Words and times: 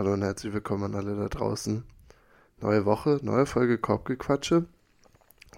Hallo 0.00 0.14
und 0.14 0.22
herzlich 0.22 0.54
willkommen 0.54 0.84
an 0.84 0.94
alle 0.94 1.14
da 1.14 1.28
draußen. 1.28 1.84
Neue 2.62 2.86
Woche, 2.86 3.20
neue 3.20 3.44
Folge 3.44 3.76
Korbgequatsche. 3.76 4.64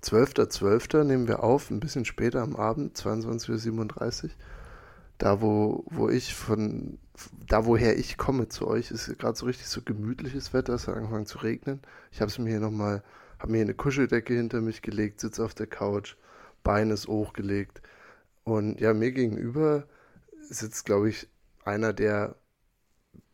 12.12. 0.03 1.05
nehmen 1.05 1.29
wir 1.29 1.45
auf, 1.45 1.71
ein 1.71 1.79
bisschen 1.79 2.05
später 2.05 2.43
am 2.43 2.57
Abend, 2.57 2.99
22.37 2.99 4.25
Uhr. 4.25 4.31
Da, 5.19 5.41
wo, 5.41 5.85
wo 5.91 6.09
ich 6.09 6.35
von, 6.35 6.99
da 7.47 7.67
woher 7.67 7.97
ich 7.97 8.19
komme 8.19 8.49
zu 8.49 8.67
euch, 8.67 8.91
ist 8.91 9.17
gerade 9.17 9.39
so 9.39 9.47
richtig 9.47 9.69
so 9.69 9.81
gemütliches 9.81 10.53
Wetter, 10.53 10.75
es 10.75 10.89
hat 10.89 10.97
angefangen 10.97 11.27
zu 11.27 11.39
regnen. 11.39 11.81
Ich 12.11 12.21
habe 12.21 12.29
es 12.29 12.37
mir 12.41 12.51
hier 12.51 12.59
nochmal, 12.59 13.05
habe 13.39 13.53
mir 13.53 13.61
eine 13.61 13.75
Kuscheldecke 13.75 14.35
hinter 14.35 14.61
mich 14.61 14.83
gelegt, 14.83 15.21
sitze 15.21 15.45
auf 15.45 15.55
der 15.55 15.69
Couch, 15.69 16.17
Bein 16.65 16.91
ist 16.91 17.07
hochgelegt. 17.07 17.81
Und 18.43 18.81
ja, 18.81 18.93
mir 18.93 19.13
gegenüber 19.13 19.85
sitzt, 20.41 20.85
glaube 20.85 21.11
ich, 21.11 21.29
einer 21.65 21.93
der 21.93 22.35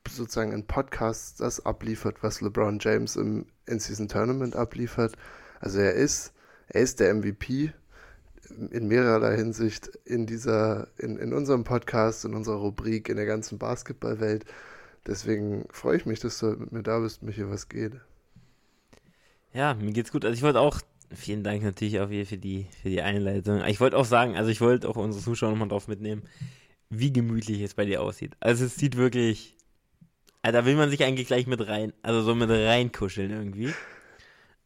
sozusagen 0.08 0.52
in 0.52 0.66
Podcasts 0.66 1.36
das 1.36 1.64
abliefert, 1.64 2.22
was 2.22 2.40
LeBron 2.40 2.78
James 2.80 3.16
im 3.16 3.46
In-Season 3.66 4.08
Tournament 4.08 4.56
abliefert. 4.56 5.16
Also 5.60 5.80
er 5.80 5.94
ist, 5.94 6.32
er 6.68 6.82
ist 6.82 7.00
der 7.00 7.14
MVP 7.14 7.72
in 8.70 8.88
mehrerlei 8.88 9.36
Hinsicht 9.36 9.86
in 10.04 10.26
dieser, 10.26 10.88
in, 10.96 11.18
in 11.18 11.32
unserem 11.32 11.64
Podcast, 11.64 12.24
in 12.24 12.34
unserer 12.34 12.56
Rubrik, 12.56 13.08
in 13.08 13.16
der 13.16 13.26
ganzen 13.26 13.58
Basketballwelt. 13.58 14.44
Deswegen 15.06 15.66
freue 15.70 15.96
ich 15.96 16.06
mich, 16.06 16.20
dass 16.20 16.38
du 16.38 16.46
mit 16.46 16.72
mir 16.72 16.82
da 16.82 16.98
bist, 17.00 17.22
Michi, 17.22 17.48
was 17.48 17.68
geht. 17.68 17.94
Ja, 19.52 19.74
mir 19.74 19.92
geht's 19.92 20.12
gut. 20.12 20.24
Also 20.24 20.34
ich 20.34 20.42
wollte 20.42 20.60
auch, 20.60 20.80
vielen 21.14 21.42
Dank 21.42 21.62
natürlich 21.62 22.00
auch 22.00 22.08
hier 22.08 22.26
für 22.26 22.38
die, 22.38 22.66
für 22.82 22.90
die 22.90 23.02
Einleitung. 23.02 23.62
Ich 23.64 23.80
wollte 23.80 23.96
auch 23.96 24.04
sagen, 24.04 24.36
also 24.36 24.50
ich 24.50 24.60
wollte 24.60 24.88
auch 24.88 24.96
unsere 24.96 25.22
Zuschauer 25.22 25.50
nochmal 25.50 25.68
drauf 25.68 25.88
mitnehmen, 25.88 26.22
wie 26.90 27.12
gemütlich 27.12 27.60
es 27.60 27.74
bei 27.74 27.84
dir 27.84 28.02
aussieht. 28.02 28.36
Also 28.40 28.64
es 28.64 28.76
sieht 28.76 28.96
wirklich 28.96 29.56
da 30.42 30.64
will 30.64 30.76
man 30.76 30.90
sich 30.90 31.04
eigentlich 31.04 31.26
gleich 31.26 31.46
mit 31.46 31.66
rein, 31.66 31.92
also 32.02 32.22
so 32.22 32.34
mit 32.34 32.50
reinkuscheln 32.50 33.30
irgendwie. 33.30 33.72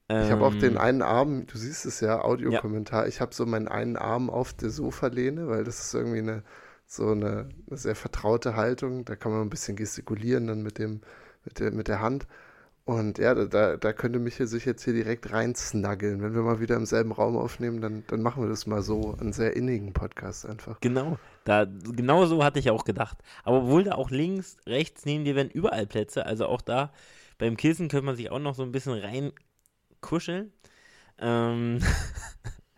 Ich 0.08 0.30
habe 0.30 0.44
auch 0.44 0.54
den 0.54 0.72
ähm, 0.72 0.78
einen 0.78 1.02
Arm, 1.02 1.46
du 1.46 1.56
siehst 1.56 1.86
es 1.86 2.00
ja, 2.00 2.20
Audiokommentar, 2.20 3.02
ja. 3.02 3.08
ich 3.08 3.22
habe 3.22 3.34
so 3.34 3.46
meinen 3.46 3.68
einen 3.68 3.96
Arm 3.96 4.28
auf 4.28 4.52
der 4.52 4.68
Sofalehne, 4.68 5.48
weil 5.48 5.64
das 5.64 5.80
ist 5.80 5.94
irgendwie 5.94 6.18
eine 6.18 6.42
so 6.86 7.12
eine, 7.12 7.48
eine, 7.68 7.78
sehr 7.78 7.94
vertraute 7.94 8.54
Haltung, 8.54 9.06
da 9.06 9.16
kann 9.16 9.32
man 9.32 9.40
ein 9.40 9.48
bisschen 9.48 9.76
gestikulieren 9.76 10.46
dann 10.48 10.62
mit 10.62 10.78
dem 10.78 11.00
mit 11.44 11.60
der 11.60 11.72
mit 11.72 11.88
der 11.88 12.00
Hand 12.00 12.26
und 12.84 13.18
ja, 13.18 13.34
da, 13.34 13.76
da 13.76 13.92
könnte 13.92 14.18
Michael 14.18 14.48
sich 14.48 14.64
jetzt 14.64 14.82
hier 14.82 14.92
direkt 14.92 15.30
reinsnuggeln. 15.30 16.20
Wenn 16.20 16.34
wir 16.34 16.42
mal 16.42 16.58
wieder 16.58 16.74
im 16.74 16.84
selben 16.84 17.12
Raum 17.12 17.36
aufnehmen, 17.36 17.80
dann, 17.80 18.02
dann 18.08 18.22
machen 18.22 18.42
wir 18.42 18.48
das 18.48 18.66
mal 18.66 18.82
so. 18.82 19.16
Einen 19.20 19.32
sehr 19.32 19.54
innigen 19.54 19.92
Podcast 19.92 20.46
einfach. 20.46 20.80
Genau. 20.80 21.16
Da, 21.44 21.64
genau 21.64 22.26
so 22.26 22.42
hatte 22.42 22.58
ich 22.58 22.70
auch 22.70 22.84
gedacht. 22.84 23.18
Aber 23.44 23.58
obwohl 23.58 23.84
da 23.84 23.92
auch 23.92 24.10
links, 24.10 24.56
rechts 24.66 25.04
neben 25.04 25.24
dir 25.24 25.36
werden 25.36 25.50
überall 25.50 25.86
Plätze. 25.86 26.26
Also 26.26 26.46
auch 26.46 26.60
da 26.60 26.92
beim 27.38 27.56
Kissen 27.56 27.88
könnte 27.88 28.06
man 28.06 28.16
sich 28.16 28.30
auch 28.30 28.40
noch 28.40 28.56
so 28.56 28.64
ein 28.64 28.72
bisschen 28.72 28.94
reinkuscheln. 28.94 30.52
Ähm 31.18 31.78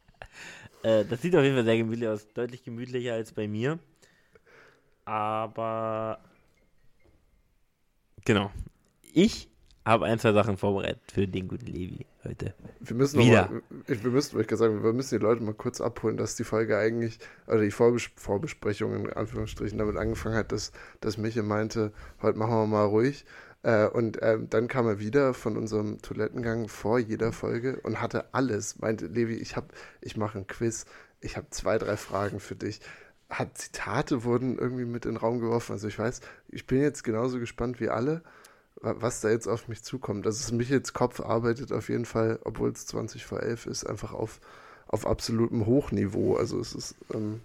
äh, 0.82 1.06
das 1.06 1.22
sieht 1.22 1.34
auf 1.34 1.42
jeden 1.42 1.54
Fall 1.54 1.64
sehr 1.64 1.78
gemütlich 1.78 2.08
aus. 2.08 2.28
Deutlich 2.34 2.62
gemütlicher 2.62 3.14
als 3.14 3.32
bei 3.32 3.48
mir. 3.48 3.78
Aber 5.06 6.18
genau. 8.24 8.50
Ich 9.12 9.48
habe 9.84 10.06
ein, 10.06 10.18
zwei 10.18 10.32
Sachen 10.32 10.56
vorbereitet 10.56 11.00
für 11.12 11.26
den 11.26 11.48
guten 11.48 11.66
Levi 11.66 12.06
heute. 12.24 12.54
Wir 12.80 12.96
müssen 12.96 13.20
Wieder. 13.20 13.50
Mal, 13.50 13.62
wir 13.86 14.10
müssen, 14.10 14.40
ich 14.40 14.50
sagen, 14.56 14.82
wir 14.82 14.92
müssen 14.92 15.18
die 15.18 15.22
Leute 15.22 15.42
mal 15.42 15.54
kurz 15.54 15.80
abholen, 15.80 16.16
dass 16.16 16.36
die 16.36 16.44
Folge 16.44 16.78
eigentlich, 16.78 17.18
oder 17.46 17.60
die 17.60 17.70
Vorbes 17.70 18.10
Vorbesprechung 18.16 18.94
in 18.94 19.12
Anführungsstrichen 19.12 19.78
damit 19.78 19.96
angefangen 19.96 20.36
hat, 20.36 20.52
dass, 20.52 20.72
dass 21.00 21.18
Miche 21.18 21.42
meinte, 21.42 21.92
heute 22.22 22.38
machen 22.38 22.54
wir 22.54 22.66
mal 22.66 22.84
ruhig. 22.84 23.24
Äh, 23.62 23.86
und 23.88 24.20
äh, 24.22 24.38
dann 24.48 24.68
kam 24.68 24.86
er 24.86 24.98
wieder 25.00 25.34
von 25.34 25.56
unserem 25.56 26.00
Toilettengang 26.00 26.68
vor 26.68 26.98
jeder 26.98 27.32
Folge 27.32 27.80
und 27.82 28.00
hatte 28.00 28.32
alles. 28.32 28.78
Meinte, 28.78 29.06
Levi, 29.06 29.34
ich 29.34 29.56
habe, 29.56 29.68
ich 30.00 30.16
mache 30.16 30.38
ein 30.38 30.46
Quiz, 30.46 30.86
ich 31.20 31.36
habe 31.36 31.48
zwei, 31.50 31.78
drei 31.78 31.96
Fragen 31.96 32.40
für 32.40 32.56
dich 32.56 32.80
hat 33.30 33.58
Zitate 33.58 34.22
wurden 34.22 34.58
irgendwie 34.58 34.84
mit 34.84 35.06
in 35.06 35.12
den 35.12 35.16
Raum 35.16 35.40
geworfen. 35.40 35.72
Also 35.72 35.88
ich 35.88 35.98
weiß, 35.98 36.20
ich 36.48 36.66
bin 36.66 36.80
jetzt 36.80 37.02
genauso 37.02 37.38
gespannt 37.38 37.80
wie 37.80 37.88
alle 37.88 38.22
was 38.84 39.20
da 39.20 39.30
jetzt 39.30 39.48
auf 39.48 39.68
mich 39.68 39.82
zukommt. 39.82 40.26
Also 40.26 40.40
es 40.40 40.52
mich 40.52 40.68
jetzt 40.68 40.92
Kopf 40.92 41.20
arbeitet 41.20 41.72
auf 41.72 41.88
jeden 41.88 42.04
Fall, 42.04 42.38
obwohl 42.44 42.70
es 42.70 42.86
20 42.86 43.24
vor 43.24 43.42
11 43.42 43.66
ist, 43.66 43.84
einfach 43.84 44.12
auf, 44.12 44.40
auf 44.86 45.06
absolutem 45.06 45.66
Hochniveau. 45.66 46.36
Also 46.36 46.60
es 46.60 46.74
ist, 46.74 46.94
ähm, 47.12 47.40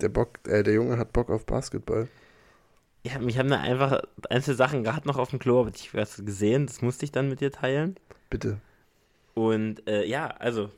der 0.00 0.08
Bock, 0.08 0.38
äh, 0.46 0.62
der 0.62 0.74
Junge 0.74 0.98
hat 0.98 1.12
Bock 1.12 1.30
auf 1.30 1.46
Basketball. 1.46 2.08
Ja, 3.02 3.18
mich 3.18 3.38
haben 3.38 3.50
da 3.50 3.60
einfach 3.60 4.02
einzelne 4.30 4.56
Sachen 4.56 4.82
gerade 4.82 5.06
noch 5.06 5.18
auf 5.18 5.30
dem 5.30 5.38
Klo, 5.38 5.60
aber 5.60 5.70
ich 5.74 5.94
was 5.94 6.24
gesehen, 6.24 6.66
das 6.66 6.80
musste 6.80 7.04
ich 7.04 7.12
dann 7.12 7.28
mit 7.28 7.40
dir 7.40 7.52
teilen. 7.52 7.96
Bitte. 8.30 8.60
Und 9.34 9.86
äh, 9.86 10.04
ja, 10.06 10.28
also, 10.28 10.70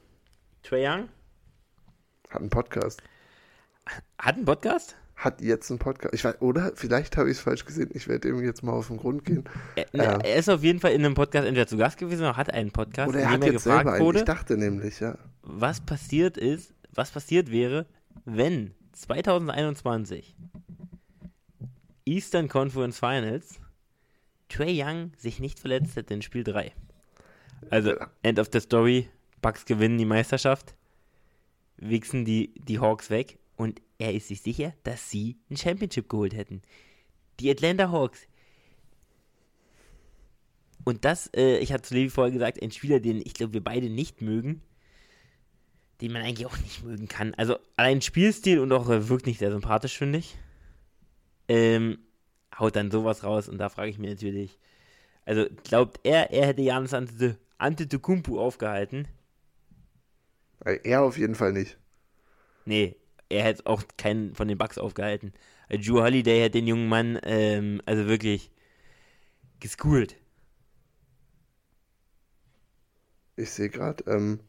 Trae 0.63 0.89
Young. 0.89 1.09
Hat 2.31 2.41
einen 2.41 2.51
Podcast. 2.51 3.03
Hat 4.19 4.35
einen 4.35 4.45
Podcast? 4.45 4.97
Hat 5.17 5.41
jetzt 5.41 5.71
einen 5.71 5.79
Podcast. 5.79 6.15
Ich 6.15 6.25
weiß, 6.25 6.41
oder 6.41 6.73
vielleicht 6.75 7.17
habe 7.17 7.31
ich 7.31 7.39
es 7.39 7.43
falsch 7.43 7.65
gesehen. 7.65 7.91
Ich 7.95 8.07
werde 8.07 8.29
ihm 8.29 8.45
jetzt 8.45 8.63
mal 8.63 8.73
auf 8.73 8.89
den 8.89 8.99
Grund 8.99 9.25
gehen. 9.25 9.45
Er, 9.75 9.95
äh, 9.95 10.31
er, 10.31 10.37
ist 10.37 10.51
auf 10.51 10.63
jeden 10.63 10.79
Fall 10.79 10.93
in 10.93 11.05
einem 11.05 11.15
Podcast 11.15 11.47
entweder 11.47 11.67
zu 11.67 11.79
Gast 11.79 11.97
gewesen 11.97 12.21
oder 12.21 12.37
hat 12.37 12.53
einen 12.53 12.71
Podcast, 12.71 13.09
oder 13.09 13.21
er 13.21 13.31
hat 13.31 13.43
er 13.43 13.53
jetzt 13.53 13.65
gefragt 13.65 13.89
selber 13.89 14.05
wurde. 14.05 14.19
Ich 14.19 14.25
dachte 14.25 14.57
nämlich, 14.57 15.01
ja. 15.01 15.17
Was 15.43 15.81
passiert 15.81 16.37
ist, 16.37 16.75
was 16.95 17.11
passiert 17.11 17.51
wäre, 17.51 17.87
wenn 18.25 18.75
2021 18.93 20.37
Eastern 22.05 22.49
Conference 22.49 22.99
Finals 22.99 23.59
Trey 24.49 24.81
Young 24.81 25.13
sich 25.17 25.41
nicht 25.41 25.59
verletzt 25.59 25.97
hätte 25.97 26.15
in 26.15 26.23
Spiel 26.23 26.45
3. 26.45 26.73
Also, 27.71 27.95
End 28.23 28.39
of 28.39 28.49
the 28.53 28.61
Story, 28.61 29.09
Bucks 29.43 29.65
gewinnen 29.65 29.99
die 29.99 30.05
Meisterschaft, 30.05 30.75
wichsen 31.79 32.25
die, 32.25 32.53
die 32.57 32.79
Hawks 32.79 33.11
weg 33.11 33.39
und 33.57 33.81
er 33.99 34.15
ist 34.15 34.29
sich 34.29 34.43
sicher, 34.43 34.75
dass 34.83 35.11
sie 35.11 35.39
ein 35.51 35.57
Championship 35.57 36.09
geholt 36.09 36.35
hätten. 36.35 36.63
Die 37.41 37.51
Atlanta 37.51 37.91
Hawks. 37.91 38.27
Und 40.85 41.05
das, 41.05 41.31
äh, 41.35 41.59
ich 41.59 41.73
hatte 41.73 41.83
zu 41.83 41.95
Levi 41.95 42.11
vorher 42.11 42.33
gesagt, 42.33 42.63
ein 42.63 42.71
Spieler, 42.71 43.01
den 43.01 43.19
ich 43.19 43.35
glaube, 43.35 43.55
wir 43.55 43.65
beide 43.65 43.91
nicht 43.91 44.23
mögen, 44.23 44.63
den 46.01 46.13
man 46.13 46.23
eigentlich 46.23 46.47
auch 46.47 46.59
nicht 46.59 46.85
mögen 46.85 47.09
kann. 47.09 47.35
Also 47.35 47.57
allein 47.77 48.03
Spielstil 48.03 48.61
und 48.61 48.73
auch 48.73 48.89
äh, 48.89 49.09
wirkt 49.09 49.27
nicht 49.27 49.39
sehr 49.39 49.51
sympathisch, 49.51 49.97
finde 49.97 50.19
ich. 50.19 50.37
Ähm, 51.49 51.99
haut 52.57 52.77
dann 52.77 52.91
sowas 52.91 53.25
raus 53.25 53.49
und 53.49 53.59
da 53.59 53.69
frage 53.69 53.91
ich 53.91 53.99
mich 53.99 54.11
natürlich, 54.11 54.59
also 55.25 55.47
glaubt 55.65 56.01
er, 56.05 56.31
er 56.31 56.47
hätte 56.47 56.63
Janis 56.63 56.95
Antetokounmpo 57.59 58.41
aufgehalten? 58.41 59.09
Er 60.61 61.03
auf 61.03 61.19
jeden 61.19 61.35
Fall 61.35 61.53
nicht. 61.53 61.79
Nee, 62.65 62.97
er 63.29 63.45
hätte 63.45 63.67
auch 63.67 63.83
keinen 63.97 64.35
von 64.35 64.49
den 64.49 64.59
Bugs 64.59 64.79
aufgehalten. 64.79 65.33
Drew 65.69 66.01
Holiday 66.01 66.45
hat 66.45 66.55
den 66.55 66.67
jungen 66.67 66.89
Mann 66.89 67.19
ähm, 67.23 67.81
also 67.87 68.07
wirklich 68.07 68.51
geschoolt. 69.61 70.17
Ich 73.37 73.51
sehe 73.51 73.69
gerade, 73.69 74.05
ähm, 74.07 74.41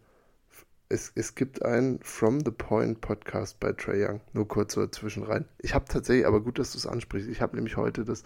es, 0.89 1.11
es 1.15 1.35
gibt 1.35 1.63
einen 1.63 1.99
From 2.01 2.39
the 2.45 2.51
Point 2.51 3.01
Podcast 3.01 3.59
bei 3.59 3.73
Trey 3.73 4.05
Young. 4.05 4.21
Nur 4.33 4.47
kurz 4.47 4.73
so 4.73 4.85
dazwischen 4.85 5.23
rein. 5.23 5.45
Ich 5.59 5.73
habe 5.73 5.85
tatsächlich, 5.85 6.25
aber 6.25 6.41
gut, 6.41 6.59
dass 6.59 6.71
du 6.71 6.77
es 6.77 6.87
ansprichst. 6.87 7.29
Ich 7.29 7.41
habe 7.41 7.55
nämlich 7.55 7.75
heute 7.75 8.05
das, 8.05 8.23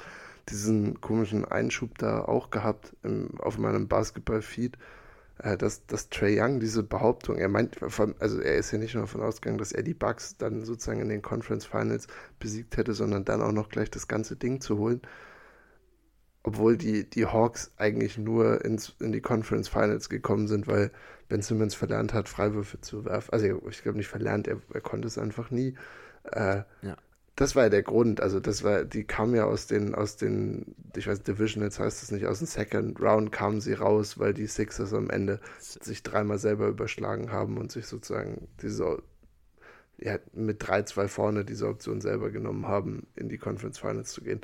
diesen 0.50 1.02
komischen 1.02 1.46
Einschub 1.46 1.98
da 1.98 2.24
auch 2.24 2.52
gehabt 2.52 2.96
im, 3.04 3.40
auf 3.40 3.58
meinem 3.58 3.88
Basketball-Feed 3.88 4.78
dass, 5.42 5.86
dass 5.88 6.10
Trey 6.10 6.40
Young 6.40 6.60
diese 6.60 6.84
Behauptung, 6.84 7.38
er 7.38 7.50
meint, 7.50 7.82
also 7.82 8.40
er 8.40 8.56
ist 8.56 8.72
ja 8.72 8.78
nicht 8.78 8.94
nur 8.94 9.04
davon 9.04 9.22
ausgegangen, 9.22 9.58
dass 9.58 9.72
er 9.72 9.82
die 9.82 9.94
Bucks 9.94 10.38
dann 10.38 10.64
sozusagen 10.66 11.02
in 11.02 11.10
den 11.10 11.22
Conference 11.22 11.66
Finals 11.66 12.08
besiegt 12.40 12.78
hätte, 12.78 12.94
sondern 12.94 13.26
dann 13.26 13.42
auch 13.42 13.52
noch 13.52 13.70
gleich 13.70 13.90
das 13.90 14.08
ganze 14.08 14.36
Ding 14.36 14.62
zu 14.62 14.78
holen. 14.78 15.02
Obwohl 16.44 16.78
die, 16.78 17.10
die 17.10 17.26
Hawks 17.26 17.72
eigentlich 17.78 18.18
nur 18.18 18.64
ins, 18.66 18.96
in 19.00 19.12
die 19.12 19.22
Conference 19.22 19.68
Finals 19.68 20.10
gekommen 20.10 20.48
sind, 20.48 20.68
weil 20.68 20.92
Ben 21.28 21.42
Simmons 21.42 21.76
verlernt 21.76 22.14
hat, 22.14 22.30
Freiwürfe 22.30 22.82
zu 22.82 23.06
werfen. 23.06 23.32
Also 23.32 23.62
ich 23.70 23.84
glaube 23.84 23.98
nicht 23.98 24.08
verlernt, 24.08 24.48
er, 24.48 24.58
er 24.74 24.82
konnte 24.82 25.08
es 25.08 25.18
einfach 25.18 25.52
nie. 25.52 25.76
Äh, 26.32 26.64
ja 26.82 26.98
das 27.36 27.56
war 27.56 27.64
ja 27.64 27.70
der 27.70 27.84
Grund. 27.84 28.22
Also 28.22 28.40
das 28.40 28.64
war, 28.64 28.84
die 28.84 29.04
kam 29.04 29.34
ja 29.36 29.46
aus 29.46 29.68
den, 29.68 29.96
aus 29.96 30.18
den, 30.18 30.76
ich 30.96 31.08
weiß, 31.08 31.24
Division, 31.24 31.64
jetzt 31.64 31.80
heißt 31.80 32.04
es 32.04 32.12
nicht, 32.12 32.26
aus 32.28 32.40
dem 32.40 32.48
Second 32.48 33.00
Round 33.00 33.32
kamen 33.32 33.62
sie 33.62 33.74
raus, 33.74 34.20
weil 34.20 34.34
die 34.34 34.48
Sixers 34.48 34.94
am 34.94 35.10
Ende 35.10 35.40
sich 35.60 36.04
dreimal 36.04 36.38
selber 36.38 36.68
überschlagen 36.68 37.32
haben 37.32 37.58
und 37.58 37.72
sich 37.72 37.88
sozusagen 37.88 38.48
diese, 38.62 39.02
ja, 39.98 40.20
mit 40.34 40.64
3-2 40.64 41.08
vorne 41.08 41.46
diese 41.46 41.68
Option 41.68 42.02
selber 42.02 42.32
genommen 42.32 42.68
haben, 42.68 43.08
in 43.16 43.30
die 43.30 43.38
Conference 43.38 43.80
Finals 43.80 44.12
zu 44.12 44.22
gehen. 44.22 44.42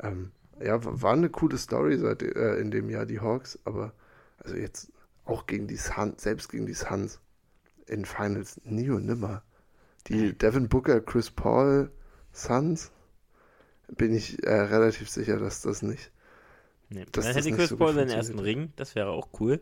Ähm, 0.00 0.30
ja, 0.60 0.78
war 0.82 1.12
eine 1.12 1.30
coole 1.30 1.58
Story 1.58 1.98
seit, 1.98 2.22
äh, 2.22 2.56
in 2.56 2.70
dem 2.70 2.88
Jahr, 2.90 3.06
die 3.06 3.20
Hawks, 3.20 3.58
aber 3.64 3.92
also 4.38 4.56
jetzt 4.56 4.92
auch 5.24 5.46
gegen 5.46 5.66
die 5.66 5.76
Suns, 5.76 6.22
selbst 6.22 6.50
gegen 6.50 6.66
die 6.66 6.74
Suns 6.74 7.20
in 7.86 8.04
Finals 8.04 8.60
nie 8.64 8.90
und 8.90 9.06
nimmer. 9.06 9.42
Die 10.06 10.36
Devin 10.36 10.68
Booker, 10.68 11.00
Chris 11.00 11.30
Paul, 11.30 11.90
Suns 12.38 12.90
bin 13.88 14.14
ich 14.14 14.42
äh, 14.44 14.50
relativ 14.52 15.08
sicher, 15.08 15.38
dass 15.38 15.62
das 15.62 15.82
nicht, 15.82 16.10
Nee. 16.90 17.04
dass 17.12 17.24
dann 17.26 17.34
das 17.34 17.44
hätte 17.46 17.56
Chris 17.56 17.68
so 17.70 17.76
Paul 17.76 17.94
seinen 17.94 18.10
ersten 18.10 18.38
Ring, 18.38 18.72
das 18.76 18.94
wäre 18.94 19.10
auch 19.10 19.28
cool. 19.40 19.60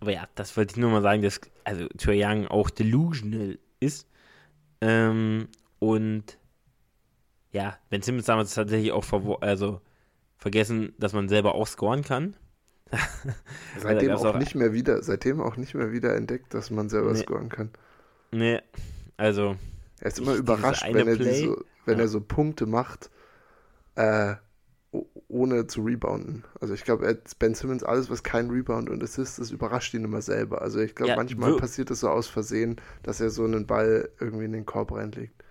Aber 0.00 0.12
ja, 0.12 0.26
das 0.34 0.56
wollte 0.56 0.72
ich 0.72 0.76
nur 0.78 0.90
mal 0.90 1.02
sagen, 1.02 1.22
dass 1.22 1.40
also 1.64 1.86
Trae 1.96 2.20
Young 2.24 2.46
auch 2.48 2.70
delusional 2.70 3.58
ist. 3.80 4.08
Ähm, 4.80 5.48
und 5.78 6.38
ja, 7.52 7.78
Ben 7.90 8.02
Simmons 8.02 8.24
damals 8.26 8.54
tatsächlich 8.54 8.90
auch 8.92 9.04
also 9.42 9.80
vergessen, 10.38 10.92
dass 10.98 11.12
man 11.12 11.28
selber 11.28 11.54
auch 11.54 11.66
scoren 11.68 12.02
kann. 12.02 12.34
Seitdem 13.78 14.10
auch 14.12 14.24
auch- 14.24 14.38
nicht 14.38 14.54
mehr 14.54 14.72
wieder, 14.72 15.02
seitdem 15.02 15.40
auch 15.40 15.56
nicht 15.56 15.74
mehr 15.74 15.92
wieder 15.92 16.16
entdeckt, 16.16 16.52
dass 16.52 16.70
man 16.70 16.88
selber 16.88 17.12
Nee. 17.12 17.20
scoren 17.20 17.48
kann. 17.48 17.70
Nee, 18.32 18.60
also 19.16 19.56
Er 20.02 20.08
ist 20.08 20.18
immer 20.18 20.34
Ich- 20.34 20.40
überrascht, 20.40 20.82
dieses 20.82 20.82
eine 20.82 20.94
wenn 20.94 21.08
er, 21.08 21.16
Play, 21.16 21.46
so, 21.46 21.64
wenn 21.86 21.98
ja. 21.98 22.04
er 22.04 22.08
so 22.08 22.20
Punkte 22.20 22.66
macht, 22.66 23.10
äh, 23.96 24.34
ohne 25.28 25.66
zu 25.68 25.82
rebounden. 25.82 26.44
Also 26.60 26.74
ich 26.74 26.84
glaube, 26.84 27.22
Ben 27.38 27.54
Simmons, 27.54 27.82
alles, 27.82 28.10
was 28.10 28.22
kein 28.22 28.50
Rebound 28.50 28.90
und 28.90 29.02
Assist 29.02 29.38
ist, 29.38 29.50
überrascht 29.50 29.94
ihn 29.94 30.04
immer 30.04 30.20
selber. 30.22 30.60
Also 30.62 30.80
ich 30.80 30.94
glaube, 30.94 31.10
Ja, 31.10 31.16
manchmal 31.16 31.54
passiert 31.54 31.90
es 31.90 32.00
so 32.00 32.10
aus 32.10 32.28
Versehen, 32.28 32.76
dass 33.02 33.20
er 33.20 33.30
so 33.30 33.44
einen 33.44 33.66
Ball 33.66 34.10
irgendwie 34.20 34.44
in 34.44 34.52
den 34.52 34.66
Korb 34.66 34.92
reinlegt. 34.92 35.42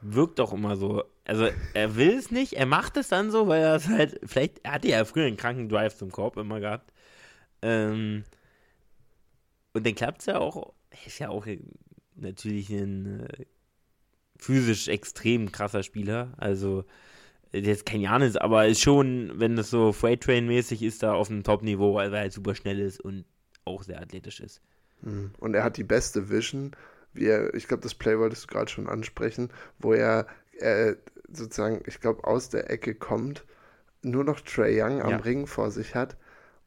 wirkt 0.00 0.40
auch 0.40 0.52
immer 0.54 0.76
so. 0.76 1.04
Also 1.24 1.48
er 1.74 1.96
will 1.96 2.12
es 2.16 2.30
nicht, 2.30 2.54
er 2.54 2.66
macht 2.66 2.96
es 2.96 3.08
dann 3.08 3.30
so, 3.30 3.48
weil 3.48 3.62
er 3.62 3.74
es 3.76 3.88
halt, 3.88 4.20
vielleicht, 4.24 4.60
er 4.64 4.72
hatte 4.74 4.88
ja 4.88 5.04
früher 5.04 5.26
einen 5.26 5.36
kranken 5.36 5.68
Drive 5.68 5.96
zum 5.96 6.10
Korb 6.12 6.36
immer 6.38 6.60
gehabt. 6.60 6.92
Ähm, 7.62 8.24
und 9.74 9.86
dann 9.86 9.94
klappt 9.94 10.20
es 10.20 10.26
ja 10.26 10.38
auch, 10.38 10.72
er 10.90 11.06
ist 11.06 11.18
ja 11.18 11.28
auch 11.28 11.46
natürlich 12.14 12.70
ein 12.70 13.20
äh, 13.28 13.46
physisch 14.38 14.88
extrem 14.88 15.52
krasser 15.52 15.82
Spieler. 15.82 16.32
Also 16.36 16.84
der 17.52 17.72
ist 17.72 17.86
kein 17.86 18.00
Janis, 18.00 18.36
aber 18.36 18.66
ist 18.66 18.80
schon, 18.82 19.32
wenn 19.36 19.56
das 19.56 19.70
so 19.70 19.92
Freight 19.92 20.22
Train 20.22 20.46
mäßig 20.46 20.82
ist, 20.82 21.02
da 21.02 21.14
auf 21.14 21.30
einem 21.30 21.42
Top-Niveau, 21.42 21.94
weil 21.94 22.12
er 22.12 22.20
halt 22.20 22.32
super 22.32 22.54
schnell 22.54 22.78
ist 22.80 23.00
und 23.00 23.24
auch 23.64 23.82
sehr 23.82 24.00
athletisch 24.00 24.40
ist. 24.40 24.60
Mhm. 25.02 25.30
Und 25.38 25.54
er 25.54 25.64
hat 25.64 25.76
die 25.76 25.84
beste 25.84 26.28
Vision, 26.28 26.72
wie 27.14 27.26
er, 27.26 27.54
ich 27.54 27.68
glaube, 27.68 27.82
das 27.82 27.94
Play 27.94 28.18
wolltest 28.18 28.44
du 28.44 28.48
gerade 28.48 28.70
schon 28.70 28.88
ansprechen, 28.88 29.50
wo 29.78 29.92
er 29.92 30.26
äh, 30.58 30.94
sozusagen, 31.32 31.82
ich 31.86 32.00
glaube, 32.00 32.24
aus 32.24 32.48
der 32.50 32.70
Ecke 32.70 32.94
kommt, 32.94 33.44
nur 34.02 34.24
noch 34.24 34.40
Trey 34.40 34.80
Young 34.80 35.00
am 35.02 35.10
Ja. 35.10 35.16
Ring 35.16 35.46
vor 35.46 35.70
sich 35.70 35.94
hat 35.94 36.16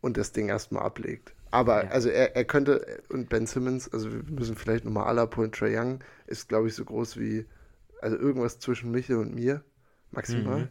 und 0.01 0.17
das 0.17 0.31
Ding 0.31 0.49
erstmal 0.49 0.83
ablegt. 0.83 1.33
Aber 1.51 1.85
Ja. 1.85 1.89
also 1.89 2.09
er, 2.09 2.35
er 2.35 2.45
könnte, 2.45 3.01
und 3.09 3.29
Ben 3.29 3.45
Simmons, 3.47 3.91
also 3.91 4.11
wir 4.11 4.23
müssen 4.23 4.55
vielleicht 4.55 4.85
nochmal 4.85 5.07
alle 5.07 5.21
abholen, 5.21 5.51
Trey 5.51 5.77
Young 5.77 5.99
ist, 6.27 6.49
glaube 6.49 6.67
ich, 6.67 6.75
so 6.75 6.85
groß 6.85 7.17
wie, 7.17 7.45
also 8.01 8.17
irgendwas 8.17 8.59
zwischen 8.59 8.91
Michel 8.91 9.17
und 9.17 9.33
mir, 9.35 9.63
maximal. 10.11 10.61
Mhm. 10.61 10.67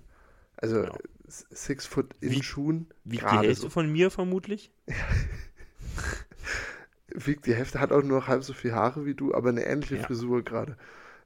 Also 0.56 0.82
Ja. 0.84 0.92
s- 1.26 1.46
six 1.50 1.86
foot 1.86 2.14
in 2.20 2.30
Wie- 2.32 2.42
Schuhen. 2.42 2.86
Wiegt 3.04 3.22
die 3.22 3.26
gerade 3.26 3.46
Hälfte 3.46 3.62
so. 3.62 3.70
von 3.70 3.90
mir 3.90 4.10
vermutlich? 4.10 4.72
wiegt 7.10 7.46
die 7.46 7.54
Hälfte, 7.54 7.80
hat 7.80 7.92
auch 7.92 8.02
nur 8.02 8.20
noch 8.20 8.28
halb 8.28 8.44
so 8.44 8.52
viel 8.52 8.72
Haare 8.72 9.04
wie 9.06 9.14
du, 9.14 9.34
aber 9.34 9.48
eine 9.50 9.64
ähnliche 9.64 9.96
Ja. 9.96 10.02
Frisur 10.04 10.42
gerade. 10.42 10.76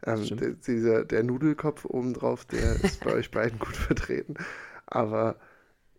Ähm, 0.05 0.37
der, 0.37 0.51
dieser, 0.51 1.05
der 1.05 1.23
Nudelkopf 1.23 1.85
obendrauf, 1.85 2.45
der 2.45 2.83
ist 2.83 3.01
bei 3.05 3.13
euch 3.15 3.31
beiden 3.31 3.59
gut 3.59 3.77
vertreten. 3.77 4.35
Aber 4.87 5.37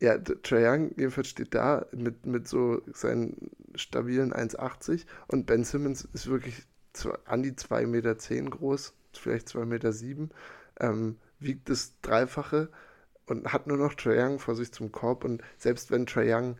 ja, 0.01 0.17
Trae 0.17 0.67
Young 0.69 0.91
jedenfalls 0.97 1.29
steht 1.29 1.53
da 1.53 1.85
mit, 1.93 2.25
mit 2.25 2.47
so 2.47 2.81
seinen 2.93 3.49
stabilen 3.75 4.33
1,80 4.33 5.05
und 5.27 5.45
Ben 5.45 5.63
Simmons 5.63 6.07
ist 6.13 6.27
wirklich 6.27 6.63
an 7.25 7.43
die 7.43 7.53
2,10 7.53 7.87
Meter 7.87 8.15
groß, 8.49 8.93
vielleicht 9.17 9.47
2,7 9.47 9.65
Meter, 9.65 9.91
sieben, 9.93 10.29
ähm, 10.79 11.17
wiegt 11.39 11.69
das 11.69 11.99
Dreifache 12.01 12.69
und 13.25 13.51
hat 13.53 13.67
nur 13.67 13.77
noch 13.77 13.93
Trae 13.93 14.17
Young 14.17 14.39
vor 14.39 14.55
sich 14.55 14.71
zum 14.71 14.91
Korb 14.91 15.23
und 15.23 15.41
selbst 15.57 15.91
wenn 15.91 16.05
Trae 16.05 16.33
Young 16.33 16.57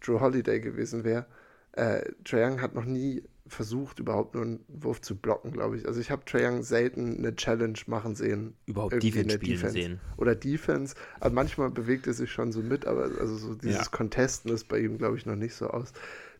Drew 0.00 0.20
Holiday 0.20 0.60
gewesen 0.60 1.04
wäre, 1.04 1.26
äh, 1.72 2.10
Trae 2.24 2.44
Young 2.46 2.60
hat 2.60 2.74
noch 2.74 2.84
nie 2.84 3.22
versucht, 3.46 3.98
überhaupt 3.98 4.34
nur 4.34 4.42
einen 4.44 4.64
Wurf 4.68 5.02
zu 5.02 5.16
blocken, 5.16 5.52
glaube 5.52 5.76
ich. 5.76 5.86
Also 5.86 6.00
ich 6.00 6.10
habe 6.10 6.24
Trae 6.24 6.46
Young 6.48 6.62
selten 6.62 7.18
eine 7.18 7.36
Challenge 7.36 7.78
machen 7.86 8.14
sehen. 8.14 8.54
Überhaupt 8.66 9.02
Defense 9.02 9.34
spielen 9.34 9.56
Defense. 9.56 9.72
sehen. 9.74 10.00
Oder 10.16 10.34
Defense. 10.34 10.94
Aber 11.20 11.34
manchmal 11.34 11.70
bewegt 11.70 12.06
er 12.06 12.14
sich 12.14 12.30
schon 12.32 12.52
so 12.52 12.60
mit, 12.62 12.86
aber 12.86 13.10
also 13.20 13.36
so 13.36 13.54
dieses 13.54 13.84
Ja. 13.84 13.90
Contesten 13.90 14.48
ist 14.50 14.68
bei 14.68 14.78
ihm, 14.78 14.96
glaube 14.98 15.16
ich, 15.18 15.26
noch 15.26 15.36
nicht 15.36 15.54
so 15.54 15.68
aus, 15.68 15.92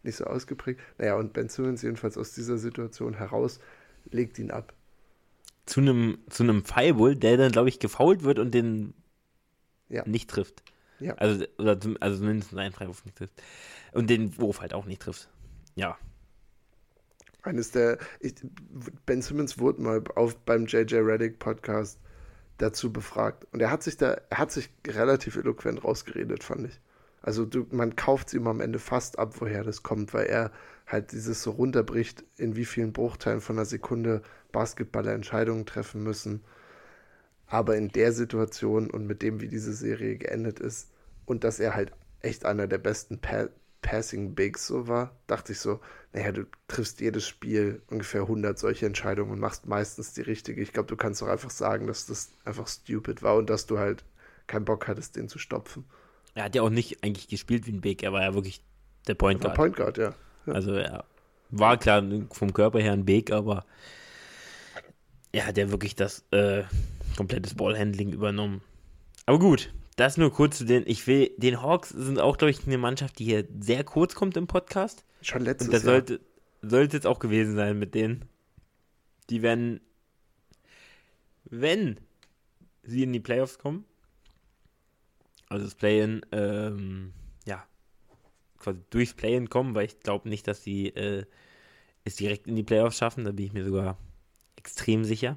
nicht 0.03 0.17
so 0.17 0.25
ausgeprägt. 0.25 0.81
Naja, 0.99 1.17
und 1.17 1.33
Ben 1.35 1.49
Simmons 1.49 1.83
jedenfalls 1.83 2.17
aus 2.17 2.33
dieser 2.33 2.57
Situation 2.57 3.15
heraus 3.15 3.61
legt 4.11 4.39
ihn 4.39 4.51
ab. 4.51 4.73
Zu 5.67 5.81
einem 5.81 6.19
zu 6.29 6.43
einem 6.43 6.65
Fireball, 6.65 7.17
der 7.17 7.37
dann, 7.37 7.53
glaube 7.53 7.69
ich, 7.69 7.79
gefoult 7.79 8.23
wird 8.25 8.39
und 8.39 8.53
den 8.53 8.95
Ja. 9.89 10.07
nicht 10.07 10.31
trifft. 10.31 10.63
Ja. 11.01 11.15
Also, 11.15 11.45
oder 11.59 11.79
also 12.01 12.25
mindestens 12.25 12.59
einen 12.59 12.73
Freiwurf 12.73 13.05
nicht 13.05 13.17
trifft. 13.17 13.43
Und 13.93 14.11
den 14.11 14.37
Wurf 14.39 14.61
halt 14.61 14.75
auch 14.75 14.87
nicht 14.87 15.03
trifft. 15.03 15.29
Ja. 15.75 15.99
Eines 17.43 17.71
der, 17.73 17.99
ich, 18.21 18.35
Ben 19.05 19.21
Simmons 19.21 19.59
wurde 19.59 19.83
mal 19.83 20.03
auf, 20.15 20.37
beim 20.37 20.67
JJ 20.67 20.97
Reddick 20.97 21.39
Podcast 21.39 21.99
dazu 22.59 22.93
befragt. 22.93 23.47
Und 23.53 23.61
er 23.61 23.71
hat 23.71 23.83
sich 23.83 23.97
da, 23.97 24.17
er 24.31 24.39
hat 24.39 24.53
sich 24.53 24.71
relativ 24.87 25.37
eloquent 25.37 25.85
rausgeredet, 25.85 26.43
fand 26.43 26.69
ich. 26.69 26.81
Also 27.21 27.45
du, 27.45 27.67
man 27.71 27.97
kauft 27.97 28.29
es 28.29 28.35
ihm 28.35 28.47
am 28.47 28.61
Ende 28.61 28.79
fast 28.79 29.19
ab, 29.19 29.35
woher 29.41 29.65
das 29.65 29.83
kommt, 29.83 30.15
weil 30.15 30.27
er 30.27 30.53
halt 30.87 31.13
dieses 31.13 31.43
so 31.43 31.51
runterbricht, 31.53 32.25
in 32.37 32.55
wie 32.57 32.65
vielen 32.67 32.93
Bruchteilen 32.93 33.41
von 33.41 33.57
einer 33.57 33.65
Sekunde 33.65 34.23
Basketballer 34.55 35.13
Entscheidungen 35.13 35.67
treffen 35.67 36.03
müssen. 36.03 36.43
Aber 37.47 37.77
in 37.77 37.89
der 37.89 38.13
Situation 38.13 38.91
und 38.91 39.07
mit 39.07 39.21
dem, 39.21 39.41
wie 39.41 39.49
diese 39.49 39.75
Serie 39.75 40.17
geendet 40.17 40.61
ist 40.61 40.91
und 41.27 41.45
dass 41.45 41.61
er 41.61 41.75
halt 41.75 41.93
echt 42.21 42.47
einer 42.47 42.67
der 42.67 42.79
besten 42.79 43.21
pa 43.21 43.49
Passing 43.83 44.35
Bigs 44.35 44.67
so 44.67 44.89
war, 44.89 45.15
dachte 45.27 45.53
ich 45.53 45.61
so, 45.61 45.79
naja, 46.15 46.33
du 46.33 46.47
triffst 46.69 47.03
jedes 47.03 47.29
Spiel 47.29 47.83
ungefähr 47.91 48.23
100 48.23 48.59
solche 48.59 48.87
Entscheidungen 48.87 49.33
und 49.33 49.41
machst 49.41 49.67
meistens 49.67 50.15
die 50.15 50.23
richtige. 50.23 50.63
Ich 50.63 50.73
glaube, 50.73 50.89
du 50.89 50.97
kannst 50.97 51.21
doch 51.21 51.29
einfach 51.29 51.51
sagen, 51.51 51.87
dass 51.87 52.07
das 52.07 52.33
einfach 52.47 52.67
stupid 52.67 53.23
war 53.23 53.37
und 53.37 53.51
dass 53.51 53.67
du 53.67 53.79
halt 53.79 54.07
keinen 54.47 54.65
Bock 54.65 54.89
hattest, 54.89 55.17
den 55.17 55.29
zu 55.29 55.39
stopfen. 55.39 55.85
Er 56.35 56.45
hat 56.45 56.55
ja 56.55 56.63
auch 56.63 56.71
nicht 56.71 57.05
eigentlich 57.05 57.29
gespielt 57.29 57.67
wie 57.67 57.73
ein 57.73 57.83
Big, 57.83 58.03
er 58.03 58.15
war 58.15 58.23
ja 58.23 58.33
wirklich 58.33 58.63
der 59.07 59.17
Point 59.17 59.43
Guard. 59.43 59.55
Point 59.55 59.77
Guard, 59.77 59.99
ja. 59.99 60.15
Also 60.47 60.73
er 60.73 61.05
war 61.51 61.77
klar 61.77 62.03
vom 62.31 62.55
Körper 62.55 62.81
her 62.81 62.93
ein 62.93 63.05
Big, 63.05 63.31
aber 63.33 63.67
er 65.35 65.47
hat 65.47 65.59
ja 65.59 65.71
wirklich 65.71 65.97
das 65.97 66.25
äh, 66.31 66.63
komplettes 67.17 67.55
Ballhandling 67.55 68.13
übernommen. 68.13 68.63
Aber 69.27 69.41
gut, 69.41 69.75
das 69.97 70.17
nur 70.17 70.33
kurz 70.33 70.59
zu 70.59 70.65
den. 70.65 70.85
Ich 70.87 71.09
will, 71.09 71.33
den 71.37 71.61
Hawks 71.61 71.89
sind 71.89 72.21
auch, 72.21 72.39
glaube 72.39 72.53
ich, 72.53 72.65
eine 72.67 72.79
Mannschaft, 72.79 73.19
die 73.19 73.25
hier 73.25 73.45
sehr 73.59 73.83
kurz 73.83 74.15
kommt 74.15 74.37
im 74.37 74.47
Podcast. 74.47 75.05
Schon 75.23 75.43
letztes 75.43 75.69
Und 75.69 75.75
das 75.75 75.83
Jahr. 75.83 75.95
sollte, 75.95 76.21
sollte 76.63 76.97
jetzt 76.97 77.07
auch 77.07 77.19
gewesen 77.19 77.57
sein 77.57 77.81
mit 77.81 77.97
denen. 77.97 78.27
Die 79.29 79.43
werden, 79.43 79.81
wenn 81.45 81.99
sie 82.85 83.03
in 83.03 83.13
die 83.13 83.21
Playoffs 83.21 83.59
kommen, 83.59 83.85
also 85.49 85.65
das 85.65 85.75
Play-In, 85.75 86.25
ähm, 86.31 87.13
ja, 87.45 87.65
quasi 88.59 88.79
durchs 88.91 89.15
Play-In 89.15 89.51
kommen, 89.51 89.75
weil 89.75 89.87
ich 89.87 89.99
glaube 89.99 90.29
nicht, 90.29 90.47
dass 90.47 90.63
sie 90.63 90.89
äh, 90.91 91.25
es 92.05 92.15
direkt 92.15 92.47
in 92.47 92.55
die 92.55 92.63
Playoffs 92.63 92.99
schaffen, 92.99 93.25
da 93.25 93.33
bin 93.33 93.47
ich 93.47 93.53
mir 93.53 93.65
sogar 93.65 93.99
extrem 94.57 95.05
sicher. 95.05 95.37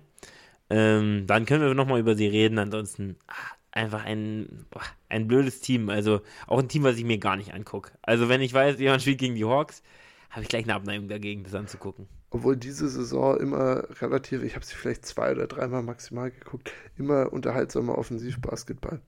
Ähm, 0.70 1.26
dann 1.28 1.46
können 1.46 1.64
wir 1.64 1.74
nochmal 1.74 2.00
über 2.00 2.16
sie 2.16 2.28
reden, 2.28 2.60
ansonsten 2.60 3.16
ah, 3.28 3.34
einfach 3.72 4.04
ein, 4.04 4.66
boah, 4.70 4.82
ein 5.10 5.28
blödes 5.28 5.62
Team, 5.62 5.90
also 5.90 6.22
auch 6.48 6.60
ein 6.60 6.68
Team, 6.68 6.84
was 6.84 6.98
ich 6.98 7.06
mir 7.06 7.20
gar 7.20 7.38
nicht 7.38 7.54
angucke. 7.54 7.92
Also 8.02 8.28
wenn 8.28 8.42
ich 8.42 8.54
weiß, 8.54 8.80
jemand 8.80 9.02
spielt 9.02 9.20
gegen 9.20 9.36
die 9.36 9.46
Hawks, 9.46 9.82
habe 10.30 10.42
ich 10.44 10.50
gleich 10.50 10.64
eine 10.64 10.76
Abneigung 10.76 11.08
dagegen, 11.08 11.44
das 11.44 11.56
anzugucken. 11.56 12.08
Obwohl 12.30 12.58
diese 12.58 12.90
Saison 12.90 13.40
immer 13.40 13.88
relativ, 14.02 14.44
ich 14.44 14.56
habe 14.56 14.66
sie 14.66 14.76
vielleicht 14.76 15.06
zwei 15.06 15.32
oder 15.32 15.48
dreimal 15.48 15.84
maximal 15.84 16.32
geguckt, 16.32 16.74
immer 16.98 17.32
unterhaltsamer 17.32 17.98
Offensivbasketball. 17.98 19.00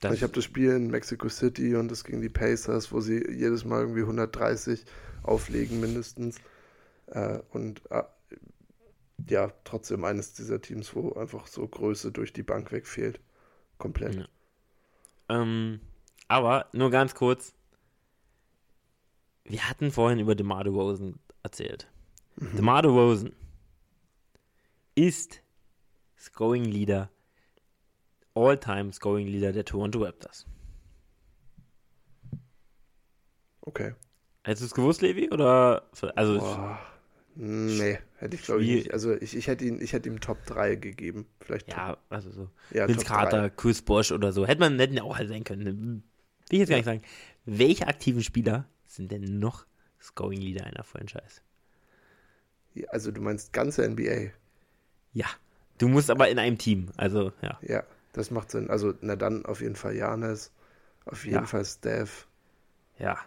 Das, 0.00 0.14
ich 0.14 0.22
habe 0.22 0.32
das 0.32 0.44
Spiel 0.44 0.70
in 0.70 0.90
Mexico 0.90 1.28
City 1.28 1.74
und 1.74 1.90
das 1.90 2.04
gegen 2.04 2.20
die 2.20 2.28
Pacers, 2.28 2.92
wo 2.92 3.00
sie 3.00 3.24
jedes 3.30 3.64
Mal 3.64 3.80
irgendwie 3.80 4.02
130 4.02 4.84
auflegen 5.22 5.80
mindestens. 5.80 6.36
Äh, 7.06 7.38
und 7.50 7.80
äh, 7.90 8.02
ja, 9.28 9.52
trotzdem 9.64 10.04
eines 10.04 10.34
dieser 10.34 10.60
Teams, 10.60 10.94
wo 10.94 11.12
einfach 11.12 11.46
so 11.46 11.66
Größe 11.66 12.12
durch 12.12 12.32
die 12.32 12.42
Bank 12.42 12.72
wegfehlt. 12.72 13.20
Komplett. 13.78 14.14
Ja. 14.14 14.26
ähm, 15.28 15.80
aber 16.28 16.66
nur 16.72 16.90
ganz 16.90 17.14
kurz. 17.14 17.54
Wir 19.44 19.68
hatten 19.68 19.92
vorhin 19.92 20.18
über 20.18 20.34
DeMar 20.34 20.64
DeRozan 20.64 21.18
erzählt. 21.42 21.88
Mhm. 22.36 22.56
DeMar 22.56 22.82
DeRozan 22.82 23.32
ist 24.94 25.42
Scoring 26.18 26.64
Leader, 26.64 27.10
All-Time 28.34 28.92
Scoring 28.92 29.28
Leader 29.28 29.52
der 29.52 29.64
Toronto 29.64 30.02
Raptors. 30.02 30.46
Okay. 33.60 33.94
Hättest 34.42 34.62
du 34.62 34.66
es 34.66 34.74
gewusst, 34.74 35.02
Levi? 35.02 35.30
Oder, 35.30 35.90
also, 36.14 36.38
Boah. 36.38 36.78
Nee, 37.38 37.98
hätte 38.16 38.34
ich 38.36 38.42
glaube 38.42 38.62
ich 38.64 38.70
nicht. 38.70 38.92
Also 38.92 39.14
ich, 39.14 39.36
ich 39.36 39.46
hätte 39.46 39.64
ihn, 39.64 39.80
ich 39.80 39.92
hätte 39.92 40.08
ihm 40.08 40.20
Top 40.20 40.44
3 40.46 40.76
gegeben. 40.76 41.26
Vielleicht 41.40 41.68
Top, 41.68 41.76
ja, 41.76 41.98
also 42.08 42.30
so. 42.30 42.50
ja, 42.70 42.88
Vince 42.88 43.04
Top 43.04 43.08
3. 43.08 43.14
Carter, 43.22 43.50
Chris 43.50 43.82
Bosch 43.82 44.10
oder 44.10 44.32
so. 44.32 44.46
Hätte 44.46 44.60
man 44.60 44.78
hätten 44.78 44.94
ja 44.94 45.02
auch 45.02 45.16
halt 45.18 45.28
sein 45.28 45.44
können. 45.44 45.64
will 45.64 46.02
ich 46.50 46.58
jetzt 46.60 46.70
gar 46.70 46.76
nicht 46.76 46.86
sagen. 46.86 47.02
Welche 47.44 47.86
aktiven 47.86 48.22
Spieler 48.22 48.66
sind 48.86 49.12
denn 49.12 49.38
noch 49.38 49.66
Scoring 50.00 50.40
Leader 50.40 50.64
einer 50.64 50.82
Franchise? 50.82 51.42
Ja, 52.74 52.88
Also 52.88 53.10
du 53.10 53.20
meinst 53.20 53.52
ganze 53.52 53.86
NBA. 53.88 54.30
Ja. 55.12 55.26
Du 55.78 55.88
musst 55.88 56.10
aber 56.10 56.28
in 56.30 56.38
einem 56.38 56.56
Team, 56.56 56.88
also 56.96 57.32
ja. 57.42 57.58
Ja, 57.60 57.84
das 58.14 58.30
macht 58.30 58.50
Sinn. 58.50 58.70
Also, 58.70 58.94
na 59.02 59.14
dann 59.14 59.44
auf 59.44 59.60
jeden 59.60 59.76
Fall 59.76 59.94
Janis, 59.94 60.50
auf 61.04 61.24
jeden 61.24 61.36
Ja. 61.36 61.44
Fall 61.44 61.66
Steph. 61.66 62.26
Ja. 62.98 63.18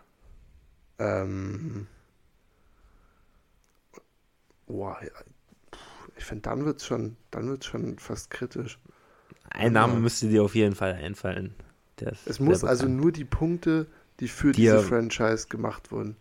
Ähm, 0.98 1.86
boah, 4.70 4.98
ja. 5.04 5.12
Ich 6.18 6.26
finde, 6.26 6.44
dann 6.44 6.66
wird's 6.66 6.86
schon, 6.86 7.18
dann 7.32 7.50
wird's 7.50 7.66
schon 7.66 7.98
fast 8.00 8.30
kritisch. 8.30 8.80
Ein 9.52 9.74
Name 9.74 10.00
müsste 10.00 10.28
dir 10.30 10.44
auf 10.44 10.56
jeden 10.56 10.76
Fall 10.76 10.94
einfallen. 10.94 11.54
Es 12.24 12.40
muss 12.40 12.64
also 12.64 12.88
nur 12.88 13.12
die 13.12 13.26
Punkte, 13.26 13.88
die 14.22 14.30
für 14.30 14.54
Die 14.54 14.62
diese 14.62 14.80
Franchise 14.80 15.48
gemacht 15.50 15.92
wurden. 15.92 16.16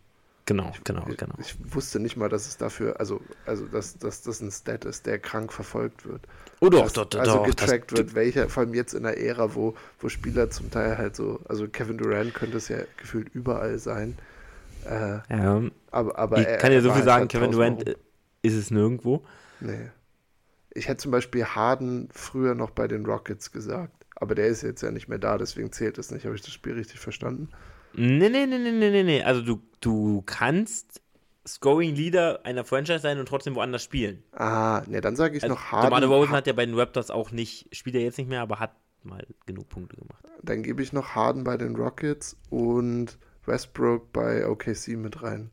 Genau, 0.46 0.72
genau, 0.84 1.04
ich, 1.06 1.16
genau. 1.16 1.36
Ich 1.36 1.74
wusste 1.74 2.00
nicht 2.00 2.16
mal, 2.16 2.28
dass 2.28 2.46
es 2.46 2.56
dafür, 2.56 3.00
also, 3.00 3.20
also 3.44 3.66
dass, 3.66 3.98
dass 3.98 4.22
das 4.22 4.40
ein 4.40 4.50
Stat 4.50 4.84
ist, 4.84 5.06
der 5.06 5.18
krank 5.18 5.52
verfolgt 5.52 6.06
wird. 6.06 6.22
Oh 6.60 6.68
doch, 6.70 6.84
Dass 6.84 6.92
doch, 6.92 7.04
doch, 7.06 7.20
also 7.20 7.40
doch. 7.40 7.46
getrackt 7.46 7.92
das, 7.92 8.06
wird, 8.06 8.14
welcher, 8.14 8.48
vor 8.48 8.62
allem 8.62 8.74
jetzt 8.74 8.94
in 8.94 9.02
der 9.04 9.18
Ära, 9.20 9.54
wo, 9.54 9.74
wo 9.98 10.08
Spieler 10.08 10.50
zum 10.50 10.70
Teil 10.70 10.98
halt 10.98 11.16
so, 11.16 11.40
also 11.48 11.68
Kevin 11.68 11.98
Durant 11.98 12.34
könnte 12.34 12.56
es 12.58 12.68
ja 12.68 12.78
gefühlt 12.96 13.28
überall 13.34 13.78
sein. 13.78 14.18
Äh, 14.84 15.18
Ja, 15.30 15.62
aber, 15.90 16.18
aber 16.18 16.42
ich 16.42 16.46
er- 16.46 16.58
kann 16.58 16.72
ja 16.72 16.80
so 16.80 16.90
viel 16.92 17.02
halt 17.02 17.04
sagen, 17.04 17.28
halt 17.28 17.28
Kevin 17.28 17.52
Durant 17.52 17.84
rum. 17.84 17.90
Ist 18.42 18.54
es 18.54 18.70
nirgendwo. 18.70 19.24
Nee. 19.60 19.90
Ich 20.74 20.88
hätte 20.88 20.98
zum 21.02 21.10
Beispiel 21.12 21.44
Harden 21.44 22.08
früher 22.12 22.54
noch 22.54 22.70
bei 22.70 22.86
den 22.88 23.04
Rockets 23.06 23.50
gesagt. 23.52 24.06
Aber 24.16 24.34
der 24.34 24.46
ist 24.46 24.62
jetzt 24.62 24.82
ja 24.82 24.90
nicht 24.90 25.08
mehr 25.08 25.18
da, 25.18 25.38
deswegen 25.38 25.72
zählt 25.72 25.98
es 25.98 26.10
nicht. 26.10 26.24
Habe 26.24 26.34
ich 26.34 26.42
das 26.42 26.52
Spiel 26.52 26.74
richtig 26.74 27.00
verstanden? 27.00 27.48
Nee, 27.94 28.28
nee, 28.28 28.46
nee, 28.46 28.58
nee, 28.58 28.72
nee, 28.72 28.90
nee, 28.90 29.02
nee. 29.02 29.22
Also 29.22 29.42
du, 29.42 29.62
du 29.80 30.22
kannst 30.22 31.00
Scoring 31.46 31.94
Leader 31.94 32.40
einer 32.44 32.64
Franchise 32.64 32.98
sein 33.00 33.18
und 33.18 33.26
trotzdem 33.26 33.54
woanders 33.54 33.82
spielen. 33.82 34.22
Ah, 34.32 34.82
ne, 34.86 35.00
dann 35.00 35.16
sage 35.16 35.36
ich 35.36 35.42
Also, 35.42 35.54
noch 35.54 35.72
Harden. 35.72 35.86
DeMar 35.86 36.00
DeRozan 36.00 36.30
hat 36.32 36.46
ja 36.46 36.52
bei 36.52 36.66
den 36.66 36.74
Raptors 36.78 37.10
auch 37.10 37.30
nicht, 37.30 37.74
spielt 37.74 37.96
er 37.96 38.02
jetzt 38.02 38.18
nicht 38.18 38.28
mehr, 38.28 38.42
aber 38.42 38.58
hat 38.60 38.76
mal 39.02 39.26
genug 39.46 39.68
Punkte 39.68 39.96
gemacht. 39.96 40.24
Dann 40.42 40.62
gebe 40.62 40.82
ich 40.82 40.92
noch 40.92 41.14
Harden 41.14 41.44
bei 41.44 41.56
den 41.56 41.74
Rockets 41.76 42.36
und 42.50 43.18
Westbrook 43.46 44.12
bei 44.12 44.46
OKC 44.46 44.88
mit 44.96 45.22
rein. 45.22 45.50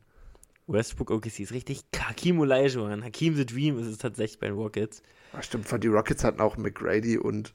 Westbrook, 0.66 1.10
OKC 1.10 1.40
ist 1.40 1.52
richtig. 1.52 1.84
Hakim 1.96 2.40
Olajuwon, 2.40 3.04
Hakim 3.04 3.36
the 3.36 3.46
Dream 3.46 3.78
ist 3.78 3.86
es 3.86 3.98
tatsächlich 3.98 4.38
bei 4.38 4.46
den 4.48 4.56
Rockets. 4.56 5.02
Ah, 5.32 5.42
stimmt, 5.42 5.66
die 5.82 5.88
Rockets 5.88 6.24
hatten 6.24 6.40
auch 6.40 6.56
McGrady 6.56 7.18
und 7.18 7.54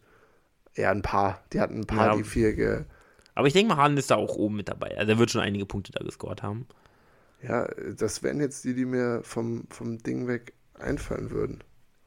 ja, 0.76 0.92
ein 0.92 1.02
paar. 1.02 1.44
Die 1.52 1.60
hatten 1.60 1.82
ein 1.82 1.88
paar, 1.88 2.08
Ja. 2.12 2.16
die 2.16 2.24
vier 2.24 2.54
ge 2.54 2.86
Aber 3.36 3.48
ich 3.48 3.54
denke 3.54 3.74
mal, 3.74 3.82
Harden 3.82 3.98
ist 3.98 4.12
da 4.12 4.16
auch 4.16 4.36
oben 4.36 4.56
mit 4.58 4.70
dabei. 4.70 4.98
Also 4.98 5.12
er 5.12 5.20
wird 5.20 5.32
schon 5.32 5.42
einige 5.42 5.66
Punkte 5.66 5.92
da 5.92 6.04
gescored 6.04 6.44
haben. 6.44 6.68
Ja, 7.42 7.68
das 7.98 8.24
wären 8.24 8.40
jetzt 8.40 8.64
die, 8.64 8.74
die 8.74 8.86
mir 8.86 9.22
vom, 9.24 9.66
vom 9.70 9.98
Ding 9.98 10.28
weg 10.28 10.54
einfallen 10.76 11.32
würden. 11.32 11.64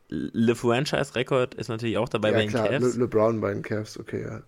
Le 0.09 0.55
Franchise 0.55 1.15
Record 1.15 1.55
ist 1.55 1.69
natürlich 1.69 1.99
auch 1.99 2.09
dabei 2.09 2.31
bei 2.31 2.39
ja, 2.39 2.45
den 2.45 2.51
klar, 2.51 2.71
Le 2.71 2.79
Cavs. 2.81 2.97
LeBron 2.97 3.41
bei 3.41 3.53
den 3.53 3.63
Cavs, 3.63 3.99
okay, 3.99 4.23
ja. 4.23 4.43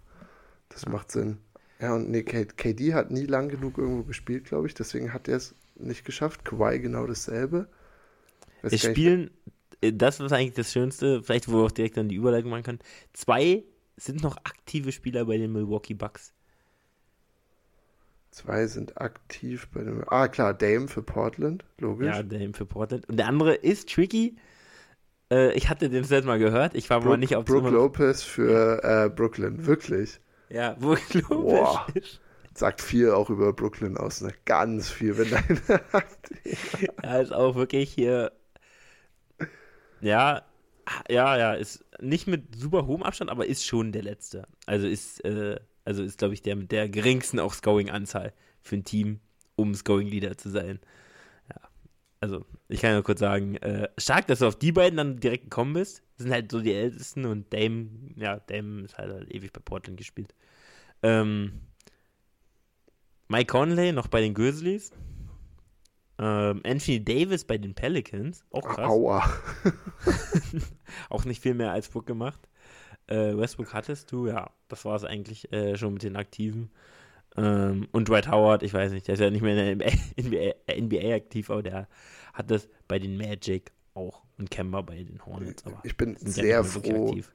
Das 0.69 0.87
macht 0.87 1.11
Sinn. 1.11 1.39
Ja, 1.81 1.95
und 1.95 2.11
nee, 2.11 2.23
KD 2.23 2.95
hat 2.95 3.11
nie 3.11 3.27
lang 3.27 3.49
genug 3.49 3.79
irgendwo 3.79 4.05
gespielt, 4.05 4.45
glaube 4.45 4.67
ich, 4.67 4.75
deswegen 4.75 5.13
hat 5.13 5.29
er 5.29 5.37
es 5.37 5.55
nicht 5.79 6.05
geschafft. 6.05 6.45
Kawhi 6.45 6.79
genau 6.81 7.07
dasselbe. 7.07 7.69
Weiß 8.63 8.73
Es 8.73 8.83
gar 8.83 8.89
nicht- 8.91 8.97
spielen, 8.99 9.31
äh, 9.81 9.93
das 9.93 10.21
ist 10.21 10.33
eigentlich 10.33 10.55
das 10.55 10.73
Schönste, 10.73 11.23
vielleicht 11.23 11.49
wo 11.49 11.59
wir 11.59 11.65
auch 11.67 11.71
direkt 11.71 11.97
dann 11.97 12.09
die 12.09 12.17
Überleitung 12.17 12.51
machen 12.51 12.63
können. 12.65 12.79
Zwei 13.13 13.65
sind 13.97 14.23
noch 14.23 14.37
aktive 14.39 14.93
Spieler 14.93 15.25
bei 15.25 15.39
den 15.39 15.53
Milwaukee 15.53 15.95
Bucks. 15.95 16.33
Zwei 18.31 18.67
sind 18.67 19.01
aktiv 19.01 19.67
bei 19.73 19.83
dem. 19.83 20.05
Ah, 20.09 20.29
klar, 20.29 20.53
Dame 20.53 20.89
für 20.89 21.03
Portland, 21.03 21.65
logisch. 21.79 22.15
Ja, 22.15 22.23
der 22.23 22.53
für 22.53 22.67
Portland. 22.67 23.09
Und 23.09 23.17
der 23.17 23.29
andere 23.29 23.55
ist 23.55 23.89
tricky. 23.89 24.37
Äh, 25.31 25.55
ich 25.55 25.71
hatte 25.71 25.89
den 25.89 26.03
das 26.03 26.11
letzte 26.11 26.27
Mal 26.27 26.39
gehört. 26.39 26.75
Ich 26.75 26.91
war 26.91 27.01
Brook, 27.01 27.19
nicht 27.19 27.35
auf 27.35 27.47
Brook 27.47 27.71
Lopez 27.71 28.23
für 28.23 28.83
äh, 28.85 29.09
Brooklyn, 29.09 29.65
wirklich. 29.65 30.21
Ja, 30.51 30.75
Brook. 30.75 31.01
Lopez. 31.31 32.21
Sagt 32.57 32.81
viel 32.81 33.11
auch 33.11 33.29
über 33.29 33.53
Brooklyn 33.53 33.99
aus, 33.99 34.23
ne? 34.23 34.33
Ganz 34.47 34.89
viel, 34.89 35.19
wenn 35.19 35.31
deine. 35.31 35.83
Er 37.03 37.21
ist 37.21 37.33
auch 37.33 37.55
wirklich 37.55 37.93
hier. 37.93 38.33
Ja, 40.01 40.43
ja, 41.11 41.37
ja, 41.37 41.53
ist 41.55 41.85
nicht 42.01 42.27
mit 42.27 42.57
super 42.57 42.87
hohem 42.87 43.03
Abstand, 43.03 43.31
aber 43.31 43.47
ist 43.47 43.65
schon 43.67 43.93
der 43.93 44.03
letzte. 44.03 44.47
Also 44.67 44.87
ist, 44.87 45.25
äh, 45.25 45.59
also 45.85 46.03
ist, 46.03 46.19
glaube 46.19 46.35
ich, 46.35 46.43
der 46.43 46.57
mit 46.57 46.73
der 46.73 46.89
geringsten 46.89 47.41
auch 47.41 47.53
Scoring-Anzahl 47.53 48.33
für 48.63 48.77
ein 48.77 48.85
Team, 48.85 49.21
um 49.57 49.75
Scoring-Leader 49.75 50.39
zu 50.39 50.51
sein. 50.51 50.81
Ja. 51.51 51.69
Also, 52.21 52.47
ich 52.69 52.81
kann 52.81 52.93
ja 52.93 53.03
kurz 53.03 53.21
sagen, 53.21 53.57
äh, 53.57 53.89
stark, 53.99 54.27
dass 54.29 54.39
du 54.39 54.47
auf 54.47 54.59
die 54.59 54.73
beiden 54.73 54.97
dann 54.97 55.21
direkt 55.21 55.45
gekommen 55.45 55.75
bist. 55.75 56.03
Das 56.17 56.25
sind 56.25 56.33
halt 56.33 56.51
so 56.51 56.61
die 56.61 56.73
Ältesten 56.73 57.25
und 57.27 57.53
Dame, 57.53 57.89
ja, 58.17 58.39
Dame 58.39 58.83
ist 58.83 58.97
halt, 58.97 59.13
halt 59.13 59.35
ewig 59.35 59.53
bei 59.53 59.61
Portland 59.61 59.99
gespielt. 59.99 60.35
Ähm, 61.03 61.61
Mike 63.29 63.47
Conley 63.53 63.93
noch 63.93 64.07
bei 64.09 64.21
den 64.21 64.35
Grizzlies. 64.35 64.93
Ähm, 66.19 66.63
Anthony 66.65 67.05
Davis 67.05 67.45
bei 67.45 67.59
den 67.59 67.75
Pelicans. 67.75 68.45
Auch 68.51 68.67
krass. 68.67 68.89
Aua. 68.89 69.31
Auch 71.11 71.25
nicht 71.25 71.43
viel 71.43 71.55
mehr 71.55 71.73
als 71.73 71.89
Brook 71.89 72.07
gemacht. 72.07 72.49
Äh, 73.07 73.37
Westbrook 73.37 73.75
hattest 73.75 74.11
du, 74.13 74.27
ja. 74.27 74.51
Das 74.69 74.85
war 74.85 74.97
es 74.97 75.05
eigentlich 75.05 75.53
äh, 75.53 75.77
schon 75.77 75.93
mit 75.93 76.03
den 76.03 76.17
Aktiven. 76.17 76.71
Ähm, 77.37 77.87
und 77.93 78.09
Dwight 78.09 78.31
Howard, 78.31 78.63
ich 78.63 78.73
weiß 78.73 78.93
nicht, 78.93 79.07
der 79.09 79.15
ist 79.15 79.21
ja 79.21 79.31
nicht 79.31 79.43
mehr 79.43 79.73
in 79.73 79.79
der 79.79 79.93
NBA, 80.19 80.55
NBA, 80.73 80.83
NBA 80.83 81.15
aktiv, 81.15 81.51
aber 81.51 81.63
der 81.63 81.89
hat 82.33 82.51
das 82.51 82.69
bei 82.89 82.99
den 82.99 83.17
Magic 83.17 83.73
auch 83.95 84.23
und 84.39 84.51
Kemba 84.51 84.81
bei 84.83 85.03
den 85.03 85.25
Hornets. 85.25 85.65
Aber 85.67 85.81
Ich 85.85 85.97
bin 85.97 86.17
sehr 86.19 86.65
froh. 86.65 87.09
aktiv. 87.09 87.33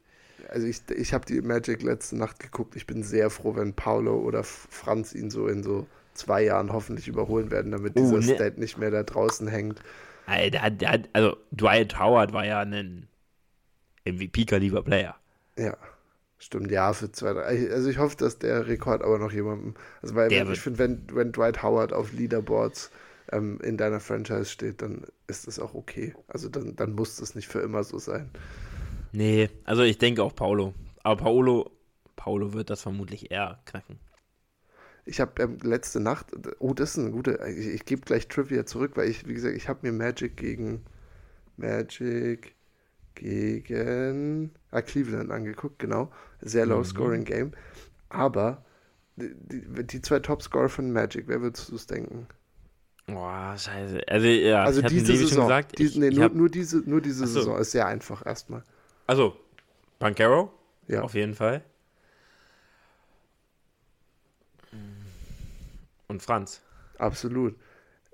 Also 0.50 0.68
ich, 0.68 0.82
ich 0.90 1.14
habe 1.14 1.26
die 1.26 1.42
Magic 1.42 1.82
letzte 1.84 2.18
Nacht 2.18 2.40
geguckt. 2.40 2.76
Ich 2.76 2.88
bin 2.88 3.04
sehr 3.04 3.30
froh, 3.30 3.56
wenn 3.56 3.74
Paulo 3.76 4.18
oder 4.20 4.44
Franz 4.44 5.14
ihn 5.14 5.30
so 5.30 5.48
in 5.48 5.64
so 5.64 5.88
zwei 6.14 6.44
Jahren 6.44 6.72
hoffentlich 6.74 7.08
überholen 7.08 7.52
werden, 7.52 7.72
damit 7.72 7.96
Oh, 7.96 8.00
dieser 8.00 8.22
ne. 8.22 8.22
Stat 8.22 8.58
nicht 8.58 8.78
mehr 8.78 8.92
da 8.92 9.04
draußen 9.04 9.48
hängt. 9.48 9.82
Alter, 10.26 10.62
also 11.14 11.38
Dwight 11.52 12.00
Howard 12.00 12.34
war 12.34 12.46
ja 12.46 12.62
ein 12.62 13.08
MVP-Kaliber-Player. 14.06 15.16
Ja, 15.58 15.78
stimmt, 16.40 16.72
ja, 16.72 16.94
für 16.94 17.12
zwei, 17.12 17.34
drei. 17.34 17.72
Also 17.72 17.90
ich 17.90 17.98
hoffe, 17.98 18.18
dass 18.18 18.40
der 18.40 18.68
Rekord 18.68 19.04
aber 19.04 19.20
noch 19.20 19.32
jemandem. 19.32 19.76
Also 20.02 20.16
weil 20.16 20.30
Der 20.30 20.48
ich 20.50 20.60
finde, 20.62 20.80
wenn, 20.80 21.08
wenn 21.14 21.32
Dwight 21.32 21.64
Howard 21.64 21.94
auf 21.94 22.14
Leaderboards 22.14 22.92
ähm, 23.32 23.60
in 23.62 23.78
deiner 23.78 24.00
Franchise 24.00 24.46
steht, 24.46 24.82
dann 24.82 25.06
ist 25.28 25.48
das 25.48 25.60
auch 25.60 25.74
okay. 25.74 26.16
Also 26.28 26.50
dann, 26.50 26.76
dann 26.76 26.94
muss 26.94 27.18
das 27.18 27.36
nicht 27.36 27.48
für 27.48 27.60
immer 27.62 27.84
so 27.84 28.00
sein. 28.00 28.32
Nee, 29.14 29.50
also 29.66 29.84
ich 29.84 29.98
denke 29.98 30.24
auch 30.24 30.36
Paulo. 30.36 30.74
Aber 31.04 31.18
Paolo, 31.24 31.72
Paolo 32.16 32.54
wird 32.54 32.70
das 32.70 32.82
vermutlich 32.82 33.32
eher 33.32 33.60
knacken. 33.66 34.00
Ich 35.06 35.20
habe 35.20 35.42
ähm, 35.42 35.58
letzte 35.64 36.00
Nacht, 36.00 36.28
oh, 36.60 36.74
das 36.74 36.92
ist 36.92 37.00
eine 37.00 37.12
gute, 37.12 37.40
ich, 37.48 37.68
ich 37.68 37.86
gebe 37.86 38.02
gleich 38.02 38.28
Trivia 38.28 38.66
zurück, 38.66 38.92
weil 38.96 39.10
ich, 39.10 39.28
wie 39.28 39.34
gesagt, 39.34 39.56
ich 39.56 39.68
habe 39.68 39.80
mir 39.84 39.92
Magic 39.94 40.38
gegen, 40.38 40.84
Magic 41.58 42.56
gegen, 43.16 44.52
ah, 44.72 44.82
Cleveland 44.84 45.32
angeguckt, 45.32 45.80
genau. 45.80 46.12
Sehr 46.42 46.66
Mhm. 46.66 46.68
low-scoring 46.68 47.26
Game. 47.26 47.54
Aber 48.10 48.66
die, 49.18 49.34
die, 49.36 49.88
die 49.88 50.02
zwei 50.02 50.20
Topscorer 50.20 50.70
von 50.70 50.92
Magic, 50.94 51.26
wer 51.28 51.42
würdest 51.42 51.70
du 51.72 51.76
es 51.76 51.88
denken? 51.88 52.28
Boah, 53.08 53.56
scheiße. 53.58 54.02
Also, 54.08 54.28
ja, 54.28 54.66
Also 54.66 54.82
diese 54.82 55.16
Saison, 55.16 55.38
gesagt. 55.38 55.78
die, 55.78 55.84
ich, 55.86 55.96
nee, 55.96 56.10
ich 56.10 56.18
nur, 56.18 56.26
hab, 56.26 56.34
nur 56.34 56.50
diese, 56.50 56.78
nur 56.90 57.02
diese 57.02 57.26
so. 57.26 57.28
Saison 57.28 57.58
ist 57.60 57.72
sehr 57.72 57.88
einfach 57.88 58.26
erstmal. 58.26 58.64
Also, 59.12 59.36
Bankero, 60.00 60.54
Ja. 60.88 61.02
auf 61.02 61.14
jeden 61.16 61.36
Fall. 61.36 61.62
Und 66.08 66.22
Franz. 66.22 66.62
Absolut. 66.98 67.56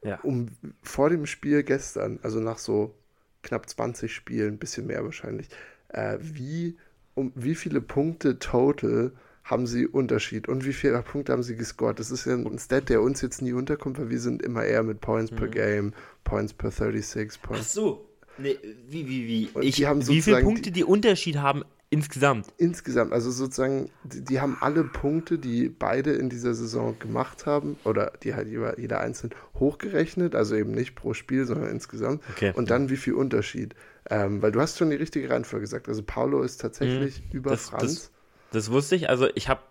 Ja. 0.03 0.19
Um 0.21 0.47
vor 0.81 1.11
dem 1.11 1.27
Spiel 1.27 1.61
gestern, 1.61 2.19
also 2.23 2.39
nach 2.39 2.57
so 2.57 2.95
knapp 3.43 3.69
20 3.69 4.11
Spielen, 4.11 4.55
ein 4.55 4.57
bisschen 4.57 4.87
mehr 4.87 5.03
wahrscheinlich, 5.03 5.49
äh, 5.89 6.17
wie, 6.19 6.77
um 7.13 7.31
wie 7.35 7.53
viele 7.53 7.79
Punkte 7.81 8.39
total 8.39 9.11
haben 9.43 9.67
sie 9.67 9.85
Unterschied 9.85 10.47
und 10.49 10.65
wie 10.65 10.73
viele 10.73 11.01
Punkte 11.03 11.31
haben 11.31 11.43
sie 11.43 11.55
gescored? 11.55 11.99
Das 11.99 12.09
ist 12.09 12.25
ja 12.25 12.33
ein 12.33 12.57
Stat, 12.59 12.89
der 12.89 13.03
uns 13.03 13.21
jetzt 13.21 13.43
nie 13.43 13.53
unterkommt, 13.53 13.99
weil 13.99 14.09
wir 14.09 14.19
sind 14.19 14.41
immer 14.41 14.65
eher 14.65 14.81
mit 14.81 14.99
Points 14.99 15.29
per 15.31 15.47
Game, 15.47 15.93
Points 16.23 16.53
per 16.53 16.71
36 16.71 17.39
Ach 17.43 17.47
Points. 17.47 17.73
so. 17.73 18.06
Nee, 18.37 18.57
wie, 18.87 19.07
wie, 19.07 19.27
wie? 19.27 19.49
Und 19.53 19.63
Ich, 19.63 19.85
haben 19.85 20.05
wie 20.07 20.21
viele 20.21 20.41
Punkte 20.41 20.71
die 20.71 20.83
Unterschied 20.83 21.37
haben 21.37 21.63
insgesamt? 21.89 22.47
Insgesamt, 22.57 23.13
also 23.13 23.31
sozusagen, 23.31 23.89
die, 24.03 24.21
die 24.23 24.41
haben 24.41 24.57
alle 24.59 24.83
Punkte, 24.83 25.37
die 25.39 25.69
beide 25.69 26.11
in 26.13 26.29
dieser 26.29 26.53
Saison 26.53 26.97
gemacht 26.99 27.45
haben, 27.45 27.77
oder 27.85 28.11
die 28.23 28.33
halt 28.35 28.47
jeder, 28.49 28.77
jeder 28.79 28.99
einzeln 28.99 29.33
hochgerechnet, 29.59 30.35
also 30.35 30.55
eben 30.55 30.71
nicht 30.71 30.95
pro 30.95 31.13
Spiel, 31.13 31.45
sondern 31.45 31.69
insgesamt. 31.69 32.21
Okay. 32.31 32.51
Und 32.55 32.69
dann 32.69 32.89
wie 32.89 32.97
viel 32.97 33.13
Unterschied. 33.13 33.73
Ähm, 34.09 34.41
weil 34.41 34.51
du 34.51 34.59
hast 34.61 34.77
schon 34.77 34.89
die 34.89 34.95
richtige 34.97 35.29
Reihenfolge 35.29 35.63
gesagt. 35.63 35.87
Also 35.89 36.03
Paulo 36.03 36.41
ist 36.41 36.57
tatsächlich 36.61 37.21
über 37.31 37.51
Mhm. 37.51 37.53
Das- 37.55 37.69
Franz. 37.69 37.81
Das, 37.83 38.11
das 38.51 38.71
wusste 38.71 38.95
ich. 38.95 39.09
Also, 39.09 39.27
ich 39.35 39.47
habe 39.49 39.61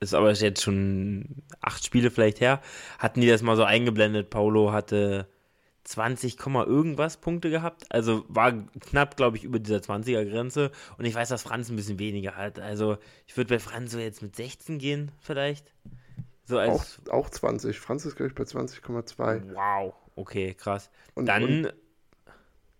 ist 0.00 0.14
aber 0.14 0.32
jetzt 0.32 0.62
schon 0.62 1.42
acht 1.60 1.84
Spiele 1.84 2.12
vielleicht 2.12 2.40
her, 2.40 2.60
hatten 3.00 3.20
die 3.20 3.26
das 3.28 3.42
mal 3.42 3.56
so 3.56 3.64
eingeblendet. 3.64 4.30
Paulo 4.30 4.70
hatte 4.70 5.26
20, 5.88 6.36
irgendwas 6.44 7.16
Punkte 7.16 7.48
gehabt. 7.48 7.86
Also 7.88 8.24
war 8.28 8.52
knapp, 8.80 9.16
glaube 9.16 9.38
ich, 9.38 9.44
über 9.44 9.58
dieser 9.58 9.78
20er-Grenze. 9.78 10.70
Und 10.98 11.06
ich 11.06 11.14
weiß, 11.14 11.30
dass 11.30 11.42
Franz 11.42 11.70
ein 11.70 11.76
bisschen 11.76 11.98
weniger 11.98 12.36
hat. 12.36 12.60
Also 12.60 12.98
ich 13.26 13.36
würde 13.38 13.54
bei 13.54 13.58
Franz 13.58 13.92
so 13.92 13.98
jetzt 13.98 14.20
mit 14.20 14.36
16 14.36 14.78
gehen, 14.78 15.12
vielleicht. 15.20 15.72
So 16.44 16.58
als 16.58 17.00
auch, 17.08 17.12
auch 17.14 17.30
20. 17.30 17.78
Franz 17.78 18.04
ist, 18.04 18.16
glaube 18.16 18.28
ich, 18.28 18.34
bei 18.34 18.44
20,2. 18.44 19.54
Wow, 19.54 19.94
okay, 20.14 20.52
krass. 20.52 20.90
Und, 21.14 21.26
Dann 21.26 21.72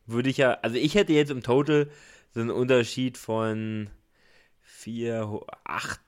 würde 0.06 0.28
ich 0.28 0.36
ja, 0.36 0.58
also 0.60 0.76
ich 0.76 0.94
hätte 0.94 1.14
jetzt 1.14 1.30
im 1.30 1.42
Total 1.42 1.88
so 2.34 2.40
einen 2.40 2.50
Unterschied 2.50 3.16
von 3.16 3.88
4, 4.62 5.40
8, 5.64 6.00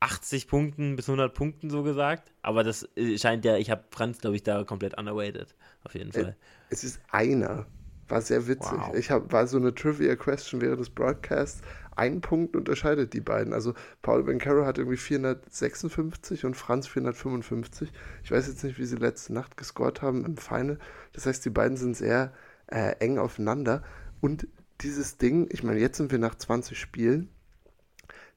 80 0.00 0.48
Punkten 0.48 0.96
bis 0.96 1.08
100 1.08 1.34
Punkten 1.34 1.70
so 1.70 1.82
gesagt. 1.82 2.32
Aber 2.42 2.64
das 2.64 2.88
äh, 2.96 3.18
scheint 3.18 3.44
ja, 3.44 3.56
ich 3.56 3.70
habe 3.70 3.84
Franz, 3.90 4.18
glaube 4.18 4.36
ich, 4.36 4.42
da 4.42 4.64
komplett 4.64 4.96
underweighted. 4.98 5.54
Auf 5.84 5.94
jeden 5.94 6.12
Fall. 6.12 6.36
Es 6.70 6.84
ist 6.84 7.00
einer. 7.10 7.66
War 8.08 8.22
sehr 8.22 8.48
witzig. 8.48 8.72
Wow. 8.72 8.94
Ich 8.96 9.10
hab, 9.10 9.32
war 9.32 9.46
so 9.46 9.58
eine 9.58 9.74
Trivia-Question 9.74 10.60
während 10.60 10.80
des 10.80 10.90
Broadcasts. 10.90 11.60
Ein 11.94 12.20
Punkt 12.20 12.56
unterscheidet 12.56 13.12
die 13.12 13.20
beiden. 13.20 13.52
Also 13.52 13.74
Paul 14.02 14.24
Bencaro 14.24 14.64
hat 14.64 14.78
irgendwie 14.78 14.96
456 14.96 16.44
und 16.44 16.56
Franz 16.56 16.88
455. 16.88 17.92
Ich 18.24 18.30
weiß 18.30 18.48
jetzt 18.48 18.64
nicht, 18.64 18.78
wie 18.78 18.86
sie 18.86 18.96
letzte 18.96 19.32
Nacht 19.32 19.56
gescored 19.56 20.02
haben 20.02 20.24
im 20.24 20.36
Final. 20.36 20.78
Das 21.12 21.26
heißt, 21.26 21.44
die 21.44 21.50
beiden 21.50 21.76
sind 21.76 21.96
sehr 21.96 22.32
äh, 22.66 22.96
eng 22.98 23.18
aufeinander. 23.18 23.84
Und 24.20 24.48
dieses 24.80 25.18
Ding, 25.18 25.48
ich 25.50 25.62
meine, 25.62 25.78
jetzt 25.78 25.98
sind 25.98 26.10
wir 26.10 26.18
nach 26.18 26.34
20 26.34 26.78
Spielen 26.78 27.28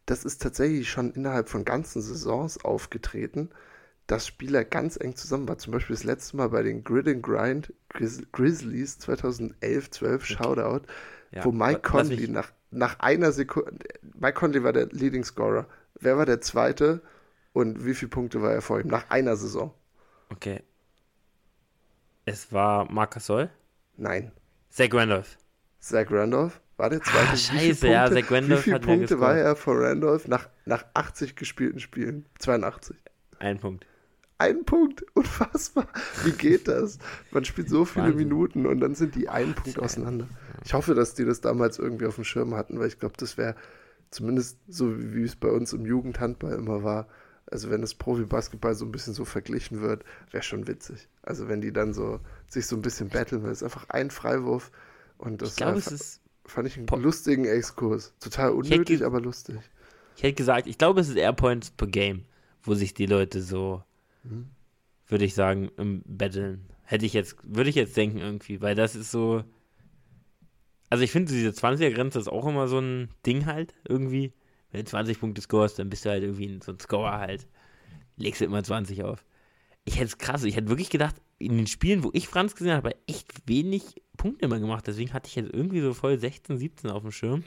das 0.06 0.26
ist 0.26 0.42
tatsächlich 0.42 0.90
schon 0.90 1.12
innerhalb 1.14 1.50
von 1.50 1.66
ganzen 1.66 2.02
Saisons 2.02 2.64
aufgetreten, 2.64 3.50
dass 4.08 4.28
Spieler 4.28 4.66
ganz 4.66 4.98
eng 4.98 5.16
zusammen 5.16 5.48
waren. 5.48 5.60
Zum 5.60 5.72
Beispiel 5.72 5.96
das 5.96 6.04
letzte 6.04 6.38
Mal 6.38 6.50
bei 6.50 6.62
den 6.64 6.84
Grid 6.84 7.08
and 7.08 7.24
Grind 7.24 7.74
Grizz 7.90 8.22
Grizzlies 8.32 9.00
2011, 9.00 9.92
12 9.92 10.24
okay. 10.24 10.34
Shoutout, 10.34 10.86
ja, 11.32 11.46
wo 11.46 11.52
Mike 11.52 11.82
Conley 11.82 12.28
nach, 12.28 12.52
nach 12.72 13.00
einer 13.00 13.32
Sekunde, 13.32 13.80
Mike 14.14 14.34
Conley 14.34 14.64
war 14.64 14.74
der 14.74 14.88
Leading 14.88 15.24
Scorer. 15.24 15.68
Wer 16.00 16.18
war 16.18 16.26
der 16.26 16.42
Zweite 16.42 17.02
und 17.54 17.86
wie 17.86 17.94
viele 17.94 18.10
Punkte 18.10 18.42
war 18.42 18.52
er 18.52 18.62
vor 18.62 18.82
ihm 18.82 18.88
nach 18.88 19.10
einer 19.10 19.38
Saison? 19.38 19.74
Okay. 20.30 20.62
Es 22.26 22.52
war 22.52 22.92
Marcus 22.92 23.26
Soll? 23.26 23.50
Nein. 23.96 24.32
Zach 24.70 24.90
Randolph. 24.92 25.38
Zach 25.80 26.08
Randolph? 26.10 26.60
War 26.84 26.90
der 26.90 27.02
zweite? 27.02 27.30
Ah, 27.32 27.38
scheiße, 27.38 27.88
ja, 27.88 28.12
Zach 28.12 28.30
Randolph 28.30 28.60
Wie 28.60 28.64
viele 28.64 28.80
Punkte 28.82 29.22
war 29.22 29.38
er 29.38 29.56
vor 29.56 29.80
Randolph 29.80 30.28
nach, 30.28 30.50
nach 30.66 30.84
80 30.94 31.38
gespielten 31.38 31.80
Spielen? 31.80 32.26
82. 32.40 32.98
Ein 33.40 33.58
Punkt. 33.58 33.88
Ein 34.38 34.66
Punkt? 34.66 35.02
Unfassbar. 35.14 35.88
Wie 36.26 36.34
geht 36.34 36.68
das? 36.68 37.00
Man 37.32 37.46
spielt 37.46 37.70
so 37.70 37.86
viele 37.86 38.08
Wahnsinn. 38.08 38.28
Minuten 38.28 38.66
und 38.66 38.82
dann 38.82 38.96
sind 38.96 39.16
die 39.16 39.30
einen 39.30 39.54
Punkt 39.54 39.80
auseinander. 39.80 40.28
Ich 40.66 40.74
hoffe, 40.74 40.94
dass 40.94 41.14
die 41.14 41.24
das 41.24 41.40
damals 41.40 41.80
irgendwie 41.80 42.06
auf 42.06 42.16
dem 42.16 42.26
Schirm 42.26 42.54
hatten, 42.54 42.78
weil 42.78 42.90
ich 42.90 43.00
glaube, 43.00 43.16
das 43.16 43.38
wäre 43.38 43.56
zumindest 44.12 44.60
so, 44.68 45.00
wie, 45.00 45.16
wie 45.16 45.24
es 45.24 45.38
bei 45.38 45.52
uns 45.52 45.72
im 45.72 45.86
Jugendhandball 45.86 46.52
immer 46.56 46.84
war. 46.84 47.08
Also 47.50 47.70
wenn 47.70 47.80
das 47.80 47.96
Profi-Basketball 47.96 48.76
so 48.76 48.84
ein 48.84 48.92
bisschen 48.92 49.14
so 49.14 49.24
verglichen 49.24 49.80
wird, 49.80 50.04
wäre 50.32 50.44
schon 50.44 50.68
witzig. 50.68 51.08
Also 51.22 51.48
wenn 51.48 51.62
die 51.62 51.72
dann 51.72 51.94
so 51.94 52.20
sich 52.50 52.68
so 52.68 52.76
ein 52.76 52.82
bisschen 52.82 53.08
battlen, 53.08 53.42
weil 53.42 53.52
es 53.52 53.64
einfach 53.64 53.88
ein 53.88 54.12
Freiwurf 54.12 54.70
und 55.18 55.42
das 55.42 55.52
ich 55.52 55.56
glaube, 55.56 55.78
es 55.78 55.88
ist 55.88 56.23
Fand 56.46 56.68
ich 56.68 56.78
einen 56.78 56.86
po 56.86 56.98
lustigen 56.98 57.46
Exkurs. 57.46 58.14
Total 58.20 58.52
unnötig, 58.52 59.04
aber 59.04 59.22
lustig. 59.22 59.58
Ich 60.16 60.24
hätte 60.24 60.36
gesagt, 60.36 60.68
ich 60.68 60.78
glaube, 60.78 61.02
es 61.02 61.10
ist 61.10 61.16
eher 61.16 61.34
Points 61.34 61.72
per 61.72 61.88
Game, 61.88 62.26
wo 62.62 62.76
sich 62.76 62.94
die 62.94 63.06
Leute 63.06 63.42
so, 63.42 63.84
hm. 64.24 64.48
würde 65.08 65.26
ich 65.26 65.34
sagen, 65.34 65.72
im 65.78 66.04
Battlen. 66.06 66.68
Hätte 66.84 67.06
ich 67.06 67.14
jetzt, 67.14 67.38
würde 67.44 67.70
ich 67.70 67.76
jetzt 67.76 67.96
denken 67.96 68.20
irgendwie, 68.20 68.62
weil 68.62 68.76
das 68.76 68.96
ist 68.96 69.12
so. 69.12 69.44
Also 70.90 71.04
ich 71.04 71.12
finde, 71.12 71.32
diese 71.32 71.50
20er-Grenze 71.50 72.20
ist 72.20 72.28
auch 72.28 72.46
immer 72.46 72.68
so 72.68 72.80
ein 72.80 73.10
Ding 73.26 73.46
halt, 73.46 73.74
irgendwie. 73.88 74.34
Wenn 74.72 74.84
du 74.84 74.90
20 74.90 75.20
Punkte 75.20 75.42
scorest, 75.42 75.80
dann 75.80 75.90
bist 75.90 76.06
du 76.06 76.10
halt 76.10 76.24
irgendwie 76.24 76.60
so 76.64 76.72
ein 76.72 76.80
Scorer 76.80 77.20
halt. 77.20 77.48
Legst 78.18 78.42
du 78.42 78.46
immer 78.46 78.64
20 78.64 79.04
auf. 79.04 79.26
Ich 79.86 79.96
hätte 79.96 80.06
es 80.06 80.18
krass, 80.18 80.44
ich 80.44 80.56
hätte 80.56 80.70
wirklich 80.70 80.90
gedacht, 80.90 81.16
in 81.40 81.58
den 81.58 81.68
Spielen, 81.68 82.04
wo 82.04 82.12
ich 82.14 82.28
Franz 82.28 82.56
gesehen 82.56 82.74
habe, 82.74 82.96
echt 83.08 83.48
wenig 83.48 84.02
Punkte 84.18 84.46
immer 84.46 84.60
gemacht. 84.60 84.88
Deswegen 84.88 85.14
hatte 85.14 85.28
ich 85.28 85.36
jetzt 85.36 85.54
irgendwie 85.54 85.82
so 85.82 85.94
voll 85.94 86.18
16, 86.18 86.58
17 86.58 86.90
auf 86.90 87.02
dem 87.02 87.12
Schirm. 87.12 87.44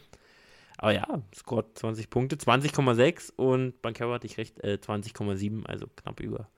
Aber 0.79 0.93
ja, 0.93 1.07
scored 1.35 1.79
20 1.79 2.11
Punkte, 2.11 2.37
20,6 2.37 3.33
und 3.37 3.81
Bankero 3.81 4.13
hatte 4.13 4.27
ich 4.27 4.37
recht, 4.37 4.63
äh, 4.63 4.79
20,7, 4.81 5.65
also 5.65 5.87
knapp 5.97 6.21
über. 6.21 6.49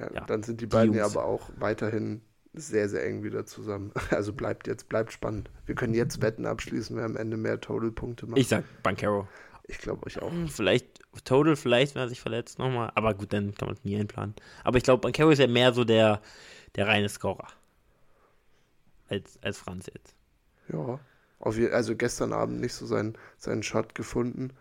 Ja, 0.00 0.12
ja, 0.14 0.20
dann 0.24 0.42
sind 0.42 0.60
die 0.60 0.66
beiden 0.66 0.92
die 0.92 0.98
ja 0.98 1.06
aber 1.06 1.24
auch 1.24 1.50
weiterhin 1.58 2.22
sehr, 2.54 2.88
sehr 2.88 3.04
eng 3.04 3.22
wieder 3.22 3.44
zusammen. 3.46 3.92
Also 4.10 4.32
bleibt 4.32 4.66
jetzt, 4.66 4.88
bleibt 4.88 5.12
spannend. 5.12 5.50
Wir 5.66 5.74
können 5.74 5.94
jetzt 5.94 6.22
Wetten 6.22 6.46
abschließen, 6.46 6.96
wer 6.96 7.04
am 7.04 7.16
Ende 7.16 7.36
mehr 7.36 7.60
Total-Punkte 7.60 8.26
macht. 8.26 8.38
Ich 8.38 8.48
sag 8.48 8.64
Bankero. 8.82 9.28
Ich 9.68 9.78
glaube 9.78 10.06
euch 10.06 10.22
auch. 10.22 10.30
Hm, 10.30 10.48
vielleicht 10.48 10.96
Total, 11.24 11.56
vielleicht, 11.56 11.94
wenn 11.94 12.02
er 12.02 12.08
sich 12.08 12.20
verletzt 12.20 12.58
nochmal. 12.58 12.92
Aber 12.94 13.14
gut, 13.14 13.32
dann 13.32 13.54
kann 13.54 13.68
man 13.68 13.76
es 13.76 13.84
nie 13.84 13.98
einplanen. 13.98 14.34
Aber 14.64 14.76
ich 14.78 14.84
glaube, 14.84 15.00
Bankero 15.00 15.30
ist 15.30 15.38
ja 15.38 15.46
mehr 15.46 15.72
so 15.72 15.84
der, 15.84 16.20
der 16.74 16.86
reine 16.86 17.08
Scorer. 17.08 17.48
Als, 19.08 19.38
als 19.42 19.58
Franz 19.58 19.86
jetzt. 19.92 20.14
Ja. 20.68 21.00
Also 21.40 21.96
gestern 21.96 22.32
Abend 22.32 22.60
nicht 22.60 22.74
so 22.74 22.86
seinen, 22.86 23.16
seinen 23.38 23.62
Shot 23.62 23.94
gefunden. 23.94 24.52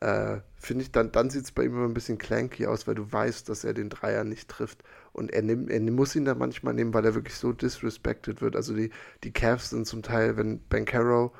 Äh, 0.00 0.40
Finde 0.56 0.84
ich, 0.84 0.92
dann, 0.92 1.12
dann 1.12 1.30
sieht 1.30 1.44
es 1.44 1.52
bei 1.52 1.64
ihm 1.64 1.74
immer 1.74 1.84
ein 1.84 1.94
bisschen 1.94 2.18
clanky 2.18 2.66
aus, 2.66 2.86
weil 2.86 2.94
du 2.94 3.10
weißt, 3.10 3.48
dass 3.48 3.64
er 3.64 3.74
den 3.74 3.90
Dreier 3.90 4.24
nicht 4.24 4.48
trifft. 4.48 4.82
Und 5.12 5.30
er, 5.30 5.42
nimmt, 5.42 5.70
er 5.70 5.80
muss 5.80 6.16
ihn 6.16 6.24
da 6.24 6.34
manchmal 6.34 6.74
nehmen, 6.74 6.94
weil 6.94 7.04
er 7.04 7.14
wirklich 7.14 7.36
so 7.36 7.52
disrespected 7.52 8.40
wird. 8.42 8.56
Also 8.56 8.74
die, 8.74 8.90
die 9.24 9.32
Cavs 9.32 9.70
sind 9.70 9.86
zum 9.86 10.02
Teil, 10.02 10.36
wenn 10.36 10.66
Bankero 10.68 11.32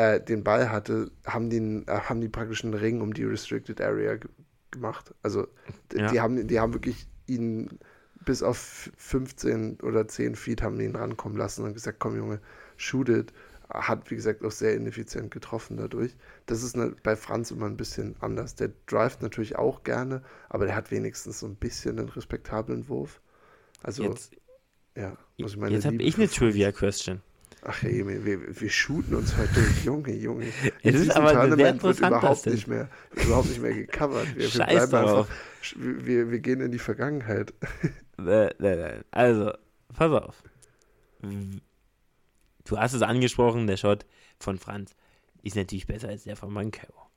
äh, 0.00 0.18
den 0.18 0.42
Ball 0.42 0.70
hatte, 0.70 1.10
haben 1.26 1.50
die, 1.50 1.58
äh, 1.58 2.00
haben 2.00 2.22
die 2.22 2.30
praktisch 2.30 2.64
einen 2.64 2.72
Ring 2.72 3.02
um 3.02 3.12
die 3.12 3.24
Restricted 3.24 3.82
Area 3.82 4.18
gemacht. 4.70 5.14
Also 5.22 5.46
ja. 5.92 6.10
die, 6.10 6.20
haben, 6.20 6.46
die 6.46 6.58
haben 6.58 6.72
wirklich 6.72 7.06
ihn 7.26 7.78
bis 8.24 8.42
auf 8.42 8.90
15 8.96 9.80
oder 9.82 10.08
10 10.08 10.36
Feet 10.36 10.62
haben 10.62 10.78
die 10.78 10.86
ihn 10.86 10.96
rankommen 10.96 11.36
lassen 11.36 11.64
und 11.64 11.74
gesagt, 11.74 11.98
komm 11.98 12.16
Junge, 12.16 12.40
shoot 12.78 13.10
it. 13.10 13.34
Hat, 13.68 14.10
wie 14.10 14.16
gesagt, 14.16 14.42
auch 14.42 14.50
sehr 14.50 14.74
ineffizient 14.74 15.30
getroffen 15.30 15.76
dadurch. 15.76 16.16
Das 16.46 16.62
ist 16.62 16.76
ne, 16.76 16.96
bei 17.02 17.14
Franz 17.14 17.50
immer 17.50 17.66
ein 17.66 17.76
bisschen 17.76 18.16
anders. 18.20 18.54
Der 18.54 18.72
drivet 18.86 19.20
natürlich 19.20 19.56
auch 19.56 19.84
gerne, 19.84 20.22
aber 20.48 20.64
der 20.64 20.74
hat 20.74 20.90
wenigstens 20.90 21.40
so 21.40 21.46
ein 21.46 21.56
bisschen 21.56 21.98
einen 21.98 22.08
respektablen 22.08 22.88
Wurf. 22.88 23.20
Also, 23.82 24.02
jetzt, 24.02 24.34
ja, 24.96 25.16
muss 25.38 25.52
ich 25.52 25.56
meine 25.58 25.74
Jetzt 25.74 25.84
habe 25.84 26.02
ich 26.02 26.16
eine 26.16 26.28
Trivia-Question. 26.28 27.20
Ach 27.62 27.82
hey, 27.82 28.06
wir, 28.24 28.60
wir 28.60 28.70
shooten 28.70 29.14
uns 29.14 29.36
heute 29.36 29.52
durch. 29.52 29.84
Junge, 29.84 30.14
Junge. 30.14 30.46
Es 30.82 30.94
ist 30.94 31.10
aber 31.10 31.32
Tournament 31.32 31.82
wird 31.82 31.98
überhaupt 31.98 32.46
nicht 32.46 32.66
mehr, 32.66 32.88
überhaupt 33.12 33.48
nicht 33.48 33.60
mehr 33.60 33.74
gecovert. 33.74 34.34
Wir, 34.34 34.44
wir 34.44 34.50
bleiben 34.50 34.94
einfach, 34.94 35.28
wir, 35.76 36.30
wir 36.30 36.38
gehen 36.40 36.60
in 36.60 36.72
die 36.72 36.78
Vergangenheit. 36.78 37.52
Nein, 38.16 38.50
nein, 38.58 38.78
nein. 38.78 39.04
Also, 39.10 39.52
pass 39.94 40.12
auf. 40.12 40.42
Du 42.64 42.78
hast 42.78 42.92
es 42.92 43.02
angesprochen, 43.02 43.66
der 43.66 43.76
Shot 43.76 44.06
von 44.38 44.58
Franz 44.58 44.94
ist 45.42 45.56
natürlich 45.56 45.86
besser 45.86 46.08
als 46.08 46.24
der 46.24 46.36
von 46.36 46.52
Mankau. 46.52 47.10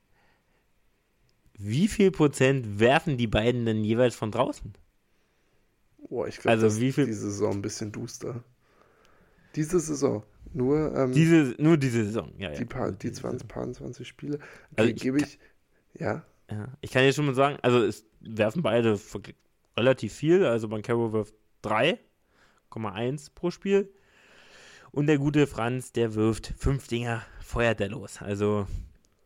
Wie 1.56 1.88
viel 1.88 2.10
Prozent 2.10 2.80
werfen 2.80 3.16
die 3.16 3.26
beiden 3.26 3.64
denn 3.64 3.84
jeweils 3.84 4.14
von 4.14 4.30
draußen? 4.30 4.74
Boah, 6.08 6.26
ich 6.28 6.38
glaube, 6.38 6.62
also 6.62 6.80
wie 6.80 6.92
viel... 6.92 7.06
diese 7.06 7.30
Saison 7.30 7.52
ein 7.52 7.62
bisschen 7.62 7.92
duster. 7.92 8.44
Diese 9.54 9.78
Saison. 9.78 10.24
Nur, 10.54 10.94
ähm, 10.94 11.12
diese, 11.12 11.54
nur 11.58 11.76
diese 11.76 12.04
Saison, 12.04 12.32
ja. 12.38 12.50
Die, 12.50 12.64
paar, 12.64 12.92
die 12.92 13.10
20, 13.10 13.48
paar 13.48 13.70
20 13.70 14.06
Spiele. 14.06 14.38
Also 14.76 14.88
ich, 14.88 15.02
gebe 15.02 15.18
ich, 15.18 15.40
ja. 15.94 16.24
ja. 16.48 16.68
Ich 16.80 16.92
kann 16.92 17.02
dir 17.02 17.12
schon 17.12 17.26
mal 17.26 17.34
sagen, 17.34 17.58
also 17.60 17.82
es 17.82 18.06
werfen 18.20 18.62
beide 18.62 18.98
relativ 19.76 20.12
viel. 20.14 20.46
Also 20.46 20.68
Bankero 20.68 21.12
wirft 21.12 21.34
3,1 21.64 23.30
pro 23.34 23.50
Spiel. 23.50 23.92
Und 24.92 25.08
der 25.08 25.18
gute 25.18 25.48
Franz, 25.48 25.90
der 25.90 26.14
wirft 26.14 26.54
fünf 26.56 26.86
Dinger, 26.86 27.24
feuert 27.40 27.80
der 27.80 27.88
los. 27.88 28.22
Also, 28.22 28.68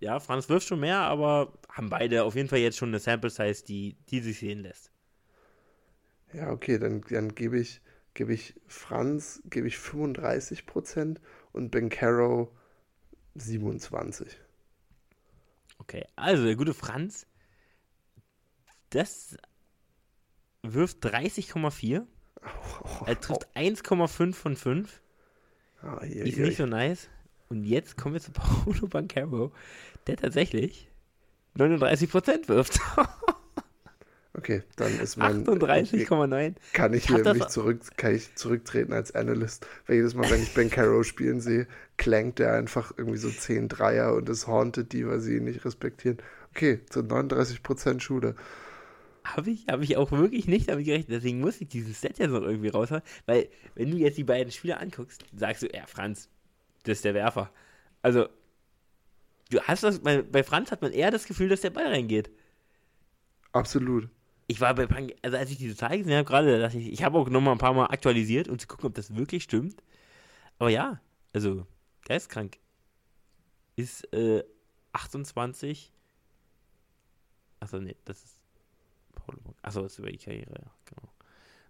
ja, 0.00 0.20
Franz 0.20 0.48
wirft 0.48 0.66
schon 0.66 0.80
mehr, 0.80 1.00
aber 1.00 1.52
haben 1.68 1.90
beide 1.90 2.24
auf 2.24 2.36
jeden 2.36 2.48
Fall 2.48 2.60
jetzt 2.60 2.78
schon 2.78 2.88
eine 2.88 3.00
Sample 3.00 3.28
Size, 3.28 3.62
die, 3.66 3.96
die 4.08 4.20
sich 4.20 4.38
sehen 4.38 4.62
lässt. 4.62 4.90
Ja, 6.32 6.50
okay, 6.50 6.78
dann, 6.78 7.02
dann 7.10 7.34
gebe 7.34 7.58
ich 7.58 7.82
gebe 8.14 8.32
ich 8.32 8.54
Franz 8.66 9.42
gebe 9.44 9.68
ich 9.68 9.78
35 9.78 10.66
Prozent 10.66 11.20
und 11.52 11.70
Ben 11.70 11.88
Caro 11.88 12.52
27. 13.34 14.38
Okay, 15.78 16.04
also 16.16 16.44
der 16.44 16.56
gute 16.56 16.74
Franz, 16.74 17.26
das 18.90 19.36
wirft 20.62 21.04
30,4. 21.04 22.04
Oh, 22.42 23.04
er 23.06 23.20
trifft 23.20 23.48
oh. 23.54 23.58
1,5 23.58 24.34
von 24.34 24.56
5. 24.56 25.00
Oh, 25.82 26.04
je, 26.04 26.22
ist 26.22 26.36
je. 26.36 26.44
nicht 26.44 26.58
so 26.58 26.66
nice. 26.66 27.08
Und 27.48 27.64
jetzt 27.64 27.96
kommen 27.96 28.14
wir 28.14 28.20
zu 28.20 28.32
Paulo 28.32 28.88
Bancaro, 28.88 29.52
der 30.06 30.16
tatsächlich 30.16 30.90
39% 31.56 32.48
wirft. 32.48 32.80
Okay, 34.38 34.62
dann 34.76 35.00
ist 35.00 35.16
mein. 35.16 35.44
38,9. 35.44 36.54
Kann 36.72 36.94
ich, 36.94 37.08
hier 37.08 37.34
mich 37.34 37.48
zurück, 37.48 37.80
kann 37.96 38.14
ich 38.14 38.36
zurücktreten 38.36 38.92
als 38.92 39.12
Analyst. 39.12 39.66
Weil 39.86 39.96
jedes 39.96 40.14
Mal, 40.14 40.30
wenn 40.30 40.40
ich 40.40 40.54
Ben 40.54 40.70
Caro 40.70 41.02
spielen 41.02 41.40
sehe, 41.40 41.66
klankt 41.96 42.38
er 42.38 42.54
einfach 42.54 42.92
irgendwie 42.96 43.18
so 43.18 43.30
10 43.30 43.68
Dreier 43.68 44.14
und 44.14 44.28
es 44.28 44.46
hauntet 44.46 44.92
die, 44.92 45.08
weil 45.08 45.18
sie 45.18 45.38
ihn 45.38 45.44
nicht 45.44 45.64
respektieren. 45.64 46.18
Okay, 46.54 46.78
zu 46.88 47.00
39% 47.00 47.98
Schule. 47.98 48.36
Habe 49.24 49.50
ich, 49.50 49.66
habe 49.68 49.82
ich 49.82 49.96
auch 49.96 50.12
wirklich 50.12 50.46
nicht 50.46 50.68
damit 50.68 50.86
gerechnet. 50.86 51.16
Deswegen 51.16 51.40
muss 51.40 51.60
ich 51.60 51.66
dieses 51.66 52.00
Set 52.00 52.18
jetzt 52.18 52.30
noch 52.30 52.42
irgendwie 52.42 52.68
raushauen. 52.68 53.02
Weil, 53.26 53.48
wenn 53.74 53.90
du 53.90 53.96
jetzt 53.96 54.18
die 54.18 54.24
beiden 54.24 54.52
Spieler 54.52 54.80
anguckst, 54.80 55.24
sagst 55.36 55.64
du, 55.64 55.66
ja, 55.66 55.84
Franz, 55.86 56.28
das 56.84 56.98
ist 56.98 57.04
der 57.04 57.14
Werfer. 57.14 57.50
Also, 58.02 58.28
du 59.50 59.60
hast 59.62 59.82
das, 59.82 59.98
bei, 59.98 60.22
bei 60.22 60.44
Franz 60.44 60.70
hat 60.70 60.80
man 60.80 60.92
eher 60.92 61.10
das 61.10 61.26
Gefühl, 61.26 61.48
dass 61.48 61.60
der 61.60 61.70
Ball 61.70 61.88
reingeht. 61.88 62.30
Absolut. 63.50 64.08
Ich 64.48 64.60
war 64.60 64.74
bei 64.74 64.86
Pang, 64.86 65.12
also 65.22 65.36
als 65.36 65.50
ich 65.50 65.58
diese 65.58 65.76
Zahl 65.76 65.98
gesehen 65.98 66.16
habe, 66.16 66.24
gerade, 66.24 66.58
dass 66.58 66.74
ich, 66.74 66.90
ich 66.90 67.04
habe 67.04 67.18
auch 67.18 67.28
nochmal 67.28 67.54
ein 67.54 67.58
paar 67.58 67.74
Mal 67.74 67.86
aktualisiert, 67.86 68.48
um 68.48 68.58
zu 68.58 68.66
gucken, 68.66 68.86
ob 68.86 68.94
das 68.94 69.14
wirklich 69.14 69.44
stimmt. 69.44 69.82
Aber 70.58 70.70
ja, 70.70 71.00
also, 71.32 71.66
geistkrank. 72.04 72.58
Ist 73.76 74.12
äh, 74.12 74.42
28. 74.92 75.92
Achso, 77.60 77.78
nee, 77.78 77.94
das 78.04 78.24
ist 78.24 78.38
Achso, 79.62 79.82
das 79.82 79.92
ist 79.92 79.98
über 79.98 80.10
die 80.10 80.18
Karriere, 80.18 80.50
ja, 80.50 80.70
genau. 80.86 81.12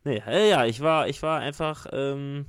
Nee, 0.05 0.49
ja, 0.49 0.64
ich 0.64 0.81
war, 0.81 1.09
ich 1.09 1.23
war 1.23 1.41
einfach, 1.41 1.87
ähm, 1.93 2.47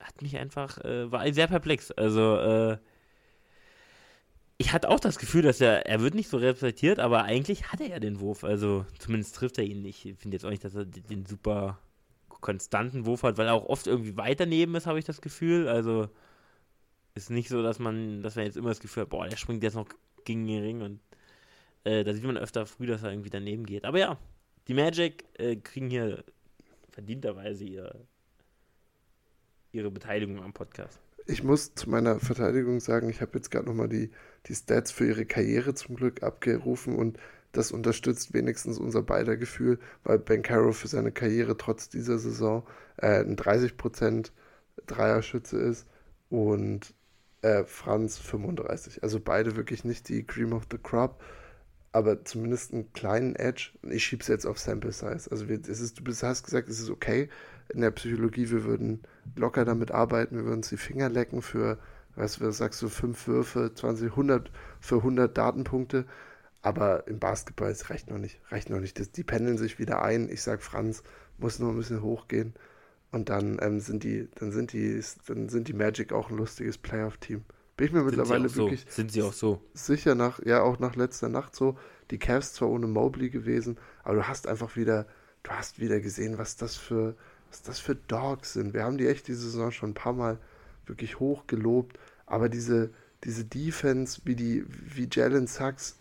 hat 0.00 0.22
mich 0.22 0.36
einfach, 0.38 0.78
äh, 0.78 1.10
war 1.12 1.30
sehr 1.32 1.46
perplex. 1.46 1.90
Also, 1.92 2.36
äh, 2.38 2.78
ich 4.58 4.72
hatte 4.72 4.88
auch 4.88 4.98
das 4.98 5.18
Gefühl, 5.18 5.42
dass 5.42 5.60
er, 5.60 5.86
er 5.86 6.00
wird 6.00 6.14
nicht 6.14 6.28
so 6.28 6.36
reflektiert, 6.36 6.98
aber 6.98 7.22
eigentlich 7.22 7.70
hat 7.72 7.80
er 7.80 7.88
ja 7.88 8.00
den 8.00 8.18
Wurf. 8.18 8.42
Also, 8.42 8.84
zumindest 8.98 9.36
trifft 9.36 9.56
er 9.58 9.64
ihn 9.64 9.82
nicht. 9.82 10.04
Ich 10.04 10.18
finde 10.18 10.34
jetzt 10.34 10.44
auch 10.44 10.50
nicht, 10.50 10.64
dass 10.64 10.74
er 10.74 10.84
den 10.84 11.24
super 11.26 11.78
konstanten 12.28 13.06
Wurf 13.06 13.22
hat, 13.22 13.38
weil 13.38 13.46
er 13.46 13.54
auch 13.54 13.66
oft 13.66 13.86
irgendwie 13.86 14.16
weiter 14.16 14.46
neben 14.46 14.74
ist, 14.74 14.86
habe 14.86 14.98
ich 14.98 15.04
das 15.04 15.20
Gefühl. 15.20 15.68
Also, 15.68 16.08
ist 17.14 17.30
nicht 17.30 17.48
so, 17.48 17.62
dass 17.62 17.78
man, 17.78 18.22
dass 18.22 18.34
man 18.34 18.46
jetzt 18.46 18.56
immer 18.56 18.70
das 18.70 18.80
Gefühl 18.80 19.02
hat, 19.02 19.10
boah, 19.10 19.28
der 19.28 19.36
springt 19.36 19.62
jetzt 19.62 19.74
noch 19.74 19.88
gegen 20.24 20.46
den 20.46 20.62
Ring 20.62 20.82
und 20.82 21.00
äh, 21.84 22.02
da 22.02 22.12
sieht 22.12 22.24
man 22.24 22.36
öfter 22.36 22.66
früh, 22.66 22.86
dass 22.86 23.02
er 23.04 23.10
irgendwie 23.10 23.30
daneben 23.30 23.64
geht. 23.64 23.84
Aber 23.84 23.98
ja, 23.98 24.18
die 24.66 24.74
Magic 24.74 25.24
äh, 25.34 25.56
kriegen 25.56 25.88
hier 25.88 26.24
verdienterweise 26.90 27.64
ihr, 27.64 27.94
ihre 29.72 29.90
Beteiligung 29.90 30.42
am 30.42 30.52
Podcast. 30.52 31.00
Ich 31.30 31.44
muss 31.44 31.74
zu 31.74 31.90
meiner 31.90 32.20
Verteidigung 32.20 32.80
sagen, 32.80 33.10
ich 33.10 33.20
habe 33.20 33.32
jetzt 33.34 33.50
gerade 33.50 33.66
nochmal 33.66 33.90
die, 33.90 34.10
die 34.46 34.54
Stats 34.54 34.90
für 34.90 35.06
ihre 35.06 35.26
Karriere 35.26 35.74
zum 35.74 35.94
Glück 35.94 36.22
abgerufen 36.22 36.96
und 36.96 37.18
das 37.52 37.70
unterstützt 37.70 38.32
wenigstens 38.32 38.78
unser 38.78 39.02
beider 39.02 39.36
Gefühl, 39.36 39.78
weil 40.04 40.18
Ben 40.18 40.42
Caro 40.42 40.72
für 40.72 40.88
seine 40.88 41.12
Karriere 41.12 41.58
trotz 41.58 41.90
dieser 41.90 42.18
Saison 42.18 42.66
äh, 42.96 43.20
ein 43.20 43.36
30% 43.36 44.30
Dreierschütze 44.86 45.58
ist 45.58 45.86
und 46.30 46.94
äh, 47.42 47.64
Franz 47.64 48.16
35. 48.16 49.02
Also 49.02 49.20
beide 49.20 49.54
wirklich 49.54 49.84
nicht 49.84 50.08
die 50.08 50.24
Cream 50.24 50.54
of 50.54 50.64
the 50.70 50.78
Crop 50.78 51.22
aber 51.92 52.24
zumindest 52.24 52.72
einen 52.72 52.92
kleinen 52.92 53.34
Edge. 53.34 53.70
Ich 53.82 54.04
schiebe 54.04 54.22
es 54.22 54.28
jetzt 54.28 54.46
auf 54.46 54.58
Sample 54.58 54.92
Size. 54.92 55.30
Also 55.30 55.46
es 55.46 55.80
ist, 55.80 55.98
du 55.98 56.12
hast 56.12 56.44
gesagt, 56.44 56.68
es 56.68 56.80
ist 56.80 56.90
okay 56.90 57.28
in 57.68 57.80
der 57.80 57.90
Psychologie, 57.90 58.50
wir 58.50 58.64
würden 58.64 59.02
locker 59.36 59.64
damit 59.64 59.90
arbeiten, 59.90 60.36
wir 60.36 60.44
würden 60.44 60.58
uns 60.58 60.68
die 60.70 60.76
Finger 60.76 61.08
lecken 61.08 61.42
für, 61.42 61.78
weißt 62.16 62.40
du, 62.40 62.46
was 62.46 62.58
sagst 62.58 62.80
du, 62.82 62.88
fünf 62.88 63.26
Würfe, 63.26 63.72
20, 63.74 64.10
100 64.10 64.50
für 64.80 64.96
100 64.96 65.36
Datenpunkte. 65.36 66.06
Aber 66.60 67.06
im 67.06 67.18
Basketball 67.18 67.70
es 67.70 67.88
reicht 67.88 68.10
noch 68.10 68.18
nicht, 68.18 68.40
reicht 68.50 68.68
noch 68.68 68.80
nicht. 68.80 68.98
Das, 68.98 69.12
die 69.12 69.22
pendeln 69.22 69.58
sich 69.58 69.78
wieder 69.78 70.02
ein. 70.02 70.28
Ich 70.28 70.42
sag, 70.42 70.62
Franz 70.62 71.02
muss 71.38 71.58
nur 71.60 71.70
ein 71.70 71.76
bisschen 71.76 72.02
hochgehen 72.02 72.54
und 73.10 73.28
dann 73.28 73.58
ähm, 73.60 73.80
sind 73.80 74.04
die, 74.04 74.28
dann 74.34 74.52
sind 74.52 74.72
die, 74.72 75.00
dann 75.26 75.48
sind 75.48 75.68
die 75.68 75.72
Magic 75.72 76.12
auch 76.12 76.30
ein 76.30 76.36
lustiges 76.36 76.78
Playoff-Team. 76.78 77.44
Bin 77.76 77.86
ich 77.86 77.92
mir 77.92 78.00
sind 78.00 78.06
mittlerweile 78.06 78.54
wirklich 78.54 78.80
so. 78.80 78.90
sind 78.90 79.12
sie 79.12 79.22
auch 79.22 79.32
so 79.32 79.62
sicher 79.72 80.14
nach, 80.14 80.44
ja 80.44 80.62
auch 80.62 80.78
nach 80.78 80.96
letzter 80.96 81.28
Nacht 81.28 81.54
so. 81.54 81.78
Die 82.10 82.18
Cavs 82.18 82.54
zwar 82.54 82.68
ohne 82.68 82.86
Mobley 82.86 83.30
gewesen, 83.30 83.78
aber 84.02 84.16
du 84.16 84.28
hast 84.28 84.46
einfach 84.48 84.76
wieder, 84.76 85.06
du 85.42 85.50
hast 85.50 85.78
wieder 85.78 86.00
gesehen, 86.00 86.38
was 86.38 86.56
das 86.56 86.76
für, 86.76 87.14
was 87.50 87.62
das 87.62 87.78
für 87.78 87.94
Dogs 87.94 88.52
sind. 88.54 88.74
Wir 88.74 88.84
haben 88.84 88.98
die 88.98 89.06
echt 89.06 89.28
diese 89.28 89.50
Saison 89.50 89.70
schon 89.70 89.90
ein 89.90 89.94
paar 89.94 90.12
Mal 90.12 90.38
wirklich 90.86 91.20
hoch 91.20 91.46
gelobt, 91.46 91.98
aber 92.26 92.48
diese, 92.48 92.90
diese 93.24 93.44
Defense, 93.44 94.20
wie 94.24 94.34
die, 94.34 94.64
wie 94.68 95.08
Jalen 95.10 95.46
Sachs 95.46 95.98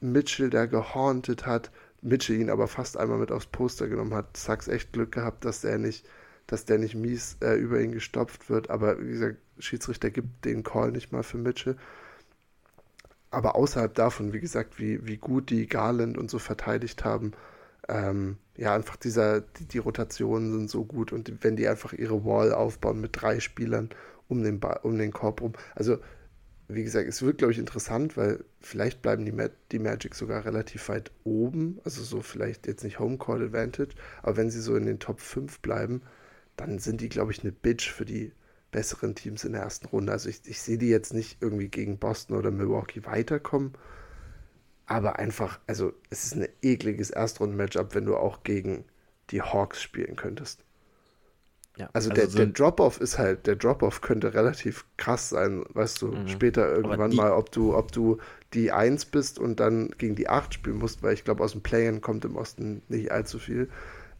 Mitchell 0.00 0.50
da 0.50 0.66
gehauntet 0.66 1.46
hat, 1.46 1.70
Mitchell 2.02 2.40
ihn 2.40 2.50
aber 2.50 2.68
fast 2.68 2.96
einmal 2.96 3.18
mit 3.18 3.32
aufs 3.32 3.46
Poster 3.46 3.88
genommen 3.88 4.14
hat, 4.14 4.36
Sachs 4.36 4.68
echt 4.68 4.92
Glück 4.92 5.12
gehabt, 5.12 5.44
dass 5.44 5.62
der 5.62 5.78
nicht 5.78 6.04
dass 6.46 6.64
der 6.64 6.78
nicht 6.78 6.94
mies 6.94 7.36
äh, 7.40 7.54
über 7.54 7.80
ihn 7.80 7.92
gestopft 7.92 8.50
wird. 8.50 8.70
Aber 8.70 9.00
wie 9.00 9.12
gesagt, 9.12 9.36
Schiedsrichter 9.58 10.10
gibt 10.10 10.44
den 10.44 10.62
Call 10.62 10.92
nicht 10.92 11.12
mal 11.12 11.22
für 11.22 11.38
Mitchell. 11.38 11.76
Aber 13.30 13.56
außerhalb 13.56 13.94
davon, 13.94 14.32
wie 14.32 14.40
gesagt, 14.40 14.78
wie, 14.78 15.06
wie 15.06 15.16
gut 15.16 15.50
die 15.50 15.66
Garland 15.66 16.18
und 16.18 16.30
so 16.30 16.38
verteidigt 16.38 17.04
haben, 17.04 17.32
ähm, 17.88 18.38
ja, 18.56 18.74
einfach 18.74 18.96
dieser, 18.96 19.40
die, 19.40 19.66
die, 19.66 19.78
Rotationen 19.78 20.52
sind 20.52 20.70
so 20.70 20.84
gut 20.84 21.12
und 21.12 21.42
wenn 21.42 21.56
die 21.56 21.68
einfach 21.68 21.92
ihre 21.92 22.24
Wall 22.24 22.52
aufbauen 22.52 23.00
mit 23.00 23.10
drei 23.20 23.40
Spielern 23.40 23.90
um 24.28 24.42
den, 24.42 24.60
ba 24.60 24.80
um 24.82 24.96
den 24.98 25.12
Korb 25.12 25.42
rum. 25.42 25.52
Also, 25.74 25.98
wie 26.68 26.82
gesagt, 26.84 27.08
es 27.08 27.20
wird, 27.20 27.38
glaube 27.38 27.52
ich, 27.52 27.58
interessant, 27.58 28.16
weil 28.16 28.42
vielleicht 28.60 29.02
bleiben 29.02 29.24
die, 29.26 29.32
Ma 29.32 29.48
die 29.70 29.78
Magic 29.78 30.14
sogar 30.14 30.46
relativ 30.46 30.88
weit 30.88 31.10
oben. 31.24 31.78
Also, 31.84 32.02
so 32.02 32.22
vielleicht 32.22 32.66
jetzt 32.66 32.84
nicht 32.84 32.98
Home 32.98 33.18
Court 33.18 33.42
Advantage, 33.42 33.94
aber 34.22 34.38
wenn 34.38 34.50
sie 34.50 34.60
so 34.60 34.74
in 34.76 34.86
den 34.86 34.98
Top 34.98 35.20
5 35.20 35.60
bleiben, 35.60 36.02
dann 36.56 36.78
sind 36.78 37.00
die, 37.00 37.08
glaube 37.08 37.32
ich, 37.32 37.42
eine 37.42 37.52
Bitch 37.52 37.90
für 37.90 38.04
die 38.04 38.32
besseren 38.70 39.14
Teams 39.14 39.44
in 39.44 39.52
der 39.52 39.62
ersten 39.62 39.86
Runde. 39.86 40.12
Also 40.12 40.28
ich, 40.28 40.40
ich 40.46 40.60
sehe 40.60 40.78
die 40.78 40.88
jetzt 40.88 41.14
nicht 41.14 41.38
irgendwie 41.40 41.68
gegen 41.68 41.98
Boston 41.98 42.36
oder 42.36 42.50
Milwaukee 42.50 43.04
weiterkommen. 43.04 43.74
Aber 44.86 45.18
einfach, 45.18 45.60
also 45.66 45.92
es 46.10 46.24
ist 46.24 46.36
ein 46.36 46.48
ekliges 46.62 47.10
Erstrunden-Matchup, 47.10 47.94
wenn 47.94 48.04
du 48.04 48.16
auch 48.16 48.42
gegen 48.42 48.84
die 49.30 49.42
Hawks 49.42 49.80
spielen 49.80 50.16
könntest. 50.16 50.64
Ja, 51.76 51.88
also, 51.92 52.10
also 52.10 52.20
der, 52.20 52.28
so 52.28 52.38
der 52.38 52.46
Drop-Off 52.46 53.00
ist 53.00 53.18
halt, 53.18 53.46
der 53.46 53.56
Drop-Off 53.56 54.00
könnte 54.00 54.32
relativ 54.32 54.84
krass 54.96 55.30
sein, 55.30 55.64
weißt 55.74 56.02
du, 56.02 56.08
mhm. 56.08 56.28
später 56.28 56.72
irgendwann 56.72 57.10
die, 57.10 57.16
mal, 57.16 57.32
ob 57.32 57.50
du, 57.50 57.74
ob 57.74 57.90
du 57.90 58.18
die 58.52 58.70
1 58.70 59.06
bist 59.06 59.40
und 59.40 59.58
dann 59.58 59.90
gegen 59.98 60.14
die 60.14 60.28
8 60.28 60.54
spielen 60.54 60.78
musst, 60.78 61.02
weil 61.02 61.14
ich 61.14 61.24
glaube, 61.24 61.42
aus 61.42 61.52
dem 61.52 61.62
Play-In 61.62 62.00
kommt 62.00 62.24
im 62.24 62.36
Osten 62.36 62.82
nicht 62.88 63.10
allzu 63.10 63.40
viel. 63.40 63.68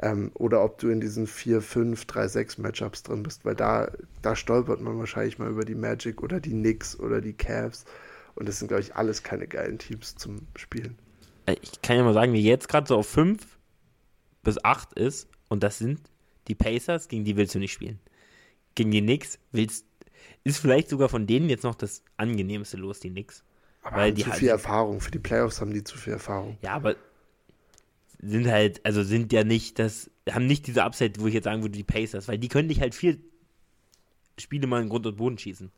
Ähm, 0.01 0.33
oder 0.35 0.65
ob 0.65 0.79
du 0.79 0.89
in 0.89 1.01
diesen 1.01 1.29
4, 1.29 1.61
5, 1.61 2.05
3, 2.07 2.27
6 2.27 2.59
Matchups 2.59 3.05
drin 3.05 3.23
bist, 3.23 3.45
weil 3.45 3.55
da, 3.55 3.93
da 4.23 4.35
stolpert 4.35 4.81
man 4.81 4.99
wahrscheinlich 4.99 5.39
mal 5.39 5.49
über 5.49 5.65
die 5.65 5.77
Magic 5.77 6.23
oder 6.23 6.41
die 6.41 6.51
Knicks 6.51 6.99
oder 6.99 7.21
die 7.21 7.35
Cavs. 7.35 7.85
Und 8.35 8.47
das 8.47 8.59
sind, 8.59 8.69
glaube 8.69 8.83
ich, 8.83 8.97
alles 8.97 9.23
keine 9.23 9.47
geilen 9.47 9.79
Teams 9.79 10.17
zum 10.17 10.47
Spielen. 10.57 10.99
Äh, 11.47 11.57
ich 11.63 11.83
kann 11.83 11.97
ja 11.97 12.05
mal 12.05 12.15
sagen, 12.15 12.33
wie 12.33 12.43
jetzt 12.43 12.69
gerade 12.69 12.87
so 12.87 12.97
auf 12.97 13.09
5 13.09 13.41
bis 14.43 14.63
8 14.65 14.93
ist, 14.95 15.29
und 15.49 15.63
das 15.63 15.79
sind 15.79 16.01
die 16.49 16.55
Pacers, 16.55 17.09
gegen 17.09 17.25
die 17.25 17.37
willst 17.37 17.55
du 17.55 17.59
nicht 17.59 17.73
spielen. 17.73 18.01
Gegen 18.75 18.91
die 18.91 19.01
Knicks 19.01 19.39
willst 19.53 19.87
ist 20.43 20.59
vielleicht 20.59 20.91
sogar 20.91 21.09
von 21.09 21.27
denen 21.27 21.49
jetzt 21.49 21.65
noch 21.65 21.75
das 21.75 22.03
angenehmste 22.17 22.77
los, 22.77 23.01
die 23.01 23.11
Knicks. 23.11 23.43
Aber 23.83 23.97
weil 23.97 24.13
die 24.13 24.23
zu 24.23 24.31
halt 24.31 24.39
viel 24.39 24.49
Erfahrung. 24.49 25.01
Für 25.01 25.11
die 25.11 25.19
Playoffs 25.19 25.61
haben 25.61 25.73
die 25.73 25.85
zu 25.85 25.97
viel 25.97 26.13
Erfahrung. 26.13 26.59
Ja, 26.63 26.73
aber 26.73 26.97
sind 28.21 28.47
halt, 28.47 28.85
also 28.85 29.03
sind 29.03 29.33
ja 29.33 29.45
nicht 29.45 29.79
das, 29.79 30.11
haben 30.31 30.47
nicht 30.47 30.67
diese 30.67 30.85
Upside, 30.85 31.21
wo 31.21 31.27
ich 31.27 31.35
jetzt 31.35 31.45
sagen 31.45 31.63
würde, 31.63 31.77
die 31.77 31.85
Pacers, 31.85 32.29
weil 32.29 32.39
die 32.39 32.49
können 32.49 32.69
dich 32.69 32.81
halt 32.81 32.95
vier 32.95 33.19
Spiele 34.39 34.67
mal 34.67 34.83
in 34.83 34.89
Grund 34.89 35.07
und 35.07 35.17
Boden 35.17 35.39
schießen. 35.39 35.71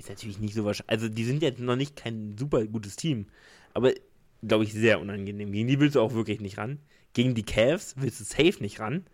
Ist 0.00 0.08
natürlich 0.08 0.38
nicht 0.38 0.54
so 0.54 0.64
wahrscheinlich. 0.64 0.90
Also, 0.90 1.08
die 1.08 1.24
sind 1.24 1.42
jetzt 1.42 1.60
noch 1.60 1.76
nicht 1.76 1.96
kein 1.96 2.36
super 2.38 2.64
gutes 2.66 2.96
Team, 2.96 3.26
aber 3.74 3.92
glaube 4.42 4.64
ich 4.64 4.72
sehr 4.72 5.00
unangenehm. 5.00 5.52
Gegen 5.52 5.68
die 5.68 5.78
willst 5.78 5.96
du 5.96 6.00
auch 6.00 6.14
wirklich 6.14 6.40
nicht 6.40 6.58
ran. 6.58 6.78
Gegen 7.12 7.34
die 7.34 7.42
Cavs 7.42 7.94
willst 7.98 8.20
du 8.20 8.24
safe 8.24 8.62
nicht 8.62 8.80
ran. 8.80 9.04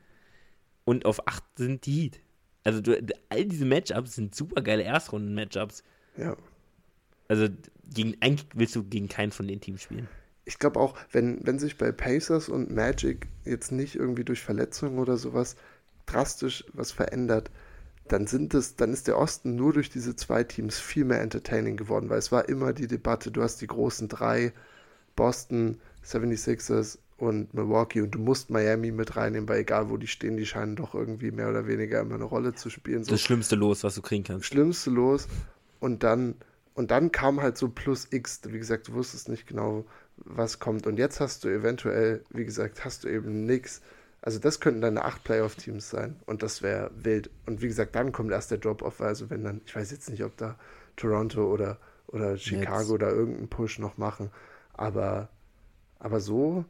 Und 0.85 1.05
auf 1.05 1.27
8 1.27 1.43
sind 1.57 1.87
die 1.87 2.03
Heat. 2.03 2.21
Also, 2.63 2.81
du, 2.81 3.05
all 3.29 3.45
diese 3.45 3.65
Matchups 3.65 4.15
sind 4.15 4.35
super 4.35 4.63
geile 4.63 4.85
Erstrunden-Matchups. 4.85 5.83
Ja. 6.17 6.37
Also, 7.29 7.49
gegen, 7.93 8.17
eigentlich 8.21 8.47
willst 8.55 8.77
du 8.77 8.85
gegen 8.85 9.09
keinen 9.09 9.33
von 9.33 9.49
den 9.49 9.61
Teams 9.61 9.83
spielen 9.83 10.09
ich 10.47 10.61
glaube 10.61 10.79
auch, 10.79 10.97
wenn, 11.11 11.45
wenn 11.45 11.59
sich 11.59 11.77
bei 11.77 11.91
Pacers 11.91 12.49
und 12.49 12.71
Magic 12.71 13.27
jetzt 13.45 13.73
nicht 13.73 13.97
irgendwie 13.97 14.25
durch 14.25 14.41
Verletzungen 14.41 15.01
oder 15.01 15.17
sowas 15.17 15.57
drastisch 16.07 16.65
was 16.73 16.93
verändert, 16.93 17.51
dann 18.09 18.27
sind 18.27 18.55
es, 18.55 18.77
dann 18.77 18.93
ist 18.93 19.09
der 19.09 19.19
Osten 19.19 19.57
nur 19.57 19.73
durch 19.73 19.91
diese 19.91 20.17
zwei 20.17 20.45
Teams 20.45 20.79
viel 20.79 21.05
mehr 21.05 21.21
entertaining 21.21 21.77
geworden, 21.77 22.09
weil 22.09 22.19
es 22.19 22.33
war 22.33 22.49
immer 22.49 22.73
die 22.73 22.87
Debatte, 22.87 23.31
du 23.31 23.43
hast 23.43 23.61
die 23.61 23.67
großen 23.67 24.09
drei, 24.09 24.53
Boston, 25.15 25.79
76ers 26.05 26.99
und 27.17 27.55
Milwaukee 27.55 28.03
und 28.03 28.11
du 28.11 28.19
musst 28.19 28.51
Miami 28.51 28.91
mit 28.91 29.17
reinnehmen, 29.17 29.49
weil 29.49 29.61
egal 29.61 29.89
wo 29.91 29.97
die 29.97 30.07
stehen, 30.07 30.37
die 30.37 30.47
scheinen 30.47 30.77
doch 30.77 30.95
irgendwie 30.95 31.31
mehr 31.31 31.49
oder 31.49 31.67
weniger 31.67 32.01
immer 32.01 32.17
eine 32.17 32.25
Rolle 32.25 32.55
zu 32.55 32.71
spielen. 32.71 33.05
So. 33.05 33.13
Das 33.13 33.23
schlimmste 33.23 33.57
Los, 33.57 33.83
was 33.85 33.95
du 33.95 34.03
kriegen 34.03 34.25
kannst. 34.25 34.47
Schlimmste 34.47 34.91
Los 34.91 35.27
und 35.81 36.03
dann 36.03 36.35
und 36.77 36.91
dann 36.91 37.11
kam 37.11 37.41
halt 37.41 37.57
so 37.57 37.71
plus 37.71 38.07
X, 38.11 38.43
wie 38.45 38.59
gesagt, 38.59 38.89
du 38.89 38.93
wusstest 38.93 39.31
nicht 39.31 39.47
genau, 39.47 39.87
was 40.19 40.59
kommt. 40.59 40.87
Und 40.87 40.99
jetzt 40.99 41.21
hast 41.21 41.43
du 41.43 41.49
eventuell, 41.49 42.23
wie 42.29 42.45
gesagt, 42.45 42.85
hast 42.85 43.05
du 43.05 43.09
eben 43.09 43.47
nichts. 43.47 43.81
Also 44.27 44.41
das 44.41 44.59
könnten 44.59 44.81
deine 44.81 45.05
acht 45.05 45.23
Playoff-Teams 45.23 45.89
sein 45.89 46.17
und 46.27 46.43
das 46.43 46.61
wäre 46.61 46.91
wild. 46.97 47.31
Und 47.47 47.63
wie 47.63 47.69
gesagt, 47.69 47.95
dann 47.95 48.11
kommt 48.11 48.33
erst 48.33 48.51
der 48.51 48.59
Drop-Off. 48.59 49.01
Also 49.01 49.31
wenn 49.31 49.45
dann, 49.45 49.61
ich 49.65 49.77
weiß 49.77 49.93
jetzt 49.93 50.11
nicht, 50.11 50.25
ob 50.25 50.37
da 50.37 50.59
Toronto 50.97 51.45
oder, 51.47 51.79
oder 52.09 52.37
Chicago 52.37 52.95
jetzt. 52.95 53.03
da 53.03 53.09
irgendeinen 53.09 53.47
Push 53.47 53.79
noch 53.79 53.99
machen. 53.99 54.33
Aber, 54.73 55.29
aber 56.01 56.19
so 56.19 56.65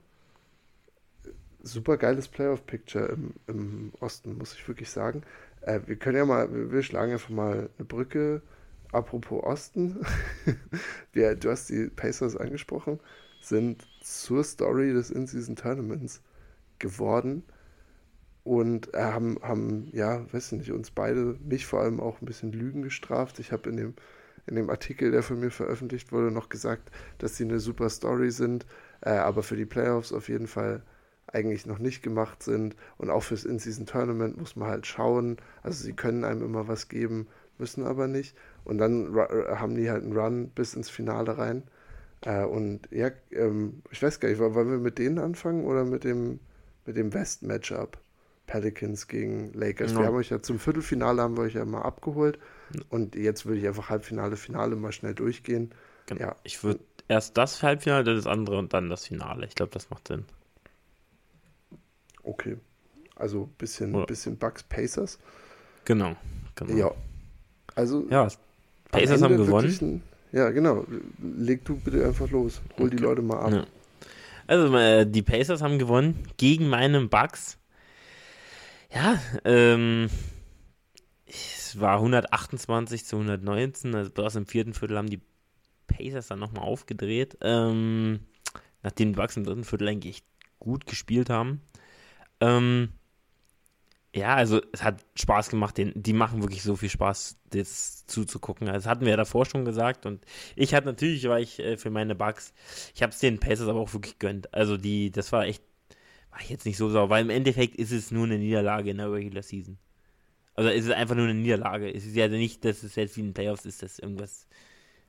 super 1.62 1.96
geiles 1.96 2.28
Playoff-Picture 2.28 3.06
im, 3.06 3.32
im 3.46 3.92
Osten, 4.00 4.36
muss 4.36 4.52
ich 4.52 4.68
wirklich 4.68 4.90
sagen. 4.90 5.22
Äh, 5.62 5.80
wir 5.86 5.96
können 5.96 6.18
ja 6.18 6.26
mal, 6.26 6.52
wir, 6.52 6.70
wir 6.70 6.82
schlagen 6.82 7.12
einfach 7.12 7.30
mal 7.30 7.70
eine 7.78 7.86
Brücke. 7.86 8.42
Apropos 8.92 9.42
Osten, 9.42 10.04
wir, 11.14 11.34
du 11.34 11.50
hast 11.50 11.70
die 11.70 11.88
Pacers 11.88 12.36
angesprochen, 12.36 13.00
sind 13.40 13.88
zur 14.02 14.44
Story 14.44 14.92
des 14.92 15.10
In-Season-Tournaments 15.10 16.20
geworden 16.78 17.42
und 18.44 18.94
äh, 18.94 19.02
haben, 19.02 19.38
haben, 19.42 19.88
ja, 19.92 20.24
weiß 20.32 20.52
nicht, 20.52 20.70
uns 20.70 20.90
beide, 20.90 21.36
mich 21.44 21.66
vor 21.66 21.80
allem 21.80 22.00
auch 22.00 22.20
ein 22.20 22.26
bisschen 22.26 22.52
Lügen 22.52 22.82
gestraft. 22.82 23.40
Ich 23.40 23.50
habe 23.52 23.68
in 23.68 23.76
dem, 23.76 23.94
in 24.46 24.54
dem 24.54 24.70
Artikel, 24.70 25.10
der 25.10 25.22
von 25.22 25.40
mir 25.40 25.50
veröffentlicht 25.50 26.12
wurde, 26.12 26.30
noch 26.30 26.48
gesagt, 26.48 26.90
dass 27.18 27.36
sie 27.36 27.44
eine 27.44 27.58
super 27.58 27.90
Story 27.90 28.30
sind, 28.30 28.64
äh, 29.00 29.10
aber 29.10 29.42
für 29.42 29.56
die 29.56 29.66
Playoffs 29.66 30.12
auf 30.12 30.28
jeden 30.28 30.46
Fall 30.46 30.82
eigentlich 31.26 31.66
noch 31.66 31.78
nicht 31.78 32.02
gemacht 32.02 32.42
sind. 32.42 32.76
Und 32.98 33.10
auch 33.10 33.22
fürs 33.22 33.44
In-Season-Tournament 33.44 34.36
muss 34.38 34.54
man 34.56 34.68
halt 34.68 34.86
schauen. 34.86 35.38
Also 35.62 35.82
sie 35.82 35.92
können 35.92 36.24
einem 36.24 36.44
immer 36.44 36.68
was 36.68 36.88
geben, 36.88 37.26
müssen 37.58 37.84
aber 37.84 38.06
nicht. 38.06 38.36
Und 38.64 38.78
dann 38.78 39.14
haben 39.14 39.74
die 39.74 39.90
halt 39.90 40.04
einen 40.04 40.16
Run 40.16 40.50
bis 40.50 40.74
ins 40.74 40.88
Finale 40.90 41.36
rein. 41.36 41.64
Äh, 42.24 42.44
und 42.44 42.88
ja, 42.90 43.10
ähm, 43.32 43.82
ich 43.90 44.02
weiß 44.02 44.20
gar 44.20 44.28
nicht, 44.28 44.38
wollen 44.38 44.70
wir 44.70 44.78
mit 44.78 44.98
denen 44.98 45.18
anfangen 45.18 45.64
oder 45.64 45.84
mit 45.84 46.04
dem, 46.04 46.40
mit 46.86 46.96
dem 46.96 47.12
West-Matchup? 47.12 47.98
Pelicans 48.46 49.08
gegen 49.08 49.52
Lakers. 49.54 49.92
No. 49.92 50.00
Wir 50.00 50.06
haben 50.06 50.16
euch 50.16 50.30
ja 50.30 50.40
zum 50.40 50.58
Viertelfinale 50.58 51.20
haben 51.22 51.36
wir 51.36 51.42
euch 51.42 51.54
ja 51.54 51.64
mal 51.64 51.82
abgeholt. 51.82 52.38
Und 52.88 53.14
jetzt 53.16 53.46
würde 53.46 53.60
ich 53.60 53.66
einfach 53.66 53.90
Halbfinale, 53.90 54.36
Finale 54.36 54.76
mal 54.76 54.92
schnell 54.92 55.14
durchgehen. 55.14 55.72
Genau. 56.06 56.20
Ja. 56.20 56.36
Ich 56.44 56.62
würde 56.62 56.80
erst 57.08 57.36
das 57.36 57.62
Halbfinale, 57.62 58.04
dann 58.04 58.16
das 58.16 58.26
andere 58.26 58.58
und 58.58 58.72
dann 58.72 58.88
das 58.88 59.06
Finale. 59.06 59.46
Ich 59.46 59.54
glaube, 59.54 59.72
das 59.72 59.90
macht 59.90 60.08
Sinn. 60.08 60.24
Okay. 62.22 62.56
Also 63.16 63.48
bisschen, 63.58 63.94
Oder? 63.94 64.06
bisschen 64.06 64.36
Bugs 64.36 64.62
Pacers. 64.62 65.18
Genau, 65.84 66.16
genau. 66.54 66.74
Ja. 66.74 66.90
Also. 67.74 68.06
Ja, 68.10 68.28
Pacers 68.90 69.22
haben 69.22 69.36
gewonnen. 69.36 69.76
Ein, 69.80 70.02
ja, 70.32 70.50
genau. 70.50 70.84
Leg 71.18 71.64
du 71.64 71.76
bitte 71.76 72.04
einfach 72.04 72.30
los. 72.30 72.60
Hol 72.78 72.86
okay. 72.86 72.96
die 72.96 73.02
Leute 73.02 73.22
mal 73.22 73.38
ab. 73.38 73.52
Ja. 73.52 73.66
Also, 74.46 74.74
äh, 74.76 75.06
die 75.06 75.22
Pacers 75.22 75.62
haben 75.62 75.78
gewonnen 75.78 76.22
gegen 76.36 76.68
meinen 76.68 77.08
Bugs. 77.08 77.58
Ja, 78.92 79.20
ähm. 79.44 80.08
Es 81.28 81.80
war 81.80 81.96
128 81.96 83.04
zu 83.04 83.16
119. 83.16 83.94
Also, 83.94 84.10
bloß 84.10 84.36
im 84.36 84.46
vierten 84.46 84.74
Viertel 84.74 84.96
haben 84.96 85.10
die 85.10 85.20
Pacers 85.86 86.28
dann 86.28 86.38
nochmal 86.38 86.64
aufgedreht. 86.64 87.36
Ähm, 87.40 88.20
nachdem 88.82 89.12
die 89.12 89.16
Bugs 89.16 89.36
im 89.36 89.44
dritten 89.44 89.64
Viertel 89.64 89.88
eigentlich 89.88 90.22
gut 90.58 90.86
gespielt 90.86 91.30
haben. 91.30 91.60
Ähm, 92.40 92.90
ja, 94.16 94.34
also 94.34 94.62
es 94.72 94.82
hat 94.82 95.04
Spaß 95.14 95.50
gemacht, 95.50 95.76
den, 95.76 95.92
die 95.94 96.14
machen 96.14 96.40
wirklich 96.42 96.62
so 96.62 96.74
viel 96.74 96.88
Spaß, 96.88 97.38
das 97.50 98.06
zuzugucken. 98.06 98.66
Also, 98.66 98.78
das 98.78 98.86
hatten 98.86 99.02
wir 99.02 99.10
ja 99.10 99.16
davor 99.16 99.44
schon 99.44 99.66
gesagt 99.66 100.06
und 100.06 100.24
ich 100.56 100.74
hatte 100.74 100.86
natürlich, 100.86 101.28
war 101.28 101.38
ich 101.38 101.58
äh, 101.58 101.76
für 101.76 101.90
meine 101.90 102.14
Bugs, 102.14 102.54
ich 102.94 103.02
habe 103.02 103.12
es 103.12 103.18
den 103.18 103.38
Pacers 103.38 103.68
aber 103.68 103.78
auch 103.78 103.92
wirklich 103.92 104.18
gönnt. 104.18 104.52
Also 104.54 104.78
die, 104.78 105.10
das 105.10 105.32
war 105.32 105.44
echt, 105.44 105.62
war 106.30 106.40
ich 106.40 106.48
jetzt 106.48 106.64
nicht 106.64 106.78
so 106.78 106.88
sauer, 106.88 107.10
weil 107.10 107.24
im 107.24 107.30
Endeffekt 107.30 107.76
ist 107.76 107.92
es 107.92 108.10
nur 108.10 108.24
eine 108.24 108.38
Niederlage 108.38 108.90
in 108.90 108.96
der 108.96 109.12
Regular 109.12 109.42
Season. 109.42 109.76
Also 110.54 110.70
es 110.70 110.86
ist 110.86 110.92
einfach 110.92 111.14
nur 111.14 111.24
eine 111.24 111.34
Niederlage. 111.34 111.92
Es 111.92 112.06
ist 112.06 112.16
ja 112.16 112.26
nicht, 112.28 112.64
dass 112.64 112.82
es 112.82 112.94
jetzt 112.94 113.16
wie 113.16 113.20
in 113.20 113.28
den 113.28 113.34
Playoffs 113.34 113.66
ist, 113.66 113.82
dass 113.82 113.98
irgendwas 113.98 114.48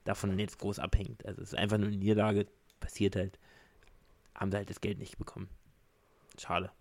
davon 0.03 0.37
jetzt 0.37 0.59
groß 0.59 0.79
abhängt. 0.79 1.25
Also 1.25 1.41
es 1.41 1.53
ist 1.53 1.57
einfach 1.57 1.77
nur 1.77 1.87
eine 1.87 1.95
Niederlage, 1.95 2.47
passiert 2.81 3.15
halt. 3.15 3.39
Haben 4.35 4.51
sie 4.51 4.57
halt 4.57 4.69
das 4.69 4.81
Geld 4.81 4.99
nicht 4.99 5.17
bekommen. 5.17 5.47
Schade. 6.37 6.71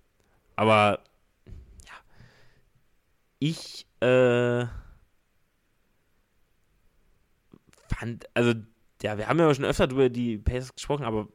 Aber 0.57 1.05
ich 3.39 3.87
äh, 4.01 4.67
fand, 7.89 8.27
also 8.35 8.55
ja, 9.03 9.19
wir 9.19 9.29
haben 9.29 9.39
ja 9.39 9.55
schon 9.55 9.65
öfter 9.65 9.91
über 9.91 10.09
die 10.09 10.39
Pacers 10.39 10.75
gesprochen, 10.75 11.05
aber 11.05 11.29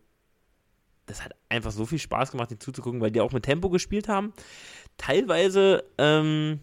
das 1.05 1.23
hat 1.23 1.33
einfach 1.49 1.71
so 1.71 1.85
viel 1.85 1.99
Spaß 1.99 2.31
gemacht, 2.31 2.51
den 2.51 2.59
zuzugucken, 2.59 3.01
weil 3.01 3.11
die 3.11 3.21
auch 3.21 3.33
mit 3.33 3.43
Tempo 3.43 3.69
gespielt 3.69 4.07
haben. 4.07 4.33
Teilweise 4.97 5.83
ähm, 5.97 6.59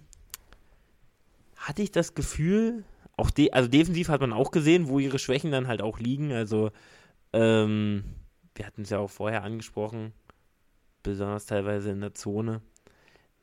hatte 1.57 1.83
ich 1.83 1.91
das 1.91 2.15
Gefühl, 2.15 2.85
auch 3.17 3.31
de 3.31 3.51
also 3.51 3.69
defensiv 3.69 4.09
hat 4.09 4.21
man 4.21 4.33
auch 4.33 4.51
gesehen, 4.51 4.89
wo 4.89 4.99
ihre 4.99 5.19
Schwächen 5.19 5.51
dann 5.51 5.67
halt 5.67 5.83
auch 5.83 5.99
liegen. 5.99 6.33
Also 6.33 6.71
ähm, 7.33 8.05
wir 8.55 8.67
hatten 8.67 8.83
es 8.83 8.91
ja 8.91 8.99
auch 8.99 9.11
vorher 9.11 9.43
angesprochen, 9.43 10.13
besonders 11.03 11.47
teilweise 11.47 11.91
in 11.91 12.01
der 12.01 12.15
Zone. 12.15 12.63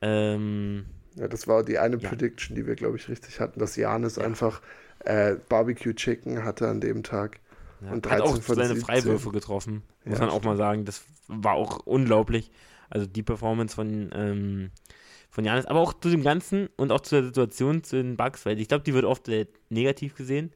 Ähm, 0.00 0.86
ja, 1.16 1.28
das 1.28 1.48
war 1.48 1.64
die 1.64 1.78
eine 1.78 1.96
ja. 1.96 2.08
Prediction, 2.08 2.54
die 2.54 2.66
wir, 2.66 2.74
glaube 2.74 2.96
ich, 2.96 3.08
richtig 3.08 3.40
hatten, 3.40 3.58
dass 3.58 3.76
Janis 3.76 4.16
ja. 4.16 4.24
einfach 4.24 4.60
äh, 5.00 5.36
Barbecue 5.48 5.94
Chicken 5.94 6.44
hatte 6.44 6.68
an 6.68 6.80
dem 6.80 7.02
Tag. 7.02 7.40
Ja, 7.80 7.92
und 7.92 8.04
13 8.04 8.18
hat 8.18 8.28
auch 8.28 8.42
seine 8.42 8.68
17. 8.68 8.84
Freiwürfe 8.84 9.30
getroffen, 9.30 9.82
muss 10.04 10.18
man 10.18 10.30
auch 10.30 10.42
mal 10.42 10.56
sagen. 10.56 10.84
Das 10.84 11.04
war 11.28 11.54
auch 11.54 11.80
unglaublich. 11.86 12.50
Also 12.90 13.06
die 13.06 13.22
Performance 13.22 13.74
von, 13.74 14.10
ähm, 14.14 14.70
von 15.30 15.44
Janis, 15.44 15.66
aber 15.66 15.80
auch 15.80 15.92
zu 15.94 16.08
dem 16.10 16.22
Ganzen 16.22 16.68
und 16.76 16.92
auch 16.92 17.00
zu 17.00 17.16
der 17.16 17.24
Situation 17.24 17.82
zu 17.82 17.96
den 17.96 18.16
Bugs, 18.16 18.46
weil 18.46 18.60
ich 18.60 18.68
glaube, 18.68 18.84
die 18.84 18.94
wird 18.94 19.04
oft 19.04 19.28
äh, 19.28 19.46
negativ 19.70 20.14
gesehen. 20.14 20.52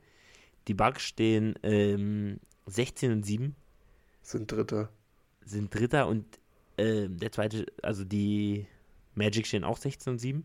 Die 0.68 0.74
Bugs 0.74 1.02
stehen 1.02 1.54
ähm, 1.62 2.38
16 2.66 3.12
und 3.12 3.24
7. 3.24 3.56
Sind 4.22 4.52
Dritter. 4.52 4.90
Sind 5.44 5.74
Dritter 5.74 6.06
und 6.06 6.24
äh, 6.76 7.08
der 7.08 7.32
zweite, 7.32 7.66
also 7.82 8.04
die 8.04 8.66
Magic 9.20 9.46
stehen 9.46 9.64
auch 9.64 9.76
16 9.76 10.14
und 10.14 10.18
7 10.18 10.44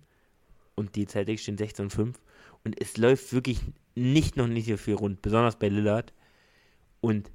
und 0.75 0.95
die 0.95 1.05
Celtics 1.05 1.43
stehen 1.43 1.57
16 1.57 1.85
und 1.85 1.91
5 1.91 2.19
und 2.63 2.81
es 2.81 2.97
läuft 2.97 3.33
wirklich 3.33 3.59
nicht 3.95 4.38
noch 4.38 4.47
nicht 4.47 4.67
so 4.67 4.77
viel 4.77 4.95
rund, 4.95 5.21
besonders 5.21 5.57
bei 5.57 5.69
Lillard 5.69 6.13
und 7.01 7.31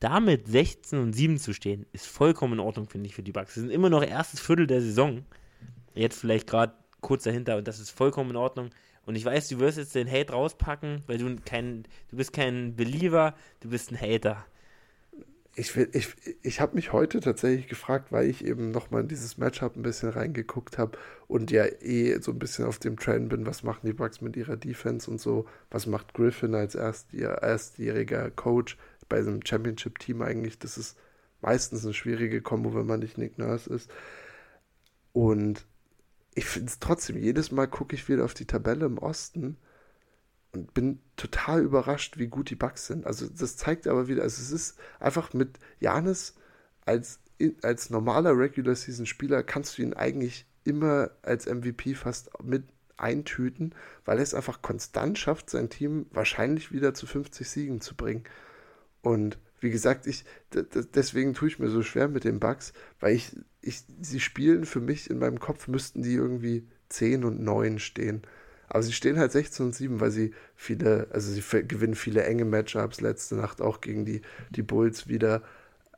damit 0.00 0.48
16 0.48 0.98
und 0.98 1.12
7 1.12 1.38
zu 1.38 1.52
stehen, 1.52 1.86
ist 1.92 2.06
vollkommen 2.06 2.54
in 2.54 2.60
Ordnung, 2.60 2.88
finde 2.88 3.06
ich, 3.06 3.14
für 3.14 3.22
die 3.22 3.32
Bucks. 3.32 3.54
Sie 3.54 3.60
sind 3.60 3.70
immer 3.70 3.88
noch 3.88 4.02
erstes 4.02 4.40
Viertel 4.40 4.66
der 4.66 4.80
Saison. 4.80 5.24
Jetzt 5.94 6.18
vielleicht 6.18 6.48
gerade 6.48 6.74
kurz 7.00 7.22
dahinter 7.22 7.56
und 7.56 7.68
das 7.68 7.78
ist 7.78 7.90
vollkommen 7.90 8.30
in 8.30 8.36
Ordnung. 8.36 8.70
Und 9.06 9.14
ich 9.14 9.24
weiß, 9.24 9.48
du 9.48 9.60
wirst 9.60 9.78
jetzt 9.78 9.94
den 9.94 10.10
Hate 10.10 10.32
rauspacken, 10.32 11.02
weil 11.06 11.18
du 11.18 11.36
kein, 11.44 11.84
du 12.08 12.16
bist 12.16 12.32
kein 12.32 12.74
Believer, 12.74 13.34
du 13.60 13.70
bist 13.70 13.92
ein 13.92 14.00
Hater 14.00 14.44
ich, 15.54 15.76
ich, 15.76 16.08
ich 16.42 16.60
habe 16.60 16.74
mich 16.76 16.92
heute 16.92 17.20
tatsächlich 17.20 17.68
gefragt, 17.68 18.10
weil 18.10 18.28
ich 18.28 18.44
eben 18.44 18.70
nochmal 18.70 19.02
in 19.02 19.08
dieses 19.08 19.36
Matchup 19.36 19.76
ein 19.76 19.82
bisschen 19.82 20.08
reingeguckt 20.08 20.78
habe 20.78 20.96
und 21.28 21.50
ja 21.50 21.66
eh 21.66 22.18
so 22.20 22.32
ein 22.32 22.38
bisschen 22.38 22.64
auf 22.64 22.78
dem 22.78 22.96
Trend 22.96 23.28
bin, 23.28 23.44
was 23.44 23.62
machen 23.62 23.86
die 23.86 23.92
Bucks 23.92 24.22
mit 24.22 24.36
ihrer 24.36 24.56
Defense 24.56 25.10
und 25.10 25.20
so, 25.20 25.46
was 25.70 25.86
macht 25.86 26.14
Griffin 26.14 26.54
als 26.54 26.74
erstjähriger 26.74 28.30
Coach 28.30 28.78
bei 29.10 29.18
einem 29.18 29.40
Championship-Team 29.44 30.22
eigentlich, 30.22 30.58
das 30.58 30.78
ist 30.78 30.96
meistens 31.42 31.84
eine 31.84 31.92
schwierige 31.92 32.40
Kombo, 32.40 32.74
wenn 32.74 32.86
man 32.86 33.00
nicht 33.00 33.18
Nick 33.18 33.36
Nurse 33.36 33.72
ist. 33.74 33.90
Und 35.12 35.66
ich 36.34 36.46
finde 36.46 36.68
es 36.68 36.78
trotzdem, 36.78 37.18
jedes 37.18 37.52
Mal 37.52 37.66
gucke 37.66 37.94
ich 37.94 38.08
wieder 38.08 38.24
auf 38.24 38.32
die 38.32 38.46
Tabelle 38.46 38.86
im 38.86 38.96
Osten 38.96 39.58
und 40.52 40.74
bin 40.74 41.00
total 41.16 41.62
überrascht, 41.62 42.18
wie 42.18 42.28
gut 42.28 42.50
die 42.50 42.56
Bugs 42.56 42.86
sind. 42.86 43.06
Also 43.06 43.26
das 43.26 43.56
zeigt 43.56 43.86
aber 43.86 44.08
wieder, 44.08 44.22
also 44.22 44.40
es 44.40 44.50
ist 44.50 44.78
einfach 45.00 45.32
mit 45.32 45.58
Janis 45.80 46.34
als, 46.84 47.20
als 47.62 47.90
normaler 47.90 48.36
Regular 48.36 48.74
Season 48.74 49.06
Spieler 49.06 49.42
kannst 49.42 49.78
du 49.78 49.82
ihn 49.82 49.94
eigentlich 49.94 50.46
immer 50.64 51.10
als 51.22 51.46
MVP 51.46 51.94
fast 51.94 52.30
mit 52.42 52.64
eintüten, 52.96 53.74
weil 54.04 54.18
er 54.18 54.22
es 54.22 54.34
einfach 54.34 54.62
konstant 54.62 55.18
schafft, 55.18 55.50
sein 55.50 55.70
Team 55.70 56.06
wahrscheinlich 56.10 56.70
wieder 56.70 56.94
zu 56.94 57.06
50 57.06 57.48
Siegen 57.48 57.80
zu 57.80 57.96
bringen. 57.96 58.24
Und 59.00 59.38
wie 59.60 59.70
gesagt, 59.70 60.06
ich 60.06 60.24
deswegen 60.52 61.34
tue 61.34 61.48
ich 61.48 61.58
mir 61.58 61.68
so 61.68 61.82
schwer 61.82 62.08
mit 62.08 62.24
den 62.24 62.40
Bugs, 62.40 62.72
weil 63.00 63.14
ich, 63.14 63.34
ich 63.60 63.84
sie 64.00 64.20
spielen 64.20 64.64
für 64.64 64.80
mich 64.80 65.08
in 65.10 65.18
meinem 65.18 65.40
Kopf 65.40 65.68
müssten 65.68 66.02
die 66.02 66.14
irgendwie 66.14 66.68
10 66.90 67.24
und 67.24 67.40
9 67.40 67.78
stehen. 67.78 68.22
Aber 68.72 68.82
sie 68.82 68.92
stehen 68.94 69.18
halt 69.18 69.32
16 69.32 69.66
und 69.66 69.74
7, 69.74 70.00
weil 70.00 70.10
sie 70.10 70.32
viele, 70.56 71.06
also 71.10 71.30
sie 71.30 71.42
gewinnen 71.68 71.94
viele 71.94 72.24
enge 72.24 72.46
Matchups, 72.46 73.02
letzte 73.02 73.34
Nacht 73.36 73.60
auch 73.60 73.82
gegen 73.82 74.06
die, 74.06 74.22
die 74.48 74.62
Bulls 74.62 75.08
wieder. 75.08 75.42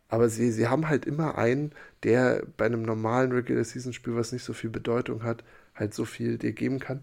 Aber 0.09 0.29
sie, 0.29 0.51
sie 0.51 0.67
haben 0.67 0.89
halt 0.89 1.07
immer 1.07 1.39
einen, 1.39 1.71
der 2.03 2.45
bei 2.57 2.67
einem 2.67 2.83
normalen 2.83 3.31
Regular 3.31 3.63
Season 3.63 3.93
Spiel, 3.93 4.17
was 4.17 4.33
nicht 4.33 4.43
so 4.43 4.53
viel 4.55 4.71
Bedeutung 4.71 5.23
hat, 5.23 5.45
halt 5.77 5.95
so 5.95 6.05
viel 6.05 6.37
dir 6.37 6.53
geben 6.53 6.81
kann. 6.81 7.03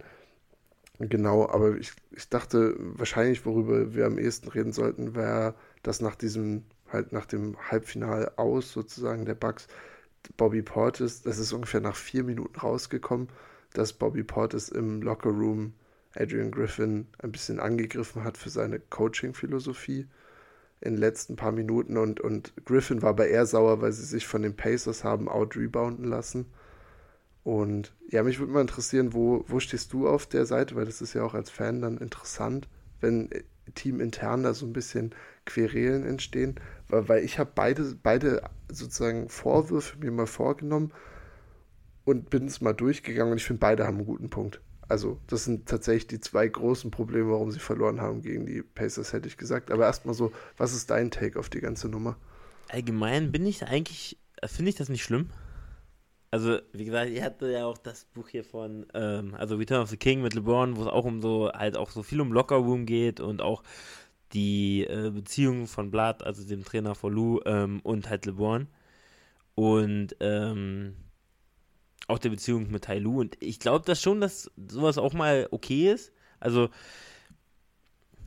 Genau, 1.00 1.48
aber 1.50 1.78
ich, 1.78 1.94
ich 2.12 2.28
dachte, 2.28 2.76
wahrscheinlich, 2.78 3.46
worüber 3.46 3.96
wir 3.96 4.08
am 4.08 4.18
ehesten 4.18 4.50
reden 4.50 4.74
sollten, 4.74 5.16
wäre, 5.16 5.56
dass 5.84 6.02
nach 6.02 6.16
diesem 6.16 6.66
halt 6.92 7.14
nach 7.14 7.26
dem 7.26 7.56
Halbfinale 7.72 8.38
aus, 8.38 8.74
sozusagen 8.74 9.24
der 9.26 9.36
Bucks. 9.36 9.68
Bobby 10.38 10.62
Portis, 10.62 11.22
das 11.22 11.40
ist 11.40 11.54
ungefähr 11.54 11.80
nach 11.82 11.96
vier 11.96 12.24
Minuten 12.26 12.60
rausgekommen, 12.60 13.30
dass 13.74 13.94
Bobby 13.94 14.24
Portis 14.24 14.70
im 14.70 15.02
Lockerroom 15.02 15.74
Adrian 16.16 16.52
Griffin 16.52 17.08
ein 17.20 17.32
bisschen 17.32 17.60
angegriffen 17.60 18.24
hat 18.24 18.38
für 18.38 18.50
seine 18.50 18.80
Coaching-Philosophie 18.80 20.08
in 20.82 20.94
den 20.94 21.00
letzten 21.00 21.36
paar 21.36 21.52
Minuten 21.52 21.98
und, 21.98 22.20
und 22.20 22.54
Griffin 22.66 23.02
war 23.02 23.12
aber 23.12 23.28
eher 23.28 23.46
sauer, 23.46 23.82
weil 23.82 23.92
sie 23.92 24.04
sich 24.04 24.28
von 24.28 24.42
den 24.42 24.56
Pacers 24.56 25.04
haben 25.04 25.30
out-rebounden 25.30 26.06
lassen. 26.06 26.48
Und 27.44 27.94
ja, 28.10 28.24
mich 28.24 28.40
würde 28.40 28.52
mal 28.52 28.62
interessieren, 28.62 29.14
wo, 29.14 29.46
wo 29.48 29.60
stehst 29.60 29.94
du 29.94 30.08
auf 30.08 30.26
der 30.26 30.46
Seite, 30.46 30.76
weil 30.76 30.86
das 30.86 31.02
ist 31.02 31.14
ja 31.14 31.24
auch 31.24 31.34
als 31.34 31.50
Fan 31.50 31.82
dann 31.82 31.98
interessant, 31.98 32.68
wenn 33.00 33.30
teamintern 33.76 34.44
da 34.44 34.54
so 34.54 34.66
ein 34.66 34.74
bisschen 34.74 35.14
Querelen 35.46 36.04
entstehen, 36.04 36.56
weil, 36.88 37.08
weil 37.10 37.24
ich 37.24 37.40
habe 37.40 37.52
beide, 37.54 37.96
beide 38.02 38.42
sozusagen 38.70 39.30
Vorwürfe 39.30 39.98
mir 40.00 40.12
mal 40.12 40.28
vorgenommen 40.28 40.92
und 42.06 42.30
bin 42.30 42.48
es 42.48 42.62
mal 42.62 42.74
durchgegangen 42.74 43.32
und 43.32 43.38
ich 43.38 43.46
finde, 43.46 43.60
beide 43.60 43.86
haben 43.86 43.98
einen 43.98 44.06
guten 44.06 44.30
Punkt. 44.30 44.62
Also, 44.92 45.20
das 45.28 45.46
sind 45.46 45.70
tatsächlich 45.70 46.08
die 46.08 46.20
zwei 46.20 46.48
großen 46.48 46.92
Probleme, 46.92 47.32
warum 47.32 47.50
sie 47.50 47.60
verloren 47.60 48.02
haben 48.02 48.22
gegen 48.22 48.46
die 48.46 48.62
Pacers, 48.62 49.14
hätte 49.14 49.30
ich 49.30 49.38
gesagt. 49.38 49.72
Aber 49.72 49.86
erstmal 49.86 50.14
so, 50.14 50.34
was 50.58 50.74
ist 50.74 50.90
dein 50.90 51.12
Take 51.12 51.40
auf 51.40 51.50
die 51.50 51.62
ganze 51.62 51.88
Nummer? 51.88 52.18
Allgemein 52.68 53.32
bin 53.32 53.46
ich 53.46 53.64
eigentlich, 53.64 54.18
finde 54.46 54.70
ich 54.70 54.76
das 54.76 54.90
nicht 54.90 55.04
schlimm. 55.04 55.30
Also, 56.30 56.60
wie 56.74 56.84
gesagt, 56.84 57.10
ihr 57.10 57.24
hatte 57.24 57.52
ja 57.52 57.66
auch 57.66 57.78
das 57.78 58.06
Buch 58.06 58.28
hier 58.28 58.44
von, 58.44 58.86
ähm, 58.94 59.34
also 59.36 59.56
Return 59.56 59.82
of 59.82 59.90
the 59.90 59.98
King 59.98 60.22
mit 60.22 60.34
LeBron, 60.34 60.76
wo 60.76 60.82
es 60.82 60.88
auch 60.88 61.06
um 61.06 61.22
so, 61.22 61.52
halt 61.54 61.78
auch 61.78 61.90
so 61.90 62.04
viel 62.04 62.20
um 62.20 62.34
Lockerroom 62.34 62.86
geht 62.86 63.22
und 63.22 63.42
auch 63.42 63.64
die 64.34 64.84
äh, 64.84 65.10
Beziehung 65.10 65.68
von 65.68 65.90
Blood, 65.90 66.24
also 66.24 66.46
dem 66.46 66.66
Trainer 66.66 66.96
von 66.96 67.14
Lou, 67.14 67.40
ähm, 67.46 67.80
und 67.84 68.10
halt 68.10 68.26
LeBron. 68.26 68.68
Und, 69.56 70.16
ähm, 70.20 70.96
auch 72.12 72.20
der 72.20 72.30
Beziehung 72.30 72.70
mit 72.72 72.84
Tai 72.86 73.00
Lu. 73.00 73.20
Und 73.20 73.38
ich 73.40 73.60
glaube 73.60 73.86
das 73.86 74.02
schon, 74.02 74.22
dass 74.22 74.52
sowas 74.70 74.98
auch 74.98 75.14
mal 75.14 75.48
okay 75.52 75.92
ist. 75.92 76.12
Also, 76.40 76.70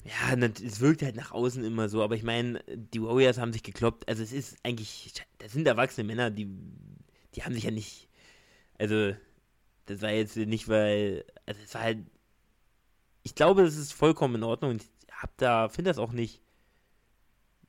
ja, 0.05 0.37
es 0.37 0.81
wirkt 0.81 1.03
halt 1.03 1.17
nach 1.17 1.33
außen 1.33 1.65
immer 1.65 1.89
so, 1.89 2.03
aber 2.03 2.15
ich 2.17 2.23
meine, 2.23 2.63
die 2.69 3.03
Warriors 3.03 3.39
haben 3.39 3.53
sich 3.53 3.63
gekloppt. 3.63 4.09
Also, 4.09 4.23
es 4.23 4.33
ist 4.33 4.57
eigentlich, 4.63 5.13
das 5.39 5.53
sind 5.53 5.67
erwachsene 5.67 6.07
Männer, 6.07 6.31
die, 6.31 6.49
die 7.35 7.43
haben 7.43 7.55
sich 7.55 7.65
ja 7.65 7.71
nicht, 7.71 8.09
also, 8.79 9.15
das 9.87 10.03
war 10.03 10.11
jetzt 10.11 10.37
nicht, 10.37 10.69
weil, 10.69 11.25
also, 11.47 11.61
es 11.63 11.75
war 11.75 11.83
halt, 11.83 11.99
ich 13.23 13.35
glaube, 13.35 13.65
das 13.65 13.77
ist 13.77 13.93
vollkommen 13.93 14.37
in 14.37 14.43
Ordnung 14.43 14.73
und 14.73 14.83
ich 14.83 14.91
hab 15.11 15.37
da, 15.39 15.69
finde 15.69 15.91
das 15.91 15.99
auch 15.99 16.13
nicht 16.13 16.43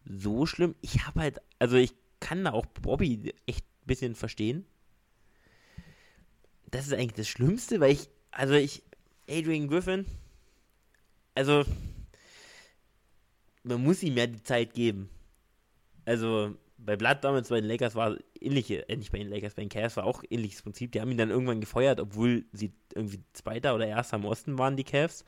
so 0.06 0.45
schlimm. 0.45 0.75
Ich 0.82 1.06
habe 1.06 1.21
halt, 1.21 1.41
also, 1.60 1.78
ich 1.78 1.93
kann 2.19 2.43
da 2.43 2.51
auch 2.51 2.65
Bobby 2.65 3.34
echt 3.45 3.65
ein 3.65 3.88
bisschen 3.88 4.15
verstehen 4.15 4.65
das 6.76 6.88
ist 6.88 6.94
eigentlich 6.94 7.14
das 7.14 7.28
Schlimmste, 7.28 7.80
weil 7.80 7.94
ich, 7.94 8.10
also 8.32 8.54
ich, 8.54 8.84
Adrian 9.30 9.68
Griffin, 9.68 10.06
also 11.34 11.64
man 13.64 13.82
muss 13.82 14.04
ihm 14.04 14.18
ja 14.18 14.28
die 14.28 14.44
Zeit 14.44 14.74
geben. 14.74 15.10
Also 16.04 16.56
bei 16.78 16.98
Blood 16.98 17.24
damals 17.24 17.50
bei 17.50 17.62
den 17.62 17.70
Lakers 17.70 17.96
war 17.96 18.18
ähnliche, 18.40 18.88
äh, 18.90 18.98
nicht 18.98 19.12
bei 19.12 19.18
den 19.20 19.30
Lakers, 19.30 19.56
bei 19.56 19.64
den 19.64 19.70
Cavs 19.70 19.98
war 19.98 20.04
auch 20.04 20.24
ähnliches 20.30 20.62
Prinzip. 20.62 20.92
Die 20.92 21.02
haben 21.02 21.12
ihn 21.12 21.18
dann 21.18 21.32
irgendwann 21.32 21.62
gefeuert, 21.62 22.00
obwohl 22.00 22.46
sie 22.52 22.74
irgendwie 22.94 23.22
Zweiter 23.34 23.74
oder 23.74 23.88
Erster 23.88 24.18
im 24.18 24.26
Osten 24.26 24.60
waren, 24.60 24.76
die 24.76 24.84
Cavs. 24.84 25.24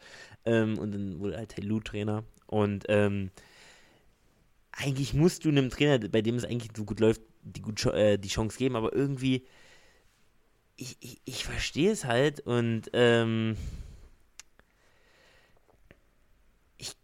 Ähm, 0.46 0.78
und 0.78 0.92
dann 0.92 1.20
wurde 1.20 1.38
halt 1.38 1.64
Lou 1.64 1.80
Trainer. 1.80 2.26
Und 2.46 2.86
ähm, 2.90 3.32
eigentlich 4.72 5.14
musst 5.14 5.46
du 5.46 5.50
einem 5.50 5.70
Trainer, 5.70 6.08
bei 6.10 6.22
dem 6.22 6.36
es 6.36 6.46
eigentlich 6.46 6.72
so 6.76 6.86
gut 6.86 7.00
läuft, 7.00 7.22
die, 7.42 7.62
gut, 7.62 7.84
äh, 7.86 8.18
die 8.18 8.28
Chance 8.28 8.58
geben, 8.58 8.76
aber 8.76 8.94
irgendwie 8.94 9.48
ich, 10.78 10.98
ich, 11.00 11.22
ich 11.26 11.46
verstehe 11.46 11.92
es 11.92 12.06
halt 12.06 12.40
und 12.40 12.90
ähm, 12.94 13.58
ich. 16.78 16.96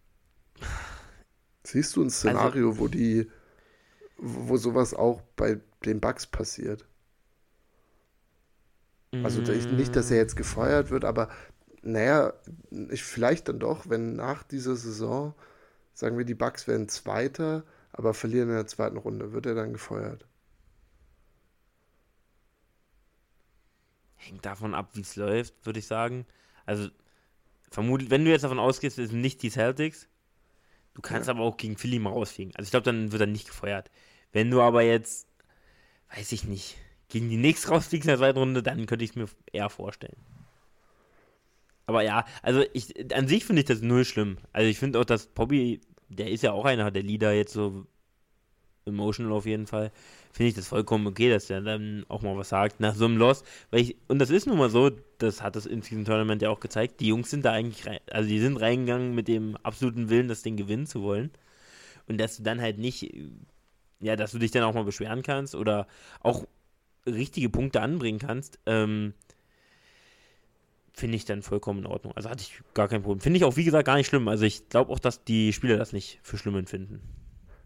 Siehst 1.64 1.96
du 1.96 2.04
ein 2.04 2.10
Szenario, 2.10 2.70
also, 2.70 2.80
wo 2.80 2.88
die, 2.88 3.30
wo 4.18 4.58
sowas 4.58 4.94
auch 4.94 5.22
bei 5.36 5.60
den 5.86 6.00
Bugs 6.00 6.28
passiert? 6.28 6.86
Also 9.24 9.42
nicht, 9.42 9.96
dass 9.96 10.10
er 10.10 10.18
jetzt 10.18 10.36
gefeuert 10.36 10.90
wird, 10.90 11.06
aber 11.06 11.30
naja, 11.84 12.34
ich, 12.90 13.04
vielleicht 13.04 13.48
dann 13.48 13.60
doch, 13.60 13.88
wenn 13.88 14.16
nach 14.16 14.42
dieser 14.42 14.76
Saison, 14.76 15.36
sagen 15.94 16.18
wir, 16.18 16.26
die 16.26 16.34
Bugs 16.34 16.68
werden 16.68 16.90
Zweiter, 16.90 17.64
aber 17.92 18.16
verlieren 18.16 18.50
in 18.50 18.56
der 18.56 18.66
zweiten 18.66 18.98
Runde, 18.98 19.32
wird 19.32 19.46
er 19.46 19.54
dann 19.54 19.74
gefeuert? 19.74 20.26
Hängt 24.28 24.46
davon 24.46 24.74
ab, 24.74 24.92
wie 24.94 25.02
es 25.02 25.16
läuft, 25.16 25.54
würde 25.66 25.80
ich 25.80 25.88
sagen. 25.88 26.26
Also, 26.66 26.90
vermutlich, 27.70 28.10
wenn 28.10 28.26
du 28.26 28.32
jetzt 28.32 28.44
davon 28.44 28.60
ausgehst, 28.60 28.98
es 29.00 29.10
sind 29.10 29.22
nicht 29.22 29.42
die 29.42 29.50
Celtics, 29.50 30.08
du 30.94 31.02
kannst 31.02 31.28
ja. 31.28 31.34
aber 31.34 31.44
auch 31.44 31.58
gegen 31.58 31.78
Philly 31.78 32.00
mal 32.00 32.12
rausfliegen. 32.12 32.56
Also, 32.56 32.68
ich 32.68 32.72
glaube, 32.72 32.86
dann 32.86 33.12
wird 33.12 33.22
er 33.22 33.28
nicht 33.28 33.48
gefeuert. 33.48 33.92
Wenn 34.32 34.50
du 34.50 34.62
aber 34.62 34.82
jetzt, 34.82 35.28
weiß 36.16 36.32
ich 36.32 36.44
nicht, 36.46 36.78
gegen 37.10 37.30
die 37.30 37.38
Knicks 37.38 37.70
rausfliegst 37.70 38.06
in 38.06 38.10
der 38.10 38.18
zweiten 38.18 38.40
Runde, 38.40 38.64
dann 38.64 38.86
könnte 38.86 39.06
ich 39.06 39.12
es 39.12 39.16
mir 39.16 39.28
eher 39.52 39.70
vorstellen. 39.70 40.18
Aber 41.86 42.02
ja, 42.02 42.26
also 42.42 42.64
ich, 42.74 43.14
an 43.14 43.28
sich 43.28 43.46
finde 43.46 43.62
ich 43.62 43.68
das 43.68 43.82
null 43.82 44.06
schlimm. 44.06 44.38
Also 44.54 44.70
ich 44.70 44.80
finde 44.80 45.00
auch, 45.00 45.06
dass 45.06 45.28
Bobby, 45.28 45.82
der 46.08 46.32
ist 46.32 46.44
ja 46.44 46.52
auch 46.54 46.66
einer 46.66 46.92
der 46.92 47.04
Leader 47.04 47.34
jetzt 47.34 47.54
so 47.54 47.86
emotional 48.86 49.32
auf 49.32 49.46
jeden 49.46 49.68
Fall 49.68 49.92
finde 50.32 50.50
ich 50.50 50.56
das 50.56 50.68
vollkommen 50.68 51.06
okay, 51.08 51.30
dass 51.30 51.48
der 51.48 51.62
dann 51.62 52.06
auch 52.10 52.22
mal 52.24 52.36
was 52.36 52.50
sagt 52.50 52.80
nach 52.80 52.96
so 52.96 53.06
einem 53.06 53.18
Loss. 53.18 53.44
Weil 53.70 53.82
ich, 53.82 53.96
und 54.08 54.20
das 54.20 54.32
ist 54.32 54.48
nun 54.48 54.58
mal 54.58 54.70
so, 54.70 54.92
das 55.20 55.42
hat 55.44 55.56
das 55.56 55.66
in 55.66 55.82
diesem 55.82 56.06
Tournament 56.06 56.42
ja 56.42 56.50
auch 56.50 56.60
gezeigt, 56.60 57.00
die 57.00 57.08
Jungs 57.08 57.30
sind 57.30 57.46
da 57.46 57.52
eigentlich 57.52 57.86
rein, 57.86 58.00
also 58.12 58.28
die 58.28 58.40
sind 58.40 58.58
reingegangen 58.58 59.14
mit 59.14 59.28
dem 59.28 59.56
absoluten 59.58 60.10
Willen, 60.10 60.28
das 60.28 60.42
Ding 60.42 60.58
gewinnen 60.58 60.88
zu 60.88 61.04
wollen. 61.04 61.32
Und 62.08 62.20
dass 62.20 62.38
du 62.38 62.44
dann 62.44 62.60
halt 62.60 62.80
nicht, 62.80 63.14
ja, 64.00 64.16
dass 64.16 64.32
du 64.32 64.40
dich 64.40 64.52
dann 64.52 64.64
auch 64.64 64.74
mal 64.74 64.84
beschweren 64.84 65.22
kannst 65.22 65.56
oder 65.56 65.88
auch 66.22 66.46
richtige 67.06 67.50
Punkte 67.50 67.82
anbringen 67.82 68.20
kannst, 68.20 68.60
ähm, 68.66 69.14
finde 70.94 71.16
ich 71.16 71.26
dann 71.26 71.42
vollkommen 71.42 71.80
in 71.80 71.86
Ordnung. 71.86 72.14
Also 72.16 72.30
hatte 72.30 72.42
ich 72.42 72.62
gar 72.74 72.88
kein 72.88 73.04
Problem. 73.04 73.20
Finde 73.20 73.38
ich 73.38 73.44
auch, 73.44 73.56
wie 73.56 73.64
gesagt, 73.64 73.86
gar 73.86 73.96
nicht 73.96 74.08
schlimm. 74.08 74.28
Also 74.28 74.46
ich 74.46 74.70
glaube 74.70 74.92
auch, 74.92 75.00
dass 75.00 75.24
die 75.24 75.54
Spieler 75.54 75.78
das 75.78 75.94
nicht 75.94 76.20
für 76.24 76.38
schlimm 76.38 76.56
empfinden. 76.56 77.02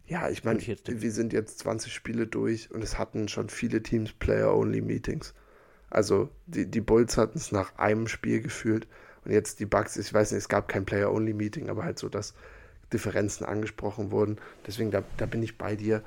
Ja, 0.08 0.30
ich 0.30 0.46
meine, 0.46 0.62
wir 0.62 1.12
sind 1.12 1.34
jetzt 1.34 1.60
20 1.60 1.94
Spiele 1.94 2.28
durch 2.28 2.72
und 2.72 2.82
es 2.82 2.98
hatten 2.98 3.28
schon 3.28 3.50
viele 3.50 3.84
Teams 3.84 4.14
Player-Only-Meetings. 4.14 5.34
Also 5.90 6.30
die, 6.46 6.66
die 6.66 6.82
Bulls 6.82 7.18
hatten 7.18 7.38
es 7.38 7.52
nach 7.52 7.78
einem 7.78 8.08
Spiel 8.08 8.42
gefühlt 8.42 8.88
und 9.26 9.32
jetzt 9.32 9.60
die 9.60 9.66
Bucks, 9.66 9.98
ich 9.98 10.14
weiß 10.14 10.32
nicht, 10.32 10.40
es 10.40 10.50
gab 10.50 10.70
kein 10.70 10.86
Player-Only-Meeting, 10.86 11.70
aber 11.70 11.84
halt 11.84 12.00
so, 12.00 12.08
dass 12.08 12.34
Differenzen 12.94 13.46
angesprochen 13.46 14.12
wurden. 14.12 14.38
Deswegen, 14.66 14.92
da, 14.92 15.04
da 15.18 15.26
bin 15.26 15.44
ich 15.44 15.58
bei 15.58 15.76
dir. 15.76 16.02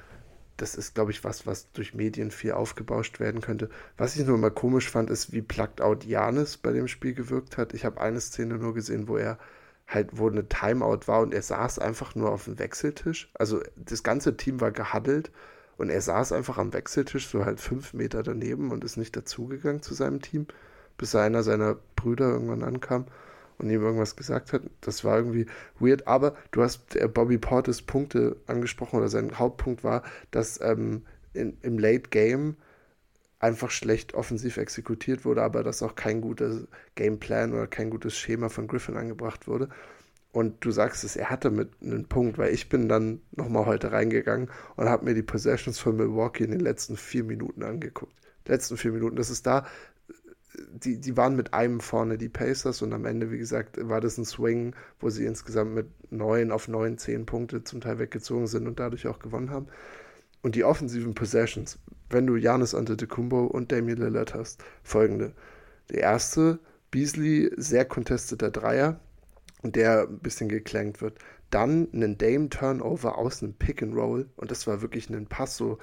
Das 0.56 0.74
ist, 0.74 0.94
glaube 0.94 1.10
ich, 1.10 1.22
was, 1.22 1.46
was 1.46 1.70
durch 1.72 1.92
Medien 1.94 2.30
viel 2.30 2.52
aufgebauscht 2.52 3.20
werden 3.20 3.42
könnte. 3.42 3.68
Was 3.98 4.16
ich 4.16 4.26
nur 4.26 4.38
mal 4.38 4.50
komisch 4.50 4.88
fand, 4.88 5.10
ist, 5.10 5.32
wie 5.32 5.42
plugged 5.42 5.82
out 5.82 6.04
Janis 6.04 6.56
bei 6.56 6.72
dem 6.72 6.88
Spiel 6.88 7.12
gewirkt 7.12 7.58
hat. 7.58 7.74
Ich 7.74 7.84
habe 7.84 8.00
eine 8.00 8.20
Szene 8.20 8.54
nur 8.54 8.72
gesehen, 8.72 9.08
wo 9.08 9.18
er 9.18 9.38
halt, 9.90 10.10
wo 10.12 10.28
eine 10.28 10.48
Timeout 10.48 11.00
war 11.06 11.20
und 11.20 11.34
er 11.34 11.42
saß 11.42 11.78
einfach 11.80 12.14
nur 12.14 12.30
auf 12.30 12.44
dem 12.44 12.58
Wechseltisch. 12.58 13.30
Also 13.34 13.60
das 13.76 14.02
ganze 14.02 14.36
Team 14.36 14.60
war 14.60 14.70
gehaddelt 14.70 15.30
und 15.76 15.90
er 15.90 16.00
saß 16.00 16.32
einfach 16.32 16.58
am 16.58 16.72
Wechseltisch, 16.72 17.28
so 17.28 17.44
halt 17.44 17.60
fünf 17.60 17.92
Meter 17.92 18.22
daneben 18.22 18.70
und 18.70 18.84
ist 18.84 18.96
nicht 18.96 19.16
dazugegangen 19.16 19.82
zu 19.82 19.94
seinem 19.94 20.22
Team, 20.22 20.46
bis 20.96 21.14
einer 21.14 21.42
seiner 21.42 21.76
Brüder 21.96 22.30
irgendwann 22.30 22.62
ankam 22.62 23.06
und 23.58 23.68
ihm 23.68 23.82
irgendwas 23.82 24.16
gesagt 24.16 24.52
hat. 24.52 24.62
Das 24.80 25.04
war 25.04 25.18
irgendwie 25.18 25.46
weird. 25.78 26.06
Aber 26.06 26.34
du 26.52 26.62
hast 26.62 26.96
äh, 26.96 27.08
Bobby 27.08 27.38
Portis 27.38 27.82
Punkte 27.82 28.36
angesprochen 28.46 28.98
oder 28.98 29.08
sein 29.08 29.38
Hauptpunkt 29.38 29.84
war, 29.84 30.02
dass 30.30 30.60
ähm, 30.60 31.02
in, 31.32 31.56
im 31.62 31.78
Late 31.78 32.10
Game 32.10 32.56
einfach 33.40 33.70
schlecht 33.70 34.14
offensiv 34.14 34.58
exekutiert 34.58 35.24
wurde, 35.24 35.42
aber 35.42 35.62
dass 35.62 35.82
auch 35.82 35.96
kein 35.96 36.20
guter 36.20 36.60
Gameplan 36.94 37.52
oder 37.52 37.66
kein 37.66 37.90
gutes 37.90 38.16
Schema 38.16 38.50
von 38.50 38.68
Griffin 38.68 38.96
angebracht 38.96 39.48
wurde. 39.48 39.70
Und 40.32 40.64
du 40.64 40.70
sagst 40.70 41.02
es, 41.02 41.16
er 41.16 41.30
hatte 41.30 41.50
mit 41.50 41.70
einem 41.82 42.04
Punkt, 42.04 42.38
weil 42.38 42.54
ich 42.54 42.68
bin 42.68 42.88
dann 42.88 43.20
nochmal 43.32 43.66
heute 43.66 43.90
reingegangen 43.90 44.48
und 44.76 44.88
habe 44.88 45.06
mir 45.06 45.14
die 45.14 45.22
Possessions 45.22 45.80
von 45.80 45.96
Milwaukee 45.96 46.44
in 46.44 46.52
den 46.52 46.60
letzten 46.60 46.96
vier 46.96 47.24
Minuten 47.24 47.64
angeguckt. 47.64 48.14
Letzten 48.46 48.76
vier 48.76 48.92
Minuten. 48.92 49.16
Das 49.16 49.30
ist 49.30 49.46
da, 49.46 49.66
die, 50.72 50.98
die 51.00 51.16
waren 51.16 51.34
mit 51.34 51.54
einem 51.54 51.80
vorne 51.80 52.18
die 52.18 52.28
Pacers 52.28 52.82
und 52.82 52.92
am 52.92 53.06
Ende, 53.06 53.30
wie 53.30 53.38
gesagt, 53.38 53.76
war 53.88 54.00
das 54.00 54.18
ein 54.18 54.24
Swing, 54.24 54.74
wo 55.00 55.10
sie 55.10 55.24
insgesamt 55.24 55.74
mit 55.74 55.88
neun 56.12 56.52
auf 56.52 56.68
neun, 56.68 56.98
zehn 56.98 57.26
Punkte 57.26 57.64
zum 57.64 57.80
Teil 57.80 57.98
weggezogen 57.98 58.46
sind 58.46 58.66
und 58.68 58.78
dadurch 58.78 59.06
auch 59.06 59.18
gewonnen 59.18 59.50
haben. 59.50 59.66
Und 60.42 60.54
die 60.54 60.64
offensiven 60.64 61.14
Possessions, 61.14 61.78
wenn 62.08 62.26
du 62.26 62.36
Janis 62.36 62.74
Antetokounmpo 62.74 63.46
und 63.46 63.72
Damian 63.72 63.98
Lillard 63.98 64.34
hast, 64.34 64.62
folgende. 64.82 65.34
Der 65.90 66.00
erste, 66.00 66.58
Beasley, 66.90 67.50
sehr 67.56 67.84
contesteter 67.84 68.50
Dreier, 68.50 69.00
der 69.62 70.08
ein 70.08 70.18
bisschen 70.18 70.48
geklankt 70.48 71.02
wird. 71.02 71.18
dann 71.50 71.88
einen 71.92 72.16
Dame-Turnover 72.16 73.18
aus 73.18 73.42
einem 73.42 73.54
Pick-and-Roll 73.54 74.28
und 74.36 74.50
das 74.50 74.66
war 74.66 74.82
wirklich 74.82 75.10
ein 75.10 75.26
Pass 75.26 75.56
so, 75.56 75.78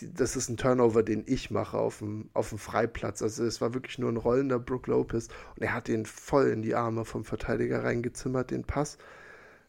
das 0.00 0.36
ist 0.36 0.48
ein 0.48 0.56
Turnover, 0.56 1.02
den 1.02 1.24
ich 1.26 1.50
mache 1.50 1.76
auf 1.76 1.98
dem, 1.98 2.30
auf 2.32 2.48
dem 2.48 2.58
Freiplatz. 2.58 3.20
Also 3.20 3.44
es 3.44 3.60
war 3.60 3.74
wirklich 3.74 3.98
nur 3.98 4.10
ein 4.10 4.16
rollender 4.16 4.58
Brook 4.58 4.86
Lopez 4.86 5.28
und 5.54 5.62
er 5.62 5.74
hat 5.74 5.88
den 5.88 6.06
voll 6.06 6.48
in 6.48 6.62
die 6.62 6.74
Arme 6.74 7.04
vom 7.04 7.24
Verteidiger 7.24 7.84
reingezimmert, 7.84 8.50
den 8.50 8.64
Pass. 8.64 8.96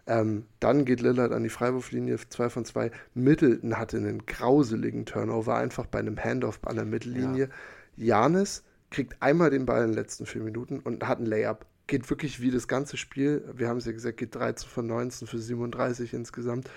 Ähm, 0.05 0.45
dann 0.59 0.83
geht 0.85 0.99
Lillard 1.01 1.31
an 1.31 1.43
die 1.43 1.49
Freiwurflinie, 1.49 2.17
2 2.27 2.49
von 2.49 2.65
2. 2.65 2.91
Middleton 3.13 3.77
hatte 3.77 3.97
einen 3.97 4.25
grauseligen 4.25 5.05
Turnover, 5.05 5.55
einfach 5.55 5.85
bei 5.85 5.99
einem 5.99 6.17
Handoff 6.17 6.59
an 6.63 6.75
der 6.75 6.85
Mittellinie. 6.85 7.49
Janis 7.95 8.63
kriegt 8.89 9.21
einmal 9.21 9.49
den 9.49 9.65
Ball 9.65 9.83
in 9.83 9.91
den 9.91 9.95
letzten 9.95 10.25
vier 10.25 10.41
Minuten 10.41 10.79
und 10.79 11.07
hat 11.07 11.19
einen 11.19 11.27
Layup. 11.27 11.65
Geht 11.87 12.09
wirklich 12.09 12.41
wie 12.41 12.51
das 12.51 12.67
ganze 12.67 12.97
Spiel. 12.97 13.43
Wir 13.53 13.67
haben 13.67 13.77
es 13.77 13.85
ja 13.85 13.91
gesagt, 13.91 14.17
geht 14.17 14.35
13 14.35 14.69
von 14.69 14.87
19 14.87 15.27
für 15.27 15.39
37 15.39 16.13
insgesamt. 16.13 16.69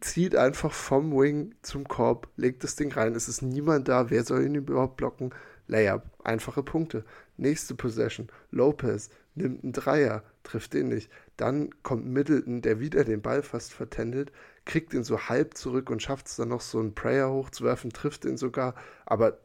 Zieht 0.00 0.36
einfach 0.36 0.72
vom 0.72 1.12
Wing 1.12 1.54
zum 1.62 1.86
Korb, 1.86 2.28
legt 2.36 2.62
das 2.64 2.76
Ding 2.76 2.92
rein. 2.92 3.14
Es 3.14 3.28
ist 3.28 3.42
niemand 3.42 3.88
da. 3.88 4.10
Wer 4.10 4.24
soll 4.24 4.44
ihn 4.44 4.54
überhaupt 4.54 4.96
blocken? 4.96 5.30
Layup. 5.66 6.02
Einfache 6.24 6.62
Punkte. 6.62 7.04
Nächste 7.36 7.74
Possession. 7.74 8.28
Lopez 8.50 9.10
nimmt 9.34 9.62
einen 9.62 9.72
Dreier, 9.72 10.22
trifft 10.42 10.74
den 10.74 10.88
nicht. 10.88 11.10
Dann 11.36 11.70
kommt 11.82 12.06
Middleton, 12.06 12.62
der 12.62 12.80
wieder 12.80 13.04
den 13.04 13.22
Ball 13.22 13.42
fast 13.42 13.72
vertändelt, 13.72 14.32
kriegt 14.64 14.92
ihn 14.92 15.04
so 15.04 15.28
halb 15.28 15.56
zurück 15.56 15.90
und 15.90 16.02
schafft 16.02 16.26
es 16.26 16.36
dann 16.36 16.48
noch 16.48 16.60
so 16.60 16.78
einen 16.80 16.94
Prayer 16.94 17.30
hochzuwerfen, 17.30 17.92
trifft 17.92 18.24
ihn 18.24 18.36
sogar, 18.36 18.74
aber 19.06 19.38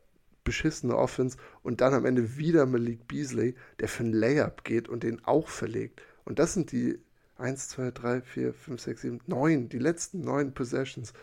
beschissene 0.44 0.98
Offense 0.98 1.38
und 1.62 1.82
dann 1.82 1.94
am 1.94 2.06
Ende 2.06 2.38
wieder 2.38 2.66
Malik 2.66 3.08
Beasley, 3.08 3.56
der 3.80 3.88
für 3.88 4.04
einen 4.04 4.14
Layup 4.14 4.64
geht 4.64 4.90
und 4.90 5.04
den 5.04 5.24
auch 5.24 5.48
verlegt. 5.48 6.02
Und 6.26 6.40
das 6.40 6.54
sind 6.54 6.72
die 6.72 7.00
1, 7.44 7.70
2, 7.70 7.92
3, 7.92 8.22
4, 8.22 8.54
5, 8.54 8.82
6, 8.82 9.02
7, 9.02 9.20
9, 9.28 9.70
die 9.70 9.80
letzten 9.80 10.22
9 10.22 10.54
Possessions. 10.54 11.14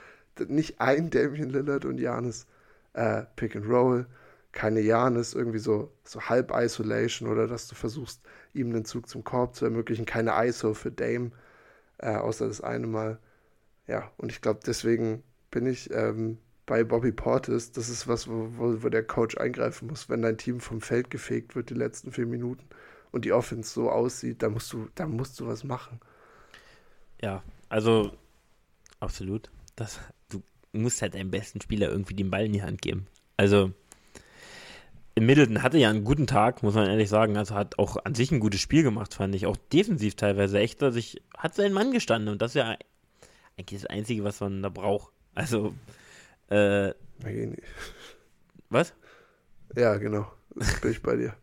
Nicht 0.48 0.80
ein 0.80 1.10
Damian 1.10 1.50
Lillard 1.50 1.84
und 1.84 1.98
Janis 1.98 2.46
äh, 2.92 3.22
Pick 3.36 3.56
and 3.56 3.66
Roll, 3.66 4.06
keine 4.52 4.80
Janis 4.80 5.34
irgendwie 5.34 5.58
so, 5.58 5.92
so 6.04 6.20
halb 6.22 6.52
Isolation 6.54 7.28
oder 7.28 7.46
dass 7.46 7.68
du 7.68 7.74
versuchst, 7.74 8.20
ihm 8.52 8.70
einen 8.70 8.84
Zug 8.84 9.08
zum 9.08 9.24
Korb 9.24 9.54
zu 9.54 9.64
ermöglichen, 9.64 10.06
keine 10.06 10.32
ISO 10.46 10.74
für 10.74 10.90
Dame, 10.90 11.30
äh, 11.98 12.16
außer 12.16 12.48
das 12.48 12.60
eine 12.60 12.86
Mal. 12.86 13.18
Ja, 13.86 14.10
und 14.16 14.30
ich 14.30 14.40
glaube, 14.40 14.60
deswegen 14.66 15.22
bin 15.50 15.66
ich 15.66 15.90
ähm, 15.92 16.38
bei 16.66 16.84
Bobby 16.84 17.12
Portis, 17.12 17.72
das 17.72 17.88
ist 17.88 18.06
was, 18.08 18.28
wo, 18.28 18.48
wo, 18.56 18.82
wo, 18.82 18.88
der 18.88 19.04
Coach 19.04 19.36
eingreifen 19.38 19.88
muss. 19.88 20.08
Wenn 20.08 20.22
dein 20.22 20.38
Team 20.38 20.60
vom 20.60 20.80
Feld 20.80 21.10
gefegt 21.10 21.56
wird 21.56 21.70
die 21.70 21.74
letzten 21.74 22.12
vier 22.12 22.26
Minuten 22.26 22.64
und 23.10 23.24
die 23.24 23.32
Offense 23.32 23.72
so 23.72 23.90
aussieht, 23.90 24.42
da 24.42 24.48
musst 24.48 24.72
du, 24.72 24.88
da 24.94 25.06
musst 25.06 25.40
du 25.40 25.46
was 25.46 25.64
machen. 25.64 26.00
Ja, 27.22 27.42
also 27.68 28.12
absolut. 28.98 29.50
Das, 29.76 30.00
du 30.28 30.42
musst 30.72 31.02
halt 31.02 31.14
deinem 31.14 31.30
besten 31.30 31.60
Spieler 31.60 31.88
irgendwie 31.90 32.14
den 32.14 32.30
Ball 32.30 32.46
in 32.46 32.52
die 32.52 32.62
Hand 32.62 32.82
geben. 32.82 33.06
Also 33.36 33.72
Middleton 35.18 35.62
hatte 35.62 35.78
ja 35.78 35.90
einen 35.90 36.04
guten 36.04 36.26
Tag, 36.26 36.62
muss 36.62 36.74
man 36.74 36.88
ehrlich 36.88 37.08
sagen. 37.08 37.36
Also 37.36 37.54
hat 37.54 37.78
auch 37.78 37.96
an 38.04 38.14
sich 38.14 38.30
ein 38.30 38.40
gutes 38.40 38.60
Spiel 38.60 38.82
gemacht, 38.82 39.14
fand 39.14 39.34
ich. 39.34 39.46
Auch 39.46 39.56
defensiv 39.72 40.14
teilweise 40.14 40.58
echt. 40.58 40.82
Also 40.82 40.98
ich, 40.98 41.22
hat 41.36 41.54
sein 41.54 41.72
Mann 41.72 41.92
gestanden 41.92 42.32
und 42.32 42.42
das 42.42 42.52
ist 42.52 42.56
ja 42.56 42.76
eigentlich 43.58 43.82
das 43.82 43.90
Einzige, 43.90 44.24
was 44.24 44.40
man 44.40 44.62
da 44.62 44.68
braucht. 44.68 45.12
Also 45.34 45.74
äh, 46.48 46.92
was? 48.70 48.94
Ja, 49.76 49.96
genau. 49.96 50.30
Das 50.54 50.80
bin 50.80 50.90
ich 50.90 51.02
bei 51.02 51.16
dir. 51.16 51.34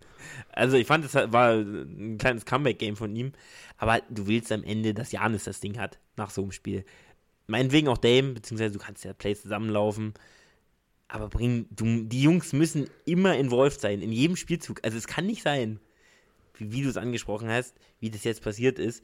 Also 0.52 0.78
ich 0.78 0.88
fand, 0.88 1.06
es 1.06 1.14
war 1.14 1.54
ein 1.54 2.18
kleines 2.18 2.46
Comeback-Game 2.46 2.96
von 2.96 3.16
ihm, 3.16 3.34
aber 3.78 4.02
du 4.10 4.28
willst 4.28 4.52
am 4.52 4.64
Ende, 4.64 4.94
dass 4.94 5.12
Janis 5.12 5.46
das 5.46 5.60
Ding 5.60 5.78
hat 5.78 6.00
nach 6.16 6.30
so 6.30 6.42
einem 6.42 6.52
Spiel. 6.52 6.86
Meinetwegen 7.48 7.88
auch 7.88 7.98
Dame, 7.98 8.34
beziehungsweise 8.34 8.74
du 8.74 8.80
kannst 8.80 9.06
ja 9.06 9.14
Plays 9.14 9.42
zusammenlaufen, 9.42 10.14
aber 11.08 11.30
bring, 11.30 11.68
du, 11.70 12.04
die 12.04 12.22
Jungs 12.22 12.52
müssen 12.54 12.90
immer 13.06 13.38
involviert 13.38 13.80
sein, 13.80 14.02
in 14.02 14.12
jedem 14.12 14.36
Spielzug. 14.36 14.82
Also 14.84 14.98
es 14.98 15.08
kann 15.08 15.26
nicht 15.26 15.44
sein, 15.44 15.80
wie, 16.56 16.72
wie 16.72 16.82
du 16.82 16.90
es 16.90 16.98
angesprochen 16.98 17.50
hast, 17.50 17.76
wie 18.00 18.10
das 18.10 18.24
jetzt 18.24 18.44
passiert 18.44 18.80
ist, 18.80 19.04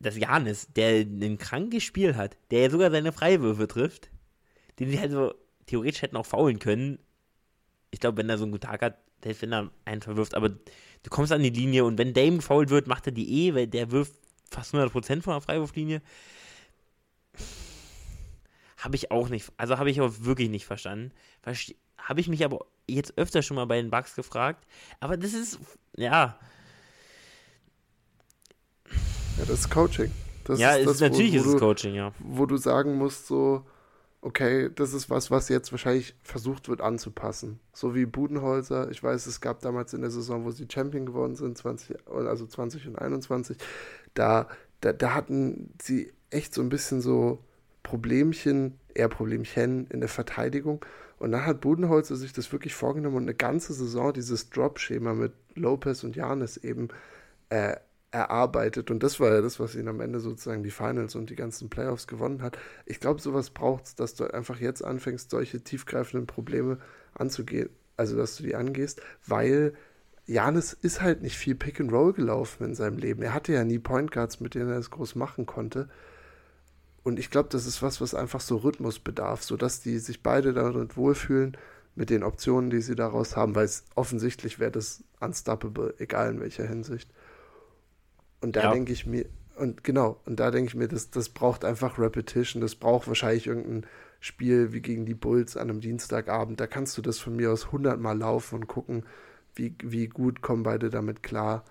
dass 0.00 0.16
Janis, 0.16 0.68
der 0.74 1.00
ein 1.00 1.38
krankes 1.38 1.82
Spiel 1.82 2.16
hat, 2.16 2.36
der 2.50 2.62
ja 2.62 2.70
sogar 2.70 2.90
seine 2.90 3.12
Freiwürfe 3.12 3.68
trifft, 3.68 4.10
den 4.78 4.90
sie 4.90 4.98
halt 4.98 5.12
so 5.12 5.34
theoretisch 5.66 6.02
hätten 6.02 6.16
auch 6.16 6.26
faulen 6.26 6.58
können. 6.58 6.98
Ich 7.90 8.00
glaube, 8.00 8.18
wenn 8.18 8.28
er 8.28 8.38
so 8.38 8.44
einen 8.44 8.52
guten 8.52 8.66
Tag 8.66 8.82
hat, 8.82 8.98
selbst 9.22 9.42
wenn 9.42 9.52
er 9.52 9.70
einen 9.84 10.02
verwirft, 10.02 10.34
aber 10.34 10.48
du 10.48 11.10
kommst 11.10 11.32
an 11.32 11.42
die 11.42 11.50
Linie 11.50 11.84
und 11.84 11.98
wenn 11.98 12.14
Dame 12.14 12.36
gefault 12.36 12.70
wird, 12.70 12.86
macht 12.86 13.06
er 13.06 13.12
die 13.12 13.46
eh, 13.46 13.54
weil 13.54 13.66
der 13.66 13.90
wirft 13.90 14.14
fast 14.50 14.74
100% 14.74 15.22
von 15.22 15.34
der 15.34 15.40
Freiwurflinie. 15.40 16.02
Habe 18.78 18.96
ich 18.96 19.10
auch 19.10 19.28
nicht, 19.28 19.52
also 19.56 19.78
habe 19.78 19.90
ich 19.90 20.00
auch 20.00 20.12
wirklich 20.20 20.50
nicht 20.50 20.66
verstanden. 20.66 21.12
Verste 21.40 21.74
habe 21.98 22.20
ich 22.20 22.28
mich 22.28 22.44
aber 22.44 22.66
jetzt 22.88 23.16
öfter 23.16 23.42
schon 23.42 23.54
mal 23.54 23.66
bei 23.66 23.80
den 23.80 23.90
Bugs 23.90 24.14
gefragt. 24.14 24.66
Aber 25.00 25.16
das 25.16 25.32
ist, 25.34 25.58
ja. 25.96 26.36
Ja, 29.38 29.44
das 29.46 29.60
ist 29.60 29.70
Coaching. 29.70 30.10
Das 30.44 30.58
ja, 30.58 30.74
ist 30.74 30.88
das, 30.88 31.00
natürlich 31.00 31.34
wo, 31.34 31.44
wo 31.44 31.48
ist 31.48 31.54
es 31.54 31.60
Coaching, 31.60 31.94
ja. 31.94 32.12
Wo 32.18 32.46
du 32.46 32.56
sagen 32.56 32.96
musst, 32.96 33.26
so, 33.28 33.64
okay, 34.22 34.70
das 34.74 34.94
ist 34.94 35.10
was, 35.10 35.30
was 35.30 35.48
jetzt 35.48 35.72
wahrscheinlich 35.72 36.14
versucht 36.22 36.68
wird 36.68 36.80
anzupassen. 36.80 37.58
So 37.72 37.94
wie 37.94 38.06
Budenholzer. 38.06 38.90
Ich 38.90 39.02
weiß, 39.02 39.26
es 39.26 39.40
gab 39.40 39.60
damals 39.60 39.92
in 39.94 40.00
der 40.00 40.10
Saison, 40.10 40.44
wo 40.44 40.52
sie 40.52 40.68
Champion 40.72 41.04
geworden 41.04 41.34
sind, 41.34 41.58
20, 41.58 41.96
also 42.06 42.46
20 42.46 42.86
und 42.86 42.98
21, 42.98 43.58
da, 44.14 44.48
da, 44.80 44.92
da 44.92 45.14
hatten 45.14 45.74
sie 45.82 46.12
echt 46.30 46.54
so 46.54 46.62
ein 46.62 46.68
bisschen 46.68 47.00
so 47.00 47.44
Problemchen, 47.82 48.78
eher 48.94 49.08
Problemchen 49.08 49.88
in 49.88 49.98
der 49.98 50.08
Verteidigung. 50.08 50.84
Und 51.18 51.32
dann 51.32 51.44
hat 51.44 51.60
Budenholzer 51.60 52.14
sich 52.14 52.32
das 52.32 52.52
wirklich 52.52 52.74
vorgenommen 52.74 53.16
und 53.16 53.22
eine 53.24 53.34
ganze 53.34 53.72
Saison 53.74 54.12
dieses 54.12 54.50
Drop-Schema 54.50 55.14
mit 55.14 55.32
Lopez 55.56 56.04
und 56.04 56.14
Janis 56.14 56.56
eben 56.56 56.88
äh, 57.48 57.76
erarbeitet. 58.12 58.90
Und 58.90 59.02
das 59.02 59.18
war 59.18 59.32
ja 59.34 59.40
das, 59.40 59.58
was 59.58 59.74
ihn 59.74 59.88
am 59.88 60.00
Ende 60.00 60.20
sozusagen 60.20 60.62
die 60.62 60.70
Finals 60.70 61.14
und 61.16 61.30
die 61.30 61.34
ganzen 61.36 61.70
Playoffs 61.70 62.06
gewonnen 62.06 62.42
hat. 62.42 62.58
Ich 62.86 63.00
glaube, 63.00 63.20
sowas 63.20 63.50
braucht 63.50 63.86
es, 63.86 63.94
dass 63.94 64.14
du 64.14 64.32
einfach 64.32 64.60
jetzt 64.60 64.84
anfängst, 64.84 65.30
solche 65.30 65.62
tiefgreifenden 65.62 66.26
Probleme 66.26 66.78
anzugehen. 67.14 67.70
Also, 67.96 68.16
dass 68.16 68.36
du 68.36 68.42
die 68.42 68.54
angehst, 68.54 69.02
weil 69.26 69.74
Janis 70.26 70.72
ist 70.72 71.00
halt 71.00 71.22
nicht 71.22 71.36
viel 71.36 71.54
Pick 71.54 71.80
and 71.80 71.92
Roll 71.92 72.12
gelaufen 72.12 72.64
in 72.64 72.74
seinem 72.74 72.98
Leben. 72.98 73.22
Er 73.22 73.34
hatte 73.34 73.52
ja 73.52 73.64
nie 73.64 73.78
Point 73.78 74.12
Guards, 74.12 74.40
mit 74.40 74.54
denen 74.54 74.70
er 74.70 74.78
es 74.78 74.90
groß 74.90 75.14
machen 75.14 75.46
konnte. 75.46 75.88
Und 77.02 77.18
ich 77.18 77.30
glaube, 77.30 77.48
das 77.50 77.66
ist 77.66 77.82
was, 77.82 78.00
was 78.00 78.14
einfach 78.14 78.40
so 78.40 78.58
Rhythmus 78.58 79.00
bedarf, 79.00 79.42
sodass 79.42 79.80
die 79.80 79.98
sich 79.98 80.22
beide 80.22 80.52
darin 80.52 80.94
wohlfühlen 80.94 81.56
mit 81.94 82.10
den 82.10 82.22
Optionen, 82.22 82.70
die 82.70 82.80
sie 82.80 82.94
daraus 82.94 83.36
haben, 83.36 83.54
weil 83.54 83.68
offensichtlich 83.94 84.58
wäre 84.58 84.70
das 84.70 85.02
unstoppable, 85.20 85.94
egal 85.98 86.32
in 86.32 86.40
welcher 86.40 86.66
Hinsicht. 86.66 87.10
Und 88.42 88.56
da 88.56 88.64
ja. 88.64 88.72
denke 88.72 88.92
ich 88.92 89.06
mir, 89.06 89.26
und 89.56 89.84
genau, 89.84 90.20
und 90.26 90.40
da 90.40 90.50
denke 90.50 90.68
ich 90.68 90.74
mir, 90.74 90.88
das, 90.88 91.10
das 91.10 91.28
braucht 91.28 91.64
einfach 91.64 91.98
Repetition, 91.98 92.60
das 92.60 92.74
braucht 92.74 93.06
wahrscheinlich 93.06 93.46
irgendein 93.46 93.86
Spiel 94.18 94.72
wie 94.72 94.80
gegen 94.80 95.06
die 95.06 95.14
Bulls 95.14 95.56
an 95.56 95.70
einem 95.70 95.80
Dienstagabend. 95.80 96.58
Da 96.58 96.66
kannst 96.66 96.98
du 96.98 97.02
das 97.02 97.18
von 97.18 97.36
mir 97.36 97.52
aus 97.52 97.70
hundertmal 97.70 98.18
laufen 98.18 98.56
und 98.56 98.66
gucken, 98.66 99.04
wie, 99.54 99.74
wie 99.82 100.08
gut 100.08 100.42
kommen 100.42 100.64
beide 100.64 100.90
damit 100.90 101.22
klar. 101.22 101.64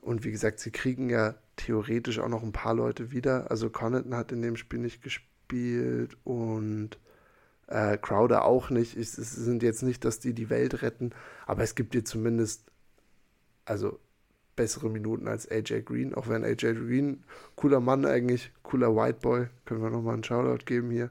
Und 0.00 0.24
wie 0.24 0.32
gesagt, 0.32 0.58
sie 0.60 0.72
kriegen 0.72 1.08
ja 1.08 1.36
theoretisch 1.56 2.18
auch 2.18 2.28
noch 2.28 2.42
ein 2.42 2.52
paar 2.52 2.74
Leute 2.74 3.12
wieder. 3.12 3.50
Also 3.50 3.70
Connaughton 3.70 4.16
hat 4.16 4.32
in 4.32 4.42
dem 4.42 4.56
Spiel 4.56 4.80
nicht 4.80 5.02
gespielt 5.02 6.16
und 6.24 6.98
äh, 7.68 7.96
Crowder 7.98 8.44
auch 8.44 8.70
nicht. 8.70 8.96
Es, 8.96 9.18
es 9.18 9.32
sind 9.32 9.62
jetzt 9.62 9.82
nicht, 9.82 10.04
dass 10.04 10.18
die 10.18 10.34
die 10.34 10.50
Welt 10.50 10.82
retten, 10.82 11.10
aber 11.46 11.62
es 11.62 11.74
gibt 11.74 11.94
dir 11.94 12.04
zumindest, 12.04 12.64
also 13.64 14.00
bessere 14.58 14.90
Minuten 14.90 15.28
als 15.28 15.48
AJ 15.48 15.82
Green, 15.82 16.14
auch 16.14 16.28
wenn 16.28 16.44
AJ 16.44 16.74
Green, 16.74 17.22
cooler 17.54 17.78
Mann 17.78 18.04
eigentlich, 18.04 18.50
cooler 18.64 18.94
White 18.94 19.20
Boy, 19.22 19.46
können 19.64 19.82
wir 19.82 19.90
nochmal 19.90 20.14
einen 20.14 20.24
Shoutout 20.24 20.64
geben 20.66 20.90
hier. 20.90 21.10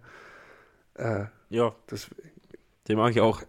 Äh, 0.96 1.26
ja, 1.50 1.74
das, 1.88 2.10
den 2.90 2.98
mag 2.98 3.12
ich 3.12 3.22
auch. 3.22 3.42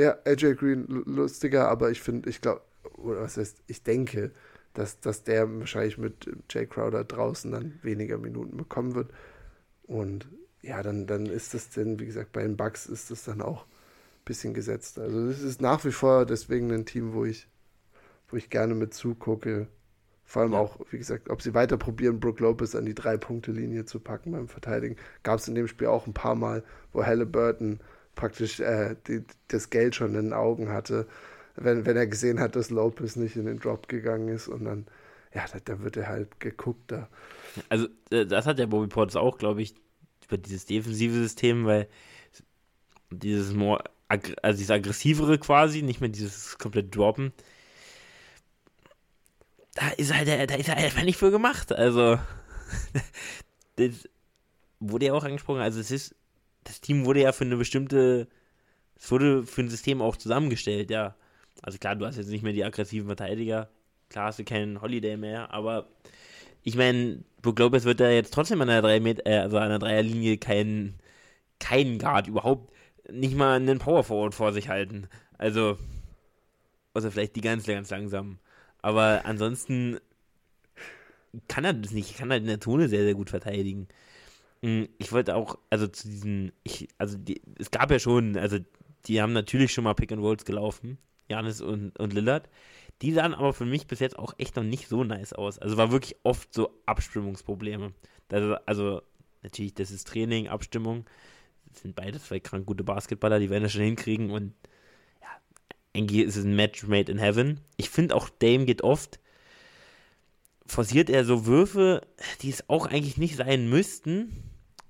Ja, 0.00 0.16
AJ 0.24 0.54
Green 0.54 0.86
lustiger, 0.88 1.68
aber 1.68 1.90
ich 1.90 2.00
finde, 2.00 2.30
ich 2.30 2.40
glaube, 2.40 2.62
oder 2.94 3.20
was 3.20 3.36
heißt, 3.36 3.62
ich 3.66 3.82
denke, 3.82 4.32
dass, 4.72 5.00
dass 5.00 5.22
der 5.22 5.60
wahrscheinlich 5.60 5.98
mit 5.98 6.30
Jay 6.50 6.66
Crowder 6.66 7.04
draußen 7.04 7.52
dann 7.52 7.78
weniger 7.82 8.16
Minuten 8.16 8.56
bekommen 8.56 8.94
wird. 8.94 9.10
Und 9.84 10.26
ja, 10.62 10.82
dann, 10.82 11.06
dann 11.06 11.26
ist 11.26 11.52
das 11.52 11.68
denn, 11.70 12.00
wie 12.00 12.06
gesagt, 12.06 12.32
bei 12.32 12.42
den 12.42 12.56
Bucks 12.56 12.86
ist 12.86 13.10
das 13.10 13.24
dann 13.24 13.42
auch 13.42 13.64
ein 13.64 14.24
bisschen 14.24 14.54
gesetzt. 14.54 14.98
Also 14.98 15.28
es 15.28 15.42
ist 15.42 15.60
nach 15.60 15.84
wie 15.84 15.92
vor 15.92 16.24
deswegen 16.24 16.72
ein 16.72 16.86
Team, 16.86 17.12
wo 17.12 17.26
ich 17.26 17.48
wo 18.28 18.36
ich 18.36 18.50
gerne 18.50 18.74
mit 18.74 18.94
zugucke. 18.94 19.68
Vor 20.24 20.42
allem 20.42 20.52
ja. 20.52 20.58
auch, 20.58 20.80
wie 20.90 20.98
gesagt, 20.98 21.30
ob 21.30 21.40
sie 21.40 21.54
weiter 21.54 21.76
probieren, 21.76 22.18
Brook 22.18 22.40
Lopez 22.40 22.74
an 22.74 22.84
die 22.84 22.94
Drei-Punkte-Linie 22.94 23.84
zu 23.84 24.00
packen 24.00 24.32
beim 24.32 24.48
Verteidigen. 24.48 24.96
Gab 25.22 25.38
es 25.38 25.46
in 25.46 25.54
dem 25.54 25.68
Spiel 25.68 25.86
auch 25.86 26.06
ein 26.06 26.14
paar 26.14 26.34
Mal, 26.34 26.64
wo 26.92 27.04
Halliburton 27.04 27.78
praktisch 28.16 28.58
äh, 28.58 28.96
die, 29.06 29.22
das 29.48 29.70
Geld 29.70 29.94
schon 29.94 30.14
in 30.16 30.24
den 30.24 30.32
Augen 30.32 30.68
hatte, 30.70 31.06
wenn, 31.54 31.86
wenn 31.86 31.96
er 31.96 32.08
gesehen 32.08 32.40
hat, 32.40 32.56
dass 32.56 32.70
Lopez 32.70 33.14
nicht 33.14 33.36
in 33.36 33.46
den 33.46 33.60
Drop 33.60 33.88
gegangen 33.88 34.28
ist. 34.28 34.48
Und 34.48 34.64
dann, 34.64 34.86
ja, 35.32 35.44
da, 35.52 35.60
da 35.64 35.80
wird 35.82 35.96
er 35.96 36.08
halt 36.08 36.40
geguckt 36.40 36.90
da. 36.90 37.08
Also, 37.68 37.86
äh, 38.10 38.26
das 38.26 38.46
hat 38.46 38.58
der 38.58 38.66
Bobby 38.66 38.88
Portis 38.88 39.14
auch, 39.14 39.38
glaube 39.38 39.62
ich, 39.62 39.76
über 40.26 40.38
dieses 40.38 40.66
defensive 40.66 41.14
System, 41.14 41.66
weil 41.66 41.86
dieses 43.10 43.54
more, 43.54 43.84
also 44.08 44.58
dieses 44.58 44.70
aggressivere 44.70 45.38
quasi, 45.38 45.82
nicht 45.82 46.00
mehr 46.00 46.10
dieses 46.10 46.58
komplett 46.58 46.94
Droppen. 46.96 47.32
Da 49.76 49.88
ist 49.90 50.12
halt, 50.12 50.26
da 50.28 50.54
ist 50.54 50.68
er 50.68 50.76
einfach 50.76 51.04
nicht 51.04 51.18
für 51.18 51.30
gemacht. 51.30 51.72
Also, 51.72 52.18
das 53.76 54.08
wurde 54.80 55.06
ja 55.06 55.12
auch 55.12 55.24
angesprochen. 55.24 55.60
Also, 55.60 55.78
es 55.78 55.90
ist, 55.90 56.16
das 56.64 56.80
Team 56.80 57.04
wurde 57.04 57.20
ja 57.20 57.32
für 57.32 57.44
eine 57.44 57.56
bestimmte, 57.56 58.26
es 58.96 59.10
wurde 59.10 59.44
für 59.44 59.62
ein 59.62 59.70
System 59.70 60.02
auch 60.02 60.16
zusammengestellt, 60.16 60.90
ja. 60.90 61.14
Also 61.62 61.78
klar, 61.78 61.96
du 61.96 62.06
hast 62.06 62.16
jetzt 62.16 62.28
nicht 62.28 62.42
mehr 62.42 62.52
die 62.52 62.64
aggressiven 62.64 63.06
Verteidiger. 63.06 63.70
Klar 64.10 64.26
hast 64.26 64.38
du 64.38 64.44
keinen 64.44 64.80
Holiday 64.80 65.16
mehr, 65.16 65.52
aber 65.52 65.88
ich 66.62 66.76
meine, 66.76 67.24
Brook 67.42 67.58
Lopez 67.58 67.84
wird 67.84 68.00
da 68.00 68.10
jetzt 68.10 68.34
trotzdem 68.34 68.60
an 68.60 68.68
der, 68.68 68.82
3 68.82 69.00
Meter, 69.00 69.26
äh, 69.26 69.38
also 69.38 69.58
an 69.58 69.70
der 69.70 69.78
Dreierlinie 69.78 70.38
keinen 70.38 70.98
keinen 71.58 71.98
Guard 71.98 72.28
überhaupt 72.28 72.72
nicht 73.10 73.36
mal 73.36 73.56
einen 73.56 73.78
Power 73.78 74.04
Forward 74.04 74.34
vor 74.34 74.52
sich 74.52 74.68
halten. 74.68 75.08
Also, 75.38 75.78
außer 76.94 77.10
vielleicht 77.10 77.36
die 77.36 77.40
ganz, 77.40 77.66
ganz 77.66 77.90
langsam. 77.90 78.38
Aber 78.86 79.24
ansonsten 79.24 79.98
kann 81.48 81.64
er 81.64 81.74
das 81.74 81.90
nicht. 81.90 82.16
Kann 82.16 82.30
halt 82.30 82.42
in 82.42 82.46
der 82.46 82.60
Zone 82.60 82.88
sehr, 82.88 83.02
sehr 83.02 83.14
gut 83.14 83.30
verteidigen. 83.30 83.88
Hm, 84.62 84.88
ich 84.98 85.10
wollte 85.10 85.34
auch, 85.34 85.58
also 85.70 85.88
zu 85.88 86.06
diesen, 86.06 86.52
ich, 86.62 86.86
also 86.96 87.18
die, 87.18 87.42
es 87.58 87.72
gab 87.72 87.90
ja 87.90 87.98
schon, 87.98 88.36
also 88.36 88.58
die 89.06 89.20
haben 89.20 89.32
natürlich 89.32 89.72
schon 89.72 89.82
mal 89.82 89.94
Pick 89.94 90.12
and 90.12 90.22
Rolls 90.22 90.44
gelaufen, 90.44 90.98
Janis 91.28 91.60
und, 91.60 91.98
und 91.98 92.12
Lillard. 92.12 92.48
Die 93.02 93.10
sahen 93.12 93.34
aber 93.34 93.52
für 93.52 93.66
mich 93.66 93.88
bis 93.88 93.98
jetzt 93.98 94.20
auch 94.20 94.34
echt 94.38 94.54
noch 94.54 94.62
nicht 94.62 94.86
so 94.86 95.02
nice 95.02 95.32
aus. 95.32 95.58
Also 95.58 95.76
war 95.76 95.90
wirklich 95.90 96.14
oft 96.22 96.54
so 96.54 96.70
Abstimmungsprobleme. 96.86 97.92
Das, 98.28 98.60
also 98.66 99.02
natürlich, 99.42 99.74
das 99.74 99.90
ist 99.90 100.06
Training, 100.06 100.46
Abstimmung 100.46 101.06
sind 101.72 101.96
beide 101.96 102.20
zwei 102.20 102.38
krank 102.38 102.66
gute 102.66 102.84
Basketballer, 102.84 103.40
die 103.40 103.50
werden 103.50 103.64
das 103.64 103.72
schon 103.72 103.82
hinkriegen 103.82 104.30
und 104.30 104.52
eigentlich 105.96 106.26
ist 106.26 106.36
es 106.36 106.44
ein 106.44 106.56
Match 106.56 106.84
made 106.84 107.10
in 107.10 107.18
heaven. 107.18 107.60
Ich 107.76 107.90
finde 107.90 108.14
auch 108.14 108.28
Dame 108.28 108.64
geht 108.64 108.82
oft, 108.82 109.18
forciert 110.66 111.10
er 111.10 111.24
so 111.24 111.46
Würfe, 111.46 112.02
die 112.42 112.50
es 112.50 112.68
auch 112.68 112.86
eigentlich 112.86 113.16
nicht 113.16 113.36
sein 113.36 113.68
müssten. 113.68 114.44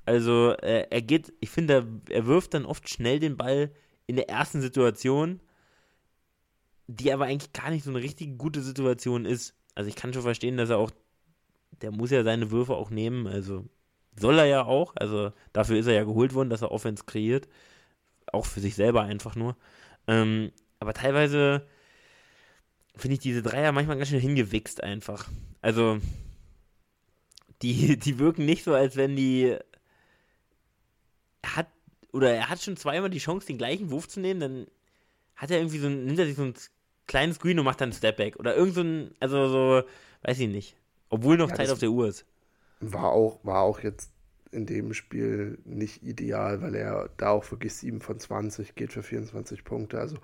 Also 0.04 0.52
äh, 0.52 0.86
er 0.90 1.02
geht, 1.02 1.32
ich 1.40 1.50
finde, 1.50 1.74
er, 1.74 2.14
er 2.14 2.26
wirft 2.26 2.54
dann 2.54 2.64
oft 2.64 2.88
schnell 2.88 3.18
den 3.18 3.36
Ball 3.36 3.70
in 4.06 4.16
der 4.16 4.28
ersten 4.28 4.60
Situation, 4.60 5.40
die 6.86 7.12
aber 7.12 7.26
eigentlich 7.26 7.52
gar 7.52 7.70
nicht 7.70 7.84
so 7.84 7.90
eine 7.90 8.00
richtig 8.00 8.38
gute 8.38 8.62
Situation 8.62 9.24
ist. 9.24 9.54
Also 9.74 9.88
ich 9.88 9.96
kann 9.96 10.12
schon 10.12 10.22
verstehen, 10.22 10.56
dass 10.56 10.70
er 10.70 10.78
auch, 10.78 10.92
der 11.82 11.90
muss 11.90 12.10
ja 12.10 12.22
seine 12.22 12.50
Würfe 12.50 12.74
auch 12.74 12.90
nehmen. 12.90 13.26
Also 13.26 13.64
soll 14.18 14.38
er 14.38 14.46
ja 14.46 14.64
auch. 14.64 14.94
Also 14.96 15.32
dafür 15.52 15.76
ist 15.76 15.86
er 15.86 15.94
ja 15.94 16.04
geholt 16.04 16.34
worden, 16.34 16.50
dass 16.50 16.62
er 16.62 16.70
Offense 16.70 17.04
kreiert. 17.04 17.48
Auch 18.32 18.46
für 18.46 18.60
sich 18.60 18.74
selber 18.74 19.02
einfach 19.02 19.34
nur. 19.34 19.56
Ähm, 20.06 20.52
aber 20.78 20.94
teilweise 20.94 21.66
finde 22.96 23.14
ich 23.14 23.20
diese 23.20 23.42
Dreier 23.42 23.72
manchmal 23.72 23.96
ganz 23.96 24.08
schön 24.08 24.20
hingewichst 24.20 24.82
einfach. 24.82 25.28
Also 25.60 25.98
die, 27.62 27.96
die 27.98 28.18
wirken 28.18 28.44
nicht 28.44 28.64
so, 28.64 28.74
als 28.74 28.96
wenn 28.96 29.16
die. 29.16 29.56
Er 31.42 31.56
hat, 31.56 31.68
oder 32.12 32.32
er 32.32 32.48
hat 32.48 32.62
schon 32.62 32.76
zweimal 32.76 33.10
die 33.10 33.18
Chance, 33.18 33.46
den 33.46 33.58
gleichen 33.58 33.90
Wurf 33.90 34.08
zu 34.08 34.20
nehmen, 34.20 34.40
dann 34.40 34.66
hat 35.36 35.50
er 35.50 35.58
irgendwie 35.58 35.78
so 35.78 35.86
ein, 35.86 36.06
nimmt 36.06 36.18
er 36.18 36.26
sich 36.26 36.36
so 36.36 36.42
ein 36.42 36.54
kleines 37.06 37.36
Screen 37.36 37.58
und 37.58 37.64
macht 37.64 37.80
dann 37.80 37.90
ein 37.90 37.92
Stepback. 37.92 38.36
Oder 38.36 38.56
irgend 38.56 38.74
so 38.74 38.80
ein, 38.80 39.14
also 39.20 39.48
so, 39.48 39.82
weiß 40.22 40.38
ich 40.40 40.48
nicht. 40.48 40.76
Obwohl 41.08 41.36
noch 41.36 41.50
ja, 41.50 41.56
Zeit 41.56 41.70
auf 41.70 41.78
der 41.78 41.90
Uhr 41.90 42.08
ist 42.08 42.26
war 42.80 43.12
auch, 43.12 43.40
war 43.44 43.62
auch 43.62 43.80
jetzt 43.80 44.10
in 44.52 44.66
dem 44.66 44.94
Spiel 44.94 45.58
nicht 45.64 46.02
ideal, 46.02 46.62
weil 46.62 46.74
er 46.74 47.10
da 47.16 47.30
auch 47.30 47.50
wirklich 47.50 47.74
7 47.74 48.00
von 48.00 48.18
20 48.18 48.74
geht 48.74 48.92
für 48.92 49.02
24 49.02 49.64
Punkte. 49.64 49.98
Also 49.98 50.16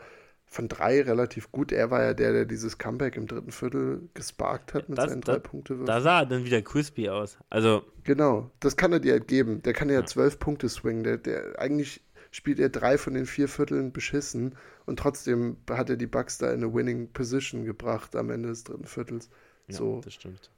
von 0.53 0.69
drei 0.69 1.01
relativ 1.01 1.51
gut. 1.51 1.73
Er 1.73 1.91
war 1.91 2.03
ja 2.03 2.15
der, 2.15 2.33
der 2.33 2.45
dieses 2.45 2.77
Comeback 2.77 3.17
im 3.17 3.27
dritten 3.27 3.51
Viertel 3.51 4.09
gesparkt 4.13 4.75
hat 4.75 4.89
mit 4.91 4.99
das, 4.99 5.09
seinen 5.09 5.23
drei 5.23 5.39
Punkte. 5.39 5.79
Da 5.87 6.03
sah 6.03 6.21
er 6.21 6.27
dann 6.27 6.45
wieder 6.45 6.61
crispy 6.61 7.09
aus. 7.09 7.39
Also 7.49 7.85
genau, 8.05 8.51
das 8.61 8.77
kann 8.77 8.93
er 8.93 9.01
dir 9.01 9.13
halt 9.13 9.29
geben. 9.29 9.63
Der 9.63 9.73
kann 9.73 9.89
ja 9.89 10.05
zwölf 10.05 10.39
Punkte 10.39 10.69
swingen. 10.69 11.05
Der, 11.05 11.17
der 11.17 11.59
eigentlich 11.59 12.03
spielt 12.31 12.61
er 12.61 12.69
drei 12.69 12.99
von 12.99 13.15
den 13.15 13.25
vier 13.25 13.49
Vierteln 13.49 13.93
beschissen 13.93 14.55
und 14.85 14.99
trotzdem 14.99 15.57
hat 15.71 15.89
er 15.89 15.97
die 15.97 16.07
Bucks 16.07 16.37
da 16.37 16.49
in 16.53 16.63
eine 16.63 16.75
Winning 16.75 17.11
Position 17.13 17.65
gebracht 17.65 18.15
am 18.15 18.29
Ende 18.29 18.51
des 18.51 18.65
dritten 18.65 18.85
Viertels. 18.87 19.31
Ja, 19.69 19.77
so. 19.77 20.01
das 20.05 20.13
stimmt. 20.15 20.51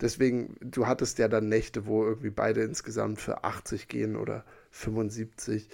Deswegen, 0.00 0.56
du 0.60 0.86
hattest 0.86 1.18
ja 1.18 1.28
dann 1.28 1.48
Nächte, 1.48 1.86
wo 1.86 2.04
irgendwie 2.04 2.30
beide 2.30 2.62
insgesamt 2.62 3.20
für 3.20 3.44
80 3.44 3.88
gehen 3.88 4.16
oder 4.16 4.44
75. 4.70 5.68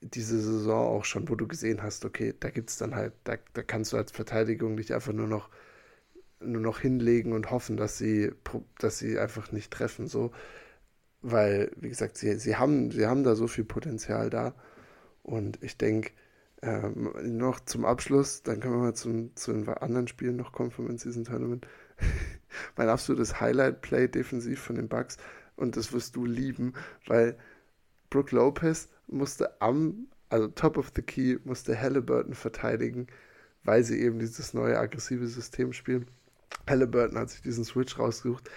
Diese 0.00 0.40
Saison 0.40 0.86
auch 0.88 1.04
schon, 1.04 1.28
wo 1.28 1.34
du 1.34 1.48
gesehen 1.48 1.82
hast, 1.82 2.04
okay, 2.04 2.34
da 2.38 2.50
gibt 2.50 2.70
es 2.70 2.76
dann 2.76 2.94
halt, 2.94 3.14
da, 3.24 3.36
da 3.54 3.62
kannst 3.62 3.92
du 3.92 3.96
als 3.96 4.12
Verteidigung 4.12 4.74
nicht 4.74 4.92
einfach 4.92 5.12
nur 5.12 5.26
noch 5.26 5.50
nur 6.40 6.60
noch 6.60 6.80
hinlegen 6.80 7.32
und 7.32 7.50
hoffen, 7.50 7.76
dass 7.76 7.98
sie, 7.98 8.30
dass 8.78 8.98
sie 8.98 9.18
einfach 9.18 9.52
nicht 9.52 9.72
treffen, 9.72 10.06
so. 10.06 10.32
Weil, 11.22 11.72
wie 11.76 11.88
gesagt, 11.88 12.18
sie, 12.18 12.38
sie, 12.38 12.56
haben, 12.56 12.90
sie 12.90 13.06
haben 13.06 13.24
da 13.24 13.34
so 13.34 13.46
viel 13.46 13.64
Potenzial 13.64 14.30
da. 14.30 14.54
Und 15.22 15.62
ich 15.62 15.78
denke, 15.78 16.12
ähm, 16.62 17.12
noch 17.22 17.60
zum 17.60 17.84
Abschluss, 17.84 18.42
dann 18.42 18.60
können 18.60 18.74
wir 18.74 18.80
mal 18.82 18.94
zum, 18.94 19.34
zu 19.36 19.52
den 19.52 19.68
anderen 19.68 20.08
Spielen 20.08 20.36
noch 20.36 20.52
kommen 20.52 20.70
vom 20.70 20.88
In-Season 20.88 21.24
Tournament. 21.24 21.66
mein 22.76 22.88
absolutes 22.88 23.40
Highlight-Play 23.40 24.08
defensiv 24.08 24.60
von 24.60 24.76
den 24.76 24.88
Bucks 24.88 25.16
und 25.56 25.76
das 25.76 25.92
wirst 25.92 26.16
du 26.16 26.26
lieben, 26.26 26.74
weil 27.06 27.36
Brooke 28.10 28.34
Lopez 28.34 28.88
musste 29.06 29.60
am, 29.60 30.08
also 30.28 30.48
top 30.48 30.78
of 30.78 30.92
the 30.94 31.02
key, 31.02 31.38
musste 31.44 31.80
Halliburton 31.80 32.34
verteidigen, 32.34 33.06
weil 33.64 33.82
sie 33.82 34.00
eben 34.00 34.18
dieses 34.18 34.54
neue 34.54 34.78
aggressive 34.78 35.26
System 35.26 35.72
spielen. 35.72 36.06
Halliburton 36.68 37.18
hat 37.18 37.30
sich 37.30 37.42
diesen 37.42 37.64
Switch 37.64 37.98
rausgesucht, 37.98 38.50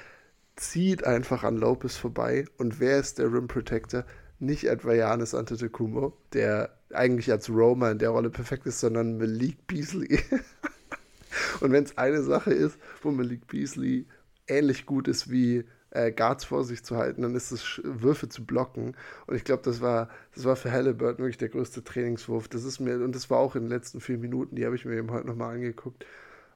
zieht 0.56 1.04
einfach 1.06 1.44
an 1.44 1.58
Lopez 1.58 1.96
vorbei 1.96 2.46
und 2.58 2.80
wer 2.80 3.00
ist 3.00 3.20
der 3.20 3.32
Rim 3.32 3.48
Protector? 3.48 4.06
Nicht 4.40 4.66
etwa 4.66 4.94
Janis 4.94 5.34
Antetokounmpo, 5.34 6.18
der 6.34 6.74
eigentlich 6.94 7.32
als 7.32 7.50
Roma 7.50 7.92
in 7.92 8.00
der 8.00 8.10
Rolle 8.10 8.30
perfekt 8.30 8.66
ist, 8.66 8.80
sondern 8.80 9.18
Malik 9.18 9.68
Beasley. 9.68 10.20
Und 11.60 11.72
wenn 11.72 11.84
es 11.84 11.98
eine 11.98 12.24
Sache 12.24 12.54
ist, 12.54 12.78
wo 13.02 13.12
Malik 13.12 13.48
Beasley 13.48 14.08
ähnlich 14.48 14.86
gut 14.86 15.08
ist 15.08 15.30
wie 15.30 15.66
äh, 15.92 16.12
Guards 16.12 16.46
vor 16.46 16.64
sich 16.64 16.84
zu 16.84 16.98
halten, 16.98 17.22
dann 17.22 17.36
ist 17.36 17.52
es 17.52 17.82
Würfe 17.84 18.30
zu 18.30 18.46
blocken. 18.46 18.96
Und 19.28 19.36
ich 19.36 19.44
glaube, 19.44 19.64
das 19.64 19.82
war, 19.82 20.10
das 20.36 20.46
war 20.46 20.56
für 20.56 20.72
Halliburton 20.72 21.20
wirklich 21.20 21.38
der 21.38 21.50
größte 21.50 21.84
Trainingswurf. 21.84 22.48
Das 22.48 22.64
ist 22.64 22.80
mir, 22.80 22.96
und 23.04 23.16
das 23.16 23.30
war 23.30 23.40
auch 23.40 23.56
in 23.56 23.64
den 23.64 23.70
letzten 23.70 24.00
vier 24.00 24.18
Minuten, 24.18 24.56
die 24.56 24.66
habe 24.66 24.76
ich 24.76 24.86
mir 24.86 24.98
eben 24.98 25.12
heute 25.12 25.28
nochmal 25.28 25.56
angeguckt. 25.56 26.06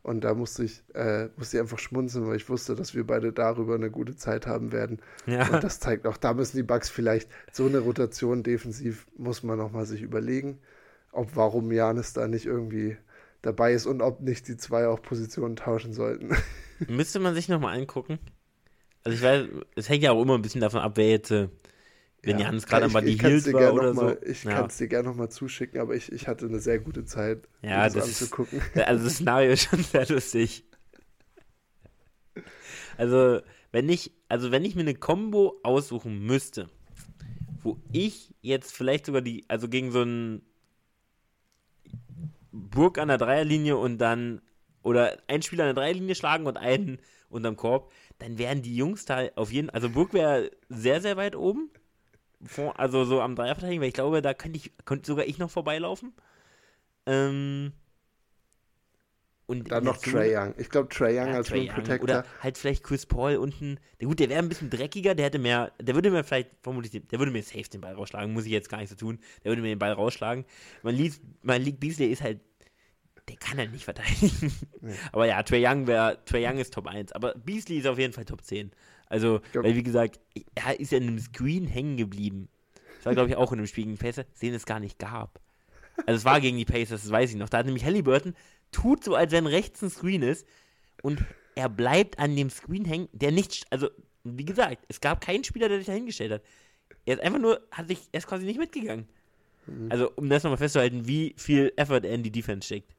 Und 0.04 0.26
da 0.26 0.34
musste 0.34 0.66
ich, 0.66 0.84
äh, 0.94 1.30
musste 1.38 1.58
ich 1.58 1.62
einfach 1.62 1.80
schmunzeln, 1.80 2.28
weil 2.28 2.36
ich 2.36 2.50
wusste, 2.50 2.76
dass 2.76 2.94
wir 2.94 3.08
beide 3.08 3.32
darüber 3.32 3.76
eine 3.76 3.90
gute 3.90 4.18
Zeit 4.18 4.46
haben 4.46 4.74
werden. 4.74 5.00
Ja. 5.26 5.48
Und 5.48 5.64
das 5.64 5.80
zeigt 5.80 6.06
auch, 6.06 6.18
da 6.18 6.34
müssen 6.34 6.58
die 6.58 6.64
Bugs 6.64 6.90
vielleicht 6.90 7.30
so 7.54 7.66
eine 7.66 7.80
Rotation 7.80 8.44
defensiv, 8.44 9.08
muss 9.18 9.44
man 9.44 9.58
nochmal 9.58 9.86
sich 9.86 10.02
überlegen, 10.02 10.60
ob 11.14 11.38
warum 11.38 11.72
Janis 11.72 12.12
da 12.12 12.28
nicht 12.28 12.46
irgendwie 12.46 12.98
dabei 13.42 13.74
ist 13.74 13.86
und 13.86 14.02
ob 14.02 14.20
nicht 14.20 14.50
die 14.50 14.58
zwei 14.58 14.88
auch 14.88 15.02
Positionen 15.02 15.56
tauschen 15.56 15.94
sollten. 15.94 16.36
Müsste 16.88 17.20
man 17.20 17.34
sich 17.34 17.48
nochmal 17.48 17.78
angucken. 17.78 18.20
Also 19.04 19.18
ich 19.18 19.24
weiß, 19.24 19.48
es 19.76 19.90
hängt 19.90 20.04
ja 20.04 20.12
auch 20.12 20.22
immer 20.22 20.36
ein 20.36 20.42
bisschen 20.42 20.62
davon 20.62 20.80
ab, 20.82 20.94
wer 20.96 21.10
jetzt, 21.10 21.32
äh, 21.32 21.50
wenn 22.22 22.40
ja, 22.40 22.46
Jans 22.46 22.66
gerade 22.66 22.88
mal 22.88 23.04
die 23.04 23.20
Heels 23.20 23.52
war 23.52 23.74
oder 23.74 23.94
so. 23.94 24.02
Mal, 24.02 24.20
ich 24.26 24.44
ja. 24.46 24.54
kann 24.54 24.68
es 24.68 24.78
dir 24.78 24.88
gerne 24.88 25.10
nochmal 25.10 25.30
zuschicken, 25.30 25.82
aber 25.82 25.94
ich, 25.94 26.12
ich 26.12 26.28
hatte 26.28 26.46
eine 26.46 26.60
sehr 26.60 26.80
gute 26.80 27.04
Zeit, 27.04 27.50
ja, 27.62 27.84
das, 27.84 27.94
das 27.94 28.04
anzugucken. 28.06 28.62
Ist, 28.74 28.88
also 28.88 29.04
das 29.04 29.14
Szenario 29.16 29.52
ist 29.52 29.64
schon 29.64 29.84
sehr 29.84 30.08
lustig. 30.08 30.64
Also, 32.98 33.42
wenn 33.72 33.90
ich, 33.90 34.12
also 34.30 34.52
wenn 34.52 34.64
ich 34.64 34.76
mir 34.76 34.82
eine 34.82 34.96
Combo 34.96 35.60
aussuchen 35.64 36.26
müsste, 36.26 36.70
wo 37.62 37.78
ich 37.92 38.34
jetzt 38.42 38.74
vielleicht 38.74 39.06
sogar 39.06 39.22
die, 39.22 39.44
also 39.50 39.68
gegen 39.68 39.92
so 39.92 40.02
einen 40.02 40.44
Burg 42.52 43.00
an 43.00 43.08
der 43.08 43.18
Dreierlinie 43.18 43.76
und 43.76 43.98
dann 43.98 44.42
oder 44.84 45.18
ein 45.28 45.42
Spieler 45.42 45.64
an 45.64 45.76
der 45.76 45.84
Dreierlinie 45.84 46.16
schlagen 46.16 46.46
und 46.46 46.58
einen 46.58 47.00
unterm 47.30 47.56
Korb, 47.56 47.92
dann 48.20 48.38
wären 48.38 48.62
die 48.62 48.76
Jungs 48.76 49.06
da 49.06 49.28
auf 49.36 49.52
jeden 49.52 49.68
Fall, 49.68 49.76
also 49.76 49.90
Burg 49.90 50.14
wäre 50.14 50.52
sehr, 50.70 51.02
sehr 51.02 51.18
weit 51.18 51.36
oben, 51.36 51.70
also 52.76 53.06
so 53.06 53.22
am 53.22 53.36
Dreierverteidigen, 53.36 53.82
weil 53.82 53.90
ich 53.90 53.94
glaube, 53.94 54.22
da 54.22 54.34
könnte 54.34 54.58
ich, 54.58 54.72
könnte 54.86 55.08
sogar 55.08 55.26
ich 55.26 55.38
noch 55.38 55.50
vorbeilaufen. 55.50 56.14
Ähm, 57.06 57.74
und 59.46 59.72
dann 59.72 59.84
noch 59.84 59.98
Trey 59.98 60.36
Young. 60.36 60.54
Ich 60.58 60.70
glaube, 60.70 60.88
Trey 60.88 61.20
Young 61.20 61.28
ja, 61.28 61.36
als 61.36 61.52
Rim 61.52 61.68
Protector. 61.68 62.04
Oder 62.04 62.26
halt 62.40 62.58
vielleicht 62.58 62.84
Chris 62.84 63.06
Paul 63.06 63.36
unten. 63.36 63.78
Der, 64.00 64.08
gut, 64.08 64.20
der 64.20 64.30
wäre 64.30 64.40
ein 64.40 64.48
bisschen 64.48 64.70
dreckiger, 64.70 65.16
der 65.16 65.26
hätte 65.26 65.40
mehr, 65.40 65.74
der 65.82 65.96
würde 65.96 66.12
mir 66.12 66.24
vielleicht, 66.24 66.52
vermutlich, 66.62 66.92
der 66.92 67.20
würde 67.20 67.32
mir 67.32 67.44
safe 67.44 67.70
den 67.70 67.82
Ball 67.82 67.94
rausschlagen, 67.94 68.34
muss 68.34 68.46
ich 68.46 68.52
jetzt 68.52 68.70
gar 68.70 68.78
nicht 68.78 68.90
so 68.90 68.96
tun. 68.96 69.20
Der 69.44 69.52
würde 69.52 69.62
mir 69.62 69.70
den 69.70 69.80
Ball 69.80 69.92
rausschlagen. 69.92 70.46
Man 70.82 70.96
liest, 70.96 71.22
man 71.42 71.62
liegt 71.62 71.82
Beasley 71.82 72.08
ist 72.08 72.22
halt 72.22 72.40
der 73.30 73.38
kann 73.38 73.58
er 73.60 73.68
nicht 73.68 73.86
verteidigen. 73.86 74.52
Nee. 74.82 74.94
Aber 75.12 75.26
ja, 75.26 75.42
Trey 75.44 75.66
Young, 75.66 75.88
wär, 75.88 76.24
Trey 76.26 76.46
Young 76.46 76.58
ist 76.58 76.74
Top 76.74 76.88
1. 76.88 77.14
Aber 77.14 77.34
Beasley 77.36 77.78
ist 77.78 77.88
auf 77.88 77.98
jeden 77.98 78.14
Fall 78.14 78.26
Top 78.26 78.44
10. 78.44 78.72
Also, 79.08 79.42
weil 79.54 79.76
wie 79.76 79.84
gesagt, 79.84 80.20
er 80.56 80.80
ist 80.80 80.92
ja 80.92 80.98
in 80.98 81.08
einem 81.08 81.20
Screen 81.20 81.68
hängen 81.68 81.98
geblieben. 81.98 82.50
Das 82.98 83.06
war, 83.06 83.14
glaube 83.14 83.30
ich, 83.30 83.36
auch 83.36 83.52
in 83.52 83.60
einem 83.60 83.68
Spiel 83.68 83.86
gegen 83.86 83.98
Pacers, 83.98 84.26
den 84.42 84.54
es 84.54 84.66
gar 84.66 84.80
nicht 84.80 84.98
gab. 85.00 85.40
Also, 86.06 86.18
es 86.18 86.26
war 86.26 86.42
gegen 86.42 86.58
die 86.58 86.66
Pacers, 86.66 87.04
das 87.04 87.12
weiß 87.12 87.32
ich 87.32 87.36
noch. 87.36 87.50
Da 87.50 87.60
hat 87.60 87.66
nämlich 87.66 87.86
Halliburton, 87.86 88.36
tut 88.72 89.04
so, 89.04 89.16
als 89.16 89.32
wenn 89.32 89.46
rechts 89.46 89.82
ein 89.82 89.90
Screen 89.90 90.24
ist 90.24 90.48
und 91.02 91.24
er 91.56 91.70
bleibt 91.70 92.18
an 92.20 92.36
dem 92.36 92.50
Screen 92.50 92.86
hängen, 92.86 93.08
der 93.12 93.32
nicht, 93.32 93.66
also, 93.70 93.90
wie 94.24 94.46
gesagt, 94.46 94.84
es 94.88 95.00
gab 95.00 95.22
keinen 95.22 95.44
Spieler, 95.44 95.70
der 95.70 95.78
sich 95.78 95.88
da 95.88 95.94
hingestellt 95.94 96.32
hat. 96.32 96.42
Er 97.06 97.16
ist 97.16 97.24
einfach 97.24 97.40
nur, 97.40 97.62
hat 97.72 97.88
sich, 97.88 98.10
er 98.12 98.18
ist 98.18 98.28
quasi 98.28 98.46
nicht 98.46 98.60
mitgegangen. 98.60 99.08
Mhm. 99.68 99.92
Also, 99.92 100.12
um 100.16 100.30
das 100.30 100.44
nochmal 100.44 100.58
festzuhalten, 100.58 101.08
wie 101.08 101.36
viel 101.38 101.72
Effort 101.76 102.04
er 102.04 102.16
in 102.16 102.24
die 102.24 102.32
Defense 102.32 102.66
steckt. 102.66 102.96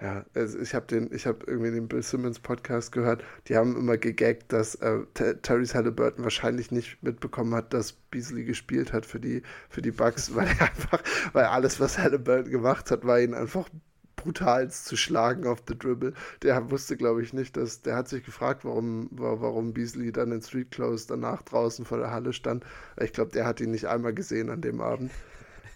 Ja, 0.00 0.24
also 0.34 0.58
ich 0.58 0.74
habe 0.74 0.86
den, 0.86 1.12
ich 1.12 1.26
habe 1.26 1.44
irgendwie 1.46 1.70
den 1.70 1.86
Bill 1.86 2.02
Simmons 2.02 2.40
Podcast 2.40 2.90
gehört. 2.90 3.22
Die 3.46 3.56
haben 3.56 3.76
immer 3.76 3.96
gegaggt, 3.96 4.52
dass 4.52 4.74
äh, 4.76 5.04
Terry 5.14 5.66
Halliburton 5.66 6.24
wahrscheinlich 6.24 6.72
nicht 6.72 7.00
mitbekommen 7.02 7.54
hat, 7.54 7.72
dass 7.72 7.92
Beasley 7.92 8.44
gespielt 8.44 8.92
hat 8.92 9.06
für 9.06 9.20
die 9.20 9.42
für 9.68 9.82
die 9.82 9.92
Bucks, 9.92 10.34
weil 10.34 10.48
er 10.48 10.60
einfach, 10.68 11.02
weil 11.32 11.44
alles, 11.44 11.78
was 11.78 11.98
Halliburton 11.98 12.50
gemacht 12.50 12.90
hat, 12.90 13.06
war 13.06 13.20
ihn 13.20 13.34
einfach 13.34 13.68
brutal 14.16 14.70
zu 14.70 14.96
schlagen 14.96 15.46
auf 15.46 15.62
the 15.68 15.78
Dribble. 15.78 16.14
Der 16.42 16.70
wusste, 16.70 16.96
glaube 16.96 17.22
ich, 17.22 17.32
nicht, 17.32 17.56
dass 17.56 17.82
der 17.82 17.96
hat 17.96 18.08
sich 18.08 18.24
gefragt, 18.24 18.64
warum, 18.64 19.08
warum 19.12 19.72
Beasley 19.72 20.12
dann 20.12 20.32
in 20.32 20.42
Street 20.42 20.70
Clothes 20.70 21.06
danach 21.06 21.42
draußen 21.42 21.84
vor 21.84 21.98
der 21.98 22.10
Halle 22.10 22.32
stand. 22.32 22.64
Ich 23.00 23.12
glaube, 23.12 23.32
der 23.32 23.46
hat 23.46 23.60
ihn 23.60 23.70
nicht 23.70 23.86
einmal 23.86 24.14
gesehen 24.14 24.50
an 24.50 24.60
dem 24.60 24.80
Abend. 24.80 25.12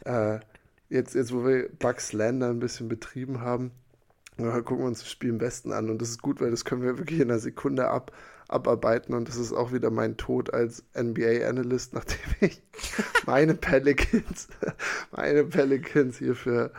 Äh, 0.04 0.40
jetzt, 0.88 1.14
jetzt, 1.14 1.32
wo 1.32 1.44
wir 1.46 1.68
Bucks 1.78 2.12
Lander 2.12 2.48
ein 2.50 2.58
bisschen 2.58 2.88
betrieben 2.88 3.40
haben, 3.40 3.70
ja, 4.38 4.60
gucken 4.60 4.84
wir 4.84 4.88
uns 4.88 5.00
das 5.00 5.10
Spiel 5.10 5.30
am 5.30 5.38
besten 5.38 5.72
an. 5.72 5.90
Und 5.90 6.00
das 6.00 6.10
ist 6.10 6.22
gut, 6.22 6.40
weil 6.40 6.50
das 6.50 6.64
können 6.64 6.82
wir 6.82 6.98
wirklich 6.98 7.20
in 7.20 7.30
einer 7.30 7.40
Sekunde 7.40 7.88
ab, 7.88 8.12
abarbeiten. 8.48 9.14
Und 9.14 9.28
das 9.28 9.36
ist 9.36 9.52
auch 9.52 9.72
wieder 9.72 9.90
mein 9.90 10.16
Tod 10.16 10.52
als 10.52 10.84
NBA-Analyst, 10.96 11.92
nachdem 11.94 12.18
ich 12.40 12.62
meine 13.26 13.54
Pelicans, 13.54 14.48
meine 15.10 15.44
Pelicans 15.44 16.18
hier 16.18 16.34
für, 16.34 16.72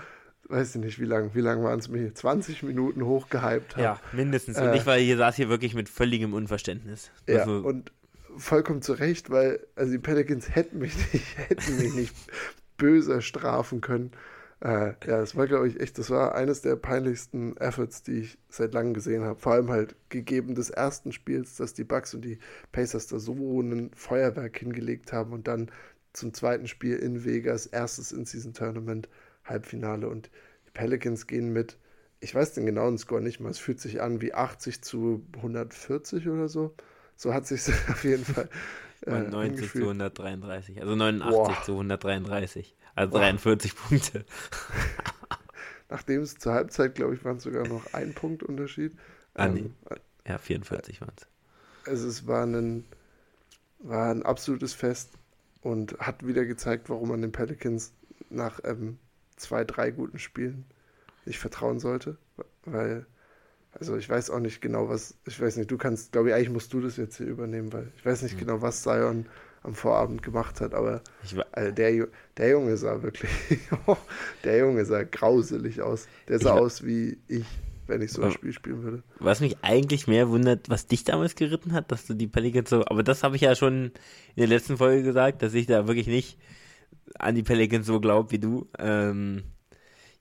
weiß 0.45 0.75
ich 0.75 0.81
nicht, 0.81 0.99
wie 0.99 1.05
lange, 1.05 1.35
wie 1.35 1.41
lange 1.41 1.63
waren 1.63 1.79
es 1.79 1.89
mir 1.89 1.99
hier, 1.99 2.15
20 2.15 2.63
Minuten 2.63 3.05
hochgehypt 3.05 3.75
habe. 3.75 3.83
Ja, 3.83 3.99
mindestens. 4.13 4.57
Und 4.57 4.67
äh, 4.67 4.77
ich 4.77 4.85
war 4.85 4.97
hier, 4.97 5.17
saß 5.17 5.35
hier 5.35 5.49
wirklich 5.49 5.75
mit 5.75 5.89
völligem 5.89 6.33
Unverständnis. 6.33 7.11
Ja, 7.27 7.39
also, 7.41 7.67
und 7.67 7.91
vollkommen 8.37 8.81
zu 8.81 8.93
Recht, 8.93 9.29
weil 9.29 9.59
also 9.75 9.91
die 9.91 9.99
Pelicans 9.99 10.55
hätten 10.55 10.79
mich 10.79 10.95
nicht, 11.13 11.37
hätten 11.37 11.77
mich 11.77 11.93
nicht 11.93 12.15
böser 12.77 13.21
strafen 13.21 13.81
können. 13.81 14.11
Äh, 14.61 14.87
ja, 15.05 15.19
das 15.19 15.35
war, 15.35 15.47
glaube 15.47 15.67
ich, 15.69 15.79
echt, 15.79 15.97
das 15.97 16.09
war 16.09 16.35
eines 16.35 16.61
der 16.61 16.75
peinlichsten 16.75 17.55
Efforts, 17.57 18.03
die 18.03 18.19
ich 18.19 18.37
seit 18.49 18.73
langem 18.73 18.93
gesehen 18.93 19.23
habe. 19.23 19.39
Vor 19.39 19.53
allem 19.53 19.69
halt 19.69 19.95
gegeben 20.09 20.55
des 20.55 20.69
ersten 20.69 21.11
Spiels, 21.13 21.55
dass 21.55 21.73
die 21.73 21.85
Bucks 21.85 22.13
und 22.13 22.25
die 22.25 22.39
Pacers 22.71 23.07
da 23.07 23.19
so 23.19 23.61
ein 23.61 23.91
Feuerwerk 23.95 24.57
hingelegt 24.57 25.13
haben 25.13 25.31
und 25.31 25.47
dann 25.47 25.71
zum 26.11 26.33
zweiten 26.33 26.67
Spiel 26.67 26.97
in 26.97 27.23
Vegas, 27.23 27.67
erstes 27.67 28.11
In-Season-Tournament, 28.11 29.07
Halbfinale 29.45 30.09
und 30.09 30.29
die 30.67 30.71
Pelicans 30.71 31.27
gehen 31.27 31.53
mit, 31.53 31.77
ich 32.19 32.35
weiß 32.35 32.53
den 32.53 32.65
genauen 32.65 32.97
Score 32.97 33.21
nicht 33.21 33.39
mal, 33.39 33.49
es 33.49 33.59
fühlt 33.59 33.79
sich 33.79 34.01
an 34.01 34.19
wie 34.19 34.33
80 34.33 34.81
zu 34.81 35.25
140 35.37 36.27
oder 36.27 36.49
so. 36.49 36.75
So 37.15 37.33
hat 37.33 37.47
sich 37.47 37.61
auf 37.89 38.03
jeden 38.03 38.25
Fall. 38.25 38.49
Äh, 39.05 39.21
90 39.21 39.71
zu 39.71 39.83
133, 39.83 40.81
also 40.81 40.95
89 40.95 41.31
Boah. 41.31 41.63
zu 41.63 41.71
133. 41.71 42.75
Also 42.99 43.17
43 43.17 43.75
Boah. 43.75 43.81
Punkte. 43.87 44.25
Nachdem 45.89 46.21
es 46.21 46.37
zur 46.37 46.53
Halbzeit, 46.53 46.95
glaube 46.95 47.15
ich, 47.15 47.23
waren 47.23 47.37
es 47.37 47.43
sogar 47.43 47.65
noch 47.65 47.93
ein 47.93 48.13
Punkt 48.13 48.43
Unterschied. 48.43 48.91
Ah, 49.35 49.45
ähm, 49.45 49.53
nee. 49.53 49.95
Ja, 50.27 50.37
44 50.37 50.99
waren 50.99 51.13
es. 51.15 51.25
Also 51.89 52.09
es 52.09 52.27
war 52.27 52.45
ein, 52.45 52.83
war 53.79 54.11
ein 54.11 54.23
absolutes 54.23 54.73
Fest 54.73 55.11
und 55.61 55.97
hat 55.99 56.27
wieder 56.27 56.45
gezeigt, 56.45 56.89
warum 56.89 57.07
man 57.07 57.21
den 57.21 57.31
Pelicans 57.31 57.93
nach 58.29 58.59
ähm, 58.65 58.99
zwei, 59.37 59.63
drei 59.63 59.91
guten 59.91 60.19
Spielen 60.19 60.65
nicht 61.25 61.39
vertrauen 61.39 61.79
sollte. 61.79 62.17
Weil, 62.65 63.05
also 63.71 63.95
ich 63.95 64.09
weiß 64.09 64.29
auch 64.29 64.39
nicht 64.39 64.61
genau, 64.61 64.89
was, 64.89 65.15
ich 65.25 65.39
weiß 65.39 65.55
nicht, 65.55 65.71
du 65.71 65.77
kannst, 65.77 66.11
glaube 66.11 66.29
ich, 66.29 66.35
eigentlich 66.35 66.49
musst 66.49 66.73
du 66.73 66.81
das 66.81 66.97
jetzt 66.97 67.15
hier 67.15 67.27
übernehmen, 67.27 67.71
weil 67.71 67.93
ich 67.95 68.05
weiß 68.05 68.23
nicht 68.23 68.35
mhm. 68.35 68.39
genau, 68.39 68.61
was 68.61 68.83
Zion 68.83 69.25
am 69.69 69.75
Vorabend 69.75 70.23
gemacht 70.23 70.61
hat, 70.61 70.73
aber 70.73 71.01
also 71.51 71.71
der, 71.71 72.07
der 72.37 72.49
Junge 72.49 72.75
sah 72.75 73.01
wirklich, 73.03 73.31
der 74.43 74.57
Junge 74.57 74.83
sah 74.83 75.03
grauselig 75.03 75.81
aus. 75.81 76.07
Der 76.27 76.39
sah 76.39 76.55
ich, 76.55 76.61
aus 76.61 76.85
wie 76.85 77.17
ich, 77.27 77.45
wenn 77.87 78.01
ich 78.01 78.11
so 78.11 78.23
ein 78.23 78.31
Spiel 78.31 78.51
spielen 78.51 78.83
würde. 78.83 79.03
Was 79.19 79.41
mich 79.41 79.57
eigentlich 79.61 80.07
mehr 80.07 80.29
wundert, 80.29 80.69
was 80.69 80.87
dich 80.87 81.03
damals 81.03 81.35
geritten 81.35 81.73
hat, 81.73 81.91
dass 81.91 82.07
du 82.07 82.15
die 82.15 82.27
Pelicans 82.27 82.69
so, 82.69 82.83
aber 82.85 83.03
das 83.03 83.23
habe 83.23 83.35
ich 83.35 83.43
ja 83.43 83.55
schon 83.55 83.85
in 83.85 83.91
der 84.37 84.47
letzten 84.47 84.77
Folge 84.77 85.03
gesagt, 85.03 85.43
dass 85.43 85.53
ich 85.53 85.67
da 85.67 85.87
wirklich 85.87 86.07
nicht 86.07 86.39
an 87.19 87.35
die 87.35 87.43
Pelicans 87.43 87.85
so 87.85 87.99
glaube 87.99 88.31
wie 88.31 88.39
du. 88.39 88.67
Ähm, 88.79 89.43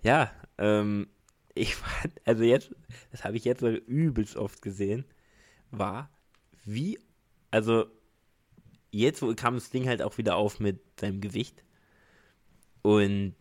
ja, 0.02 0.30
ähm, 0.58 1.08
ich 1.54 1.74
fand, 1.74 2.12
also 2.26 2.44
jetzt, 2.44 2.70
das 3.10 3.24
habe 3.24 3.36
ich 3.38 3.44
jetzt 3.44 3.62
übelst 3.62 4.36
oft 4.36 4.60
gesehen, 4.60 5.04
war, 5.70 6.10
wie, 6.64 6.98
also 7.50 7.86
jetzt 8.90 9.22
kam 9.36 9.54
das 9.54 9.70
Ding 9.70 9.86
halt 9.86 10.02
auch 10.02 10.18
wieder 10.18 10.36
auf 10.36 10.60
mit 10.60 10.80
seinem 10.98 11.20
Gewicht. 11.20 11.62
Und 12.82 13.34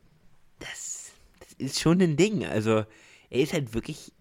das, 0.59 1.11
das 1.39 1.53
ist 1.57 1.79
schon 1.79 2.01
ein 2.01 2.17
Ding. 2.17 2.45
Also, 2.45 2.85
er 3.29 3.41
ist 3.41 3.53
halt 3.53 3.73
wirklich 3.73 4.11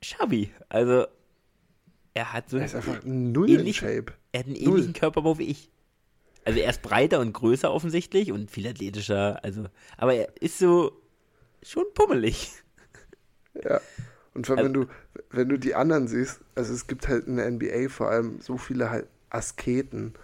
chubby. 0.00 0.50
Also, 0.68 1.06
er 2.14 2.32
hat 2.32 2.50
so 2.50 2.58
er 2.58 2.66
ist 2.66 2.74
einfach 2.74 3.02
null 3.04 3.50
ähnlichen, 3.50 3.88
Shape. 3.88 4.12
Er 4.32 4.40
hat 4.40 4.46
einen 4.46 4.62
null. 4.62 4.74
ähnlichen 4.74 4.92
Körperbau 4.92 5.38
wie 5.38 5.44
ich. 5.44 5.70
Also, 6.44 6.58
er 6.58 6.70
ist 6.70 6.82
breiter 6.82 7.20
und 7.20 7.32
größer 7.32 7.72
offensichtlich 7.72 8.32
und 8.32 8.50
viel 8.50 8.66
athletischer. 8.66 9.42
Also, 9.44 9.66
aber 9.96 10.14
er 10.14 10.32
ist 10.40 10.58
so 10.58 11.00
schon 11.62 11.84
pummelig. 11.94 12.50
Ja. 13.62 13.80
Und 14.34 14.46
vor 14.46 14.56
allem, 14.56 14.66
also, 14.68 14.80
wenn 14.80 14.86
du, 14.86 14.92
wenn 15.30 15.48
du 15.48 15.58
die 15.58 15.74
anderen 15.74 16.08
siehst, 16.08 16.40
also 16.54 16.72
es 16.72 16.86
gibt 16.86 17.06
halt 17.08 17.26
in 17.26 17.36
der 17.36 17.50
NBA 17.50 17.88
vor 17.90 18.08
allem 18.08 18.40
so 18.40 18.56
viele 18.56 18.90
halt 18.90 19.06
Asketen. 19.32 20.14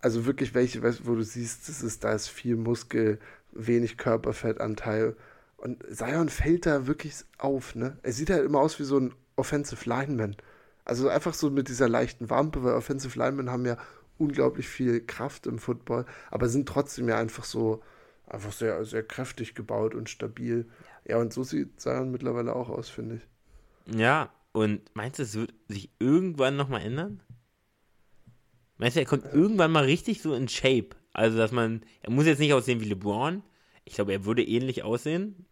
Also 0.00 0.26
wirklich 0.26 0.54
welche, 0.54 0.82
wo 1.06 1.14
du 1.14 1.22
siehst, 1.22 1.68
das 1.68 1.82
ist, 1.82 2.04
da 2.04 2.12
ist 2.12 2.28
viel 2.28 2.56
Muskel, 2.56 3.18
wenig 3.52 3.98
Körperfettanteil. 3.98 5.16
Und 5.56 5.84
Zion 5.94 6.28
fällt 6.28 6.66
da 6.66 6.86
wirklich 6.86 7.14
auf, 7.38 7.74
ne? 7.74 7.96
Er 8.02 8.12
sieht 8.12 8.30
halt 8.30 8.44
immer 8.44 8.58
aus 8.60 8.80
wie 8.80 8.84
so 8.84 8.98
ein 8.98 9.14
Offensive 9.36 9.88
Lineman. 9.88 10.36
Also 10.84 11.08
einfach 11.08 11.34
so 11.34 11.50
mit 11.50 11.68
dieser 11.68 11.88
leichten 11.88 12.30
Wampe, 12.30 12.64
weil 12.64 12.74
Offensive 12.74 13.16
Linemen 13.16 13.50
haben 13.50 13.64
ja 13.64 13.76
unglaublich 14.18 14.68
viel 14.68 15.00
Kraft 15.04 15.46
im 15.46 15.58
Football, 15.58 16.04
aber 16.30 16.48
sind 16.48 16.68
trotzdem 16.68 17.08
ja 17.08 17.16
einfach 17.16 17.44
so, 17.44 17.82
einfach 18.26 18.52
sehr, 18.52 18.84
sehr 18.84 19.02
kräftig 19.02 19.54
gebaut 19.54 19.94
und 19.94 20.10
stabil. 20.10 20.66
Ja, 21.04 21.14
ja 21.14 21.16
und 21.18 21.32
so 21.32 21.44
sieht 21.44 21.80
Zion 21.80 22.10
mittlerweile 22.10 22.56
auch 22.56 22.68
aus, 22.68 22.88
finde 22.88 23.16
ich. 23.16 23.96
Ja, 23.96 24.32
und 24.52 24.82
meinst 24.94 25.18
du, 25.18 25.22
es 25.22 25.34
wird 25.34 25.54
sich 25.68 25.90
irgendwann 25.98 26.56
nochmal 26.56 26.82
ändern? 26.82 27.20
Meinst 28.82 28.96
du, 28.96 29.00
er 29.00 29.06
kommt 29.06 29.32
irgendwann 29.32 29.70
mal 29.70 29.84
richtig 29.84 30.22
so 30.22 30.34
in 30.34 30.48
Shape? 30.48 30.88
Also, 31.12 31.38
dass 31.38 31.52
man, 31.52 31.82
er 32.00 32.10
muss 32.10 32.26
jetzt 32.26 32.40
nicht 32.40 32.52
aussehen 32.52 32.80
wie 32.80 32.86
LeBron. 32.86 33.44
Ich 33.84 33.94
glaube, 33.94 34.12
er 34.12 34.24
würde 34.24 34.42
ähnlich 34.42 34.82
aussehen. 34.82 35.46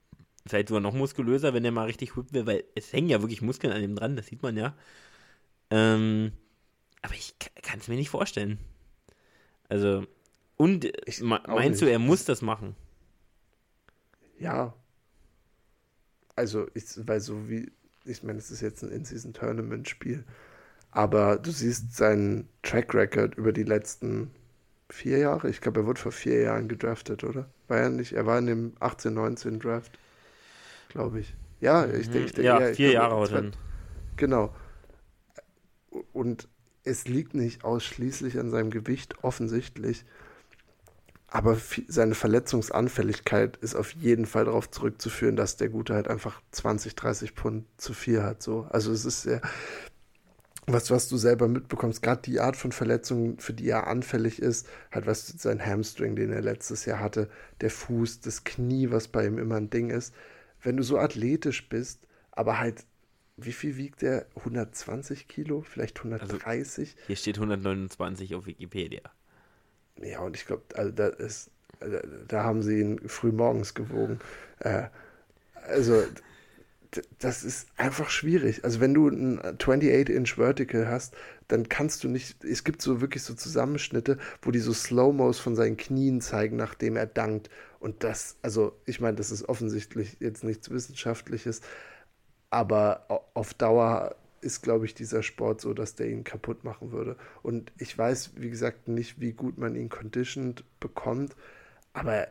Vielleicht 0.48 0.66
sogar 0.66 0.80
noch 0.80 0.94
muskulöser, 0.94 1.54
wenn 1.54 1.64
er 1.64 1.70
mal 1.70 1.86
richtig 1.86 2.16
whipped 2.16 2.32
will, 2.32 2.46
weil 2.46 2.64
es 2.74 2.92
hängen 2.92 3.08
ja 3.08 3.22
wirklich 3.22 3.40
Muskeln 3.40 3.72
an 3.72 3.84
ihm 3.84 3.94
dran, 3.94 4.16
das 4.16 4.26
sieht 4.26 4.42
man 4.42 4.56
ja. 4.56 4.74
Ähm, 5.70 6.32
aber 7.02 7.14
ich 7.14 7.36
kann 7.62 7.78
es 7.78 7.86
mir 7.86 7.94
nicht 7.94 8.10
vorstellen. 8.10 8.58
Also, 9.68 10.04
und 10.56 10.90
ich 11.06 11.20
meinst 11.20 11.82
du, 11.82 11.86
er 11.86 12.00
muss 12.00 12.24
das 12.24 12.42
machen? 12.42 12.74
Ja. 14.40 14.74
Also, 16.34 16.66
ich, 16.74 16.84
weil 17.06 17.20
so 17.20 17.48
wie, 17.48 17.70
ich 18.04 18.24
meine, 18.24 18.40
es 18.40 18.50
ist 18.50 18.60
jetzt 18.60 18.82
ein 18.82 18.90
In-Season-Tournament-Spiel. 18.90 20.24
Aber 20.92 21.36
du 21.38 21.50
siehst 21.50 21.96
seinen 21.96 22.48
Track 22.62 22.94
Record 22.94 23.36
über 23.36 23.52
die 23.52 23.62
letzten 23.62 24.30
vier 24.88 25.18
Jahre. 25.18 25.48
Ich 25.48 25.60
glaube, 25.60 25.80
er 25.80 25.86
wurde 25.86 26.00
vor 26.00 26.12
vier 26.12 26.40
Jahren 26.42 26.68
gedraftet, 26.68 27.24
oder? 27.24 27.48
War 27.68 27.78
er 27.78 27.90
nicht? 27.90 28.12
Er 28.12 28.26
war 28.26 28.38
in 28.38 28.46
dem 28.46 28.72
18, 28.80 29.14
19 29.14 29.60
Draft, 29.60 29.98
glaube 30.88 31.20
ich. 31.20 31.34
Ja, 31.60 31.86
ich 31.86 32.10
denke. 32.10 32.26
Ich 32.26 32.32
denk, 32.32 32.44
ja, 32.46 32.60
ja, 32.60 32.74
vier 32.74 32.92
Jahre 32.92 33.16
heute. 33.16 33.52
Genau. 34.16 34.54
Und 36.12 36.48
es 36.84 37.06
liegt 37.06 37.34
nicht 37.34 37.64
ausschließlich 37.64 38.38
an 38.38 38.50
seinem 38.50 38.70
Gewicht, 38.70 39.22
offensichtlich. 39.22 40.04
Aber 41.28 41.56
seine 41.86 42.16
Verletzungsanfälligkeit 42.16 43.56
ist 43.58 43.76
auf 43.76 43.92
jeden 43.92 44.26
Fall 44.26 44.46
darauf 44.46 44.68
zurückzuführen, 44.68 45.36
dass 45.36 45.56
der 45.56 45.68
Gute 45.68 45.94
halt 45.94 46.08
einfach 46.08 46.42
20, 46.50 46.96
30 46.96 47.30
Pfund 47.32 47.66
zu 47.76 47.94
viel 47.94 48.22
hat. 48.22 48.42
So. 48.42 48.66
Also 48.70 48.90
es 48.90 49.04
ist 49.04 49.22
sehr, 49.22 49.40
was, 50.66 50.90
was 50.90 51.08
du 51.08 51.16
selber 51.16 51.48
mitbekommst, 51.48 52.02
gerade 52.02 52.22
die 52.22 52.40
Art 52.40 52.56
von 52.56 52.72
Verletzung, 52.72 53.38
für 53.38 53.52
die 53.52 53.68
er 53.68 53.86
anfällig 53.86 54.40
ist, 54.40 54.68
halt 54.92 55.06
was 55.06 55.26
sein 55.26 55.64
Hamstring, 55.64 56.16
den 56.16 56.32
er 56.32 56.42
letztes 56.42 56.84
Jahr 56.84 57.00
hatte, 57.00 57.28
der 57.60 57.70
Fuß, 57.70 58.20
das 58.20 58.44
Knie, 58.44 58.90
was 58.90 59.08
bei 59.08 59.26
ihm 59.26 59.38
immer 59.38 59.56
ein 59.56 59.70
Ding 59.70 59.90
ist, 59.90 60.14
wenn 60.62 60.76
du 60.76 60.82
so 60.82 60.98
athletisch 60.98 61.68
bist, 61.68 62.00
aber 62.32 62.58
halt, 62.58 62.84
wie 63.36 63.52
viel 63.52 63.76
wiegt 63.76 64.02
der? 64.02 64.26
120 64.36 65.26
Kilo, 65.28 65.62
vielleicht 65.62 65.98
130? 65.98 66.88
Also, 66.90 67.06
hier 67.06 67.16
steht 67.16 67.36
129 67.36 68.34
auf 68.34 68.46
Wikipedia. 68.46 69.02
Ja, 70.02 70.20
und 70.20 70.36
ich 70.36 70.46
glaube, 70.46 70.62
also 70.74 70.90
da 70.90 71.08
ist, 71.08 71.50
da 72.28 72.44
haben 72.44 72.62
sie 72.62 72.80
ihn 72.80 73.08
früh 73.08 73.32
morgens 73.32 73.74
gewogen. 73.74 74.20
Äh, 74.60 74.84
also, 75.66 76.02
das 77.18 77.44
ist 77.44 77.68
einfach 77.76 78.10
schwierig. 78.10 78.64
Also 78.64 78.80
wenn 78.80 78.94
du 78.94 79.08
ein 79.08 79.40
28-inch 79.40 80.36
Vertical 80.36 80.88
hast, 80.88 81.14
dann 81.48 81.68
kannst 81.68 82.02
du 82.04 82.08
nicht, 82.08 82.44
es 82.44 82.64
gibt 82.64 82.82
so 82.82 83.00
wirklich 83.00 83.22
so 83.22 83.34
Zusammenschnitte, 83.34 84.18
wo 84.42 84.50
die 84.50 84.58
so 84.58 84.72
Slow-Mos 84.72 85.38
von 85.38 85.54
seinen 85.54 85.76
Knien 85.76 86.20
zeigen, 86.20 86.56
nachdem 86.56 86.96
er 86.96 87.06
dankt. 87.06 87.50
Und 87.78 88.02
das, 88.02 88.36
also 88.42 88.76
ich 88.86 89.00
meine, 89.00 89.16
das 89.16 89.30
ist 89.30 89.48
offensichtlich 89.48 90.16
jetzt 90.20 90.44
nichts 90.44 90.70
Wissenschaftliches, 90.70 91.60
aber 92.50 93.06
auf 93.34 93.54
Dauer 93.54 94.16
ist, 94.40 94.62
glaube 94.62 94.86
ich, 94.86 94.94
dieser 94.94 95.22
Sport 95.22 95.60
so, 95.60 95.74
dass 95.74 95.94
der 95.94 96.08
ihn 96.08 96.24
kaputt 96.24 96.64
machen 96.64 96.92
würde. 96.92 97.16
Und 97.42 97.72
ich 97.78 97.96
weiß, 97.96 98.32
wie 98.36 98.50
gesagt, 98.50 98.88
nicht, 98.88 99.20
wie 99.20 99.32
gut 99.32 99.58
man 99.58 99.76
ihn 99.76 99.88
conditioned 99.88 100.64
bekommt, 100.80 101.36
aber 101.92 102.28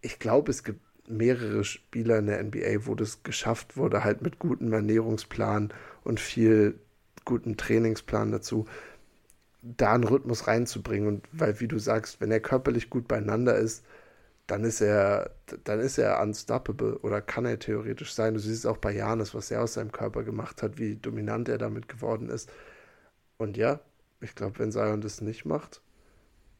ich 0.00 0.18
glaube, 0.18 0.50
es 0.50 0.64
gibt 0.64 0.80
mehrere 1.08 1.64
Spieler 1.64 2.18
in 2.18 2.26
der 2.26 2.42
NBA, 2.42 2.86
wo 2.86 2.94
das 2.94 3.22
geschafft 3.22 3.76
wurde, 3.76 4.04
halt 4.04 4.22
mit 4.22 4.38
gutem 4.38 4.72
Ernährungsplan 4.72 5.72
und 6.02 6.20
viel 6.20 6.78
guten 7.24 7.56
Trainingsplan 7.56 8.32
dazu, 8.32 8.66
da 9.62 9.94
einen 9.94 10.04
Rhythmus 10.04 10.46
reinzubringen. 10.46 11.08
Und 11.08 11.28
weil, 11.32 11.60
wie 11.60 11.68
du 11.68 11.78
sagst, 11.78 12.20
wenn 12.20 12.30
er 12.30 12.40
körperlich 12.40 12.90
gut 12.90 13.08
beieinander 13.08 13.56
ist, 13.56 13.84
dann 14.46 14.64
ist 14.64 14.80
er, 14.80 15.30
dann 15.64 15.80
ist 15.80 15.98
er 15.98 16.20
unstoppable 16.20 16.98
oder 16.98 17.22
kann 17.22 17.46
er 17.46 17.58
theoretisch 17.58 18.12
sein. 18.12 18.34
Du 18.34 18.40
siehst 18.40 18.66
auch 18.66 18.76
bei 18.76 18.92
Janis, 18.92 19.34
was 19.34 19.50
er 19.50 19.62
aus 19.62 19.74
seinem 19.74 19.92
Körper 19.92 20.22
gemacht 20.22 20.62
hat, 20.62 20.78
wie 20.78 20.96
dominant 20.96 21.48
er 21.48 21.58
damit 21.58 21.88
geworden 21.88 22.28
ist. 22.28 22.50
Und 23.38 23.56
ja, 23.56 23.80
ich 24.20 24.34
glaube, 24.34 24.58
wenn 24.58 24.72
Zion 24.72 25.00
das 25.00 25.20
nicht 25.20 25.44
macht, 25.46 25.80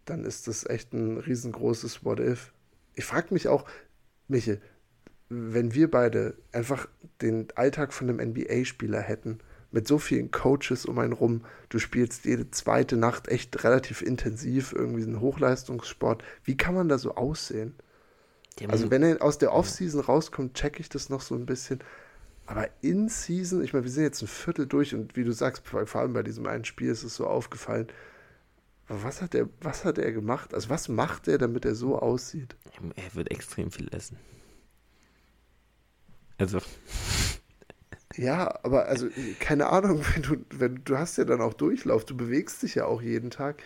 dann 0.07 0.25
ist 0.25 0.49
das 0.49 0.67
echt 0.67 0.93
ein 0.93 1.19
riesengroßes 1.19 2.05
What 2.05 2.21
If. 2.21 2.53
Ich 2.95 3.05
frage 3.05 3.35
mich 3.35 3.49
auch, 3.49 3.67
Michel, 4.29 4.61
wenn 5.29 5.75
wir 5.75 5.91
beide 5.91 6.37
einfach 6.53 6.89
den 7.21 7.49
Alltag 7.55 7.93
von 7.93 8.09
einem 8.09 8.31
NBA-Spieler 8.31 9.01
hätten, 9.01 9.39
mit 9.71 9.89
so 9.89 9.99
vielen 9.99 10.31
Coaches 10.31 10.87
um 10.87 10.99
einen 11.01 11.13
rum, 11.13 11.45
du 11.69 11.79
spielst 11.79 12.25
jede 12.25 12.51
zweite 12.51 12.97
Nacht 12.97 13.29
echt 13.29 13.65
relativ 13.65 14.03
intensiv, 14.03 14.73
irgendwie 14.73 15.03
einen 15.03 15.21
Hochleistungssport, 15.21 16.23
wie 16.45 16.57
kann 16.57 16.75
man 16.75 16.89
da 16.89 16.99
so 16.99 17.17
aussehen? 17.17 17.75
also 18.69 18.91
wenn 18.91 19.03
er 19.03 19.21
aus 19.21 19.39
der 19.39 19.53
Offseason 19.53 20.01
rauskommt, 20.01 20.55
checke 20.55 20.81
ich 20.81 20.89
das 20.89 21.09
noch 21.09 21.21
so 21.21 21.35
ein 21.35 21.47
bisschen. 21.47 21.81
Aber 22.47 22.69
in 22.83 23.09
Season, 23.09 23.65
ich 23.65 23.73
meine, 23.73 23.85
wir 23.85 23.91
sind 23.91 24.05
jetzt 24.05 24.23
ein 24.23 24.29
Viertel 24.29 24.67
durch 24.67 24.95
und 24.95 25.17
wie 25.17 25.25
du 25.25 25.33
sagst, 25.33 25.67
vor 25.67 26.01
allem 26.01 26.13
bei 26.13 26.23
diesem 26.23 26.47
einen 26.47 26.65
Spiel 26.65 26.91
ist 26.91 27.03
es 27.03 27.17
so 27.17 27.27
aufgefallen. 27.27 27.89
Was 28.89 29.23
hat 29.23 29.35
er, 29.35 29.49
was 29.61 29.85
hat 29.85 29.99
er 29.99 30.13
gemacht? 30.13 30.53
Also 30.53 30.69
was 30.69 30.89
macht 30.89 31.29
er, 31.29 31.39
damit 31.39 31.65
er 31.65 31.75
so 31.75 31.99
aussieht? 31.99 32.57
Er 32.97 33.15
wird 33.15 33.31
extrem 33.31 33.71
viel 33.71 33.89
essen. 33.95 34.19
Also. 36.39 36.59
Ja, 38.17 38.61
aber 38.63 38.87
also, 38.87 39.09
keine 39.41 39.67
Ahnung, 39.71 40.01
wenn 40.15 40.23
du, 40.23 40.37
wenn 40.51 40.83
du 40.85 40.97
hast 40.97 41.19
ja 41.19 41.25
dann 41.25 41.41
auch 41.41 41.53
Durchlauf, 41.53 42.05
du 42.05 42.17
bewegst 42.17 42.63
dich 42.63 42.77
ja 42.77 42.85
auch 42.87 43.03
jeden 43.03 43.31
Tag. 43.31 43.61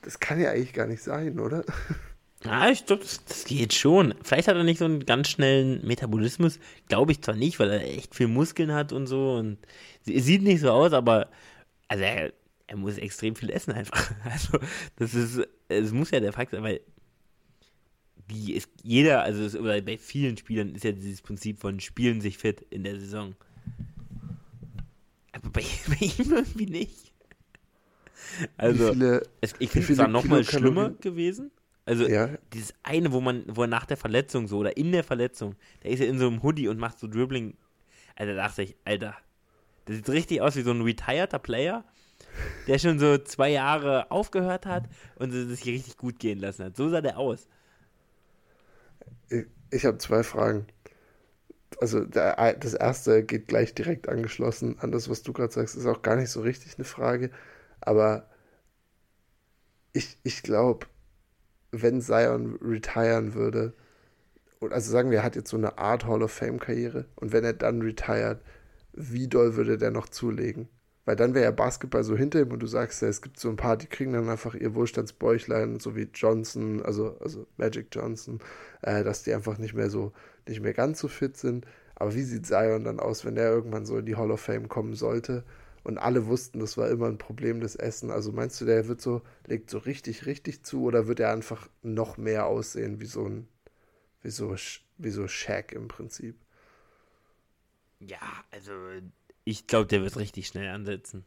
Das 0.00 0.20
kann 0.20 0.40
ja 0.40 0.52
eigentlich 0.52 0.72
gar 0.72 0.86
nicht 0.86 1.02
sein, 1.02 1.38
oder? 1.38 1.64
Ja, 2.44 2.68
ich 2.68 2.84
glaube, 2.84 3.02
das, 3.02 3.24
das, 3.24 3.44
geht 3.46 3.72
schon. 3.72 4.14
Vielleicht 4.22 4.48
hat 4.48 4.56
er 4.56 4.64
nicht 4.64 4.78
so 4.78 4.84
einen 4.84 5.06
ganz 5.06 5.28
schnellen 5.30 5.86
Metabolismus. 5.86 6.58
Glaube 6.88 7.12
ich 7.12 7.22
zwar 7.22 7.36
nicht, 7.36 7.58
weil 7.58 7.70
er 7.70 7.80
echt 7.80 8.14
viel 8.14 8.28
Muskeln 8.28 8.74
hat 8.74 8.92
und 8.92 9.06
so. 9.06 9.36
Und 9.36 9.56
sieht 10.02 10.42
nicht 10.42 10.60
so 10.60 10.70
aus, 10.70 10.92
aber 10.92 11.28
also 11.88 12.04
er, 12.04 12.34
er 12.66 12.76
muss 12.76 12.98
extrem 12.98 13.36
viel 13.36 13.50
essen 13.50 13.72
einfach. 13.72 14.12
Also, 14.24 14.58
das 14.96 15.14
ist, 15.14 15.40
es 15.68 15.92
muss 15.92 16.10
ja 16.10 16.20
der 16.20 16.32
Fakt 16.32 16.52
sein, 16.52 16.62
weil 16.62 16.80
die 18.30 18.54
ist, 18.54 18.70
jeder, 18.82 19.22
also 19.22 19.58
oder 19.58 19.80
bei 19.82 19.98
vielen 19.98 20.36
Spielern 20.36 20.74
ist 20.74 20.84
ja 20.84 20.92
dieses 20.92 21.20
Prinzip 21.20 21.60
von 21.60 21.80
spielen 21.80 22.20
sich 22.20 22.38
fit 22.38 22.64
in 22.70 22.84
der 22.84 22.98
Saison. 22.98 23.34
Aber 25.32 25.50
bei, 25.50 25.62
bei 25.88 26.06
ihm 26.06 26.32
irgendwie 26.32 26.66
nicht. 26.66 27.12
Also, 28.56 28.92
viele, 28.92 29.22
es, 29.40 29.54
ich 29.58 29.70
finde 29.70 29.88
es 29.88 29.96
zwar 29.96 30.08
nochmal 30.08 30.44
schlimmer 30.44 30.90
gewesen. 30.90 31.50
Also, 31.86 32.08
ja. 32.08 32.30
dieses 32.54 32.72
eine, 32.82 33.12
wo 33.12 33.20
man, 33.20 33.44
wo 33.46 33.62
er 33.62 33.68
nach 33.68 33.84
der 33.84 33.98
Verletzung 33.98 34.48
so, 34.48 34.58
oder 34.58 34.76
in 34.76 34.90
der 34.92 35.04
Verletzung, 35.04 35.54
der 35.82 35.90
ist 35.90 36.00
ja 36.00 36.06
in 36.06 36.18
so 36.18 36.26
einem 36.26 36.42
Hoodie 36.42 36.68
und 36.68 36.78
macht 36.78 36.98
so 36.98 37.06
Dribbling. 37.06 37.56
Alter, 38.16 38.34
da 38.34 38.44
dachte 38.44 38.62
ich, 38.62 38.76
Alter, 38.84 39.16
das 39.84 39.96
sieht 39.96 40.08
richtig 40.08 40.40
aus 40.40 40.56
wie 40.56 40.62
so 40.62 40.70
ein 40.70 40.80
retireder 40.80 41.38
Player, 41.38 41.84
der 42.66 42.78
schon 42.78 42.98
so 42.98 43.18
zwei 43.18 43.50
Jahre 43.50 44.10
aufgehört 44.10 44.66
hat 44.66 44.84
und 45.16 45.32
sich 45.32 45.64
richtig 45.66 45.96
gut 45.96 46.18
gehen 46.18 46.38
lassen 46.38 46.64
hat. 46.64 46.76
So 46.76 46.88
sah 46.88 47.00
der 47.00 47.18
aus. 47.18 47.48
Ich, 49.28 49.46
ich 49.70 49.84
habe 49.84 49.98
zwei 49.98 50.22
Fragen. 50.22 50.66
Also 51.80 52.04
der, 52.04 52.54
das 52.54 52.74
erste 52.74 53.24
geht 53.24 53.48
gleich 53.48 53.74
direkt 53.74 54.08
angeschlossen 54.08 54.78
an 54.78 54.92
das, 54.92 55.08
was 55.08 55.22
du 55.22 55.32
gerade 55.32 55.52
sagst, 55.52 55.76
ist 55.76 55.86
auch 55.86 56.02
gar 56.02 56.16
nicht 56.16 56.30
so 56.30 56.40
richtig 56.40 56.76
eine 56.78 56.84
Frage. 56.84 57.30
Aber 57.80 58.28
ich, 59.92 60.18
ich 60.22 60.42
glaube, 60.42 60.86
wenn 61.72 62.00
Zion 62.00 62.56
retiren 62.62 63.34
würde, 63.34 63.74
also 64.60 64.90
sagen 64.90 65.10
wir, 65.10 65.18
er 65.18 65.24
hat 65.24 65.36
jetzt 65.36 65.50
so 65.50 65.56
eine 65.56 65.78
Art 65.78 66.06
Hall 66.06 66.22
of 66.22 66.32
Fame-Karriere 66.32 67.06
und 67.16 67.32
wenn 67.32 67.44
er 67.44 67.52
dann 67.52 67.82
retired, 67.82 68.40
wie 68.92 69.28
doll 69.28 69.56
würde 69.56 69.76
der 69.78 69.90
noch 69.90 70.08
zulegen? 70.08 70.68
Weil 71.04 71.16
dann 71.16 71.34
wäre 71.34 71.44
ja 71.44 71.50
Basketball 71.50 72.02
so 72.02 72.16
hinter 72.16 72.40
ihm 72.40 72.52
und 72.52 72.60
du 72.60 72.66
sagst 72.66 73.02
ja, 73.02 73.08
es 73.08 73.20
gibt 73.20 73.38
so 73.38 73.50
ein 73.50 73.56
paar, 73.56 73.76
die 73.76 73.86
kriegen 73.86 74.14
dann 74.14 74.28
einfach 74.28 74.54
ihr 74.54 74.74
Wohlstandsbäuchlein, 74.74 75.78
so 75.78 75.94
wie 75.96 76.08
Johnson, 76.14 76.82
also, 76.82 77.18
also 77.20 77.46
Magic 77.58 77.88
Johnson, 77.92 78.40
äh, 78.82 79.04
dass 79.04 79.22
die 79.22 79.34
einfach 79.34 79.58
nicht 79.58 79.74
mehr 79.74 79.90
so, 79.90 80.12
nicht 80.48 80.62
mehr 80.62 80.72
ganz 80.72 81.00
so 81.00 81.08
fit 81.08 81.36
sind. 81.36 81.66
Aber 81.94 82.14
wie 82.14 82.22
sieht 82.22 82.46
Zion 82.46 82.84
dann 82.84 83.00
aus, 83.00 83.24
wenn 83.24 83.34
der 83.34 83.50
irgendwann 83.50 83.86
so 83.86 83.98
in 83.98 84.06
die 84.06 84.16
Hall 84.16 84.30
of 84.30 84.40
Fame 84.40 84.68
kommen 84.68 84.94
sollte? 84.94 85.44
Und 85.84 85.98
alle 85.98 86.26
wussten, 86.26 86.60
das 86.60 86.78
war 86.78 86.88
immer 86.88 87.06
ein 87.06 87.18
Problem 87.18 87.60
des 87.60 87.76
Essen. 87.76 88.10
Also 88.10 88.32
meinst 88.32 88.58
du, 88.60 88.64
der 88.64 88.88
wird 88.88 89.02
so, 89.02 89.20
legt 89.46 89.68
so 89.68 89.78
richtig, 89.78 90.24
richtig 90.24 90.64
zu 90.64 90.84
oder 90.84 91.06
wird 91.06 91.20
er 91.20 91.30
einfach 91.30 91.68
noch 91.82 92.16
mehr 92.16 92.46
aussehen 92.46 93.00
wie 93.00 93.06
so 93.06 93.26
ein, 93.26 93.46
wie 94.22 94.30
so, 94.30 94.56
wie 94.96 95.10
so 95.10 95.28
Shaq 95.28 95.72
im 95.72 95.88
Prinzip? 95.88 96.36
Ja, 98.00 98.18
also 98.50 98.72
ich 99.44 99.66
glaube, 99.66 99.86
der 99.86 100.02
wird 100.02 100.16
richtig 100.16 100.46
schnell 100.46 100.68
ansetzen. 100.68 101.24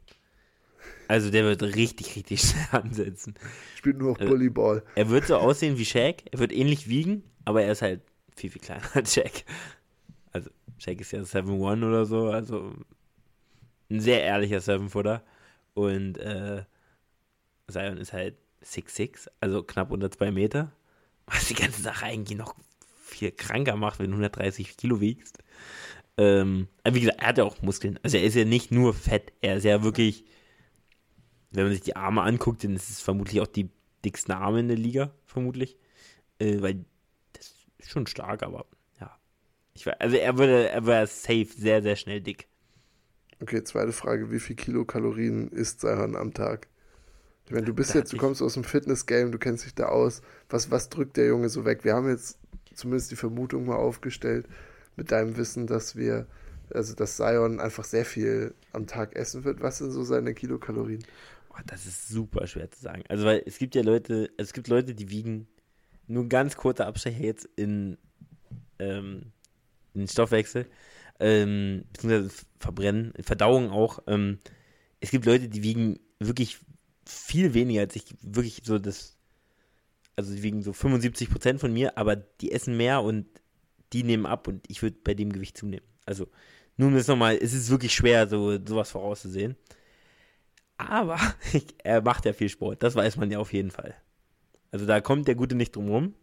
Also 1.07 1.30
der 1.32 1.43
wird 1.45 1.63
richtig, 1.63 2.15
richtig 2.15 2.41
schnell 2.49 2.82
ansetzen. 2.82 3.36
Spielt 3.76 3.97
nur 3.97 4.11
noch 4.11 4.20
also, 4.20 4.32
Bullyball. 4.32 4.84
Er 4.95 5.09
wird 5.09 5.28
so 5.28 5.38
aussehen 5.38 5.78
wie 5.78 5.86
Shaq, 5.86 6.24
er 6.32 6.39
wird 6.39 6.51
ähnlich 6.51 6.88
wiegen, 6.88 7.24
aber 7.45 7.63
er 7.63 7.72
ist 7.72 7.82
halt 7.82 8.01
viel, 8.36 8.49
viel 8.49 8.61
kleiner 8.61 8.84
als 8.93 9.13
Shaq. 9.13 9.43
Also 10.32 10.49
Shaq 10.78 11.01
ist 11.01 11.11
ja 11.11 11.22
7-1 11.22 11.88
oder 11.88 12.05
so, 12.05 12.30
also 12.30 12.74
ein 13.89 13.99
sehr 14.01 14.24
ehrlicher 14.24 14.57
7-Footer. 14.57 15.24
Und 15.74 16.18
äh, 16.18 16.63
Zion 17.70 17.97
ist 17.97 18.13
halt 18.13 18.36
6'6, 18.63 19.28
also 19.39 19.63
knapp 19.63 19.91
unter 19.91 20.11
2 20.11 20.32
Meter. 20.32 20.72
Was 21.28 21.47
die 21.47 21.55
ganze 21.55 21.82
Sache 21.82 22.05
eigentlich 22.05 22.38
noch 22.38 22.55
viel 23.03 23.32
kranker 23.32 23.76
macht, 23.76 23.99
wenn 23.99 24.11
du 24.11 24.18
130 24.18 24.78
Kilo 24.78 24.99
wiegst. 25.01 25.39
Ähm, 26.18 26.68
aber 26.84 26.95
wie 26.95 27.01
gesagt, 27.01 27.22
er 27.22 27.28
hat 27.28 27.38
ja 27.38 27.43
auch 27.43 27.61
Muskeln. 27.61 27.99
Also 28.03 28.18
er 28.18 28.24
ist 28.24 28.36
ja 28.36 28.45
nicht 28.45 28.72
nur 28.72 28.93
fett, 28.93 29.34
er 29.41 29.57
ist 29.57 29.63
ja 29.63 29.84
wirklich, 29.84 30.26
wenn 31.51 31.65
man 31.65 31.74
sich 31.74 31.82
die 31.82 31.95
Arme 31.95 32.24
anguckt, 32.24 32.63
dann 32.63 32.76
ist 32.76 32.89
es 32.89 33.01
vermutlich 33.01 33.39
auch 33.39 33.47
die 33.47 33.70
dicksten 34.03 34.34
Arme 34.34 34.59
in 34.59 34.68
der 34.68 34.78
Liga, 34.78 35.13
vermutlich. 35.26 35.78
Äh, 36.39 36.61
weil 36.61 36.86
das 37.34 37.53
ist 37.78 37.91
schon 37.91 38.07
stark, 38.07 38.43
aber 38.43 38.65
ja. 38.99 39.15
Ich 39.74 39.86
war, 39.86 39.99
also 39.99 40.18
er 40.18 40.38
würde, 40.38 40.70
er 40.70 40.86
wäre 40.86 41.07
safe 41.07 41.47
sehr, 41.55 41.84
sehr 41.84 41.95
schnell 41.95 42.22
dick. 42.22 42.47
Okay, 43.39 43.63
zweite 43.63 43.91
Frage, 43.91 44.32
wie 44.32 44.39
viel 44.39 44.55
Kilokalorien 44.55 45.49
isst 45.49 45.82
Seihan 45.82 46.15
am 46.15 46.34
Tag? 46.34 46.68
Ich 47.45 47.51
meine, 47.51 47.65
du 47.65 47.74
bist 47.74 47.93
da 47.93 47.99
jetzt, 47.99 48.11
du 48.11 48.18
kommst 48.18 48.41
aus 48.41 48.55
dem 48.55 48.63
Fitness-Game, 48.63 49.32
du 49.32 49.38
kennst 49.38 49.65
dich 49.65 49.76
da 49.76 49.86
aus. 49.86 50.22
Was, 50.49 50.72
was 50.72 50.89
drückt 50.89 51.15
der 51.15 51.28
Junge 51.28 51.47
so 51.49 51.63
weg? 51.63 51.86
Wir 51.86 51.93
haben 51.93 52.09
jetzt 52.09 52.39
zumindest 52.74 53.11
die 53.11 53.15
Vermutung 53.15 53.65
mal 53.65 53.76
aufgestellt, 53.76 54.47
mit 54.97 55.11
deinem 55.11 55.37
Wissen, 55.37 55.67
dass 55.67 55.95
wir, 55.95 56.27
also 56.73 56.93
dass 56.95 57.15
Sion 57.15 57.61
einfach 57.61 57.85
sehr 57.85 58.03
viel 58.03 58.53
am 58.73 58.87
Tag 58.87 59.15
essen 59.15 59.45
wird. 59.45 59.61
Was 59.61 59.77
sind 59.77 59.91
so 59.91 60.03
seine 60.03 60.33
Kilokalorien? 60.33 61.03
Oh, 61.51 61.61
das 61.65 61.85
ist 61.85 62.09
super 62.09 62.45
schwer 62.47 62.69
zu 62.69 62.81
sagen. 62.81 63.03
Also, 63.07 63.25
weil 63.25 63.43
es 63.45 63.57
gibt 63.57 63.75
ja 63.75 63.83
Leute, 63.83 64.29
es 64.37 64.51
gibt 64.51 64.67
Leute, 64.67 64.93
die 64.93 65.09
wiegen 65.09 65.47
nur 66.07 66.23
ein 66.23 66.29
ganz 66.29 66.57
kurzer 66.57 66.87
Abstecher 66.87 67.23
jetzt 67.23 67.47
in, 67.55 67.97
ähm, 68.79 69.31
in 69.93 70.07
Stoffwechsel, 70.07 70.67
ähm, 71.19 71.85
beziehungsweise 71.93 72.45
Verbrennen, 72.59 73.13
Verdauung 73.21 73.69
auch. 73.69 73.99
Ähm, 74.07 74.39
es 74.99 75.11
gibt 75.11 75.25
Leute, 75.25 75.47
die 75.47 75.63
wiegen 75.63 75.99
wirklich 76.19 76.59
viel 77.05 77.53
weniger 77.53 77.81
als 77.81 77.95
ich, 77.95 78.03
wirklich 78.21 78.61
so 78.63 78.79
das, 78.79 79.17
also 80.15 80.33
die 80.33 80.43
wiegen 80.43 80.63
so 80.63 80.73
75 80.73 81.29
Prozent 81.29 81.59
von 81.59 81.71
mir, 81.71 81.97
aber 81.97 82.15
die 82.15 82.51
essen 82.51 82.75
mehr 82.75 83.03
und 83.03 83.27
die 83.93 84.03
nehmen 84.03 84.25
ab 84.25 84.47
und 84.47 84.69
ich 84.69 84.81
würde 84.81 84.97
bei 85.03 85.13
dem 85.13 85.31
Gewicht 85.31 85.57
zunehmen. 85.57 85.85
Also, 86.05 86.27
nun 86.77 86.95
ist 86.95 87.07
nochmal, 87.07 87.38
es 87.41 87.53
ist 87.53 87.69
wirklich 87.69 87.93
schwer, 87.93 88.27
so 88.27 88.57
sowas 88.65 88.91
vorauszusehen. 88.91 89.55
Aber 90.77 91.19
er 91.83 92.01
macht 92.01 92.25
ja 92.25 92.33
viel 92.33 92.49
Sport, 92.49 92.83
das 92.83 92.95
weiß 92.95 93.17
man 93.17 93.31
ja 93.31 93.39
auf 93.39 93.53
jeden 93.53 93.71
Fall. 93.71 93.95
Also 94.71 94.85
da 94.85 95.01
kommt 95.01 95.27
der 95.27 95.35
Gute 95.35 95.55
nicht 95.55 95.75
drum 95.75 95.89
rum. 95.89 96.13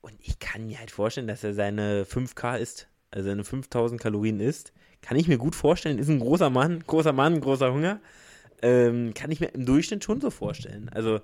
Und 0.00 0.14
ich 0.20 0.38
kann 0.38 0.66
mir 0.66 0.78
halt 0.78 0.90
vorstellen, 0.90 1.28
dass 1.28 1.44
er 1.44 1.54
seine 1.54 2.04
5K 2.04 2.58
isst, 2.58 2.88
also 3.10 3.28
seine 3.28 3.44
5000 3.44 4.00
Kalorien 4.00 4.40
isst. 4.40 4.72
Kann 5.02 5.16
ich 5.16 5.28
mir 5.28 5.38
gut 5.38 5.54
vorstellen, 5.54 5.98
ist 5.98 6.08
ein 6.08 6.20
großer 6.20 6.50
Mann, 6.50 6.82
großer 6.86 7.12
Mann, 7.12 7.40
großer 7.40 7.72
Hunger. 7.72 8.00
Ähm, 8.62 9.14
kann 9.14 9.30
ich 9.30 9.40
mir 9.40 9.48
im 9.48 9.66
Durchschnitt 9.66 10.02
schon 10.02 10.20
so 10.20 10.30
vorstellen. 10.30 10.88
Also, 10.88 11.20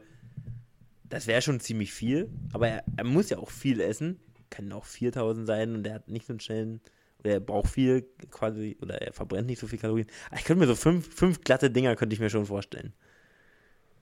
das 1.04 1.26
wäre 1.26 1.42
schon 1.42 1.60
ziemlich 1.60 1.92
viel, 1.92 2.30
aber 2.52 2.68
er, 2.68 2.84
er, 2.96 3.04
muss 3.04 3.30
ja 3.30 3.38
auch 3.38 3.50
viel 3.50 3.80
essen. 3.80 4.20
Kann 4.50 4.72
auch 4.72 4.84
4000 4.84 5.46
sein 5.46 5.74
und 5.74 5.86
er 5.86 5.94
hat 5.94 6.08
nicht 6.08 6.26
so 6.26 6.32
einen 6.32 6.40
schnellen, 6.40 6.80
oder 7.20 7.32
er 7.32 7.40
braucht 7.40 7.70
viel 7.70 8.06
quasi, 8.30 8.76
oder 8.80 9.00
er 9.00 9.12
verbrennt 9.12 9.46
nicht 9.46 9.58
so 9.58 9.66
viel 9.66 9.78
Kalorien. 9.78 10.06
Ich 10.36 10.44
könnte 10.44 10.60
mir 10.60 10.66
so 10.66 10.74
fünf, 10.74 11.14
fünf 11.14 11.40
glatte 11.40 11.70
Dinger, 11.70 11.96
könnte 11.96 12.14
ich 12.14 12.20
mir 12.20 12.30
schon 12.30 12.46
vorstellen. 12.46 12.92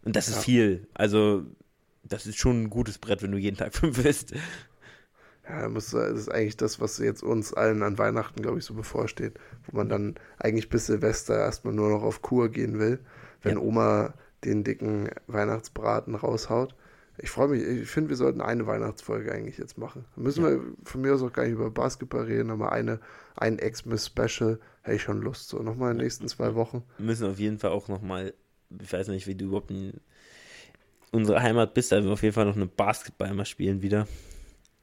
Und 0.05 0.17
das 0.17 0.29
ja. 0.29 0.37
ist 0.37 0.45
viel. 0.45 0.89
Also, 0.95 1.45
das 2.03 2.27
ist 2.27 2.39
schon 2.39 2.65
ein 2.65 2.71
gutes 2.71 2.99
Brett, 2.99 3.23
wenn 3.23 3.33
du 3.33 3.39
jeden 3.39 3.57
Tag 3.57 3.75
fünf 3.77 4.05
isst. 4.05 4.35
Ja, 5.49 5.69
muss, 5.69 5.91
das 5.91 6.13
ist 6.13 6.29
eigentlich 6.29 6.57
das, 6.57 6.81
was 6.81 6.99
jetzt 6.99 7.23
uns 7.23 7.53
allen 7.53 7.83
an 7.83 7.99
Weihnachten, 7.99 8.43
glaube 8.43 8.59
ich, 8.59 8.65
so 8.65 8.75
bevorsteht, 8.75 9.35
wo 9.67 9.77
man 9.77 9.89
dann 9.89 10.15
eigentlich 10.39 10.69
bis 10.69 10.87
Silvester 10.87 11.37
erstmal 11.37 11.75
nur 11.75 11.91
noch 11.91 12.03
auf 12.03 12.23
Kur 12.23 12.49
gehen 12.49 12.79
will, 12.79 13.01
wenn 13.43 13.57
ja. 13.57 13.63
Oma 13.63 14.15
den 14.45 14.65
dicken 14.65 15.11
Weihnachtsbraten 15.27 16.15
raushaut. 16.15 16.75
Ich 17.19 17.31
freue 17.31 17.49
mich, 17.49 17.63
ich 17.63 17.89
finde, 17.89 18.11
wir 18.11 18.17
sollten 18.17 18.41
eine 18.41 18.67
Weihnachtsfolge 18.67 19.33
eigentlich 19.33 19.59
jetzt 19.59 19.77
machen. 19.77 20.05
Da 20.17 20.23
müssen 20.23 20.45
ja. 20.45 20.51
wir 20.51 20.61
von 20.85 21.01
mir 21.03 21.15
aus 21.15 21.23
auch 21.23 21.33
gar 21.33 21.45
nicht 21.45 21.53
über 21.53 21.71
Basketball 21.71 22.25
reden, 22.25 22.51
aber 22.51 22.73
eine, 22.73 23.01
ein 23.37 23.59
Xmas-Special, 23.59 24.59
hätte 24.83 24.97
ich 24.97 25.03
schon 25.03 25.21
Lust, 25.21 25.49
so 25.49 25.59
nochmal 25.63 25.93
in 25.93 25.99
den 25.99 26.05
nächsten 26.05 26.27
zwei 26.29 26.55
Wochen. 26.55 26.83
Wir 26.99 27.07
müssen 27.07 27.31
auf 27.31 27.39
jeden 27.39 27.59
Fall 27.59 27.71
auch 27.71 27.89
nochmal, 27.89 28.33
ich 28.81 28.93
weiß 28.93 29.09
nicht, 29.09 29.27
wie 29.27 29.35
du 29.35 29.47
überhaupt 29.47 29.71
in 29.71 30.01
unserer 31.11 31.43
Heimat 31.43 31.75
bist, 31.75 31.93
aber 31.93 32.11
auf 32.11 32.23
jeden 32.23 32.35
Fall 32.35 32.47
noch 32.47 32.57
eine 32.57 32.67
Basketball 32.67 33.35
mal 33.35 33.45
spielen 33.45 33.83
wieder. 33.83 34.09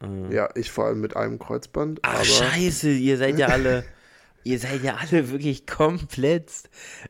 Mhm. 0.02 0.32
Ja, 0.32 0.50
ich 0.56 0.72
vor 0.72 0.86
allem 0.86 1.02
mit 1.02 1.16
einem 1.16 1.40
Kreuzband. 1.40 2.00
Ach, 2.04 2.24
scheiße, 2.24 2.92
ihr 2.92 3.18
seid 3.18 3.38
ja 3.38 3.48
alle. 3.48 3.84
ihr 4.44 4.60
seid 4.60 4.84
ja 4.84 4.96
alle 4.96 5.32
wirklich 5.32 5.68
komplett 5.68 6.52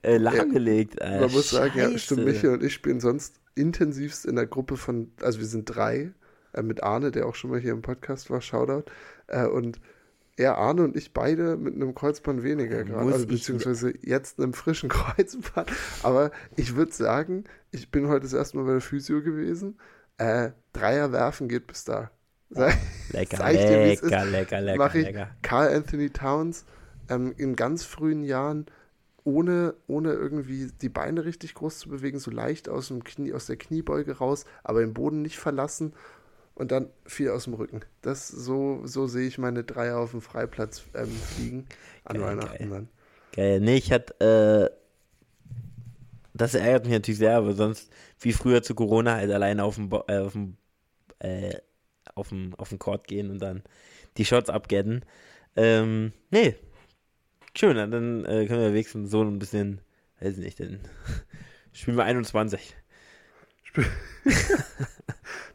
äh, 0.01 0.17
lahmgelegt. 0.17 0.95
Ja, 0.99 1.21
man 1.21 1.31
muss 1.31 1.51
sagen, 1.51 1.77
ja, 1.77 1.97
stimmt, 1.97 2.25
Michael 2.25 2.53
und 2.53 2.63
ich 2.63 2.73
spielen 2.73 2.99
sonst 2.99 3.38
intensivst 3.59 4.25
in 4.25 4.35
der 4.35 4.47
Gruppe 4.47 4.77
von, 4.77 5.11
also 5.21 5.39
wir 5.39 5.45
sind 5.45 5.65
drei, 5.65 6.11
äh, 6.53 6.61
mit 6.61 6.83
Arne, 6.83 7.11
der 7.11 7.27
auch 7.27 7.35
schon 7.35 7.51
mal 7.51 7.59
hier 7.59 7.73
im 7.73 7.81
Podcast 7.81 8.29
war, 8.29 8.41
Shoutout. 8.41 8.89
Äh, 9.27 9.45
und 9.45 9.79
er, 10.37 10.57
Arne 10.57 10.83
und 10.83 10.95
ich 10.95 11.13
beide 11.13 11.57
mit 11.57 11.75
einem 11.75 11.93
Kreuzband 11.93 12.43
weniger 12.43 12.85
gerade, 12.85 13.11
also 13.11 13.27
beziehungsweise 13.27 13.93
jetzt 14.01 14.39
einem 14.39 14.53
frischen 14.53 14.89
Kreuzband. 14.89 15.69
Aber 16.01 16.31
ich 16.55 16.75
würde 16.75 16.93
sagen, 16.93 17.43
ich 17.71 17.91
bin 17.91 18.07
heute 18.07 18.21
das 18.21 18.33
erste 18.33 18.57
Mal 18.57 18.63
bei 18.63 18.71
der 18.71 18.81
Physio 18.81 19.21
gewesen. 19.21 19.77
Äh, 20.17 20.51
Dreier 20.71 21.11
werfen 21.11 21.49
geht 21.49 21.67
bis 21.67 21.83
da. 21.83 22.11
Sag, 22.49 22.75
lecker, 23.11 23.37
sag 23.37 23.53
ich 23.53 23.59
dir, 23.59 23.85
lecker, 23.85 24.25
lecker, 24.25 24.61
lecker, 24.61 24.95
ich 24.95 25.05
lecker. 25.05 25.29
Carl 25.41 25.75
Anthony 25.75 26.09
Towns 26.09 26.65
ähm, 27.09 27.33
in 27.37 27.55
ganz 27.55 27.83
frühen 27.83 28.23
Jahren 28.23 28.65
ohne, 29.23 29.75
ohne 29.87 30.13
irgendwie 30.13 30.71
die 30.81 30.89
Beine 30.89 31.25
richtig 31.25 31.53
groß 31.53 31.79
zu 31.79 31.89
bewegen, 31.89 32.19
so 32.19 32.31
leicht 32.31 32.69
aus, 32.69 32.87
dem 32.87 33.03
Knie, 33.03 33.33
aus 33.33 33.45
der 33.47 33.57
Kniebeuge 33.57 34.17
raus, 34.17 34.45
aber 34.63 34.81
den 34.81 34.93
Boden 34.93 35.21
nicht 35.21 35.37
verlassen 35.37 35.93
und 36.55 36.71
dann 36.71 36.89
viel 37.05 37.29
aus 37.29 37.45
dem 37.45 37.53
Rücken. 37.53 37.81
Das 38.01 38.27
so, 38.27 38.81
so 38.85 39.07
sehe 39.07 39.27
ich 39.27 39.37
meine 39.37 39.63
Dreier 39.63 39.97
auf 39.97 40.11
dem 40.11 40.21
Freiplatz 40.21 40.83
ähm, 40.93 41.09
fliegen 41.09 41.65
an 42.03 42.17
geil, 42.17 42.25
Weihnachten 42.25 42.57
geil. 42.57 42.69
dann. 42.69 42.89
Geil. 43.33 43.59
Nee, 43.61 43.77
ich 43.77 43.91
hatte, 43.91 44.71
äh, 44.71 44.75
das 46.33 46.55
ärgert 46.55 46.85
mich 46.85 46.93
natürlich 46.93 47.19
sehr, 47.19 47.37
aber 47.37 47.53
sonst, 47.53 47.91
wie 48.19 48.33
früher 48.33 48.63
zu 48.63 48.75
Corona, 48.75 49.15
halt 49.15 49.31
alleine 49.31 49.63
auf 49.63 49.75
dem, 49.75 49.89
Bo 49.89 50.03
äh, 50.07 50.19
auf 50.19 50.33
dem 50.33 50.57
äh, 51.19 51.55
auf 52.15 52.29
den, 52.29 52.53
auf 52.55 52.69
den 52.69 52.79
Court 52.79 53.07
gehen 53.07 53.29
und 53.29 53.39
dann 53.39 53.63
die 54.17 54.25
Shots 54.25 54.49
abgetten. 54.49 55.03
Ähm, 55.55 56.13
nee, 56.31 56.55
schön, 57.57 57.75
dann 57.75 58.25
äh, 58.25 58.45
können 58.47 58.61
wir 58.61 58.73
wenigstens 58.73 59.11
so 59.11 59.21
ein 59.23 59.39
bisschen, 59.39 59.81
weiß 60.19 60.37
ich 60.37 60.43
nicht, 60.43 60.59
dann 60.59 60.79
spielen 61.73 61.97
wir 61.97 62.05
21. 62.05 62.75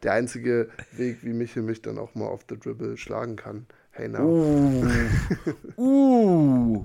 Der 0.03 0.13
einzige 0.13 0.71
Weg, 0.93 1.19
wie 1.23 1.33
Michel 1.33 1.63
mich 1.63 1.83
dann 1.83 1.99
auch 1.99 2.15
mal 2.15 2.27
auf 2.27 2.45
der 2.45 2.59
Dribble 2.59 2.97
schlagen 2.97 3.37
kann. 3.37 3.67
Hey 3.91 4.09
now. 4.09 4.23
Uh. 4.23 4.83
uh. 5.81 6.85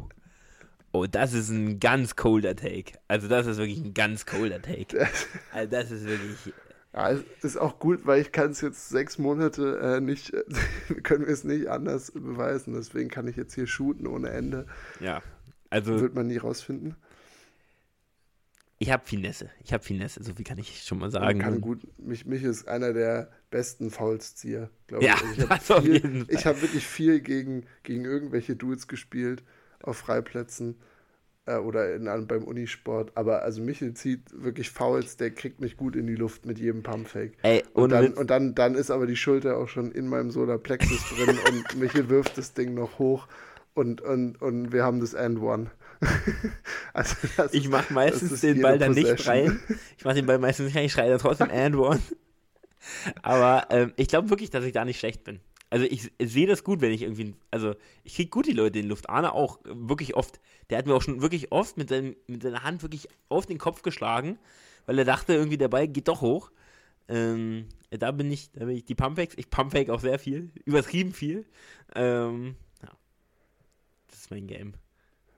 Oh, 0.91 1.05
das 1.05 1.33
ist 1.33 1.49
ein 1.49 1.79
ganz 1.79 2.15
colder 2.15 2.55
Take. 2.55 2.93
Also 3.07 3.27
das 3.27 3.45
ist 3.45 3.57
wirklich 3.57 3.79
ein 3.79 3.93
ganz 3.93 4.25
colder 4.25 4.61
Take. 4.61 5.07
Also 5.51 5.69
das 5.69 5.91
ist 5.91 6.05
wirklich 6.05 6.53
ja, 6.93 7.11
es 7.11 7.23
ist 7.43 7.57
auch 7.57 7.79
gut, 7.79 8.05
weil 8.05 8.21
ich 8.21 8.31
kann 8.31 8.51
es 8.51 8.61
jetzt 8.61 8.89
sechs 8.89 9.17
Monate 9.17 9.79
äh, 9.79 10.01
nicht, 10.01 10.33
können 11.03 11.25
wir 11.25 11.33
es 11.33 11.43
nicht 11.43 11.67
anders 11.67 12.11
beweisen. 12.11 12.73
Deswegen 12.73 13.09
kann 13.09 13.27
ich 13.27 13.35
jetzt 13.35 13.53
hier 13.53 13.67
shooten 13.67 14.07
ohne 14.07 14.29
Ende. 14.29 14.65
Ja, 14.99 15.21
also. 15.69 15.99
Wird 15.99 16.15
man 16.15 16.27
nie 16.27 16.37
rausfinden. 16.37 16.95
Ich 18.81 18.91
habe 18.91 19.05
Finesse. 19.05 19.49
Ich 19.63 19.73
habe 19.73 19.83
Finesse, 19.83 20.23
so 20.23 20.33
viel 20.33 20.45
kann 20.45 20.57
ich 20.57 20.83
schon 20.83 20.99
mal 20.99 21.11
sagen. 21.11 21.39
kann 21.39 21.59
gut. 21.59 21.85
Mich, 21.97 22.25
mich 22.25 22.43
ist 22.43 22.67
einer 22.67 22.93
der 22.93 23.29
besten 23.51 23.91
Foulszieher, 23.91 24.69
glaube 24.87 25.03
ja, 25.03 25.15
ich. 25.15 25.51
Also 25.51 25.83
ich 25.83 26.45
habe 26.45 26.45
hab 26.45 26.61
wirklich 26.61 26.87
viel 26.87 27.19
gegen, 27.19 27.65
gegen 27.83 28.05
irgendwelche 28.05 28.55
Dudes 28.55 28.87
gespielt 28.87 29.43
auf 29.83 29.97
Freiplätzen 29.97 30.77
äh, 31.49 31.57
oder 31.57 31.95
in, 31.95 32.27
beim 32.27 32.43
Unisport. 32.43 33.11
Aber 33.15 33.41
also 33.43 33.61
Michel 33.61 33.93
zieht 33.93 34.21
wirklich 34.31 34.69
Fouls, 34.69 35.17
der 35.17 35.31
kriegt 35.31 35.59
mich 35.59 35.77
gut 35.77 35.95
in 35.95 36.07
die 36.07 36.15
Luft 36.15 36.45
mit 36.45 36.59
jedem 36.59 36.83
Pumpfake. 36.83 37.33
Ey, 37.41 37.63
und 37.73 37.91
dann, 37.91 38.13
und 38.13 38.29
dann, 38.29 38.55
dann 38.55 38.75
ist 38.75 38.91
aber 38.91 39.07
die 39.07 39.15
Schulter 39.15 39.57
auch 39.57 39.67
schon 39.67 39.91
in 39.91 40.07
meinem 40.07 40.31
Solarplexus 40.31 41.03
drin 41.15 41.37
und 41.49 41.75
Michel 41.79 42.09
wirft 42.09 42.37
das 42.37 42.53
Ding 42.53 42.73
noch 42.73 42.99
hoch 42.99 43.27
und, 43.73 44.01
und, 44.01 44.41
und 44.41 44.71
wir 44.71 44.83
haben 44.83 44.99
das 44.99 45.13
End 45.13 45.41
One. 45.41 45.71
also 46.93 47.15
das, 47.35 47.53
ich 47.53 47.67
mache 47.67 47.91
meistens 47.93 48.39
den 48.41 48.61
Ball 48.61 48.79
dann 48.79 48.93
nicht 48.93 49.27
rein. 49.27 49.59
Ich 49.97 50.05
mache 50.05 50.15
den 50.15 50.25
Ball 50.25 50.39
meistens 50.39 50.67
nicht 50.67 50.77
rein, 50.77 50.85
ich 50.85 50.93
schreie 50.93 51.09
dann 51.09 51.19
trotzdem 51.19 51.49
And 51.53 51.75
One. 51.75 51.99
Aber 53.21 53.67
ähm, 53.69 53.93
ich 53.97 54.07
glaube 54.07 54.29
wirklich, 54.29 54.49
dass 54.49 54.63
ich 54.63 54.71
da 54.71 54.85
nicht 54.85 54.99
schlecht 54.99 55.23
bin. 55.23 55.41
Also 55.69 55.85
ich, 55.85 56.11
sehe 56.19 56.47
das 56.47 56.63
gut, 56.63 56.81
wenn 56.81 56.91
ich 56.91 57.03
irgendwie, 57.03 57.35
also 57.51 57.75
ich 58.03 58.15
kriege 58.15 58.29
gut 58.29 58.47
die 58.47 58.53
Leute 58.53 58.79
in 58.79 58.83
die 58.83 58.89
Luft. 58.89 59.09
Arne 59.09 59.33
auch, 59.33 59.59
wirklich 59.65 60.15
oft. 60.15 60.39
Der 60.69 60.79
hat 60.79 60.87
mir 60.87 60.95
auch 60.95 61.01
schon 61.01 61.21
wirklich 61.21 61.51
oft 61.51 61.77
mit, 61.77 61.89
seinem, 61.89 62.15
mit 62.27 62.41
seiner 62.41 62.63
Hand 62.63 62.81
wirklich 62.81 63.07
auf 63.29 63.45
den 63.45 63.59
Kopf 63.59 63.83
geschlagen, 63.83 64.39
weil 64.87 64.97
er 64.97 65.05
dachte, 65.05 65.33
irgendwie 65.33 65.57
der 65.57 65.67
Ball 65.67 65.87
geht 65.87 66.07
doch 66.07 66.21
hoch. 66.21 66.51
Ähm, 67.07 67.67
da 67.91 68.11
bin 68.11 68.31
ich, 68.31 68.51
da 68.51 68.65
bin 68.65 68.75
ich 68.75 68.85
die 68.85 68.95
Pumpfakes. 68.95 69.35
Ich 69.37 69.49
pumpfake 69.49 69.91
auch 69.91 69.99
sehr 69.99 70.17
viel, 70.17 70.51
übertrieben 70.65 71.13
viel. 71.13 71.45
Ähm, 71.95 72.55
ja. 72.81 72.89
Das 74.09 74.19
ist 74.21 74.31
mein 74.31 74.47
Game. 74.47 74.73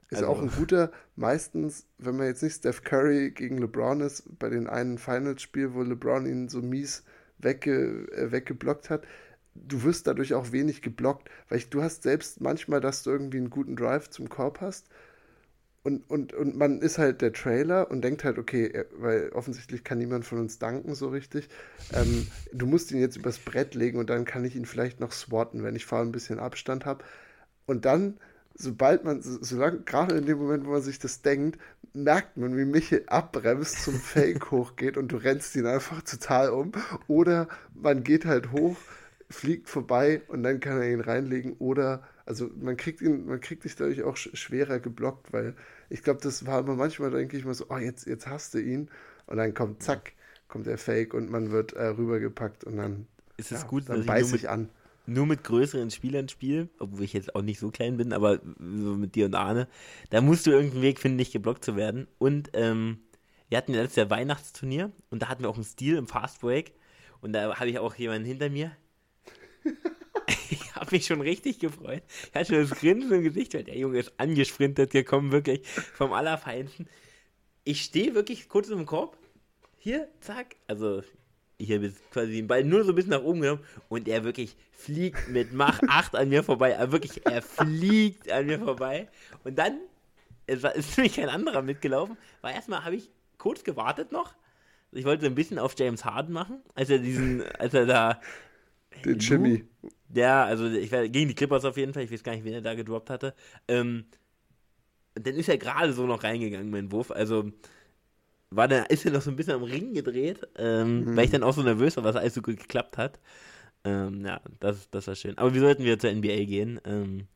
Ist 0.08 0.18
also. 0.18 0.28
auch 0.28 0.42
ein 0.42 0.50
guter, 0.50 0.92
meistens, 1.16 1.86
wenn 1.96 2.16
man 2.16 2.26
jetzt 2.26 2.42
nicht 2.42 2.56
Steph 2.56 2.84
Curry 2.84 3.30
gegen 3.30 3.58
LeBron 3.58 4.00
ist, 4.00 4.24
bei 4.38 4.50
den 4.50 4.66
einen 4.66 4.98
Finals-Spiel, 4.98 5.72
wo 5.72 5.82
LeBron 5.82 6.26
ihn 6.26 6.48
so 6.48 6.60
mies 6.60 7.04
wegge, 7.38 8.06
äh, 8.12 8.30
weggeblockt 8.30 8.90
hat, 8.90 9.04
du 9.54 9.82
wirst 9.82 10.06
dadurch 10.06 10.34
auch 10.34 10.52
wenig 10.52 10.82
geblockt, 10.82 11.30
weil 11.48 11.58
ich, 11.58 11.70
du 11.70 11.82
hast 11.82 12.02
selbst 12.02 12.40
manchmal, 12.40 12.80
dass 12.80 13.02
du 13.02 13.10
irgendwie 13.10 13.38
einen 13.38 13.50
guten 13.50 13.76
Drive 13.76 14.10
zum 14.10 14.28
Korb 14.28 14.60
hast 14.60 14.88
und, 15.84 16.08
und, 16.08 16.32
und 16.32 16.56
man 16.56 16.80
ist 16.80 16.98
halt 16.98 17.22
der 17.22 17.32
Trailer 17.32 17.90
und 17.90 18.02
denkt 18.02 18.22
halt, 18.22 18.38
okay, 18.38 18.84
weil 18.96 19.30
offensichtlich 19.30 19.82
kann 19.82 19.98
niemand 19.98 20.24
von 20.24 20.38
uns 20.38 20.60
danken 20.60 20.94
so 20.94 21.08
richtig. 21.08 21.48
Ähm, 21.92 22.28
du 22.52 22.66
musst 22.66 22.92
ihn 22.92 23.00
jetzt 23.00 23.16
übers 23.16 23.38
Brett 23.38 23.74
legen 23.74 23.98
und 23.98 24.08
dann 24.08 24.24
kann 24.24 24.44
ich 24.44 24.54
ihn 24.54 24.64
vielleicht 24.64 25.00
noch 25.00 25.10
swatten, 25.10 25.64
wenn 25.64 25.74
ich 25.74 25.84
vor 25.84 25.98
allem 25.98 26.10
ein 26.10 26.12
bisschen 26.12 26.38
Abstand 26.38 26.86
habe. 26.86 27.02
Und 27.66 27.84
dann, 27.84 28.18
sobald 28.54 29.02
man, 29.02 29.22
solange, 29.22 29.80
gerade 29.80 30.16
in 30.16 30.26
dem 30.26 30.38
Moment, 30.38 30.66
wo 30.66 30.70
man 30.70 30.82
sich 30.82 31.00
das 31.00 31.22
denkt, 31.22 31.58
merkt 31.94 32.36
man, 32.36 32.56
wie 32.56 32.64
Michel 32.64 33.02
abbremst, 33.08 33.82
zum 33.82 33.94
Fake 33.94 34.50
hochgeht 34.52 34.96
und 34.96 35.10
du 35.10 35.16
rennst 35.16 35.56
ihn 35.56 35.66
einfach 35.66 36.00
total 36.02 36.50
um. 36.50 36.70
Oder 37.08 37.48
man 37.74 38.04
geht 38.04 38.24
halt 38.24 38.52
hoch 38.52 38.76
fliegt 39.32 39.68
vorbei 39.68 40.22
und 40.28 40.42
dann 40.42 40.60
kann 40.60 40.80
er 40.80 40.90
ihn 40.90 41.00
reinlegen 41.00 41.54
oder 41.58 42.02
also 42.26 42.50
man 42.60 42.76
kriegt 42.76 43.00
ihn, 43.00 43.26
man 43.26 43.40
kriegt 43.40 43.64
dich 43.64 43.76
dadurch 43.76 44.02
auch 44.02 44.16
schwerer 44.16 44.78
geblockt, 44.78 45.32
weil 45.32 45.54
ich 45.90 46.02
glaube, 46.02 46.20
das 46.22 46.46
war 46.46 46.60
immer 46.60 46.76
manchmal, 46.76 47.10
denke 47.10 47.36
ich 47.36 47.44
mal 47.44 47.54
so, 47.54 47.66
oh, 47.68 47.78
jetzt, 47.78 48.06
jetzt 48.06 48.26
hast 48.26 48.54
du 48.54 48.58
ihn 48.58 48.88
und 49.26 49.36
dann 49.38 49.54
kommt 49.54 49.82
zack, 49.82 50.12
kommt 50.48 50.66
der 50.66 50.78
Fake 50.78 51.14
und 51.14 51.30
man 51.30 51.50
wird 51.50 51.72
äh, 51.72 51.86
rübergepackt 51.86 52.64
und 52.64 52.76
dann 52.76 53.06
ist 53.36 53.52
es 53.52 53.62
ja, 53.62 53.66
gut, 53.66 53.88
dann 53.88 54.06
beiß 54.06 54.32
ich, 54.34 54.48
an. 54.48 54.68
Nur 55.06 55.26
mit 55.26 55.42
größeren 55.42 55.90
Spielern 55.90 56.28
spiele, 56.28 56.68
obwohl 56.78 57.02
ich 57.02 57.12
jetzt 57.12 57.34
auch 57.34 57.42
nicht 57.42 57.58
so 57.58 57.70
klein 57.70 57.96
bin, 57.96 58.12
aber 58.12 58.38
so 58.58 58.94
mit 58.94 59.16
dir 59.16 59.26
und 59.26 59.34
Arne, 59.34 59.66
da 60.10 60.20
musst 60.20 60.46
du 60.46 60.52
irgendeinen 60.52 60.82
Weg 60.82 61.00
finden, 61.00 61.16
nicht 61.16 61.32
geblockt 61.32 61.64
zu 61.64 61.74
werden. 61.74 62.06
Und 62.18 62.50
ähm, 62.52 62.98
wir 63.48 63.58
hatten 63.58 63.74
ja 63.74 63.82
letztes 63.82 63.96
Jahr 63.96 64.10
Weihnachtsturnier 64.10 64.92
und 65.10 65.22
da 65.22 65.28
hatten 65.28 65.42
wir 65.42 65.50
auch 65.50 65.56
einen 65.56 65.64
Stil 65.64 65.96
im 65.96 66.06
Fast 66.06 66.40
Break 66.40 66.72
und 67.20 67.32
da 67.32 67.56
habe 67.58 67.68
ich 67.68 67.78
auch 67.78 67.94
jemanden 67.96 68.26
hinter 68.26 68.48
mir, 68.48 68.76
habe 70.74 70.88
mich 70.90 71.06
schon 71.06 71.20
richtig 71.20 71.58
gefreut. 71.58 72.02
Ich 72.28 72.34
hatte 72.34 72.60
das 72.60 72.78
Grinsen 72.78 73.12
im 73.12 73.22
Gesicht, 73.22 73.54
weil 73.54 73.64
der 73.64 73.76
Junge 73.76 73.98
ist 73.98 74.12
angesprintet 74.18 74.90
gekommen, 74.90 75.32
wirklich 75.32 75.66
vom 75.66 76.12
Allerfeinsten. 76.12 76.88
Ich 77.64 77.82
stehe 77.82 78.14
wirklich 78.14 78.48
kurz 78.48 78.68
im 78.68 78.86
Korb. 78.86 79.16
Hier, 79.78 80.08
zack. 80.20 80.56
Also, 80.66 81.02
ich 81.58 81.70
habe 81.70 81.92
quasi 82.10 82.32
den 82.32 82.46
Ball 82.46 82.64
nur 82.64 82.84
so 82.84 82.92
ein 82.92 82.94
bisschen 82.94 83.10
nach 83.10 83.22
oben 83.22 83.40
genommen 83.40 83.64
und 83.88 84.08
er 84.08 84.24
wirklich 84.24 84.56
fliegt 84.72 85.28
mit 85.28 85.52
Mach 85.52 85.80
8 85.86 86.16
an 86.16 86.28
mir 86.28 86.42
vorbei. 86.42 86.78
Aber 86.78 86.92
wirklich, 86.92 87.24
er 87.24 87.42
fliegt 87.42 88.30
an 88.30 88.46
mir 88.46 88.58
vorbei. 88.58 89.08
Und 89.44 89.58
dann 89.58 89.78
es 90.46 90.62
war, 90.62 90.74
ist 90.76 90.96
nämlich 90.96 91.14
kein 91.14 91.28
anderer 91.28 91.62
mitgelaufen. 91.62 92.16
War 92.40 92.52
erstmal, 92.52 92.84
habe 92.84 92.96
ich 92.96 93.10
kurz 93.38 93.64
gewartet 93.64 94.12
noch. 94.12 94.34
Ich 94.92 95.04
wollte 95.04 95.24
ein 95.24 95.34
bisschen 95.34 95.58
auf 95.58 95.74
James 95.78 96.04
Harden 96.04 96.34
machen, 96.34 96.60
als 96.74 96.90
er 96.90 96.98
diesen, 96.98 97.42
als 97.58 97.72
er 97.72 97.86
da. 97.86 98.20
Den 99.06 99.18
Jimmy. 99.18 99.64
Ja, 100.14 100.44
also 100.44 100.66
ich 100.66 100.92
war 100.92 101.08
gegen 101.08 101.28
die 101.28 101.34
Clippers 101.34 101.64
auf 101.64 101.76
jeden 101.76 101.94
Fall, 101.94 102.02
ich 102.02 102.12
weiß 102.12 102.22
gar 102.22 102.32
nicht, 102.32 102.44
wen 102.44 102.52
er 102.52 102.60
da 102.60 102.74
gedroppt 102.74 103.10
hatte. 103.10 103.34
Ähm, 103.68 104.04
dann 105.14 105.34
ist 105.34 105.48
er 105.48 105.58
gerade 105.58 105.92
so 105.92 106.06
noch 106.06 106.22
reingegangen, 106.22 106.70
mein 106.70 106.92
Wurf. 106.92 107.10
Also 107.10 107.50
war 108.50 108.68
der, 108.68 108.90
ist 108.90 109.04
er 109.04 109.12
noch 109.12 109.22
so 109.22 109.30
ein 109.30 109.36
bisschen 109.36 109.54
am 109.54 109.62
Ring 109.62 109.94
gedreht, 109.94 110.46
ähm, 110.56 111.04
mhm. 111.04 111.16
weil 111.16 111.24
ich 111.24 111.30
dann 111.30 111.42
auch 111.42 111.54
so 111.54 111.62
nervös 111.62 111.96
war, 111.96 112.04
was 112.04 112.16
alles 112.16 112.34
so 112.34 112.42
gut 112.42 112.58
geklappt 112.58 112.98
hat. 112.98 113.18
Ähm, 113.84 114.24
ja, 114.24 114.40
das, 114.60 114.90
das 114.90 115.06
war 115.06 115.14
schön. 115.14 115.38
Aber 115.38 115.54
wie 115.54 115.58
sollten 115.58 115.84
wir 115.84 115.98
zur 115.98 116.12
NBA 116.12 116.44
gehen? 116.44 116.80
Ähm, 116.84 117.26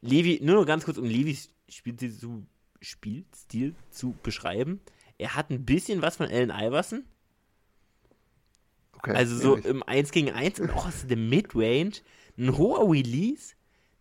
Levi, 0.00 0.40
nur 0.42 0.56
noch 0.56 0.66
ganz 0.66 0.84
kurz, 0.84 0.98
um 0.98 1.04
Levis 1.04 1.50
Spielstil 1.68 2.12
zu, 2.16 2.46
Spielstil 2.80 3.74
zu 3.90 4.14
beschreiben. 4.22 4.80
Er 5.18 5.36
hat 5.36 5.50
ein 5.50 5.64
bisschen 5.64 6.02
was 6.02 6.16
von 6.16 6.26
Allen 6.26 6.50
Iverson. 6.50 7.04
Okay, 9.02 9.16
also 9.16 9.36
so 9.36 9.56
im 9.56 9.82
1 9.82 10.12
gegen 10.12 10.30
1 10.30 10.60
und 10.60 10.70
auch 10.70 10.86
aus 10.86 11.04
der 11.06 11.16
Midrange 11.16 11.94
ein 12.38 12.56
hoher 12.56 12.88
Release, 12.88 13.54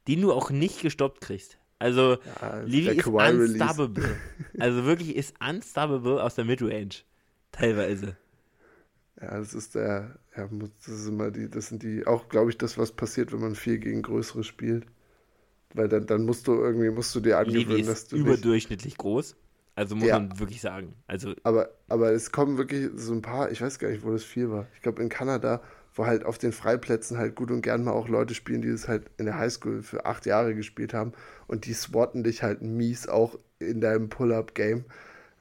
den 0.08 0.22
du 0.22 0.32
auch 0.32 0.52
nicht 0.52 0.82
gestoppt 0.82 1.22
kriegst. 1.22 1.58
Also 1.80 2.20
ja, 2.42 2.60
Levi 2.60 3.00
ist 3.00 3.08
unstoppable. 3.08 4.18
also 4.60 4.86
wirklich 4.86 5.16
ist 5.16 5.34
unstoppable 5.42 6.22
aus 6.22 6.36
der 6.36 6.46
Midrange. 6.46 7.02
Teilweise. 7.52 8.16
Ja, 9.20 9.40
das 9.40 9.56
ist 9.56 9.74
der, 9.74 10.20
ja, 10.38 10.48
das 10.48 10.88
ist 10.88 11.08
immer 11.08 11.32
die, 11.32 11.50
das 11.50 11.70
sind 11.70 11.82
die, 11.82 12.06
auch 12.06 12.30
glaube 12.30 12.52
ich, 12.52 12.58
das, 12.60 12.78
was 12.78 12.92
passiert, 12.92 13.34
wenn 13.34 13.40
man 13.40 13.56
viel 13.56 13.80
gegen 13.80 14.04
Größere 14.04 14.44
spielt. 14.44 14.86
Weil 15.74 15.88
dann, 15.88 16.06
dann 16.06 16.26
musst 16.26 16.48
du 16.48 16.54
irgendwie, 16.54 16.92
musst 16.92 17.16
du 17.16 17.20
dir 17.20 17.40
angewöhnen, 17.40 17.88
dass 17.88 18.08
du. 18.08 18.18
Überdurchschnittlich 18.18 18.94
nicht... 18.94 18.98
groß. 19.00 19.36
Also 19.82 19.96
muss 19.96 20.10
ja. 20.10 20.20
man 20.20 20.40
wirklich 20.40 20.62
sagen. 20.62 20.94
Also 21.08 21.34
aber, 21.42 21.72
aber 21.88 22.12
es 22.12 22.32
kommen 22.32 22.60
wirklich 22.60 22.92
so 22.94 23.14
ein 23.14 23.24
paar, 23.24 23.50
ich 23.50 23.64
weiß 23.64 23.80
gar 23.80 23.90
nicht, 23.90 24.04
wo 24.04 24.12
das 24.12 24.24
viel 24.24 24.52
war. 24.52 24.68
Ich 24.76 24.84
glaube 24.84 25.02
in 25.02 25.10
Kanada, 25.10 25.60
wo 25.96 26.06
halt 26.06 26.24
auf 26.24 26.38
den 26.38 26.52
Freiplätzen 26.52 27.18
halt 27.18 27.34
gut 27.34 27.50
und 27.50 27.64
gern 27.64 27.84
mal 27.84 27.94
auch 27.94 28.08
Leute 28.08 28.36
spielen, 28.36 28.62
die 28.62 28.70
das 28.70 28.88
halt 28.88 29.10
in 29.18 29.26
der 29.26 29.40
Highschool 29.40 29.82
für 29.82 30.06
acht 30.06 30.28
Jahre 30.28 30.54
gespielt 30.54 30.94
haben. 30.94 31.14
Und 31.48 31.66
die 31.66 31.74
swatten 31.74 32.24
dich 32.24 32.44
halt 32.44 32.62
mies 32.62 33.10
auch 33.10 33.40
in 33.58 33.82
deinem 33.82 34.10
Pull-Up-Game, 34.10 34.86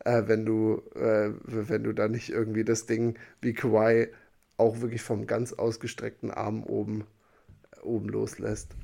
äh, 0.07 0.23
wenn 0.25 0.47
du, 0.47 0.85
äh, 0.95 1.33
wenn 1.45 1.85
du 1.85 1.93
da 1.93 2.09
nicht 2.09 2.31
irgendwie 2.31 2.65
das 2.65 2.87
Ding 2.87 3.19
wie 3.43 3.53
Kawhi 3.53 4.09
auch 4.57 4.81
wirklich 4.81 5.03
vom 5.03 5.27
ganz 5.27 5.53
ausgestreckten 5.53 6.31
Arm 6.31 6.63
oben, 6.65 7.05
oben 7.83 8.09
loslässt. 8.09 8.75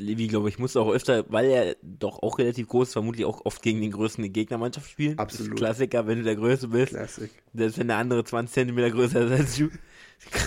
Levi, 0.00 0.28
glaube 0.28 0.48
ich, 0.48 0.58
muss 0.58 0.76
auch 0.76 0.90
öfter, 0.90 1.24
weil 1.28 1.46
er 1.46 1.76
doch 1.82 2.22
auch 2.22 2.38
relativ 2.38 2.68
groß 2.68 2.88
ist, 2.88 2.92
vermutlich 2.94 3.26
auch 3.26 3.44
oft 3.44 3.62
gegen 3.62 3.80
den 3.80 3.92
größten 3.92 4.32
Gegnermannschaft 4.32 4.90
spielen. 4.90 5.18
Absolut. 5.18 5.56
Klassiker, 5.56 6.06
wenn 6.06 6.18
du 6.18 6.24
der 6.24 6.36
Größte 6.36 6.68
bist. 6.68 6.94
Klassik. 6.94 7.30
Selbst 7.54 7.78
wenn 7.78 7.88
der 7.88 7.98
andere 7.98 8.24
20 8.24 8.52
Zentimeter 8.52 8.90
größer 8.90 9.26
ist 9.26 9.32
als 9.32 9.56
du, 9.56 9.68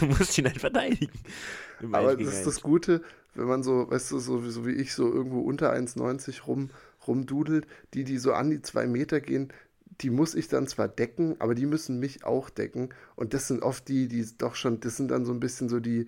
musst 0.07 0.37
du 0.37 0.41
ihn 0.41 0.47
halt 0.47 0.59
verteidigen. 0.59 1.13
Aber 1.91 2.15
das 2.15 2.33
ist 2.33 2.47
das 2.47 2.61
Gute, 2.61 3.01
wenn 3.35 3.45
man 3.45 3.63
so, 3.63 3.89
weißt 3.89 4.11
du, 4.11 4.19
so, 4.19 4.49
so 4.49 4.65
wie 4.65 4.73
ich, 4.73 4.93
so 4.93 5.11
irgendwo 5.11 5.41
unter 5.41 5.73
1,90 5.73 6.43
rum, 6.43 6.69
rumdudelt, 7.07 7.67
die, 7.93 8.03
die 8.03 8.17
so 8.17 8.33
an 8.33 8.49
die 8.49 8.61
zwei 8.61 8.87
Meter 8.87 9.21
gehen, 9.21 9.53
die 10.01 10.09
muss 10.09 10.33
ich 10.33 10.47
dann 10.47 10.67
zwar 10.67 10.87
decken, 10.87 11.35
aber 11.39 11.53
die 11.53 11.65
müssen 11.65 11.99
mich 11.99 12.25
auch 12.25 12.49
decken. 12.49 12.89
Und 13.15 13.33
das 13.33 13.47
sind 13.47 13.61
oft 13.61 13.87
die, 13.87 14.07
die 14.07 14.25
doch 14.37 14.55
schon, 14.55 14.79
das 14.79 14.97
sind 14.97 15.11
dann 15.11 15.25
so 15.25 15.31
ein 15.31 15.39
bisschen 15.39 15.69
so 15.69 15.79
die, 15.79 16.07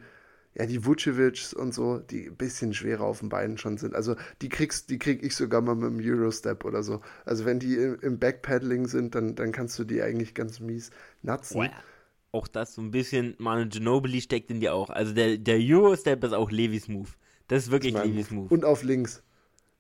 ja, 0.58 0.66
die 0.66 0.86
Vucevics 0.86 1.54
und 1.54 1.74
so, 1.74 2.00
die 2.00 2.28
ein 2.28 2.38
bisschen 2.38 2.74
schwerer 2.74 3.04
auf 3.04 3.20
den 3.20 3.30
Beinen 3.30 3.58
schon 3.58 3.78
sind. 3.78 3.94
Also 3.94 4.16
die 4.42 4.48
kriegst, 4.48 4.90
die 4.90 4.98
krieg 4.98 5.22
ich 5.22 5.36
sogar 5.36 5.62
mal 5.62 5.76
mit 5.76 5.90
dem 5.90 6.00
Eurostep 6.00 6.64
oder 6.64 6.82
so. 6.82 7.02
Also 7.26 7.44
wenn 7.44 7.60
die 7.60 7.76
im, 7.76 8.20
Backpedaling 8.20 8.88
sind, 8.88 9.16
dann, 9.16 9.36
dann 9.36 9.52
kannst 9.52 9.78
du 9.78 9.84
die 9.84 10.02
eigentlich 10.02 10.34
ganz 10.34 10.62
mies 10.62 10.92
natzen. 11.22 11.58
Oh 11.62 12.38
Auch 12.38 12.48
das 12.48 12.74
so 12.74 12.82
ein 12.82 12.92
bisschen, 12.92 13.36
Manu 13.38 13.68
Ginobili 13.68 14.22
steckt 14.22 14.50
in 14.50 14.62
dir 14.62 14.74
auch. 14.74 14.90
Also 14.90 15.14
der, 15.14 15.38
der 15.38 15.58
Eurostep 15.60 16.24
ist 16.24 16.34
auch 16.34 16.50
Levis 16.50 16.88
Move. 16.88 17.10
Das 17.50 17.66
ist 17.66 17.72
wirklich 17.72 17.94
das 17.94 18.06
Levis 18.06 18.32
Move. 18.32 18.54
Und 18.54 18.64
auf 18.64 18.82
links. 18.84 19.24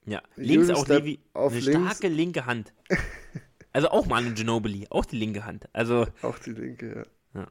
Ja, 0.05 0.21
links 0.35 0.69
auch 0.69 0.87
Levi, 0.87 1.19
auf 1.33 1.53
eine 1.53 1.61
links. 1.61 1.79
starke 1.79 2.09
linke 2.09 2.45
Hand. 2.45 2.73
also 3.71 3.89
auch 3.89 4.05
Manu 4.07 4.33
Ginobili, 4.33 4.87
auch 4.89 5.05
die 5.05 5.17
linke 5.17 5.45
Hand. 5.45 5.67
Also 5.71 6.05
auch 6.21 6.37
die 6.37 6.51
linke, 6.51 7.03
ja 7.33 7.47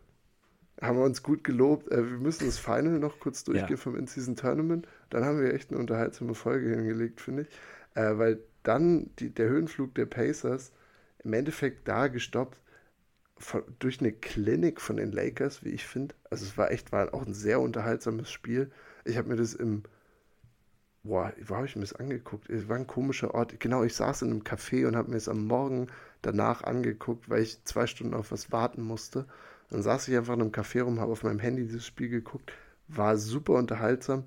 haben 0.81 0.99
wir 0.99 1.05
uns 1.05 1.23
gut 1.23 1.45
gelobt. 1.45 1.91
Äh, 1.91 2.11
wir 2.11 2.19
müssen 2.19 2.47
das 2.47 2.59
Final 2.59 2.99
noch 2.99 3.21
kurz 3.21 3.45
durchgehen 3.45 3.71
ja. 3.71 3.77
vom 3.77 3.97
In-Season 3.97 4.37
Tournament. 4.37 4.89
Dann 5.11 5.25
haben 5.25 5.41
wir 5.41 5.55
echt 5.55 5.71
eine 5.71 5.79
unterhaltsame 5.79 6.35
Folge 6.35 6.71
hingelegt, 6.71 7.21
finde 7.21 7.43
ich. 7.43 7.49
Äh, 7.95 8.19
weil 8.19 8.41
dann 8.63 9.11
die, 9.19 9.31
der 9.31 9.49
Höhenflug 9.49 9.95
der 9.95 10.07
Pacers 10.07 10.73
im 11.23 11.33
Endeffekt 11.33 11.87
da 11.89 12.09
gestoppt 12.09 12.59
von, 13.39 13.63
durch 13.79 14.01
eine 14.01 14.13
Klinik 14.13 14.81
von 14.81 14.97
den 14.97 15.13
Lakers, 15.13 15.65
wie 15.65 15.71
ich 15.71 15.87
finde. 15.87 16.15
Also 16.31 16.45
es 16.45 16.57
war 16.57 16.71
echt, 16.71 16.93
war 16.93 17.13
auch 17.15 17.27
ein 17.27 17.35
sehr 17.35 17.61
unterhaltsames 17.61 18.31
Spiel. 18.31 18.71
Ich 19.05 19.17
habe 19.17 19.29
mir 19.29 19.37
das 19.37 19.55
im, 19.55 19.83
boah, 21.03 21.33
wo 21.43 21.57
habe 21.57 21.67
ich 21.67 21.77
mir 21.77 21.83
das 21.83 21.95
angeguckt? 21.95 22.49
Es 22.51 22.69
war 22.69 22.77
ein 22.77 22.87
komischer 22.87 23.35
Ort. 23.35 23.59
Genau, 23.61 23.85
ich 23.85 23.95
saß 23.95 24.23
in 24.23 24.31
einem 24.31 24.43
Café 24.43 24.87
und 24.87 24.97
habe 24.97 25.11
mir 25.11 25.17
es 25.17 25.29
am 25.29 25.47
Morgen 25.47 25.89
danach 26.23 26.65
angeguckt, 26.65 27.29
weil 27.29 27.43
ich 27.43 27.63
zwei 27.65 27.87
Stunden 27.87 28.15
auf 28.15 28.33
was 28.33 28.53
warten 28.53 28.83
musste. 28.83 29.27
Dann 29.75 29.83
saß 29.83 30.07
ich 30.07 30.17
einfach 30.17 30.35
in 30.35 30.41
einem 30.41 30.53
Café 30.53 30.83
rum, 30.83 31.01
habe 31.01 31.11
auf 31.11 31.25
meinem 31.25 31.41
Handy 31.41 31.65
dieses 31.65 31.85
Spiel 31.85 32.09
geguckt, 32.09 32.53
war 32.87 33.17
super 33.17 33.55
unterhaltsam. 33.55 34.23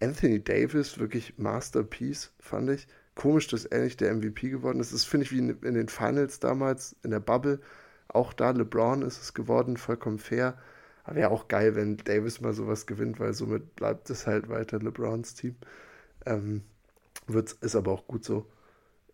Anthony 0.00 0.42
Davis, 0.42 0.98
wirklich 0.98 1.38
Masterpiece, 1.38 2.32
fand 2.40 2.70
ich. 2.70 2.88
Komisch, 3.14 3.46
dass 3.46 3.64
er 3.64 3.84
nicht 3.84 4.00
der 4.00 4.12
MVP 4.12 4.50
geworden 4.50 4.80
ist. 4.80 4.92
Das 4.92 5.04
finde 5.04 5.26
ich 5.26 5.30
wie 5.30 5.38
in, 5.38 5.74
den 5.74 5.88
Finals 5.88 6.40
damals, 6.40 6.96
in 7.04 7.12
der 7.12 7.20
Bubble. 7.20 7.60
Auch 8.08 8.32
da, 8.32 8.50
LeBron 8.50 9.02
ist 9.02 9.22
es 9.22 9.32
geworden, 9.32 9.76
vollkommen 9.76 10.18
fair. 10.18 10.58
Aber 11.04 11.14
wäre 11.14 11.30
auch 11.30 11.46
geil, 11.46 11.76
wenn 11.76 11.96
Davis 11.98 12.40
mal 12.40 12.52
sowas 12.52 12.84
gewinnt, 12.88 13.20
weil 13.20 13.32
somit 13.32 13.76
bleibt 13.76 14.10
es 14.10 14.26
halt 14.26 14.48
weiter 14.48 14.80
LeBrons 14.80 15.34
Team. 15.34 15.54
Ähm, 16.26 16.62
wird's, 17.28 17.52
ist 17.52 17.76
aber 17.76 17.92
auch 17.92 18.08
gut 18.08 18.24
so. 18.24 18.44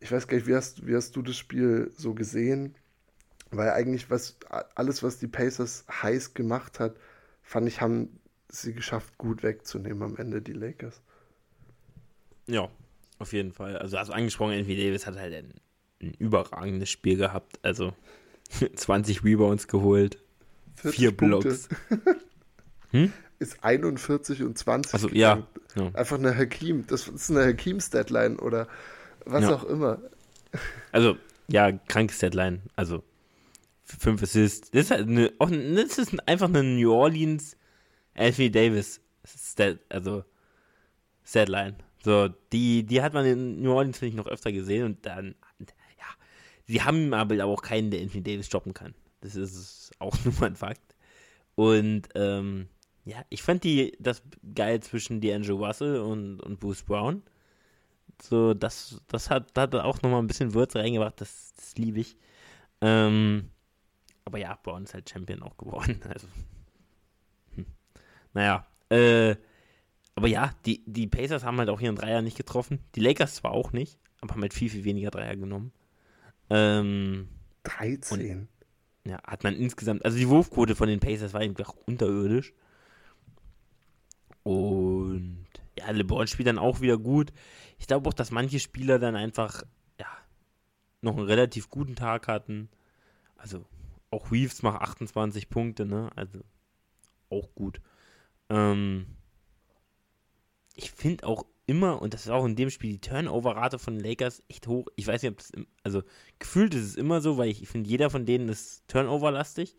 Ich 0.00 0.10
weiß 0.10 0.26
gar 0.26 0.38
nicht, 0.38 0.46
wie 0.46 0.54
hast, 0.54 0.86
wie 0.86 0.96
hast 0.96 1.14
du 1.16 1.20
das 1.20 1.36
Spiel 1.36 1.90
so 1.94 2.14
gesehen? 2.14 2.76
Weil 3.50 3.70
eigentlich 3.70 4.10
was, 4.10 4.36
alles, 4.74 5.02
was 5.02 5.18
die 5.18 5.28
Pacers 5.28 5.84
heiß 5.90 6.34
gemacht 6.34 6.80
hat, 6.80 6.96
fand 7.42 7.68
ich, 7.68 7.80
haben 7.80 8.18
sie 8.48 8.72
geschafft, 8.72 9.18
gut 9.18 9.42
wegzunehmen 9.42 10.02
am 10.02 10.16
Ende, 10.16 10.42
die 10.42 10.52
Lakers. 10.52 11.00
Ja, 12.46 12.68
auf 13.18 13.32
jeden 13.32 13.52
Fall. 13.52 13.76
Also, 13.78 13.96
also 13.96 14.12
angesprochen, 14.12 14.52
Anthony 14.52 14.76
Davis 14.76 15.06
hat 15.06 15.16
halt 15.16 15.34
ein, 15.34 15.54
ein 16.00 16.14
überragendes 16.14 16.90
Spiel 16.90 17.16
gehabt. 17.16 17.58
Also 17.62 17.94
20 18.74 19.24
Rebounds 19.24 19.68
geholt, 19.68 20.18
vier 20.74 21.16
Blocks. 21.16 21.68
hm? 22.90 23.12
Ist 23.38 23.62
41 23.62 24.42
und 24.42 24.56
20. 24.56 24.94
Also, 24.94 25.08
ja, 25.10 25.46
ja, 25.74 25.90
Einfach 25.92 26.18
eine 26.18 26.34
Hakim, 26.34 26.86
das 26.86 27.06
ist 27.06 27.30
eine 27.30 27.44
Hakim-Statline 27.44 28.38
oder 28.38 28.66
was 29.26 29.42
ja. 29.42 29.54
auch 29.54 29.64
immer. 29.64 29.98
Also, 30.90 31.18
ja, 31.48 31.70
krankes 31.72 32.16
Statline. 32.16 32.60
Also, 32.76 33.02
fünf 33.86 34.22
Assists. 34.22 34.70
Das 34.70 34.82
ist, 34.82 34.90
halt 34.90 35.08
eine, 35.08 35.30
das 35.30 35.98
ist 35.98 36.28
einfach 36.28 36.48
eine 36.48 36.62
New 36.62 36.92
Orleans 36.92 37.56
Anthony 38.14 38.50
Davis 38.50 39.00
Stat, 39.24 39.78
also 39.88 40.24
Statline. 41.24 41.76
So, 42.02 42.28
die, 42.52 42.84
die 42.84 43.02
hat 43.02 43.14
man 43.14 43.26
in 43.26 43.62
New 43.62 43.72
Orleans, 43.72 43.98
finde 43.98 44.10
ich, 44.10 44.16
noch 44.16 44.26
öfter 44.26 44.52
gesehen 44.52 44.84
und 44.84 45.04
dann, 45.06 45.34
ja, 45.60 46.06
sie 46.66 46.82
haben 46.82 47.12
aber 47.12 47.44
auch 47.44 47.62
keinen, 47.62 47.90
der 47.90 48.00
Anthony 48.00 48.22
Davis 48.22 48.46
stoppen 48.46 48.74
kann. 48.74 48.94
Das 49.20 49.34
ist 49.34 49.90
auch 49.98 50.16
nur 50.24 50.42
ein 50.42 50.56
Fakt. 50.56 50.94
Und, 51.54 52.08
ähm, 52.14 52.68
ja, 53.04 53.24
ich 53.28 53.42
fand 53.42 53.62
die, 53.64 53.96
das 54.00 54.22
geil 54.54 54.80
zwischen 54.80 55.20
D'Angelo 55.20 55.64
Russell 55.64 56.00
und, 56.00 56.40
und 56.40 56.58
Bruce 56.58 56.82
Brown. 56.82 57.22
So, 58.20 58.54
das, 58.54 59.00
das 59.08 59.30
hat, 59.30 59.56
hat 59.56 59.74
auch 59.74 60.02
nochmal 60.02 60.20
ein 60.20 60.26
bisschen 60.26 60.54
Würze 60.54 60.78
reingebracht, 60.80 61.20
das, 61.20 61.54
das 61.54 61.76
liebe 61.76 62.00
ich. 62.00 62.16
Ähm, 62.80 63.50
aber 64.26 64.38
ja, 64.38 64.58
Brown 64.62 64.84
ist 64.84 64.92
halt 64.92 65.08
Champion 65.08 65.42
auch 65.42 65.56
geworden. 65.56 66.00
Also, 66.08 66.26
hm. 67.54 67.66
Naja, 68.34 68.66
äh, 68.90 69.36
aber 70.14 70.28
ja, 70.28 70.52
die, 70.66 70.82
die 70.86 71.06
Pacers 71.06 71.44
haben 71.44 71.58
halt 71.58 71.70
auch 71.70 71.80
ihren 71.80 71.96
Dreier 71.96 72.22
nicht 72.22 72.36
getroffen. 72.36 72.80
Die 72.94 73.00
Lakers 73.00 73.36
zwar 73.36 73.52
auch 73.52 73.72
nicht, 73.72 73.98
aber 74.20 74.34
haben 74.34 74.42
halt 74.42 74.54
viel, 74.54 74.68
viel 74.68 74.84
weniger 74.84 75.10
Dreier 75.10 75.36
genommen. 75.36 75.72
Ähm, 76.50 77.28
13. 77.62 78.38
Und, 78.38 78.48
ja, 79.10 79.18
hat 79.24 79.44
man 79.44 79.54
insgesamt, 79.54 80.04
also 80.04 80.18
die 80.18 80.28
Wurfquote 80.28 80.74
von 80.74 80.88
den 80.88 81.00
Pacers 81.00 81.32
war 81.32 81.40
einfach 81.40 81.74
unterirdisch. 81.86 82.52
Und 84.42 85.46
ja, 85.78 85.86
ja, 85.86 85.92
LeBron 85.92 86.26
spielt 86.26 86.48
dann 86.48 86.58
auch 86.58 86.80
wieder 86.80 86.98
gut. 86.98 87.32
Ich 87.78 87.86
glaube 87.86 88.08
auch, 88.08 88.14
dass 88.14 88.30
manche 88.30 88.58
Spieler 88.58 88.98
dann 88.98 89.14
einfach, 89.14 89.62
ja, 90.00 90.08
noch 91.00 91.16
einen 91.16 91.26
relativ 91.26 91.68
guten 91.68 91.94
Tag 91.94 92.26
hatten. 92.26 92.68
Also, 93.36 93.66
auch 94.16 94.32
Reeves 94.32 94.62
macht 94.62 94.80
28 94.80 95.48
Punkte, 95.48 95.86
ne? 95.86 96.10
Also, 96.16 96.40
auch 97.30 97.54
gut. 97.54 97.80
Ähm, 98.48 99.06
ich 100.74 100.90
finde 100.90 101.26
auch 101.26 101.46
immer, 101.66 102.00
und 102.00 102.14
das 102.14 102.26
ist 102.26 102.30
auch 102.30 102.44
in 102.44 102.56
dem 102.56 102.70
Spiel, 102.70 102.92
die 102.92 103.00
Turnover-Rate 103.00 103.78
von 103.78 103.98
Lakers 103.98 104.42
echt 104.48 104.66
hoch. 104.68 104.86
Ich 104.96 105.06
weiß 105.06 105.22
nicht, 105.22 105.32
ob 105.32 105.38
das, 105.38 105.52
also 105.82 106.02
gefühlt 106.38 106.74
ist 106.74 106.84
es 106.84 106.96
immer 106.96 107.20
so, 107.20 107.38
weil 107.38 107.48
ich 107.48 107.66
finde, 107.68 107.90
jeder 107.90 108.10
von 108.10 108.24
denen 108.24 108.48
ist 108.48 108.86
Turnover-lastig 108.88 109.76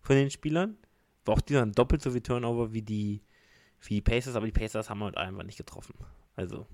von 0.00 0.16
den 0.16 0.30
Spielern. 0.30 0.76
War 1.24 1.34
auch 1.34 1.40
die 1.40 1.54
dann 1.54 1.72
doppelt 1.72 2.02
so 2.02 2.12
viel 2.12 2.20
Turnover 2.20 2.72
wie 2.72 2.82
die, 2.82 3.22
wie 3.80 3.94
die 3.94 4.02
Pacers, 4.02 4.36
aber 4.36 4.46
die 4.46 4.52
Pacers 4.52 4.88
haben 4.88 5.02
halt 5.02 5.16
einfach 5.16 5.42
nicht 5.42 5.58
getroffen. 5.58 5.94
Also 6.36 6.66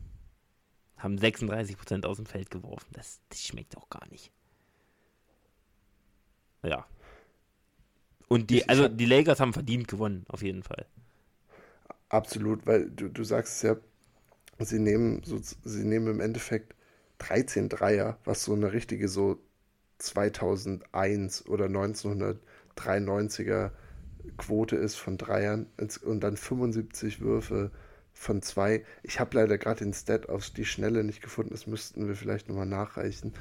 haben 0.96 1.16
36% 1.16 2.04
aus 2.04 2.16
dem 2.16 2.26
Feld 2.26 2.50
geworfen. 2.50 2.88
Das, 2.92 3.20
das 3.30 3.42
schmeckt 3.42 3.76
auch 3.76 3.88
gar 3.88 4.06
nicht. 4.08 4.30
Ja. 6.64 6.86
Und 8.28 8.50
die, 8.50 8.68
also 8.68 8.88
die 8.88 9.06
Lakers 9.06 9.40
haben 9.40 9.52
verdient 9.52 9.88
gewonnen, 9.88 10.24
auf 10.28 10.42
jeden 10.42 10.62
Fall. 10.62 10.86
Absolut, 12.08 12.66
weil 12.66 12.90
du, 12.90 13.08
du 13.08 13.24
sagst 13.24 13.62
ja, 13.62 13.76
sie 14.58 14.78
nehmen, 14.78 15.22
so, 15.24 15.38
sie 15.38 15.84
nehmen 15.84 16.08
im 16.08 16.20
Endeffekt 16.20 16.74
13 17.18 17.68
Dreier, 17.68 18.18
was 18.24 18.44
so 18.44 18.54
eine 18.54 18.72
richtige 18.72 19.08
so 19.08 19.38
2001 19.98 21.46
oder 21.48 21.66
1993er 21.66 23.70
Quote 24.36 24.76
ist 24.76 24.96
von 24.96 25.18
Dreiern 25.18 25.66
und 25.76 26.20
dann 26.20 26.36
75 26.36 27.20
Würfe 27.20 27.70
von 28.12 28.42
zwei. 28.42 28.84
Ich 29.02 29.20
habe 29.20 29.36
leider 29.36 29.58
gerade 29.58 29.84
den 29.84 29.92
Stat 29.92 30.28
auf 30.28 30.50
die 30.50 30.64
Schnelle 30.64 31.04
nicht 31.04 31.20
gefunden, 31.20 31.52
das 31.52 31.66
müssten 31.66 32.08
wir 32.08 32.14
vielleicht 32.14 32.48
nochmal 32.48 32.66
nachreichen. 32.66 33.34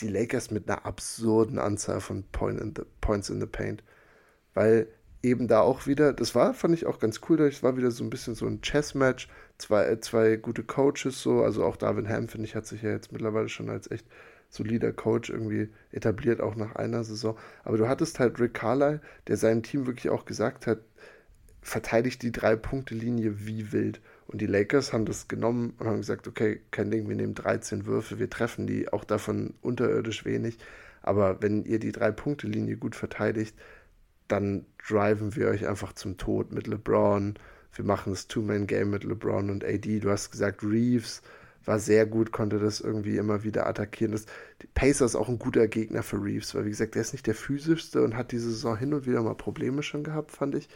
Die 0.00 0.08
Lakers 0.08 0.50
mit 0.50 0.68
einer 0.68 0.86
absurden 0.86 1.58
Anzahl 1.58 2.00
von 2.00 2.24
Point 2.32 2.60
in 2.60 2.74
the, 2.76 2.82
Points 3.00 3.30
in 3.30 3.40
the 3.40 3.46
Paint, 3.46 3.82
weil 4.54 4.88
eben 5.22 5.48
da 5.48 5.60
auch 5.60 5.86
wieder, 5.86 6.12
das 6.12 6.34
war, 6.34 6.54
fand 6.54 6.74
ich 6.74 6.86
auch 6.86 6.98
ganz 6.98 7.20
cool, 7.28 7.36
das 7.36 7.62
war 7.62 7.76
wieder 7.76 7.90
so 7.90 8.02
ein 8.04 8.10
bisschen 8.10 8.34
so 8.34 8.46
ein 8.46 8.60
Chess-Match, 8.60 9.28
zwei, 9.58 9.84
äh, 9.86 10.00
zwei 10.00 10.36
gute 10.36 10.64
Coaches 10.64 11.22
so, 11.22 11.42
also 11.42 11.64
auch 11.64 11.76
Darwin 11.76 12.08
Ham, 12.08 12.28
finde 12.28 12.46
ich, 12.46 12.54
hat 12.54 12.66
sich 12.66 12.82
ja 12.82 12.90
jetzt 12.90 13.12
mittlerweile 13.12 13.48
schon 13.48 13.70
als 13.70 13.90
echt 13.90 14.06
solider 14.48 14.92
Coach 14.92 15.30
irgendwie 15.30 15.70
etabliert, 15.92 16.40
auch 16.40 16.56
nach 16.56 16.76
einer 16.76 17.04
Saison. 17.04 17.38
Aber 17.64 17.78
du 17.78 17.88
hattest 17.88 18.18
halt 18.18 18.38
Rick 18.38 18.54
Carlyle, 18.54 19.00
der 19.26 19.36
seinem 19.36 19.62
Team 19.62 19.86
wirklich 19.86 20.10
auch 20.10 20.26
gesagt 20.26 20.66
hat, 20.66 20.80
verteidigt 21.62 22.22
die 22.22 22.32
Drei-Punkte-Linie 22.32 23.46
wie 23.46 23.72
wild. 23.72 24.00
Und 24.32 24.40
die 24.40 24.46
Lakers 24.46 24.92
haben 24.92 25.04
das 25.04 25.28
genommen 25.28 25.74
und 25.78 25.86
haben 25.86 25.98
gesagt, 25.98 26.26
okay, 26.26 26.60
kein 26.70 26.90
Ding, 26.90 27.08
wir 27.08 27.16
nehmen 27.16 27.34
13 27.34 27.84
Würfe, 27.84 28.18
wir 28.18 28.30
treffen 28.30 28.66
die, 28.66 28.90
auch 28.90 29.04
davon 29.04 29.54
unterirdisch 29.60 30.24
wenig. 30.24 30.58
Aber 31.02 31.42
wenn 31.42 31.64
ihr 31.64 31.78
die 31.78 31.92
Drei-Punkte-Linie 31.92 32.76
gut 32.78 32.96
verteidigt, 32.96 33.54
dann 34.28 34.64
driven 34.88 35.36
wir 35.36 35.48
euch 35.48 35.68
einfach 35.68 35.92
zum 35.92 36.16
Tod 36.16 36.52
mit 36.52 36.66
LeBron. 36.66 37.34
Wir 37.74 37.84
machen 37.84 38.12
das 38.12 38.28
Two-Man-Game 38.28 38.90
mit 38.90 39.04
LeBron 39.04 39.50
und 39.50 39.64
AD. 39.64 40.00
Du 40.00 40.10
hast 40.10 40.30
gesagt, 40.30 40.62
Reeves 40.62 41.20
war 41.64 41.78
sehr 41.78 42.06
gut, 42.06 42.32
konnte 42.32 42.58
das 42.58 42.80
irgendwie 42.80 43.18
immer 43.18 43.44
wieder 43.44 43.66
attackieren. 43.66 44.12
Das, 44.12 44.26
die 44.62 44.66
Pacers 44.74 45.14
auch 45.14 45.28
ein 45.28 45.38
guter 45.38 45.68
Gegner 45.68 46.02
für 46.02 46.16
Reeves, 46.16 46.54
weil 46.54 46.64
wie 46.64 46.70
gesagt, 46.70 46.94
der 46.94 47.02
ist 47.02 47.12
nicht 47.12 47.26
der 47.26 47.34
physischste 47.34 48.02
und 48.02 48.16
hat 48.16 48.32
diese 48.32 48.50
Saison 48.50 48.76
hin 48.76 48.94
und 48.94 49.06
wieder 49.06 49.22
mal 49.22 49.34
Probleme 49.34 49.82
schon 49.82 50.04
gehabt, 50.04 50.30
fand 50.30 50.54
ich. 50.54 50.68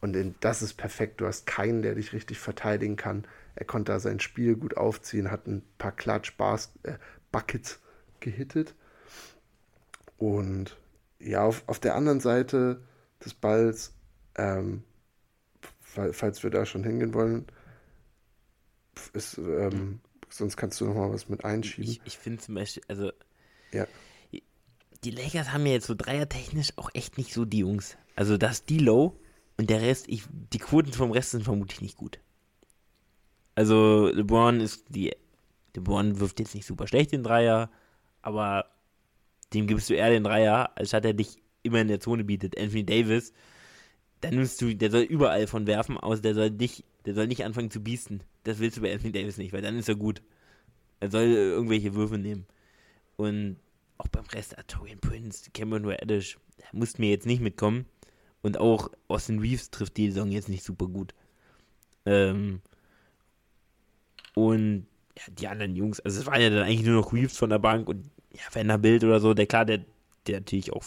Und 0.00 0.16
das 0.40 0.62
ist 0.62 0.74
perfekt. 0.74 1.20
Du 1.20 1.26
hast 1.26 1.46
keinen, 1.46 1.82
der 1.82 1.94
dich 1.94 2.12
richtig 2.12 2.38
verteidigen 2.38 2.96
kann. 2.96 3.26
Er 3.54 3.66
konnte 3.66 3.92
da 3.92 4.00
sein 4.00 4.20
Spiel 4.20 4.56
gut 4.56 4.76
aufziehen, 4.76 5.30
hat 5.30 5.46
ein 5.46 5.62
paar 5.76 5.92
Klatsch-Buckets 5.92 7.72
äh, 7.74 8.20
gehittet. 8.20 8.74
Und 10.16 10.76
ja, 11.18 11.44
auf, 11.44 11.62
auf 11.66 11.78
der 11.78 11.94
anderen 11.94 12.20
Seite 12.20 12.82
des 13.24 13.34
Balls, 13.34 13.94
ähm, 14.36 14.84
falls 15.80 16.42
wir 16.42 16.50
da 16.50 16.64
schon 16.64 16.84
hingehen 16.84 17.12
wollen, 17.12 17.46
ist, 19.12 19.38
ähm, 19.38 20.00
sonst 20.28 20.56
kannst 20.56 20.80
du 20.80 20.86
noch 20.86 20.94
mal 20.94 21.12
was 21.12 21.28
mit 21.28 21.44
einschieben. 21.44 21.90
Ich, 21.90 22.00
ich 22.04 22.18
finde 22.18 22.40
zum 22.40 22.54
Beispiel, 22.54 22.82
also 22.88 23.12
ja. 23.72 23.86
die 25.04 25.10
Lakers 25.10 25.52
haben 25.52 25.66
ja 25.66 25.72
jetzt 25.72 25.86
so 25.86 25.94
dreiertechnisch 25.94 26.72
auch 26.76 26.90
echt 26.94 27.18
nicht 27.18 27.34
so 27.34 27.44
die 27.44 27.58
Jungs. 27.58 27.96
Also 28.14 28.36
das 28.36 28.64
die 28.64 28.78
Low 28.78 29.18
und 29.60 29.68
der 29.68 29.82
Rest, 29.82 30.08
ich, 30.08 30.22
die 30.30 30.58
Quoten 30.58 30.94
vom 30.94 31.10
Rest 31.10 31.32
sind 31.32 31.44
vermutlich 31.44 31.82
nicht 31.82 31.98
gut. 31.98 32.18
Also 33.54 34.08
LeBron 34.08 34.58
ist 34.58 34.86
die, 34.88 35.14
LeBron 35.76 36.18
wirft 36.18 36.40
jetzt 36.40 36.54
nicht 36.54 36.64
super 36.66 36.86
schlecht 36.86 37.12
den 37.12 37.22
Dreier, 37.22 37.70
aber 38.22 38.64
dem 39.52 39.66
gibst 39.66 39.90
du 39.90 39.94
eher 39.94 40.08
den 40.08 40.24
Dreier, 40.24 40.70
anstatt 40.76 41.04
er 41.04 41.12
dich 41.12 41.42
immer 41.62 41.82
in 41.82 41.88
der 41.88 42.00
Zone 42.00 42.24
bietet. 42.24 42.58
Anthony 42.58 42.86
Davis, 42.86 43.34
dann 44.22 44.36
nimmst 44.36 44.62
du, 44.62 44.74
der 44.74 44.90
soll 44.90 45.02
überall 45.02 45.46
von 45.46 45.66
werfen, 45.66 45.98
außer 45.98 46.22
der 46.22 46.34
soll 46.34 46.52
nicht, 46.52 46.84
der 47.04 47.12
soll 47.12 47.26
nicht 47.26 47.44
anfangen 47.44 47.70
zu 47.70 47.82
biesten. 47.82 48.22
Das 48.44 48.60
willst 48.60 48.78
du 48.78 48.80
bei 48.80 48.94
Anthony 48.94 49.12
Davis 49.12 49.36
nicht, 49.36 49.52
weil 49.52 49.60
dann 49.60 49.76
ist 49.76 49.90
er 49.90 49.96
gut. 49.96 50.22
Er 51.00 51.10
soll 51.10 51.24
irgendwelche 51.24 51.92
Würfe 51.92 52.16
nehmen. 52.16 52.46
Und 53.18 53.56
auch 53.98 54.08
beim 54.08 54.24
Rest, 54.24 54.56
Torian 54.68 55.00
Prince, 55.00 55.50
Cameron 55.52 55.84
Reddish, 55.84 56.38
muss 56.72 56.96
mir 56.96 57.10
jetzt 57.10 57.26
nicht 57.26 57.42
mitkommen. 57.42 57.84
Und 58.42 58.58
auch 58.58 58.90
Austin 59.08 59.38
Reeves 59.38 59.70
trifft 59.70 59.96
die 59.96 60.10
Saison 60.10 60.30
jetzt 60.30 60.48
nicht 60.48 60.64
super 60.64 60.86
gut. 60.86 61.14
Ähm, 62.06 62.60
und 64.34 64.86
ja, 65.16 65.24
die 65.32 65.48
anderen 65.48 65.76
Jungs, 65.76 66.00
also 66.00 66.20
es 66.20 66.26
waren 66.26 66.40
ja 66.40 66.50
dann 66.50 66.62
eigentlich 66.62 66.86
nur 66.86 67.00
noch 67.00 67.12
Reeves 67.12 67.36
von 67.36 67.50
der 67.50 67.58
Bank 67.58 67.88
und 67.88 68.08
ja, 68.32 68.42
Vanderbilt 68.52 69.04
oder 69.04 69.20
so, 69.20 69.34
der 69.34 69.46
klar, 69.46 69.64
der, 69.64 69.84
der 70.26 70.40
natürlich 70.40 70.72
auch, 70.72 70.84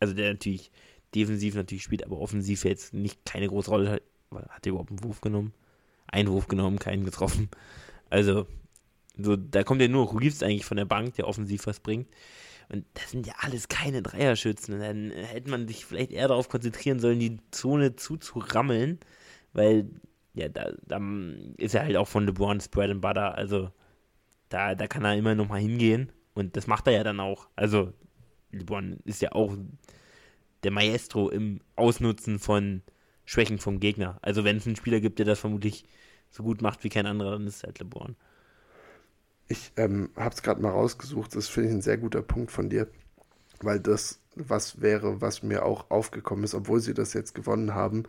also 0.00 0.14
der 0.14 0.32
natürlich 0.32 0.70
defensiv 1.14 1.54
natürlich 1.54 1.82
spielt, 1.82 2.04
aber 2.04 2.18
offensiv 2.18 2.64
jetzt 2.64 2.94
nicht 2.94 3.24
keine 3.24 3.48
große 3.48 3.70
Rolle 3.70 3.90
hat, 3.90 4.02
hat 4.48 4.66
er 4.66 4.70
überhaupt 4.70 4.90
einen 4.90 5.04
Wurf 5.04 5.20
genommen, 5.20 5.52
einen 6.06 6.30
Wurf 6.30 6.48
genommen, 6.48 6.78
keinen 6.78 7.04
getroffen. 7.04 7.50
Also, 8.10 8.46
so, 9.16 9.36
da 9.36 9.62
kommt 9.62 9.80
ja 9.80 9.88
nur 9.88 10.20
Reeves 10.20 10.42
eigentlich 10.42 10.66
von 10.66 10.76
der 10.76 10.84
Bank, 10.84 11.14
der 11.14 11.26
offensiv 11.26 11.66
was 11.66 11.80
bringt. 11.80 12.08
Und 12.68 12.84
das 12.94 13.10
sind 13.10 13.26
ja 13.26 13.34
alles 13.38 13.68
keine 13.68 14.02
Dreierschützen. 14.02 14.74
Und 14.74 14.80
dann 14.80 15.10
hätte 15.10 15.50
man 15.50 15.68
sich 15.68 15.84
vielleicht 15.84 16.12
eher 16.12 16.28
darauf 16.28 16.48
konzentrieren 16.48 17.00
sollen, 17.00 17.18
die 17.18 17.38
Zone 17.50 17.96
zuzurammeln, 17.96 18.98
weil 19.52 19.90
ja, 20.34 20.48
da, 20.48 20.72
da 20.86 20.98
ist 21.58 21.74
er 21.74 21.82
halt 21.82 21.96
auch 21.96 22.08
von 22.08 22.26
LeBron's 22.26 22.68
Bread 22.68 22.90
and 22.90 23.00
Butter. 23.02 23.34
Also 23.34 23.70
da, 24.48 24.74
da 24.74 24.86
kann 24.86 25.04
er 25.04 25.16
immer 25.16 25.34
noch 25.34 25.48
mal 25.48 25.60
hingehen 25.60 26.12
und 26.34 26.56
das 26.56 26.66
macht 26.66 26.86
er 26.86 26.92
ja 26.94 27.04
dann 27.04 27.20
auch. 27.20 27.48
Also, 27.56 27.92
LeBron 28.52 28.98
ist 29.04 29.22
ja 29.22 29.32
auch 29.32 29.56
der 30.62 30.70
Maestro 30.70 31.28
im 31.30 31.60
Ausnutzen 31.76 32.38
von 32.38 32.82
Schwächen 33.24 33.58
vom 33.58 33.80
Gegner. 33.80 34.18
Also, 34.22 34.44
wenn 34.44 34.56
es 34.56 34.66
einen 34.66 34.76
Spieler 34.76 35.00
gibt, 35.00 35.18
der 35.18 35.26
das 35.26 35.40
vermutlich 35.40 35.84
so 36.30 36.42
gut 36.42 36.62
macht 36.62 36.84
wie 36.84 36.88
kein 36.88 37.06
anderer, 37.06 37.32
dann 37.32 37.46
ist 37.46 37.56
es 37.56 37.62
halt 37.64 37.78
LeBron. 37.78 38.16
Ich 39.52 39.70
ähm, 39.76 40.08
habe 40.16 40.34
es 40.34 40.42
gerade 40.42 40.62
mal 40.62 40.70
rausgesucht. 40.70 41.36
Das 41.36 41.46
finde 41.46 41.68
ich 41.68 41.74
ein 41.74 41.82
sehr 41.82 41.98
guter 41.98 42.22
Punkt 42.22 42.50
von 42.50 42.70
dir, 42.70 42.88
weil 43.60 43.80
das 43.80 44.18
was 44.34 44.80
wäre, 44.80 45.20
was 45.20 45.42
mir 45.42 45.66
auch 45.66 45.90
aufgekommen 45.90 46.42
ist, 46.44 46.54
obwohl 46.54 46.80
sie 46.80 46.94
das 46.94 47.12
jetzt 47.12 47.34
gewonnen 47.34 47.74
haben, 47.74 48.04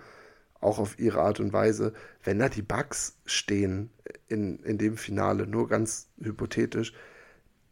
auch 0.61 0.79
auf 0.79 0.97
ihre 0.99 1.21
Art 1.21 1.41
und 1.41 1.51
Weise. 1.51 1.91
Wenn 2.23 2.39
da 2.39 2.47
die 2.47 2.61
Bugs 2.61 3.17
stehen 3.25 3.89
in, 4.29 4.59
in 4.59 4.77
dem 4.77 4.95
Finale, 4.95 5.45
nur 5.45 5.67
ganz 5.67 6.07
hypothetisch, 6.17 6.93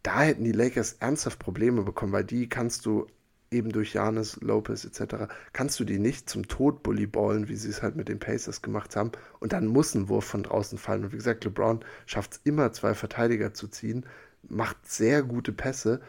da 0.03 0.19
hätten 0.19 0.43
die 0.43 0.51
Lakers 0.51 0.97
ernsthaft 0.99 1.39
Probleme 1.39 1.83
bekommen, 1.83 2.11
weil 2.11 2.25
die 2.25 2.49
kannst 2.49 2.85
du 2.85 3.07
eben 3.51 3.71
durch 3.71 3.93
Janis, 3.93 4.37
Lopez 4.41 4.85
etc., 4.85 5.27
kannst 5.53 5.79
du 5.79 5.83
die 5.83 5.99
nicht 5.99 6.29
zum 6.29 6.47
Tod 6.47 6.83
bulllyballen, 6.83 7.49
wie 7.49 7.55
sie 7.55 7.69
es 7.69 7.81
halt 7.81 7.95
mit 7.95 8.07
den 8.07 8.19
Pacers 8.19 8.61
gemacht 8.61 8.95
haben. 8.95 9.11
Und 9.39 9.53
dann 9.53 9.67
muss 9.67 9.93
ein 9.93 10.09
Wurf 10.09 10.25
von 10.25 10.43
draußen 10.43 10.77
fallen. 10.77 11.03
Und 11.03 11.11
wie 11.11 11.17
gesagt, 11.17 11.43
LeBron 11.43 11.81
schafft 12.05 12.33
es 12.33 12.41
immer, 12.43 12.71
zwei 12.71 12.93
Verteidiger 12.93 13.53
zu 13.53 13.67
ziehen, 13.67 14.05
macht 14.47 14.89
sehr 14.89 15.21
gute 15.21 15.51
Pässe. 15.51 16.01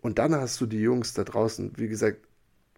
Und 0.00 0.18
dann 0.18 0.34
hast 0.34 0.60
du 0.60 0.66
die 0.66 0.80
Jungs 0.80 1.14
da 1.14 1.24
draußen, 1.24 1.72
wie 1.76 1.88
gesagt, 1.88 2.18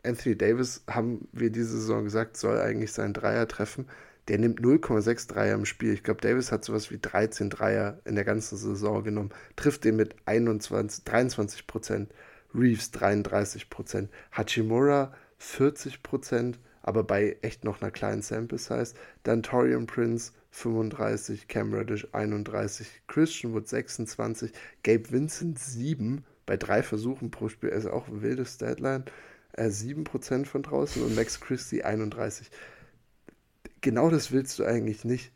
Anthony 0.02 0.36
Davis, 0.36 0.82
haben 0.88 1.28
wir 1.32 1.50
diese 1.50 1.78
Saison 1.78 2.04
gesagt, 2.04 2.36
soll 2.36 2.58
eigentlich 2.60 2.92
seinen 2.92 3.12
Dreier 3.12 3.48
treffen 3.48 3.86
der 4.28 4.38
nimmt 4.38 4.60
0,6 4.60 5.28
Dreier 5.28 5.54
im 5.54 5.64
Spiel. 5.66 5.92
Ich 5.92 6.02
glaube, 6.02 6.20
Davis 6.20 6.50
hat 6.50 6.64
sowas 6.64 6.90
wie 6.90 6.98
13 6.98 7.50
Dreier 7.50 8.00
in 8.04 8.16
der 8.16 8.24
ganzen 8.24 8.56
Saison 8.56 9.04
genommen, 9.04 9.30
trifft 9.54 9.84
den 9.84 9.96
mit 9.96 10.16
21, 10.26 11.04
23 11.04 11.66
Prozent, 11.66 12.12
Reeves 12.54 12.90
33 12.90 13.70
Prozent, 13.70 14.10
Hachimura 14.32 15.12
40 15.38 16.02
Prozent, 16.02 16.58
aber 16.82 17.02
bei 17.02 17.36
echt 17.42 17.64
noch 17.64 17.82
einer 17.82 17.90
kleinen 17.90 18.22
Sample 18.22 18.58
Size. 18.58 18.94
Dann 19.22 19.42
Torian 19.42 19.86
Prince 19.86 20.32
35, 20.50 21.48
Cam 21.48 21.74
Reddish 21.74 22.06
31, 22.12 22.88
Christian 23.06 23.52
Wood 23.52 23.68
26, 23.68 24.52
Gabe 24.82 25.10
Vincent 25.10 25.58
7 25.58 26.24
bei 26.46 26.56
drei 26.56 26.82
Versuchen 26.82 27.30
pro 27.30 27.48
Spiel, 27.48 27.70
also 27.70 27.90
auch 27.90 28.08
ein 28.08 28.22
wildes 28.22 28.58
Deadline. 28.58 29.04
Äh, 29.52 29.68
7% 29.68 30.44
von 30.44 30.62
draußen 30.62 31.02
und 31.02 31.16
Max 31.16 31.40
Christie 31.40 31.82
31 31.82 32.50
genau 33.86 34.10
das 34.10 34.32
willst 34.32 34.58
du 34.58 34.64
eigentlich 34.64 35.04
nicht. 35.04 35.30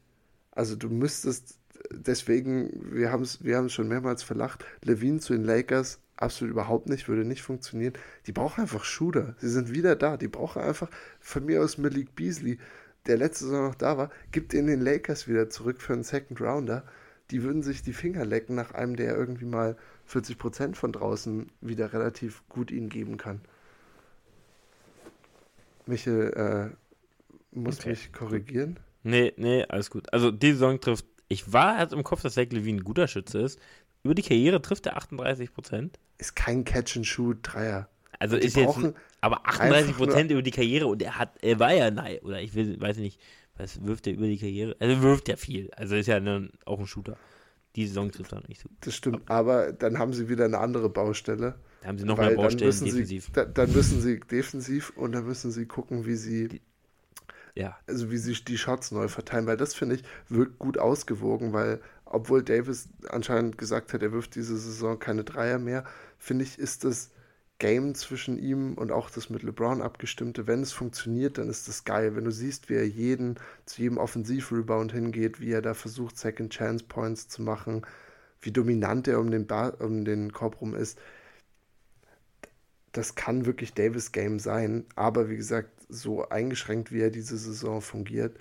Also 0.50 0.74
du 0.74 0.88
müsstest, 0.88 1.58
deswegen, 1.92 2.70
wir 2.92 3.12
haben 3.12 3.22
es 3.22 3.44
wir 3.44 3.68
schon 3.68 3.86
mehrmals 3.86 4.24
verlacht, 4.24 4.64
Levine 4.82 5.20
zu 5.20 5.34
den 5.34 5.44
Lakers 5.44 6.00
absolut 6.20 6.52
überhaupt 6.52 6.88
nicht, 6.88 7.08
würde 7.08 7.24
nicht 7.24 7.42
funktionieren. 7.42 7.94
Die 8.26 8.32
brauchen 8.32 8.60
einfach 8.62 8.84
Shooter. 8.84 9.34
Sie 9.38 9.48
sind 9.48 9.74
wieder 9.74 9.96
da. 9.96 10.16
Die 10.16 10.28
brauchen 10.28 10.62
einfach 10.62 10.90
von 11.18 11.44
mir 11.44 11.62
aus 11.62 11.78
Malik 11.78 12.14
Beasley, 12.14 12.58
der 13.06 13.16
letzte 13.16 13.46
Saison 13.46 13.68
noch 13.68 13.74
da 13.74 13.96
war, 13.96 14.10
gibt 14.30 14.52
in 14.54 14.66
den 14.66 14.80
Lakers 14.80 15.26
wieder 15.26 15.48
zurück 15.48 15.80
für 15.80 15.94
einen 15.94 16.04
Second 16.04 16.40
Rounder. 16.40 16.84
Die 17.30 17.42
würden 17.42 17.62
sich 17.62 17.82
die 17.82 17.92
Finger 17.92 18.24
lecken 18.24 18.54
nach 18.54 18.72
einem, 18.72 18.96
der 18.96 19.16
irgendwie 19.16 19.46
mal 19.46 19.76
40% 20.08 20.74
von 20.74 20.92
draußen 20.92 21.50
wieder 21.60 21.92
relativ 21.92 22.42
gut 22.48 22.70
ihnen 22.70 22.88
geben 22.88 23.16
kann. 23.16 23.40
Michel 25.86 26.32
äh, 26.34 27.56
muss 27.56 27.80
okay. 27.80 27.90
mich 27.90 28.12
korrigieren. 28.12 28.78
Nee, 29.02 29.32
nee, 29.36 29.64
alles 29.68 29.90
gut. 29.90 30.12
Also 30.12 30.30
die 30.30 30.52
Saison 30.52 30.80
trifft, 30.80 31.06
ich 31.28 31.52
war 31.52 31.78
halt 31.78 31.92
im 31.92 32.04
Kopf, 32.04 32.22
dass 32.22 32.34
Zach 32.34 32.50
Levine 32.50 32.80
ein 32.80 32.84
guter 32.84 33.08
Schütze 33.08 33.40
ist. 33.40 33.58
Über 34.02 34.14
die 34.14 34.22
Karriere 34.22 34.60
trifft 34.60 34.86
er 34.86 34.96
38 34.96 35.50
Ist 36.20 36.36
kein 36.36 36.64
Catch-and-Shoot-Dreier. 36.64 37.88
Also 38.18 38.36
ist 38.36 38.54
jetzt, 38.54 38.78
aber 39.22 39.46
38% 39.46 40.30
über 40.30 40.42
die 40.42 40.50
Karriere 40.50 40.86
und 40.86 41.02
er 41.02 41.18
hat, 41.18 41.32
er 41.42 41.58
war 41.58 41.72
ja, 41.72 41.90
nein, 41.90 42.18
oder 42.18 42.40
ich 42.42 42.54
will, 42.54 42.78
weiß 42.78 42.98
nicht, 42.98 43.18
was 43.56 43.82
wirft 43.84 44.06
er 44.06 44.12
über 44.12 44.26
die 44.26 44.38
Karriere? 44.38 44.76
Also 44.78 45.02
wirft 45.02 45.28
er 45.30 45.38
viel. 45.38 45.70
Also 45.72 45.96
ist 45.96 46.06
ja 46.06 46.20
dann 46.20 46.50
auch 46.66 46.78
ein 46.78 46.86
Shooter. 46.86 47.16
Die 47.76 47.86
Saison 47.86 48.10
trifft 48.10 48.32
er 48.32 48.42
nicht 48.48 48.60
so. 48.60 48.68
Das 48.80 48.94
stimmt, 48.94 49.30
aber 49.30 49.72
dann 49.72 49.98
haben 49.98 50.12
sie 50.12 50.28
wieder 50.28 50.44
eine 50.44 50.58
andere 50.58 50.90
Baustelle. 50.90 51.54
Da 51.80 51.88
haben 51.88 51.98
sie 51.98 52.04
noch 52.04 52.18
mehr 52.18 52.34
Baustellen 52.34 52.70
defensiv. 52.70 53.26
Sie, 53.26 53.32
da, 53.32 53.44
dann 53.44 53.72
müssen 53.72 54.00
sie 54.00 54.20
defensiv 54.20 54.90
und 54.96 55.12
dann 55.12 55.24
müssen 55.24 55.50
sie 55.50 55.66
gucken, 55.66 56.04
wie 56.04 56.16
sie 56.16 56.48
die, 56.48 56.60
ja. 57.54 57.78
also 57.86 58.10
wie 58.10 58.18
sie 58.18 58.34
die 58.34 58.58
Shots 58.58 58.90
neu 58.90 59.08
verteilen, 59.08 59.46
weil 59.46 59.56
das 59.56 59.74
finde 59.74 59.96
ich 59.96 60.02
wirkt 60.28 60.58
gut 60.58 60.78
ausgewogen, 60.78 61.52
weil 61.52 61.80
obwohl 62.04 62.42
Davis 62.42 62.88
anscheinend 63.08 63.56
gesagt 63.56 63.92
hat, 63.92 64.02
er 64.02 64.12
wirft 64.12 64.34
diese 64.34 64.58
Saison 64.58 64.98
keine 64.98 65.22
Dreier 65.22 65.58
mehr, 65.58 65.84
finde 66.20 66.44
ich, 66.44 66.58
ist 66.58 66.84
das 66.84 67.10
Game 67.58 67.94
zwischen 67.94 68.38
ihm 68.38 68.74
und 68.74 68.92
auch 68.92 69.10
das 69.10 69.28
mit 69.28 69.42
LeBron 69.42 69.82
abgestimmte, 69.82 70.46
wenn 70.46 70.62
es 70.62 70.72
funktioniert, 70.72 71.38
dann 71.38 71.48
ist 71.48 71.68
das 71.68 71.84
geil. 71.84 72.16
Wenn 72.16 72.24
du 72.24 72.30
siehst, 72.30 72.68
wie 72.68 72.74
er 72.74 72.86
jeden 72.86 73.38
zu 73.66 73.82
jedem 73.82 73.98
Offensiv-Rebound 73.98 74.92
hingeht, 74.92 75.40
wie 75.40 75.52
er 75.52 75.62
da 75.62 75.74
versucht, 75.74 76.16
Second 76.16 76.52
Chance 76.52 76.84
Points 76.88 77.28
zu 77.28 77.42
machen, 77.42 77.82
wie 78.40 78.52
dominant 78.52 79.08
er 79.08 79.20
um 79.20 79.30
den, 79.30 79.46
Bar, 79.46 79.80
um 79.80 80.04
den 80.04 80.32
Korb 80.32 80.60
rum 80.60 80.74
ist, 80.74 80.98
das 82.92 83.14
kann 83.14 83.46
wirklich 83.46 83.74
Davis 83.74 84.12
Game 84.12 84.38
sein. 84.38 84.86
Aber 84.96 85.28
wie 85.28 85.36
gesagt, 85.36 85.70
so 85.88 86.28
eingeschränkt 86.28 86.92
wie 86.92 87.00
er 87.00 87.10
diese 87.10 87.36
Saison 87.36 87.82
fungiert, 87.82 88.38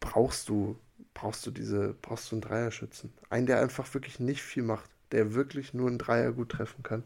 brauchst 0.00 0.48
du 0.48 0.78
brauchst 1.14 1.46
du 1.46 1.50
diese 1.50 1.94
brauchst 2.00 2.30
du 2.30 2.36
einen 2.36 2.42
Dreierschützen, 2.42 3.12
einen, 3.30 3.46
der 3.46 3.60
einfach 3.60 3.92
wirklich 3.94 4.20
nicht 4.20 4.42
viel 4.42 4.62
macht, 4.62 4.90
der 5.12 5.34
wirklich 5.34 5.74
nur 5.74 5.88
einen 5.88 5.98
Dreier 5.98 6.32
gut 6.32 6.50
treffen 6.50 6.82
kann. 6.82 7.04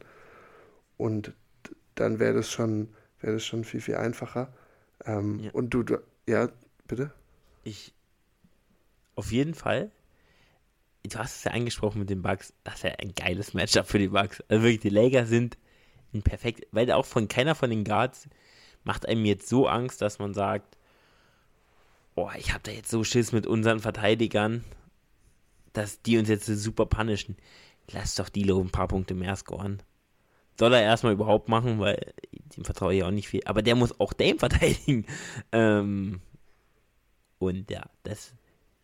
Und 0.97 1.33
dann 1.95 2.19
wäre 2.19 2.35
das 2.35 2.51
schon 2.51 2.89
wäre 3.21 3.35
das 3.35 3.45
schon 3.45 3.65
viel 3.65 3.81
viel 3.81 3.97
einfacher. 3.97 4.53
Ähm, 5.05 5.41
ja. 5.41 5.51
Und 5.53 5.71
du, 5.71 5.83
du, 5.83 5.99
ja, 6.27 6.49
bitte. 6.87 7.13
Ich 7.65 7.95
auf 9.15 9.31
jeden 9.31 9.55
Fall 9.55 9.91
du 11.09 11.19
hast 11.19 11.37
es 11.37 11.45
ja 11.45 11.53
angesprochen 11.53 11.99
mit 11.99 12.11
den 12.11 12.23
Bugs, 12.23 12.53
das 12.65 12.77
ist 12.77 12.83
ja 12.85 12.91
ein 12.99 13.15
geiles 13.15 13.55
Matchup 13.55 13.87
für 13.87 13.99
die 13.99 14.09
Bugs. 14.09 14.43
Also 14.49 14.63
wirklich, 14.63 14.81
die 14.81 14.89
Lakers 14.89 15.29
sind 15.29 15.59
ein 16.15 16.23
perfekt, 16.23 16.67
weil 16.71 16.91
auch 16.93 17.07
von 17.07 17.29
keiner 17.29 17.55
von 17.55 17.71
den 17.71 17.85
Guards 17.85 18.29
macht 18.85 19.07
einem 19.07 19.25
jetzt 19.25 19.49
so 19.49 19.67
Angst, 19.67 20.03
dass 20.03 20.19
man 20.19 20.35
sagt, 20.35 20.77
oh, 22.15 22.31
ich 22.37 22.53
habe 22.53 22.63
da 22.63 22.71
jetzt 22.71 22.91
so 22.91 23.05
Schiss 23.05 23.33
mit 23.33 23.47
unseren 23.47 23.81
Verteidigern, 23.81 24.65
dass 25.73 26.03
die 26.03 26.19
uns 26.19 26.29
jetzt 26.29 26.47
super 26.47 26.87
punishen. 26.87 27.37
Lass 27.91 28.15
doch 28.15 28.29
die 28.29 28.51
ein 28.51 28.71
paar 28.71 28.89
Punkte 28.89 29.15
mehr 29.15 29.37
scoren. 29.37 29.83
Soll 30.59 30.75
er 30.75 30.83
erstmal 30.83 31.15
überhaupt 31.15 31.49
machen, 31.49 31.81
weil 31.81 32.15
dem 32.57 32.65
vertraue 32.65 32.95
ich 32.95 33.03
auch 33.03 33.11
nicht 33.11 33.29
viel. 33.29 33.43
Aber 33.45 33.63
der 33.63 33.75
muss 33.75 33.99
auch 34.01 34.13
Dame 34.13 34.39
verteidigen. 34.39 35.07
Ähm, 35.51 36.21
und 37.39 37.71
ja, 37.71 37.85
das 38.05 38.35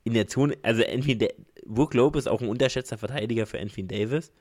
in 0.05 0.15
der 0.15 0.27
Zone, 0.27 0.57
also 0.63 0.83
Anthony, 0.83 1.29
Brook 1.67 1.95
Lope 1.95 2.19
ist 2.19 2.29
auch 2.29 2.41
ein 2.41 2.49
unterschätzter 2.49 2.99
Verteidiger 2.99 3.47
für 3.47 3.61
Anthony 3.61 3.87
Davis. 3.87 4.33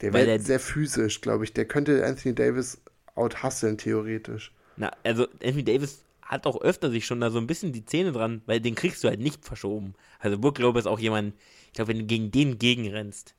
Der 0.00 0.12
wäre 0.12 0.38
sehr 0.40 0.58
physisch, 0.58 1.20
glaube 1.20 1.44
ich. 1.44 1.52
Der 1.52 1.66
könnte 1.66 2.04
Anthony 2.04 2.34
Davis 2.34 2.80
outhusteln, 3.14 3.78
theoretisch. 3.78 4.52
Na, 4.76 4.90
also 5.04 5.26
Anthony 5.44 5.64
Davis 5.64 6.04
hat 6.22 6.46
auch 6.46 6.60
öfter 6.62 6.90
sich 6.90 7.04
schon 7.04 7.20
da 7.20 7.30
so 7.30 7.38
ein 7.38 7.46
bisschen 7.46 7.72
die 7.72 7.84
Zähne 7.84 8.12
dran, 8.12 8.42
weil 8.46 8.60
den 8.60 8.74
kriegst 8.74 9.04
du 9.04 9.08
halt 9.08 9.20
nicht 9.20 9.44
verschoben. 9.44 9.94
Also 10.18 10.38
Brook 10.38 10.58
Lope 10.58 10.78
ist 10.78 10.86
auch 10.86 10.98
jemand, 10.98 11.34
ich 11.66 11.74
glaube, 11.74 11.90
wenn 11.90 11.98
du 11.98 12.06
gegen 12.06 12.30
den 12.30 12.58
gegenrennst, 12.58 13.34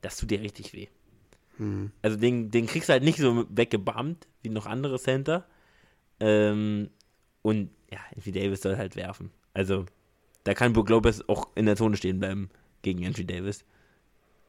das 0.00 0.16
tut 0.16 0.30
dir 0.30 0.40
richtig 0.40 0.72
weh. 0.72 0.88
Hm. 1.56 1.90
Also 2.02 2.16
den, 2.16 2.50
den 2.50 2.66
kriegst 2.66 2.88
du 2.88 2.92
halt 2.92 3.02
nicht 3.02 3.18
so 3.18 3.46
weggebammt 3.50 4.26
wie 4.42 4.48
noch 4.48 4.66
andere 4.66 4.98
Center. 4.98 5.46
Ähm, 6.18 6.90
und 7.42 7.70
ja, 7.90 7.98
Anthony 8.14 8.40
Davis 8.40 8.62
soll 8.62 8.76
halt 8.76 8.96
werfen. 8.96 9.30
Also 9.54 9.86
da 10.44 10.54
kann 10.54 10.72
Brook 10.72 10.88
Lopez 10.88 11.22
auch 11.26 11.48
in 11.54 11.66
der 11.66 11.76
Zone 11.76 11.96
stehen 11.96 12.20
bleiben 12.20 12.50
gegen 12.82 13.04
Anthony 13.06 13.26
Davis. 13.26 13.64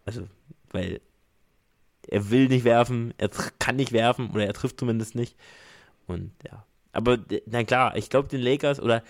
Also, 0.06 0.28
weil 0.72 1.02
er 2.08 2.30
will 2.30 2.48
nicht 2.48 2.64
werfen, 2.64 3.14
er 3.18 3.30
kann 3.60 3.76
nicht 3.76 3.92
werfen 3.92 4.32
oder 4.32 4.46
er 4.46 4.54
trifft 4.54 4.80
zumindest 4.80 5.16
nicht. 5.16 5.36
Und 6.08 6.32
ja. 6.46 6.66
Aber 6.94 7.20
na 7.46 7.64
klar, 7.64 7.96
ich 7.96 8.10
glaube 8.10 8.28
den 8.28 8.42
Lakers 8.42 8.80
oder 8.80 9.04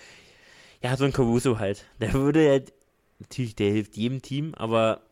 ja, 0.82 0.96
so 0.96 1.04
ein 1.04 1.12
Caruso 1.12 1.58
halt. 1.58 1.86
Der 2.00 2.12
würde 2.12 2.44
ja, 2.44 2.60
natürlich, 3.18 3.54
der 3.56 3.70
hilft 3.70 3.96
jedem 3.96 4.22
Team, 4.22 4.54
aber 4.54 5.02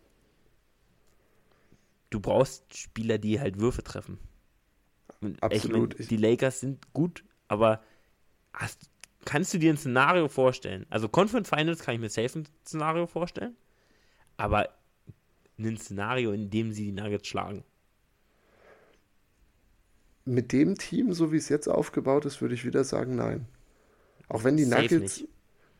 du 2.10 2.20
brauchst 2.20 2.76
Spieler, 2.76 3.18
die 3.18 3.40
halt 3.40 3.58
Würfe 3.60 3.82
treffen. 3.82 4.18
Und 5.20 5.42
Absolut. 5.42 5.94
Ich 5.94 6.00
mein, 6.00 6.08
die 6.08 6.16
Lakers 6.16 6.60
sind 6.60 6.92
gut, 6.92 7.24
aber 7.48 7.82
hast, 8.52 8.90
kannst 9.24 9.54
du 9.54 9.58
dir 9.58 9.72
ein 9.72 9.76
Szenario 9.76 10.28
vorstellen? 10.28 10.86
Also 10.90 11.08
Conference 11.08 11.48
Finals 11.48 11.80
kann 11.80 11.94
ich 11.94 12.00
mir 12.00 12.10
safe 12.10 12.40
ein 12.40 12.48
Szenario 12.64 13.06
vorstellen, 13.06 13.56
aber 14.36 14.68
ein 15.58 15.76
Szenario, 15.76 16.32
in 16.32 16.50
dem 16.50 16.72
sie 16.72 16.86
die 16.86 16.92
Nuggets 16.92 17.28
schlagen. 17.28 17.64
Mit 20.24 20.52
dem 20.52 20.76
Team, 20.76 21.12
so 21.12 21.32
wie 21.32 21.36
es 21.36 21.48
jetzt 21.48 21.68
aufgebaut 21.68 22.24
ist, 22.24 22.40
würde 22.40 22.54
ich 22.54 22.64
wieder 22.64 22.84
sagen, 22.84 23.16
nein. 23.16 23.46
Auch 24.28 24.44
wenn 24.44 24.56
die 24.56 24.64
Safe 24.64 24.82
Nuggets, 24.82 25.24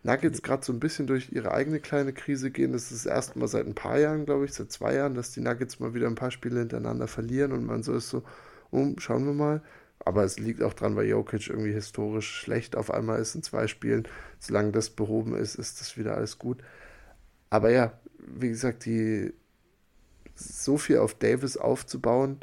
Nuggets 0.03 0.43
gerade 0.43 0.65
so 0.65 0.73
ein 0.73 0.81
bisschen 0.81 1.07
durch 1.07 1.31
ihre 1.33 1.53
eigene 1.53 1.81
kleine 1.81 2.13
Krise 2.13 2.51
gehen, 2.51 2.73
das 2.73 2.91
ist 2.91 3.05
das 3.05 3.13
erste 3.13 3.39
Mal 3.39 3.49
seit 3.49 3.67
ein 3.67 3.75
paar 3.75 3.99
Jahren, 3.99 4.25
glaube 4.25 4.47
ich, 4.47 4.55
seit 4.55 4.73
zwei 4.73 4.95
Jahren, 4.95 5.15
dass 5.15 5.33
die 5.33 5.41
Nuggets 5.41 5.79
mal 5.79 5.95
wieder 5.95 6.07
ein 6.07 6.15
paar 6.15 6.31
Spiele 6.31 6.61
hintereinander 6.61 7.07
verlieren 7.07 7.53
und 7.53 7.67
man 7.67 7.83
so 7.83 7.95
ist 7.95 8.09
so, 8.09 8.23
oh, 8.71 8.95
schauen 8.99 9.27
wir 9.27 9.35
mal. 9.35 9.63
Aber 10.03 10.25
es 10.25 10.39
liegt 10.39 10.63
auch 10.63 10.73
dran, 10.73 10.97
weil 10.97 11.07
Jokic 11.07 11.49
irgendwie 11.49 11.73
historisch 11.73 12.31
schlecht 12.31 12.75
auf 12.75 12.91
einmal 12.91 13.21
ist 13.21 13.35
in 13.35 13.43
zwei 13.43 13.67
Spielen. 13.67 14.09
Solange 14.39 14.73
das 14.73 14.91
behoben 14.91 15.35
ist, 15.35 15.57
ist 15.57 15.81
das 15.81 15.99
wieder 15.99 16.17
alles 16.17 16.39
gut. 16.39 16.63
Aber 17.51 17.71
ja, 17.71 17.93
wie 18.19 18.49
gesagt, 18.49 18.87
die 18.87 19.35
so 20.35 20.79
viel 20.79 20.99
auf 20.99 21.15
Davis 21.15 21.59
aufzubauen, 21.59 22.41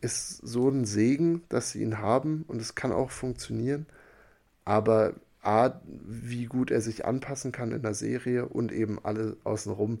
ist 0.00 0.38
so 0.38 0.68
ein 0.68 0.84
Segen, 0.84 1.42
dass 1.48 1.70
sie 1.70 1.82
ihn 1.82 1.98
haben 1.98 2.44
und 2.48 2.60
es 2.60 2.74
kann 2.74 2.92
auch 2.92 3.10
funktionieren. 3.10 3.86
Aber 4.64 5.14
A, 5.42 5.80
wie 5.84 6.46
gut 6.46 6.70
er 6.70 6.80
sich 6.80 7.04
anpassen 7.04 7.52
kann 7.52 7.72
in 7.72 7.82
der 7.82 7.94
Serie 7.94 8.46
und 8.46 8.72
eben 8.72 8.98
alle 9.04 9.36
außenrum, 9.44 10.00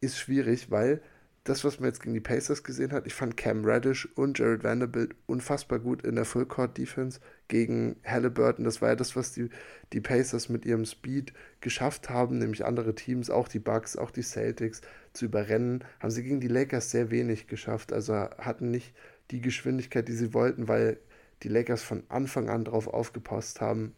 ist 0.00 0.18
schwierig, 0.18 0.70
weil 0.70 1.00
das, 1.44 1.64
was 1.64 1.80
man 1.80 1.88
jetzt 1.88 2.00
gegen 2.00 2.14
die 2.14 2.20
Pacers 2.20 2.62
gesehen 2.62 2.92
hat, 2.92 3.04
ich 3.06 3.14
fand 3.14 3.36
Cam 3.36 3.64
Reddish 3.64 4.06
und 4.14 4.38
Jared 4.38 4.62
Vanderbilt 4.62 5.16
unfassbar 5.26 5.80
gut 5.80 6.04
in 6.04 6.14
der 6.14 6.24
Full 6.24 6.46
Court 6.46 6.78
Defense 6.78 7.18
gegen 7.48 7.96
Halliburton. 8.04 8.64
Das 8.64 8.80
war 8.80 8.90
ja 8.90 8.96
das, 8.96 9.16
was 9.16 9.32
die, 9.32 9.48
die 9.92 10.00
Pacers 10.00 10.48
mit 10.48 10.64
ihrem 10.64 10.84
Speed 10.84 11.32
geschafft 11.60 12.10
haben, 12.10 12.38
nämlich 12.38 12.64
andere 12.64 12.94
Teams, 12.94 13.28
auch 13.28 13.48
die 13.48 13.58
Bucks, 13.58 13.96
auch 13.96 14.12
die 14.12 14.22
Celtics, 14.22 14.82
zu 15.14 15.24
überrennen. 15.24 15.82
Haben 15.98 16.10
sie 16.10 16.22
gegen 16.22 16.40
die 16.40 16.48
Lakers 16.48 16.92
sehr 16.92 17.10
wenig 17.10 17.48
geschafft. 17.48 17.92
Also 17.92 18.14
hatten 18.14 18.70
nicht 18.70 18.94
die 19.32 19.40
Geschwindigkeit, 19.40 20.06
die 20.06 20.12
sie 20.12 20.34
wollten, 20.34 20.68
weil 20.68 20.98
die 21.42 21.48
Lakers 21.48 21.82
von 21.82 22.04
Anfang 22.08 22.50
an 22.50 22.64
darauf 22.64 22.86
aufgepasst 22.86 23.60
haben, 23.60 23.94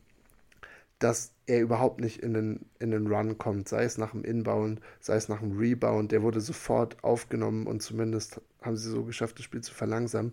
dass 1.04 1.34
er 1.44 1.60
überhaupt 1.60 2.00
nicht 2.00 2.22
in 2.22 2.32
den, 2.32 2.64
in 2.78 2.90
den 2.90 3.06
Run 3.06 3.36
kommt, 3.36 3.68
sei 3.68 3.84
es 3.84 3.98
nach 3.98 4.12
dem 4.12 4.24
Inbound, 4.24 4.80
sei 5.00 5.16
es 5.16 5.28
nach 5.28 5.40
dem 5.40 5.58
Rebound. 5.58 6.12
Der 6.12 6.22
wurde 6.22 6.40
sofort 6.40 7.04
aufgenommen 7.04 7.66
und 7.66 7.82
zumindest 7.82 8.40
haben 8.62 8.78
sie 8.78 8.88
so 8.88 9.04
geschafft, 9.04 9.38
das 9.38 9.44
Spiel 9.44 9.60
zu 9.60 9.74
verlangsamen. 9.74 10.32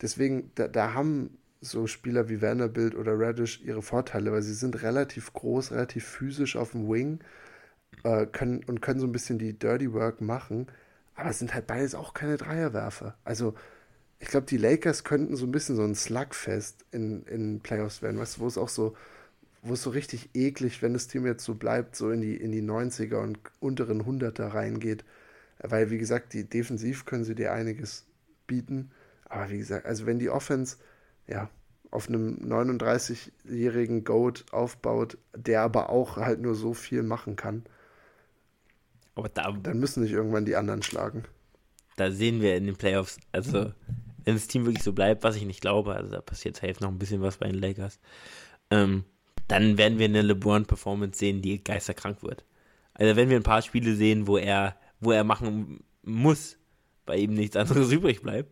Deswegen, 0.00 0.50
da, 0.56 0.66
da 0.66 0.94
haben 0.94 1.38
so 1.60 1.86
Spieler 1.86 2.28
wie 2.28 2.42
Vanderbilt 2.42 2.96
oder 2.96 3.12
Radish 3.16 3.60
ihre 3.60 3.82
Vorteile, 3.82 4.32
weil 4.32 4.42
sie 4.42 4.54
sind 4.54 4.82
relativ 4.82 5.32
groß, 5.34 5.70
relativ 5.70 6.04
physisch 6.04 6.56
auf 6.56 6.72
dem 6.72 6.90
Wing 6.90 7.20
äh, 8.02 8.26
können, 8.26 8.64
und 8.64 8.82
können 8.82 8.98
so 8.98 9.06
ein 9.06 9.12
bisschen 9.12 9.38
die 9.38 9.56
Dirty 9.56 9.92
Work 9.92 10.20
machen, 10.20 10.66
aber 11.14 11.30
es 11.30 11.38
sind 11.38 11.54
halt 11.54 11.68
beides 11.68 11.94
auch 11.94 12.12
keine 12.12 12.38
Dreierwerfer. 12.38 13.16
Also 13.22 13.54
ich 14.18 14.26
glaube, 14.26 14.46
die 14.46 14.56
Lakers 14.56 15.04
könnten 15.04 15.36
so 15.36 15.46
ein 15.46 15.52
bisschen 15.52 15.76
so 15.76 15.84
ein 15.84 15.94
Slugfest 15.94 16.84
in, 16.90 17.22
in 17.26 17.60
Playoffs 17.60 18.02
werden, 18.02 18.18
weißt 18.18 18.38
du, 18.38 18.40
wo 18.40 18.46
es 18.48 18.58
auch 18.58 18.68
so 18.68 18.96
wo 19.62 19.74
es 19.74 19.82
so 19.82 19.90
richtig 19.90 20.30
eklig, 20.34 20.82
wenn 20.82 20.92
das 20.92 21.06
Team 21.08 21.24
jetzt 21.24 21.44
so 21.44 21.54
bleibt, 21.54 21.96
so 21.96 22.10
in 22.10 22.20
die, 22.20 22.36
in 22.36 22.52
die 22.52 22.62
90er 22.62 23.16
und 23.16 23.38
unteren 23.60 24.02
100er 24.02 24.52
reingeht. 24.52 25.04
Weil, 25.58 25.90
wie 25.90 25.98
gesagt, 25.98 26.32
die 26.32 26.48
defensiv 26.48 27.04
können 27.04 27.24
sie 27.24 27.36
dir 27.36 27.52
einiges 27.52 28.04
bieten. 28.48 28.90
Aber 29.24 29.50
wie 29.50 29.58
gesagt, 29.58 29.86
also 29.86 30.04
wenn 30.06 30.18
die 30.18 30.30
Offense, 30.30 30.76
ja, 31.28 31.48
auf 31.92 32.08
einem 32.08 32.38
39-jährigen 32.42 34.02
Goat 34.04 34.46
aufbaut, 34.50 35.18
der 35.36 35.60
aber 35.60 35.90
auch 35.90 36.16
halt 36.16 36.40
nur 36.40 36.54
so 36.54 36.74
viel 36.74 37.02
machen 37.02 37.36
kann, 37.36 37.64
aber 39.14 39.28
da, 39.28 39.52
dann 39.52 39.78
müssen 39.78 40.02
sich 40.02 40.12
irgendwann 40.12 40.46
die 40.46 40.56
anderen 40.56 40.82
schlagen. 40.82 41.24
Da 41.96 42.10
sehen 42.10 42.40
wir 42.40 42.56
in 42.56 42.66
den 42.66 42.76
Playoffs, 42.76 43.18
also 43.30 43.72
wenn 44.24 44.34
das 44.34 44.46
Team 44.46 44.64
wirklich 44.64 44.82
so 44.82 44.92
bleibt, 44.92 45.22
was 45.22 45.36
ich 45.36 45.44
nicht 45.44 45.60
glaube, 45.60 45.94
also 45.94 46.10
da 46.10 46.20
passiert 46.22 46.56
safe 46.56 46.76
noch 46.80 46.88
ein 46.88 46.98
bisschen 46.98 47.20
was 47.20 47.36
bei 47.36 47.46
den 47.48 47.60
Lakers, 47.60 48.00
ähm, 48.70 49.04
dann 49.48 49.78
werden 49.78 49.98
wir 49.98 50.06
eine 50.06 50.22
LeBron-Performance 50.22 51.18
sehen, 51.18 51.42
die 51.42 51.62
geisterkrank 51.62 52.22
wird. 52.22 52.44
Also 52.94 53.16
wenn 53.16 53.28
wir 53.28 53.36
ein 53.36 53.42
paar 53.42 53.62
Spiele 53.62 53.94
sehen, 53.94 54.26
wo 54.26 54.36
er, 54.36 54.76
wo 55.00 55.12
er 55.12 55.24
machen 55.24 55.82
muss, 56.02 56.58
weil 57.06 57.20
ihm 57.20 57.34
nichts 57.34 57.56
anderes 57.56 57.90
übrig 57.92 58.22
bleibt, 58.22 58.50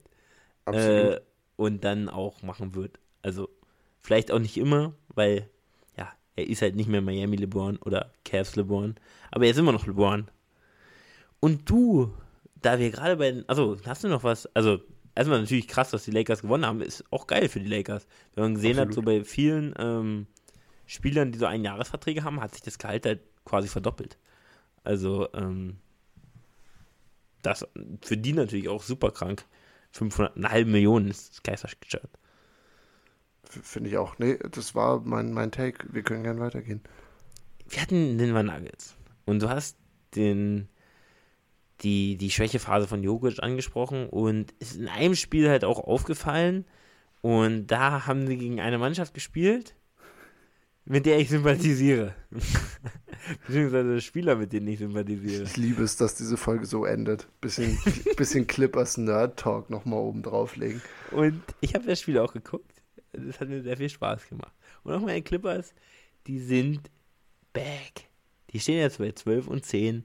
äh, 0.67 1.19
und 1.57 1.85
dann 1.85 2.09
auch 2.09 2.43
machen 2.43 2.75
wird. 2.75 2.99
Also 3.23 3.49
vielleicht 4.01 4.33
auch 4.33 4.39
nicht 4.39 4.57
immer, 4.57 4.95
weil 5.15 5.49
ja, 5.97 6.11
er 6.37 6.49
ist 6.49 6.63
halt 6.63 6.77
nicht 6.77 6.89
mehr 6.89 7.03
Miami 7.03 7.37
LeBron 7.37 7.77
oder 7.79 8.13
Cavs 8.25 8.57
LeBron, 8.57 8.95
aber 9.31 9.45
er 9.45 9.51
ist 9.51 9.59
immer 9.59 9.73
noch 9.73 9.87
LeBron. 9.87 10.29
Und 11.41 11.69
du, 11.69 12.15
da 12.61 12.79
wir 12.79 12.91
gerade 12.91 13.17
bei 13.17 13.31
den, 13.31 13.49
also 13.49 13.77
hast 13.85 14.05
du 14.05 14.09
noch 14.09 14.25
was, 14.25 14.47
also 14.55 14.81
erstmal 15.15 15.41
natürlich 15.41 15.69
krass, 15.69 15.91
dass 15.91 16.05
die 16.05 16.11
Lakers 16.11 16.43
gewonnen 16.43 16.67
haben, 16.67 16.81
ist 16.81 17.05
auch 17.11 17.27
geil 17.27 17.49
für 17.49 17.61
die 17.61 17.69
Lakers. 17.69 18.07
Wenn 18.35 18.45
man 18.45 18.55
gesehen 18.55 18.79
Absolut. 18.79 18.89
hat, 18.89 18.95
so 18.95 19.03
bei 19.03 19.25
vielen 19.25 19.75
ähm, 19.79 20.27
Spielern, 20.91 21.31
die 21.31 21.39
so 21.39 21.47
ein 21.47 21.63
Jahresverträge 21.63 22.25
haben, 22.25 22.41
hat 22.41 22.53
sich 22.53 22.63
das 22.63 22.77
Gehalt 22.77 23.07
halt 23.07 23.21
quasi 23.45 23.69
verdoppelt. 23.69 24.19
Also, 24.83 25.33
ähm, 25.35 25.79
das 27.43 27.65
für 28.03 28.17
die 28.17 28.33
natürlich 28.33 28.69
auch 28.69 28.83
super 28.83 29.13
krank. 29.13 29.45
500, 29.93 30.37
eine 30.37 30.51
halbe 30.51 30.71
Million 30.71 31.07
ist 31.07 31.45
geistergestört. 31.45 32.11
Finde 33.45 33.91
ich 33.91 33.99
auch. 33.99 34.19
Nee, 34.19 34.39
das 34.51 34.75
war 34.75 35.01
mein, 35.01 35.33
mein 35.33 35.53
Take. 35.53 35.87
Wir 35.93 36.03
können 36.03 36.25
gerne 36.25 36.41
weitergehen. 36.41 36.81
Wir 37.69 37.83
hatten 37.83 38.19
den 38.19 38.33
Nuggets. 38.33 38.97
Und 39.27 39.43
du 39.43 39.49
hast 39.49 39.77
den, 40.17 40.69
die, 41.83 42.17
die 42.17 42.31
Schwächephase 42.33 42.89
von 42.89 43.05
Jokic 43.05 43.41
angesprochen 43.41 44.09
und 44.09 44.53
ist 44.59 44.77
in 44.77 44.89
einem 44.89 45.15
Spiel 45.15 45.49
halt 45.49 45.65
auch 45.65 45.79
aufgefallen. 45.79 46.65
Und 47.21 47.69
da 47.69 48.07
haben 48.07 48.27
sie 48.27 48.37
gegen 48.37 48.61
eine 48.61 48.79
Mannschaft 48.79 49.15
gespielt, 49.15 49.77
mit 50.91 51.07
der 51.07 51.19
ich 51.19 51.29
sympathisiere. 51.29 52.15
Beziehungsweise 53.47 54.01
Spieler, 54.01 54.37
mit 54.37 54.53
denen 54.53 54.69
ich 54.69 54.79
sympathisiere. 54.79 55.45
Ich 55.45 55.57
liebe 55.57 55.83
es, 55.83 55.97
dass 55.97 56.15
diese 56.15 56.37
Folge 56.37 56.67
so 56.67 56.85
endet. 56.85 57.29
Bisschen, 57.41 57.79
bisschen 58.17 58.47
Clippers 58.47 58.97
Nerd 58.97 59.39
Talk 59.39 59.71
nochmal 59.71 60.01
oben 60.01 60.23
drauflegen. 60.23 60.83
Und 61.11 61.43
ich 61.61 61.75
habe 61.75 61.87
das 61.87 62.01
Spiel 62.01 62.19
auch 62.19 62.33
geguckt 62.33 62.81
das 63.13 63.41
hat 63.41 63.49
mir 63.49 63.63
sehr 63.63 63.77
viel 63.77 63.89
Spaß 63.89 64.29
gemacht. 64.29 64.53
Und 64.83 64.95
auch 64.95 65.01
meine 65.01 65.23
Clippers, 65.23 65.75
die 66.27 66.39
sind 66.39 66.91
back. 67.53 68.09
Die 68.51 68.61
stehen 68.61 68.79
jetzt 68.79 68.99
bei 68.99 69.13
12 69.13 69.49
und 69.49 69.65
10 69.65 70.05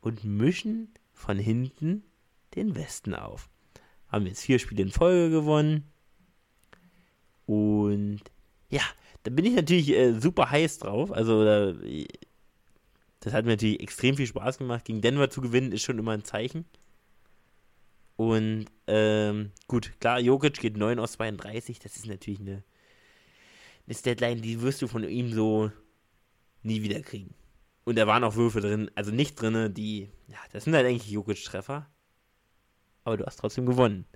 und 0.00 0.24
mischen 0.24 0.92
von 1.12 1.38
hinten 1.38 2.04
den 2.54 2.74
Westen 2.76 3.14
auf. 3.14 3.48
Haben 4.08 4.26
jetzt 4.26 4.42
vier 4.42 4.58
Spiele 4.58 4.82
in 4.82 4.90
Folge 4.90 5.30
gewonnen. 5.30 5.84
Und 7.46 8.22
ja, 8.70 8.82
da 9.24 9.30
bin 9.30 9.44
ich 9.46 9.54
natürlich 9.54 9.90
äh, 9.90 10.18
super 10.20 10.50
heiß 10.50 10.78
drauf. 10.78 11.10
Also 11.10 11.44
da, 11.44 11.74
das 13.20 13.32
hat 13.32 13.44
mir 13.44 13.52
natürlich 13.52 13.80
extrem 13.80 14.16
viel 14.16 14.26
Spaß 14.26 14.58
gemacht. 14.58 14.84
Gegen 14.84 15.00
Denver 15.00 15.30
zu 15.30 15.40
gewinnen 15.40 15.72
ist 15.72 15.82
schon 15.82 15.98
immer 15.98 16.12
ein 16.12 16.24
Zeichen. 16.24 16.66
Und 18.16 18.66
ähm, 18.86 19.50
gut, 19.66 19.98
klar, 19.98 20.20
Jokic 20.20 20.60
geht 20.60 20.76
9 20.76 20.98
aus 20.98 21.12
32. 21.12 21.78
Das 21.78 21.96
ist 21.96 22.06
natürlich 22.06 22.40
eine, 22.40 22.62
eine 23.86 23.96
Deadline, 23.96 24.42
die 24.42 24.60
wirst 24.60 24.82
du 24.82 24.88
von 24.88 25.02
ihm 25.04 25.32
so 25.32 25.72
nie 26.62 26.82
wieder 26.82 27.00
kriegen. 27.00 27.34
Und 27.84 27.96
da 27.96 28.06
waren 28.06 28.24
auch 28.24 28.36
Würfe 28.36 28.60
drin, 28.60 28.90
also 28.94 29.10
nicht 29.10 29.40
drin, 29.40 29.72
die, 29.74 30.10
ja, 30.28 30.38
das 30.52 30.64
sind 30.64 30.74
halt 30.74 30.86
eigentlich 30.86 31.10
Jokic-Treffer. 31.10 31.86
Aber 33.04 33.16
du 33.16 33.26
hast 33.26 33.38
trotzdem 33.38 33.66
gewonnen. 33.66 34.06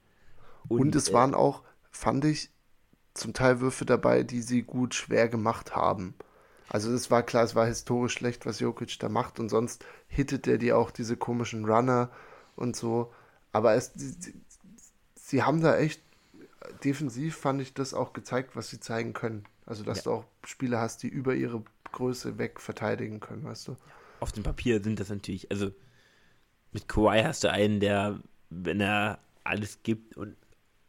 Und, 0.69 0.81
Und 0.81 0.95
es 0.95 1.09
äh, 1.09 1.13
waren 1.15 1.35
auch, 1.35 1.63
fand 1.91 2.25
ich, 2.27 2.51
zum 3.19 3.35
Teil 3.35 3.61
Würfe 3.61 3.85
dabei, 3.85 4.23
die 4.23 4.43
sie 4.43 4.63
gut 4.63 4.95
schwer 4.95 5.29
gemacht 5.29 5.75
haben. 5.75 6.15
Also 6.69 6.93
es 6.93 7.11
war 7.11 7.23
klar, 7.23 7.45
es 7.45 7.55
war 7.55 7.67
historisch 7.67 8.13
schlecht, 8.13 8.45
was 8.45 8.61
Jokic 8.61 8.99
da 8.99 9.09
macht 9.09 9.41
und 9.41 9.49
sonst 9.49 9.85
hittet 10.09 10.47
er 10.47 10.59
dir 10.59 10.77
auch 10.77 10.91
diese 10.91 11.17
komischen 11.17 11.65
Runner 11.65 12.11
und 12.57 12.77
so. 12.77 13.13
Aber 13.53 13.75
es, 13.75 13.93
sie, 13.95 14.35
sie 15.15 15.43
haben 15.43 15.63
da 15.63 15.77
echt 15.79 16.03
defensiv, 16.85 17.37
fand 17.37 17.63
ich 17.63 17.75
das 17.75 17.95
auch 17.95 18.13
gezeigt, 18.13 18.55
was 18.55 18.69
sie 18.69 18.81
zeigen 18.81 19.15
können. 19.15 19.45
Also, 19.65 19.85
dass 19.85 19.99
ja. 19.99 20.05
du 20.05 20.11
auch 20.13 20.25
Spieler 20.45 20.81
hast, 20.81 21.03
die 21.03 21.09
über 21.09 21.35
ihre 21.35 21.63
Größe 21.93 22.39
weg 22.39 22.61
verteidigen 22.61 23.21
können, 23.21 23.45
weißt 23.45 23.69
du? 23.69 23.77
Auf 24.21 24.33
dem 24.33 24.43
Papier 24.43 24.83
sind 24.83 25.01
das 25.01 25.09
natürlich, 25.09 25.51
also 25.51 25.71
mit 26.73 26.89
Kawhi 26.89 27.23
hast 27.23 27.45
du 27.45 27.51
einen, 27.51 27.81
der, 27.81 28.21
wenn 28.51 28.81
er 28.81 29.19
alles 29.45 29.83
gibt 29.83 30.17
und 30.17 30.37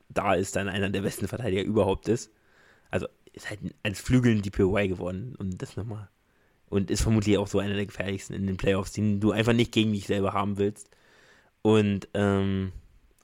da 0.09 0.33
ist, 0.33 0.55
dann 0.55 0.67
einer 0.67 0.89
der 0.89 1.01
besten 1.01 1.27
Verteidiger 1.27 1.63
überhaupt 1.63 2.07
ist. 2.07 2.31
Also 2.91 3.07
ist 3.33 3.49
halt 3.49 3.59
als 3.83 4.01
Flügeln 4.01 4.41
die 4.41 4.49
POY 4.49 4.87
geworden 4.87 5.35
und 5.37 5.61
das 5.61 5.77
nochmal. 5.77 6.09
Und 6.67 6.91
ist 6.91 7.01
vermutlich 7.01 7.37
auch 7.37 7.47
so 7.47 7.59
einer 7.59 7.75
der 7.75 7.85
gefährlichsten 7.85 8.33
in 8.35 8.45
den 8.45 8.57
Playoffs, 8.57 8.91
den 8.91 9.19
du 9.19 9.31
einfach 9.31 9.53
nicht 9.53 9.71
gegen 9.71 9.93
dich 9.93 10.07
selber 10.07 10.33
haben 10.33 10.57
willst. 10.57 10.89
Und 11.61 12.07
ähm, 12.13 12.71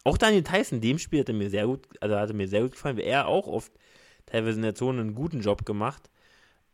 auch 0.03 0.17
Daniel 0.17 0.43
Tyson, 0.43 0.81
dem 0.81 0.99
Spiel 0.99 1.21
hat 1.21 1.29
er 1.29 1.35
mir 1.35 1.49
sehr 1.49 1.67
gut, 1.67 1.87
also 2.01 2.15
hat 2.15 2.29
er 2.29 2.35
mir 2.35 2.47
sehr 2.47 2.61
gut 2.61 2.71
gefallen, 2.71 2.97
weil 2.97 3.05
er 3.05 3.27
auch 3.27 3.47
oft 3.47 3.71
teilweise 4.25 4.57
in 4.57 4.63
der 4.63 4.75
Zone 4.75 5.01
einen 5.01 5.15
guten 5.15 5.41
Job 5.41 5.65
gemacht. 5.65 6.09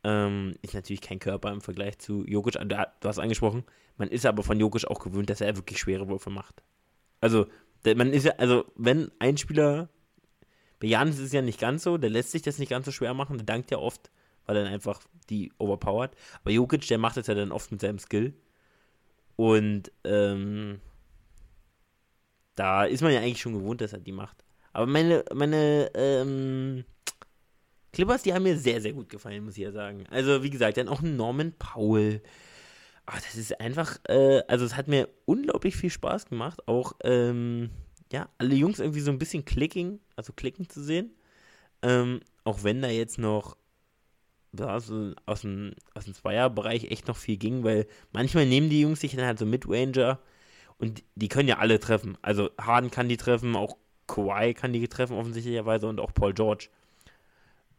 Ähm, 0.04 0.56
ist 0.62 0.74
natürlich 0.74 1.02
kein 1.02 1.20
Körper 1.20 1.52
im 1.52 1.62
Vergleich 1.62 2.00
zu 2.00 2.26
Jokic. 2.26 2.54
Du 2.54 3.08
hast 3.08 3.20
angesprochen, 3.20 3.64
man 3.98 4.10
ist 4.10 4.26
aber 4.26 4.44
von 4.44 4.60
Jokic 4.60 4.86
auch 4.86 5.00
gewöhnt, 5.00 5.30
dass 5.30 5.42
er 5.42 5.56
wirklich 5.56 5.80
schwere 5.80 6.08
Würfe 6.08 6.30
macht. 6.30 6.64
Also, 7.20 7.48
man 7.86 8.12
ist 8.12 8.26
ja, 8.26 8.34
also, 8.38 8.66
wenn 8.76 9.12
ein 9.20 9.38
Spieler, 9.38 9.90
bei 10.82 10.88
Janis 10.88 11.20
ist 11.20 11.28
es 11.28 11.32
ja 11.32 11.44
nicht 11.44 11.60
ganz 11.60 11.84
so, 11.84 11.98
der 11.98 12.10
lässt 12.10 12.32
sich 12.32 12.42
das 12.42 12.58
nicht 12.58 12.70
ganz 12.70 12.86
so 12.86 12.92
schwer 12.92 13.14
machen, 13.14 13.38
der 13.38 13.46
dankt 13.46 13.70
ja 13.70 13.78
oft, 13.78 14.10
weil 14.46 14.58
er 14.58 14.64
dann 14.64 14.74
einfach 14.74 15.00
die 15.30 15.52
overpowert. 15.60 16.16
Aber 16.42 16.52
Jokic, 16.52 16.88
der 16.88 16.98
macht 16.98 17.18
es 17.18 17.28
ja 17.28 17.36
dann 17.36 17.52
oft 17.52 17.72
mit 17.72 17.82
seinem 17.82 18.00
Skill. 18.00 18.34
Und, 19.36 19.92
ähm, 20.04 20.82
da 22.56 22.86
ist 22.86 23.02
man 23.02 23.14
ja 23.14 23.20
eigentlich 23.20 23.42
schon 23.42 23.54
gewohnt, 23.54 23.80
dass 23.82 23.94
er 23.94 24.00
die 24.00 24.12
macht. 24.12 24.44
Aber 24.74 24.88
meine, 24.88 25.24
meine, 25.34 25.92
ähm, 25.94 26.84
Clippers, 27.94 28.24
die 28.24 28.34
haben 28.34 28.44
mir 28.44 28.58
sehr, 28.58 28.82
sehr 28.82 28.94
gut 28.94 29.10
gefallen, 29.10 29.46
muss 29.46 29.58
ich 29.58 29.64
ja 29.64 29.72
sagen. 29.72 30.06
Also, 30.10 30.42
wie 30.42 30.50
gesagt, 30.50 30.78
dann 30.78 30.88
auch 30.88 31.02
Norman 31.02 31.54
Powell. 31.60 32.22
Ach, 33.06 33.22
das 33.22 33.36
ist 33.36 33.60
einfach, 33.60 34.00
äh, 34.08 34.42
also 34.48 34.66
es 34.66 34.76
hat 34.76 34.88
mir 34.88 35.10
unglaublich 35.26 35.76
viel 35.76 35.90
Spaß 35.92 36.26
gemacht, 36.26 36.68
auch, 36.68 36.94
ähm, 37.04 37.70
ja, 38.12 38.30
alle 38.38 38.56
Jungs 38.56 38.80
irgendwie 38.80 39.00
so 39.02 39.12
ein 39.12 39.20
bisschen 39.20 39.46
clicking, 39.46 40.00
also 40.16 40.34
klicken 40.34 40.70
zu 40.70 40.84
sehen. 40.84 41.12
Ähm, 41.82 42.20
auch 42.44 42.64
wenn 42.64 42.82
da 42.82 42.90
jetzt 42.90 43.18
noch 43.18 43.58
ja, 44.54 44.76
aus 44.76 44.88
dem, 44.88 45.16
aus 45.26 45.42
dem 46.06 46.14
Zweierbereich 46.14 46.92
echt 46.92 47.08
noch 47.08 47.16
viel 47.18 47.38
ging, 47.38 47.64
weil 47.64 47.88
manchmal 48.12 48.46
nehmen 48.46 48.70
die 48.70 48.82
Jungs 48.82 49.00
sich 49.00 49.16
dann 49.16 49.26
halt 49.26 49.40
so 49.40 49.46
Midranger 49.46 50.20
und 50.78 51.04
die 51.16 51.30
können 51.30 51.48
ja 51.48 51.60
alle 51.60 51.80
treffen. 51.80 52.18
Also 52.22 52.50
Harden 52.60 52.92
kann 52.92 53.08
die 53.08 53.18
treffen, 53.18 53.56
auch 53.56 53.78
Kawhi 54.08 54.54
kann 54.54 54.74
die 54.74 54.88
treffen 54.88 55.16
offensichtlicherweise 55.16 55.88
und 55.88 56.00
auch 56.00 56.14
Paul 56.14 56.34
George. 56.34 56.70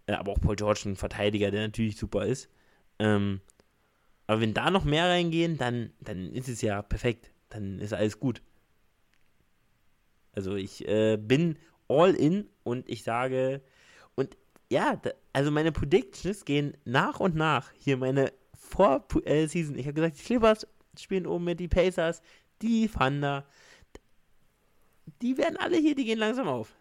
Äh, 0.07 0.15
aber 0.15 0.33
auch 0.33 0.41
Paul 0.41 0.57
George 0.57 0.83
ein 0.87 0.97
Verteidiger, 0.97 1.51
der 1.51 1.63
natürlich 1.63 1.97
super 1.97 2.25
ist. 2.25 2.49
Ähm, 2.99 3.41
aber 4.27 4.41
wenn 4.41 4.55
da 4.55 4.71
noch 4.71 4.85
mehr 4.85 5.09
reingehen, 5.09 5.59
dann, 5.59 5.93
dann 6.01 6.33
ist 6.33 6.49
es 6.49 6.63
ja 6.63 6.81
perfekt. 6.81 7.31
Dann 7.51 7.81
ist 7.81 7.93
alles 7.93 8.19
gut. 8.19 8.41
Also 10.33 10.55
ich 10.57 10.87
äh, 10.89 11.17
bin 11.17 11.59
all 11.89 12.15
in 12.15 12.49
und 12.65 12.89
ich 12.89 13.03
sage, 13.03 13.63
und 14.15 14.37
ja, 14.71 14.97
da, 14.97 15.11
also 15.33 15.51
meine 15.51 15.73
Predictions 15.73 16.45
gehen 16.45 16.77
nach 16.85 17.21
und 17.21 17.35
nach. 17.35 17.71
Hier 17.79 17.97
meine 17.97 18.33
Vor-Season. 18.55 19.77
Ich 19.77 19.87
habe 19.87 19.95
gesagt, 19.95 20.19
die 20.19 20.25
Clippers 20.25 20.67
spielen 20.99 21.27
oben 21.27 21.45
mit, 21.45 21.61
die 21.61 21.69
Pacers, 21.69 22.23
die 22.61 22.89
Thunder, 22.89 23.47
die 25.21 25.37
werden 25.37 25.57
alle 25.57 25.77
hier, 25.77 25.95
die 25.95 26.05
gehen 26.05 26.19
langsam 26.19 26.49
auf. 26.49 26.75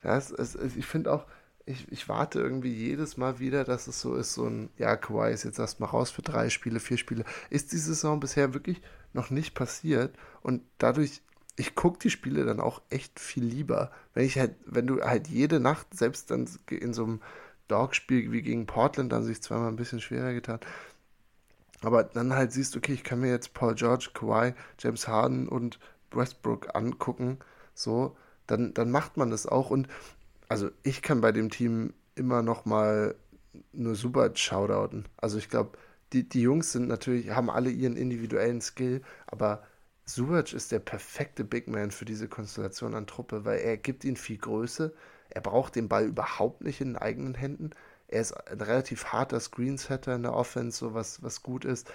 Das 0.00 0.30
ist, 0.30 0.56
ich 0.76 0.86
finde 0.86 1.12
auch, 1.12 1.26
ich, 1.66 1.90
ich 1.90 2.08
warte 2.08 2.40
irgendwie 2.40 2.72
jedes 2.72 3.16
Mal 3.16 3.38
wieder, 3.38 3.64
dass 3.64 3.86
es 3.86 4.00
so 4.00 4.14
ist, 4.16 4.34
so 4.34 4.46
ein, 4.46 4.70
ja, 4.76 4.96
Kawhi 4.96 5.32
ist 5.32 5.44
jetzt 5.44 5.58
erstmal 5.58 5.88
raus 5.88 6.10
für 6.10 6.22
drei 6.22 6.50
Spiele, 6.50 6.78
vier 6.78 6.98
Spiele. 6.98 7.24
Ist 7.48 7.72
diese 7.72 7.94
Saison 7.94 8.20
bisher 8.20 8.52
wirklich 8.52 8.82
noch 9.12 9.30
nicht 9.30 9.54
passiert 9.54 10.14
und 10.42 10.62
dadurch, 10.78 11.22
ich 11.56 11.74
gucke 11.74 11.98
die 11.98 12.10
Spiele 12.10 12.44
dann 12.44 12.60
auch 12.60 12.82
echt 12.90 13.20
viel 13.20 13.44
lieber. 13.44 13.90
Wenn 14.12 14.24
ich 14.24 14.38
halt, 14.38 14.54
wenn 14.66 14.86
du 14.86 15.02
halt 15.02 15.28
jede 15.28 15.60
Nacht, 15.60 15.86
selbst 15.96 16.30
dann 16.30 16.48
in 16.68 16.92
so 16.92 17.04
einem 17.04 17.20
Dogspiel 17.68 18.32
wie 18.32 18.42
gegen 18.42 18.66
Portland, 18.66 19.12
da 19.12 19.16
haben 19.16 19.22
sie 19.22 19.30
sich 19.30 19.42
zweimal 19.42 19.68
ein 19.68 19.76
bisschen 19.76 20.00
schwerer 20.00 20.32
getan. 20.32 20.60
Aber 21.82 22.02
dann 22.02 22.34
halt 22.34 22.52
siehst 22.52 22.74
du, 22.74 22.78
okay, 22.78 22.92
ich 22.92 23.04
kann 23.04 23.20
mir 23.20 23.30
jetzt 23.30 23.54
Paul 23.54 23.74
George, 23.74 24.10
Kawhi, 24.14 24.54
James 24.78 25.06
Harden 25.06 25.48
und 25.48 25.78
Westbrook 26.10 26.74
angucken, 26.74 27.38
so, 27.74 28.16
dann, 28.46 28.74
dann 28.74 28.90
macht 28.90 29.16
man 29.16 29.30
das 29.30 29.46
auch. 29.46 29.70
Und 29.70 29.88
also 30.48 30.70
ich 30.82 31.02
kann 31.02 31.20
bei 31.20 31.32
dem 31.32 31.50
Team 31.50 31.92
immer 32.14 32.42
noch 32.42 32.64
mal 32.64 33.14
nur 33.72 33.94
super 33.94 34.34
shoutouten. 34.34 35.06
Also 35.16 35.38
ich 35.38 35.48
glaube, 35.48 35.78
die, 36.12 36.28
die 36.28 36.42
Jungs 36.42 36.72
sind 36.72 36.88
natürlich, 36.88 37.30
haben 37.30 37.50
alle 37.50 37.70
ihren 37.70 37.96
individuellen 37.96 38.60
Skill, 38.60 39.02
aber 39.26 39.62
Subac 40.06 40.52
ist 40.52 40.72
der 40.72 40.80
perfekte 40.80 41.44
Big 41.44 41.66
Man 41.68 41.90
für 41.90 42.04
diese 42.04 42.28
Konstellation 42.28 42.94
an 42.94 43.06
Truppe, 43.06 43.44
weil 43.44 43.60
er 43.60 43.76
gibt 43.76 44.04
ihnen 44.04 44.16
viel 44.16 44.38
Größe, 44.38 44.94
er 45.30 45.40
braucht 45.40 45.76
den 45.76 45.88
Ball 45.88 46.04
überhaupt 46.04 46.62
nicht 46.62 46.80
in 46.80 46.88
den 46.88 46.98
eigenen 46.98 47.34
Händen, 47.34 47.70
er 48.08 48.20
ist 48.20 48.32
ein 48.32 48.60
relativ 48.60 49.06
harter 49.06 49.40
Screensetter 49.40 50.14
in 50.14 50.22
der 50.22 50.34
Offense, 50.34 50.78
so 50.78 50.94
was, 50.94 51.22
was 51.22 51.42
gut 51.42 51.64
ist. 51.64 51.90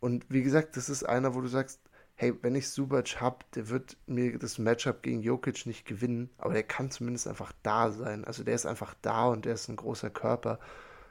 Und 0.00 0.26
wie 0.28 0.42
gesagt, 0.42 0.76
das 0.76 0.88
ist 0.88 1.04
einer, 1.04 1.34
wo 1.34 1.40
du 1.40 1.48
sagst, 1.48 1.80
hey, 2.14 2.34
wenn 2.42 2.54
ich 2.54 2.68
Subac 2.68 3.20
habe, 3.20 3.38
der 3.54 3.68
wird 3.68 3.96
mir 4.06 4.38
das 4.38 4.58
Matchup 4.58 5.02
gegen 5.02 5.22
Jokic 5.22 5.66
nicht 5.66 5.86
gewinnen, 5.86 6.30
aber 6.38 6.52
der 6.52 6.64
kann 6.64 6.90
zumindest 6.90 7.28
einfach 7.28 7.52
da 7.62 7.90
sein. 7.90 8.24
Also 8.24 8.44
der 8.44 8.54
ist 8.54 8.66
einfach 8.66 8.94
da 9.02 9.26
und 9.26 9.44
der 9.44 9.54
ist 9.54 9.68
ein 9.68 9.76
großer 9.76 10.10
Körper. 10.10 10.58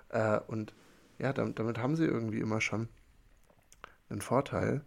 Äh, 0.09 0.39
und 0.47 0.73
ja, 1.17 1.33
damit, 1.33 1.59
damit, 1.59 1.77
haben 1.77 1.95
sie 1.95 2.05
irgendwie 2.05 2.39
immer 2.39 2.61
schon 2.61 2.89
einen 4.09 4.21
Vorteil. 4.21 4.81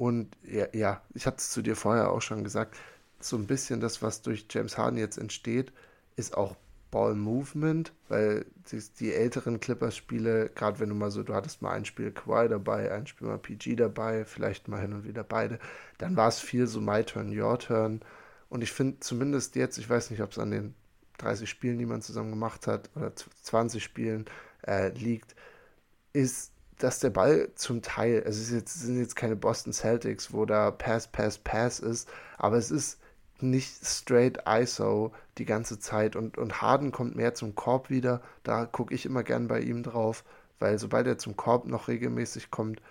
Und 0.00 0.34
ja, 0.44 0.66
ja 0.72 1.02
ich 1.12 1.26
hatte 1.26 1.36
es 1.40 1.50
zu 1.50 1.60
dir 1.60 1.76
vorher 1.76 2.10
auch 2.10 2.22
schon 2.22 2.42
gesagt, 2.42 2.74
so 3.20 3.36
ein 3.36 3.46
bisschen 3.46 3.80
das, 3.80 4.00
was 4.00 4.22
durch 4.22 4.46
James 4.48 4.78
Harden 4.78 4.98
jetzt 4.98 5.18
entsteht, 5.18 5.74
ist 6.16 6.38
auch 6.38 6.56
Ball 6.90 7.14
Movement, 7.14 7.92
weil 8.08 8.46
die, 8.72 8.82
die 8.98 9.12
älteren 9.12 9.60
Clippers-Spiele, 9.60 10.52
gerade 10.54 10.80
wenn 10.80 10.88
du 10.88 10.94
mal 10.94 11.10
so, 11.10 11.22
du 11.22 11.34
hattest 11.34 11.60
mal 11.60 11.72
ein 11.72 11.84
Spiel 11.84 12.12
Kawhi 12.12 12.48
dabei, 12.48 12.90
ein 12.90 13.06
Spiel 13.06 13.28
mal 13.28 13.36
PG 13.36 13.76
dabei, 13.76 14.24
vielleicht 14.24 14.68
mal 14.68 14.80
hin 14.80 14.94
und 14.94 15.04
wieder 15.04 15.22
beide, 15.22 15.58
dann 15.98 16.16
war 16.16 16.28
es 16.28 16.40
viel 16.40 16.66
so 16.66 16.80
My 16.80 17.04
Turn, 17.04 17.38
Your 17.38 17.58
Turn. 17.58 18.00
Und 18.48 18.62
ich 18.62 18.72
finde 18.72 19.00
zumindest 19.00 19.54
jetzt, 19.54 19.76
ich 19.76 19.90
weiß 19.90 20.10
nicht, 20.10 20.22
ob 20.22 20.32
es 20.32 20.38
an 20.38 20.50
den 20.50 20.74
30 21.18 21.48
Spielen, 21.48 21.76
die 21.76 21.84
man 21.84 22.00
zusammen 22.00 22.30
gemacht 22.30 22.66
hat, 22.66 22.88
oder 22.96 23.12
20 23.14 23.84
Spielen 23.84 24.24
äh, 24.66 24.88
liegt, 24.88 25.36
ist, 26.14 26.52
dass 26.82 26.98
der 26.98 27.10
Ball 27.10 27.50
zum 27.54 27.82
Teil, 27.82 28.22
also 28.24 28.40
es 28.40 28.50
jetzt, 28.50 28.80
sind 28.80 28.98
jetzt 28.98 29.16
keine 29.16 29.36
Boston 29.36 29.72
Celtics, 29.72 30.32
wo 30.32 30.46
da 30.46 30.70
Pass, 30.70 31.06
Pass, 31.08 31.38
Pass 31.38 31.80
ist, 31.80 32.08
aber 32.38 32.56
es 32.56 32.70
ist 32.70 32.98
nicht 33.42 33.86
straight 33.86 34.38
ISO 34.46 35.12
die 35.38 35.44
ganze 35.44 35.78
Zeit 35.78 36.16
und, 36.16 36.38
und 36.38 36.60
Harden 36.60 36.92
kommt 36.92 37.16
mehr 37.16 37.34
zum 37.34 37.54
Korb 37.54 37.90
wieder. 37.90 38.22
Da 38.42 38.66
gucke 38.66 38.94
ich 38.94 39.06
immer 39.06 39.22
gern 39.22 39.48
bei 39.48 39.60
ihm 39.60 39.82
drauf, 39.82 40.24
weil 40.58 40.78
sobald 40.78 41.06
er 41.06 41.18
zum 41.18 41.36
Korb 41.36 41.66
noch 41.66 41.88
regelmäßig 41.88 42.50
kommt, 42.50 42.82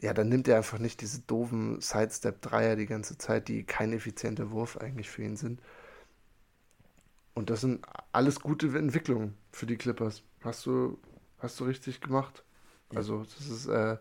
ja, 0.00 0.14
dann 0.14 0.28
nimmt 0.28 0.46
er 0.48 0.56
einfach 0.56 0.78
nicht 0.78 1.00
diese 1.00 1.20
doofen 1.20 1.80
Sidestep-Dreier 1.80 2.76
die 2.76 2.86
ganze 2.86 3.18
Zeit, 3.18 3.48
die 3.48 3.64
kein 3.64 3.92
effizienter 3.92 4.50
Wurf 4.50 4.76
eigentlich 4.76 5.10
für 5.10 5.22
ihn 5.22 5.36
sind. 5.36 5.60
Und 7.34 7.50
das 7.50 7.60
sind 7.62 7.84
alles 8.12 8.40
gute 8.40 8.66
Entwicklungen 8.78 9.36
für 9.52 9.66
die 9.66 9.76
Clippers. 9.76 10.22
Hast 10.42 10.66
du, 10.66 10.98
hast 11.38 11.58
du 11.58 11.64
richtig 11.64 12.00
gemacht. 12.00 12.44
Also, 12.94 13.24
das 13.38 13.48
ist, 13.48 13.66
äh, 13.66 13.96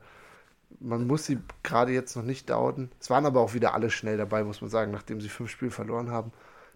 man 0.79 1.07
muss 1.07 1.25
sie 1.25 1.39
gerade 1.63 1.91
jetzt 1.91 2.15
noch 2.15 2.23
nicht 2.23 2.49
dauten. 2.49 2.91
Es 2.99 3.09
waren 3.09 3.25
aber 3.25 3.41
auch 3.41 3.53
wieder 3.53 3.73
alle 3.73 3.89
schnell 3.89 4.17
dabei, 4.17 4.43
muss 4.43 4.61
man 4.61 4.69
sagen, 4.69 4.91
nachdem 4.91 5.21
sie 5.21 5.29
fünf 5.29 5.49
Spiele 5.49 5.71
verloren 5.71 6.11
haben. 6.11 6.31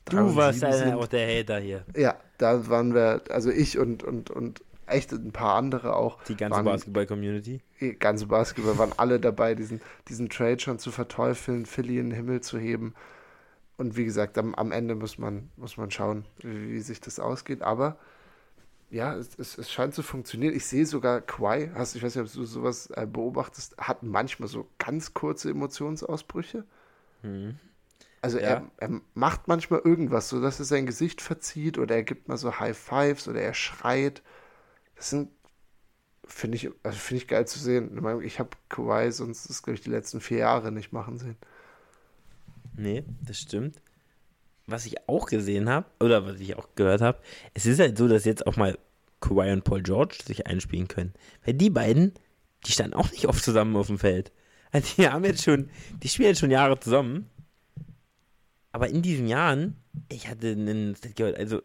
Du 0.06 0.36
warst 0.36 0.62
ja 0.62 0.96
auch 0.96 1.08
der 1.08 1.28
Hater 1.28 1.60
hier. 1.60 1.86
Ja, 1.96 2.16
da 2.38 2.68
waren 2.70 2.94
wir, 2.94 3.22
also 3.30 3.52
ich 3.52 3.78
und, 3.78 4.04
und, 4.04 4.32
und 4.32 4.62
echt 4.88 5.12
ein 5.12 5.32
paar 5.32 5.56
andere 5.56 5.96
auch. 5.96 6.22
Die 6.24 6.36
ganze 6.36 6.64
Basketball-Community? 6.64 7.62
Die 7.80 7.98
ganze 7.98 8.26
Basketball 8.26 8.78
waren 8.78 8.94
alle 8.98 9.20
dabei, 9.20 9.56
diesen, 9.56 9.82
diesen 10.08 10.30
Trade 10.30 10.60
schon 10.60 10.80
zu 10.80 10.92
verteufeln, 10.92 11.66
Philly 11.66 12.00
in 12.00 12.10
den 12.10 12.16
Himmel 12.16 12.42
zu 12.42 12.58
heben. 12.58 12.94
Und 13.78 13.96
wie 13.96 14.06
gesagt, 14.06 14.38
am, 14.38 14.54
am 14.56 14.72
Ende 14.72 14.96
muss 14.96 15.18
man, 15.18 15.50
muss 15.56 15.78
man 15.78 15.92
schauen, 15.92 16.26
wie, 16.40 16.74
wie 16.74 16.80
sich 16.80 17.00
das 17.00 17.20
ausgeht. 17.20 17.62
Aber 17.62 17.98
ja, 18.92 19.16
es, 19.16 19.40
es, 19.40 19.58
es, 19.58 19.72
scheint 19.72 19.96
zu 19.96 20.04
funktionieren. 20.04 20.54
Ich 20.54 20.66
sehe 20.66 20.86
sogar 20.86 21.22
Quai, 21.22 21.72
hast, 21.74 21.96
ich 21.96 22.04
weiß 22.04 22.16
nicht, 22.16 22.26
ob 22.26 22.34
du 22.34 22.46
sowas 22.46 22.90
äh, 22.92 23.08
beobachtest, 23.08 23.78
hat 23.78 24.04
manchmal 24.04 24.50
so 24.50 24.70
ganz 24.78 25.14
kurze 25.14 25.50
Emotionsausbrüche. 25.50 26.66
Hm. 27.22 27.58
Also 28.22 28.38
ja. 28.38 28.44
er, 28.44 28.72
er, 28.78 29.02
macht 29.14 29.48
manchmal 29.48 29.80
irgendwas, 29.80 30.30
so 30.30 30.42
dass 30.42 30.60
er 30.60 30.66
sein 30.66 30.86
Gesicht 30.86 31.22
verzieht 31.22 31.78
oder 31.78 31.96
er 31.96 32.04
gibt 32.04 32.28
mal 32.28 32.38
so 32.38 32.60
High 32.60 32.78
Fives 32.78 33.28
oder 33.28 33.42
er 33.42 33.54
schreit. 33.54 34.22
Das 34.96 35.10
sind, 35.10 35.30
finde 36.26 36.58
ich, 36.58 36.70
also 36.84 36.98
finde 36.98 37.24
ich 37.24 37.28
geil 37.30 37.48
zu 37.48 37.60
sehen. 37.60 38.22
Ich 38.24 38.40
habe 38.40 38.50
Kawhi 38.68 39.12
sonst, 39.12 39.50
das 39.50 39.64
glaube 39.64 39.76
ich, 39.76 39.82
die 39.82 39.90
letzten 39.90 40.20
vier 40.20 40.40
Jahre 40.40 40.72
nicht 40.72 40.92
machen 40.92 41.18
sehen. 41.18 41.38
Nee, 42.76 43.06
das 43.22 43.40
stimmt 43.40 43.82
was 44.72 44.86
ich 44.86 45.08
auch 45.08 45.28
gesehen 45.28 45.70
habe, 45.70 45.86
oder 46.00 46.26
was 46.26 46.40
ich 46.40 46.56
auch 46.58 46.70
gehört 46.76 47.02
habe, 47.02 47.20
es 47.54 47.66
ist 47.66 47.80
halt 47.80 47.98
so, 47.98 48.08
dass 48.08 48.26
jetzt 48.26 48.48
auch 48.48 48.56
mal 48.56 48.78
Kawhi 49.20 49.52
und 49.52 49.64
Paul 49.64 49.82
George 49.82 50.18
sich 50.26 50.48
einspielen 50.48 50.88
können. 50.88 51.14
Weil 51.46 51.54
die 51.54 51.70
beiden, 51.70 52.14
die 52.66 52.72
standen 52.72 52.96
auch 52.96 53.12
nicht 53.12 53.28
oft 53.28 53.44
zusammen 53.44 53.76
auf 53.76 53.88
dem 53.88 54.00
Feld. 54.00 54.32
Also 54.72 54.96
die 54.98 55.08
haben 55.08 55.26
jetzt 55.26 55.44
schon, 55.44 55.70
die 56.02 56.10
spielen 56.10 56.30
jetzt 56.30 56.40
schon 56.40 56.52
Jahre 56.52 56.80
zusammen. 56.80 57.30
Aber 58.72 58.90
in 58.90 59.02
diesen 59.02 59.28
Jahren, 59.28 59.76
ich 60.10 60.28
hatte 60.28 60.52
einen, 60.52 60.96
also 61.36 61.62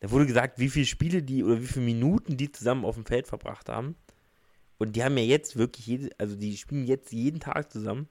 da 0.00 0.10
wurde 0.10 0.26
gesagt, 0.26 0.58
wie 0.58 0.68
viele 0.68 0.86
Spiele 0.86 1.22
die 1.22 1.44
oder 1.44 1.60
wie 1.60 1.66
viele 1.66 1.84
Minuten 1.84 2.36
die 2.36 2.50
zusammen 2.50 2.84
auf 2.84 2.94
dem 2.94 3.04
Feld 3.04 3.26
verbracht 3.26 3.68
haben. 3.68 3.96
Und 4.78 4.94
die 4.94 5.02
haben 5.02 5.18
ja 5.18 5.24
jetzt 5.24 5.56
wirklich 5.56 5.86
jede, 5.86 6.10
also 6.18 6.36
die 6.36 6.56
spielen 6.56 6.86
jetzt 6.86 7.12
jeden 7.12 7.40
Tag 7.40 7.72
zusammen. 7.72 8.08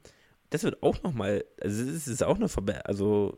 Das 0.49 0.63
wird 0.63 0.83
auch 0.83 1.01
nochmal, 1.01 1.45
also 1.61 1.83
es 1.83 2.07
ist 2.07 2.23
auch 2.23 2.35
eine 2.35 2.49
Verbesserung, 2.49 2.85
also 2.85 3.37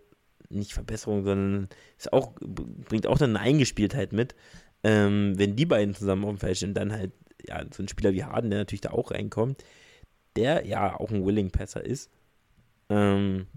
nicht 0.50 0.74
Verbesserung, 0.74 1.24
sondern 1.24 1.70
ist 1.98 2.12
auch, 2.14 2.34
bringt 2.40 3.08
auch 3.08 3.18
dann 3.18 3.36
eine 3.36 3.46
Eingespieltheit 3.46 4.14
mit. 4.14 4.36
Ähm, 4.84 5.38
wenn 5.38 5.56
die 5.56 5.66
beiden 5.66 5.94
zusammen 5.94 6.24
auf 6.26 6.32
dem 6.32 6.40
Feld 6.40 6.58
stehen, 6.58 6.74
dann 6.74 6.92
halt, 6.92 7.12
ja, 7.46 7.64
so 7.72 7.84
ein 7.84 7.88
Spieler 7.88 8.14
wie 8.14 8.24
Harden, 8.24 8.50
der 8.50 8.60
natürlich 8.60 8.82
da 8.82 8.92
auch 8.92 9.12
reinkommt, 9.12 9.64
der 10.36 10.66
ja 10.66 11.00
auch 11.00 11.12
ein 11.12 11.26
Willing-Passer 11.26 11.84
ist. 11.84 12.10
Ähm, 12.90 13.48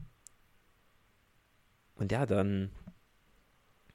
und 1.95 2.13
ja, 2.13 2.27
dann, 2.27 2.71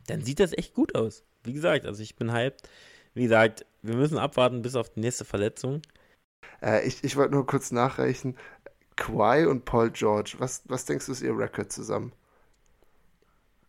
dann 0.08 0.22
sieht 0.22 0.40
das 0.40 0.54
echt 0.58 0.74
gut 0.74 0.96
aus. 0.96 1.24
Wie 1.44 1.54
gesagt, 1.54 1.86
also 1.86 2.02
ich 2.02 2.16
bin 2.16 2.32
hyped. 2.32 2.68
Wie 3.14 3.24
gesagt, 3.24 3.66
wir 3.82 3.96
müssen 3.96 4.18
abwarten 4.18 4.62
bis 4.62 4.76
auf 4.76 4.90
die 4.90 5.02
nächste 5.02 5.26
Verletzung. 5.26 5.82
Äh, 6.62 6.88
ich 6.88 7.04
ich 7.04 7.16
wollte 7.16 7.34
nur 7.34 7.46
kurz 7.46 7.72
nachreichen. 7.72 8.36
Kawhi 8.96 9.46
und 9.46 9.66
Paul 9.66 9.92
George, 9.92 10.36
was, 10.40 10.64
was 10.66 10.86
denkst 10.86 11.06
du 11.06 11.12
ist 11.12 11.22
ihr 11.22 11.38
Rekord 11.38 11.72
zusammen? 11.72 12.12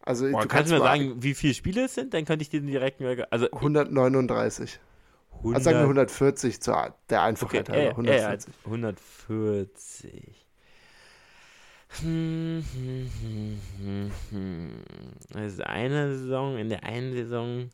Also 0.08 0.24
Boah, 0.30 0.40
du 0.40 0.48
kannst, 0.48 0.70
kannst 0.70 0.72
mir 0.72 0.78
sagen, 0.78 1.22
wie 1.22 1.34
viele 1.34 1.52
Spiele 1.52 1.84
es 1.84 1.94
sind, 1.94 2.14
dann 2.14 2.24
könnte 2.24 2.42
ich 2.42 2.48
dir 2.48 2.62
direkt 2.62 3.02
also 3.30 3.50
139. 3.50 4.80
100, 5.36 5.54
also 5.54 5.64
sagen 5.64 5.76
wir 5.76 5.82
140 5.82 6.62
zur 6.62 6.94
der 7.10 7.22
Einfachheit 7.22 7.68
okay, 7.68 7.78
halber. 7.78 7.90
140. 7.90 8.54
Äh, 8.54 8.66
140. 8.66 10.46
Hm, 12.00 12.64
hm, 12.72 13.60
hm, 13.78 14.10
hm, 14.30 14.70
Also 15.34 15.62
eine 15.64 16.16
Saison, 16.16 16.56
in 16.56 16.70
der 16.70 16.84
einen 16.84 17.12
Saison, 17.12 17.68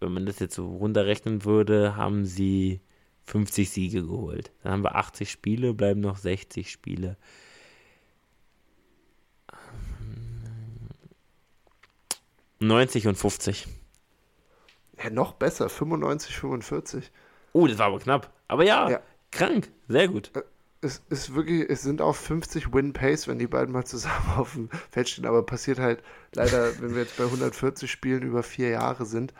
wenn 0.00 0.12
man 0.12 0.26
das 0.26 0.40
jetzt 0.40 0.56
so 0.56 0.66
runterrechnen 0.66 1.44
würde, 1.44 1.94
haben 1.94 2.24
sie 2.24 2.80
50 3.26 3.70
Siege 3.70 4.02
geholt. 4.02 4.50
Dann 4.64 4.72
haben 4.72 4.82
wir 4.82 4.96
80 4.96 5.30
Spiele, 5.30 5.74
bleiben 5.74 6.00
noch 6.00 6.16
60 6.16 6.72
Spiele. 6.72 7.16
90 12.62 13.08
und 13.08 13.16
50. 13.16 13.66
Ja, 15.02 15.10
noch 15.10 15.34
besser, 15.34 15.68
95, 15.68 16.36
45. 16.36 17.10
Oh, 17.52 17.66
das 17.66 17.78
war 17.78 17.86
aber 17.86 17.98
knapp. 17.98 18.32
Aber 18.48 18.64
ja, 18.64 18.90
ja. 18.90 19.00
krank, 19.30 19.68
sehr 19.88 20.08
gut. 20.08 20.30
Äh, 20.34 20.42
es 20.84 21.00
ist 21.10 21.34
wirklich, 21.34 21.70
es 21.70 21.82
sind 21.82 22.02
auch 22.02 22.16
50 22.16 22.72
Win-Pace, 22.72 23.28
wenn 23.28 23.38
die 23.38 23.46
beiden 23.46 23.72
mal 23.72 23.84
zusammen 23.84 24.32
auf 24.36 24.52
dem 24.54 24.68
Feld 24.90 25.08
stehen. 25.08 25.26
Aber 25.26 25.44
passiert 25.44 25.78
halt 25.78 26.02
leider, 26.34 26.80
wenn 26.80 26.94
wir 26.94 27.02
jetzt 27.02 27.16
bei 27.16 27.24
140 27.24 27.90
Spielen 27.90 28.22
über 28.22 28.42
vier 28.42 28.70
Jahre 28.70 29.06
sind, 29.06 29.32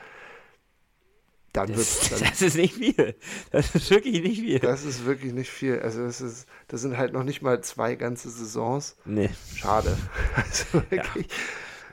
dann 1.52 1.68
wird 1.68 1.80
das, 1.80 2.08
das 2.20 2.42
ist 2.42 2.56
nicht 2.56 2.74
viel. 2.74 3.14
Das 3.50 3.74
ist 3.74 3.90
wirklich 3.90 4.22
nicht 4.22 4.40
viel. 4.40 4.58
Das 4.60 4.84
ist 4.84 5.04
wirklich 5.04 5.32
nicht 5.32 5.50
viel. 5.50 5.80
Also 5.80 6.04
das 6.04 6.20
ist, 6.20 6.46
das 6.68 6.80
sind 6.80 6.96
halt 6.96 7.12
noch 7.12 7.24
nicht 7.24 7.42
mal 7.42 7.62
zwei 7.62 7.94
ganze 7.96 8.30
Saisons. 8.30 8.96
Nee. 9.04 9.30
Schade. 9.54 9.96
Also 10.34 10.82
wirklich. 10.90 11.26
Ja. 11.26 11.34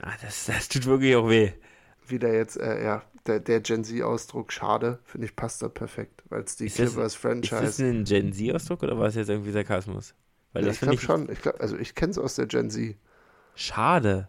Ah, 0.02 0.14
das, 0.22 0.46
das 0.46 0.68
tut 0.68 0.86
wirklich 0.86 1.14
auch 1.16 1.28
weh. 1.28 1.52
Wieder 2.06 2.32
jetzt, 2.32 2.56
äh, 2.56 2.82
ja, 2.82 3.02
der, 3.26 3.40
der 3.40 3.60
Gen 3.60 3.84
Z-Ausdruck, 3.84 4.52
schade, 4.52 4.98
finde 5.04 5.26
ich, 5.26 5.36
passt 5.36 5.62
da 5.62 5.68
perfekt, 5.68 6.22
weil 6.28 6.42
es 6.42 6.56
die 6.56 6.66
ist 6.66 6.76
Clippers 6.76 7.14
Franchise. 7.14 7.64
Ist 7.64 7.78
das 7.78 7.80
ein 7.80 8.04
Gen 8.04 8.32
Z-Ausdruck 8.32 8.82
oder 8.82 8.98
war 8.98 9.06
es 9.06 9.14
jetzt 9.14 9.28
irgendwie 9.28 9.52
Sarkasmus? 9.52 10.14
Weil 10.52 10.62
ja, 10.62 10.68
das 10.68 10.76
ich 10.76 10.80
glaube 10.80 11.00
schon. 11.00 11.30
Ich 11.30 11.42
glaub, 11.42 11.60
also 11.60 11.76
ich 11.76 11.94
kenne 11.94 12.10
es 12.10 12.18
aus 12.18 12.34
der 12.34 12.46
Gen 12.46 12.70
Z. 12.70 12.96
Schade. 13.54 14.28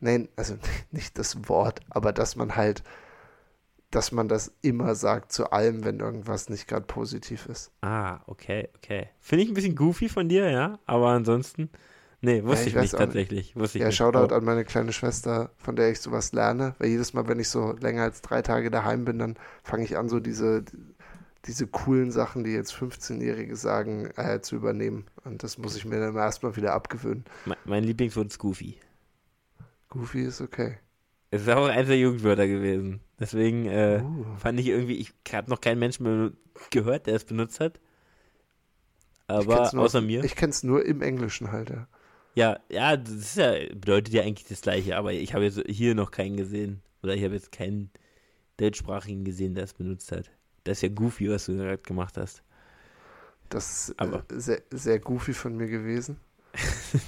Nein, 0.00 0.28
also 0.36 0.56
nicht 0.90 1.18
das 1.18 1.48
Wort, 1.48 1.80
aber 1.90 2.12
dass 2.12 2.36
man 2.36 2.56
halt 2.56 2.82
dass 3.90 4.10
man 4.10 4.26
das 4.28 4.52
immer 4.60 4.96
sagt 4.96 5.30
zu 5.32 5.52
allem, 5.52 5.84
wenn 5.84 6.00
irgendwas 6.00 6.48
nicht 6.48 6.66
gerade 6.66 6.84
positiv 6.84 7.46
ist. 7.46 7.70
Ah, 7.80 8.20
okay, 8.26 8.68
okay. 8.76 9.08
Finde 9.20 9.44
ich 9.44 9.50
ein 9.50 9.54
bisschen 9.54 9.76
goofy 9.76 10.08
von 10.08 10.28
dir, 10.28 10.50
ja, 10.50 10.78
aber 10.86 11.10
ansonsten, 11.10 11.70
nee, 12.24 12.42
wusste 12.44 12.64
ja, 12.64 12.68
ich, 12.68 12.74
ich 12.76 12.80
nicht 12.82 12.96
tatsächlich. 12.96 13.56
Wusste 13.56 13.78
ich 13.78 13.82
ja, 13.82 13.88
nicht. 13.88 13.96
Shoutout 13.96 14.34
an 14.34 14.44
meine 14.44 14.64
kleine 14.64 14.92
Schwester, 14.92 15.50
von 15.56 15.76
der 15.76 15.90
ich 15.90 16.00
sowas 16.00 16.32
lerne, 16.32 16.74
weil 16.78 16.88
jedes 16.88 17.12
Mal, 17.14 17.28
wenn 17.28 17.38
ich 17.38 17.48
so 17.48 17.72
länger 17.80 18.02
als 18.02 18.22
drei 18.22 18.42
Tage 18.42 18.70
daheim 18.70 19.04
bin, 19.04 19.18
dann 19.18 19.36
fange 19.62 19.84
ich 19.84 19.96
an, 19.96 20.08
so 20.08 20.20
diese, 20.20 20.64
diese 21.46 21.66
coolen 21.66 22.10
Sachen, 22.10 22.44
die 22.44 22.52
jetzt 22.52 22.74
15-Jährige 22.74 23.56
sagen, 23.56 24.10
äh, 24.16 24.40
zu 24.40 24.56
übernehmen. 24.56 25.04
Und 25.24 25.42
das 25.42 25.58
muss 25.58 25.76
ich 25.76 25.84
mir 25.84 26.00
dann 26.00 26.16
erstmal 26.16 26.56
wieder 26.56 26.72
abgewöhnen. 26.72 27.24
Mein, 27.44 27.58
mein 27.64 27.84
Lieblingswort 27.84 28.28
ist 28.28 28.38
Goofy. 28.38 28.78
Goofy 29.88 30.22
ist 30.22 30.40
okay. 30.40 30.78
Es 31.30 31.42
ist 31.42 31.48
auch 31.48 31.66
eins 31.66 31.88
der 31.88 31.98
Jugendwörter 31.98 32.46
gewesen. 32.46 33.00
Deswegen 33.18 33.66
äh, 33.66 34.02
uh. 34.02 34.24
fand 34.38 34.58
ich 34.60 34.68
irgendwie, 34.68 34.96
ich 34.96 35.12
habe 35.32 35.50
noch 35.50 35.60
keinen 35.60 35.78
Menschen 35.78 36.04
mehr 36.04 36.32
gehört, 36.70 37.06
der 37.06 37.16
es 37.16 37.24
benutzt 37.24 37.60
hat. 37.60 37.80
Aber 39.26 39.70
nur, 39.72 39.84
außer 39.84 40.00
mir. 40.00 40.22
Ich 40.24 40.36
kenne 40.36 40.50
es 40.50 40.62
nur 40.62 40.84
im 40.84 41.02
Englischen 41.02 41.50
halt, 41.50 41.70
ja. 41.70 41.86
Ja, 42.34 42.58
ja, 42.68 42.96
das 42.96 43.36
ja, 43.36 43.52
bedeutet 43.74 44.12
ja 44.12 44.22
eigentlich 44.22 44.48
das 44.48 44.60
Gleiche, 44.60 44.96
aber 44.96 45.12
ich 45.12 45.34
habe 45.34 45.44
jetzt 45.44 45.62
hier 45.68 45.94
noch 45.94 46.10
keinen 46.10 46.36
gesehen. 46.36 46.82
Oder 47.02 47.14
ich 47.14 47.22
habe 47.22 47.34
jetzt 47.34 47.52
keinen 47.52 47.90
deutschsprachigen 48.56 49.24
gesehen, 49.24 49.54
der 49.54 49.64
es 49.64 49.74
benutzt 49.74 50.10
hat. 50.10 50.30
Das 50.64 50.78
ist 50.78 50.82
ja 50.82 50.88
goofy, 50.88 51.30
was 51.30 51.46
du 51.46 51.56
gerade 51.56 51.78
gemacht 51.78 52.16
hast. 52.16 52.42
Das 53.50 53.88
ist 53.88 54.00
aber. 54.00 54.24
Äh, 54.30 54.40
sehr, 54.40 54.62
sehr 54.70 54.98
goofy 54.98 55.32
von 55.32 55.56
mir 55.56 55.68
gewesen. 55.68 56.18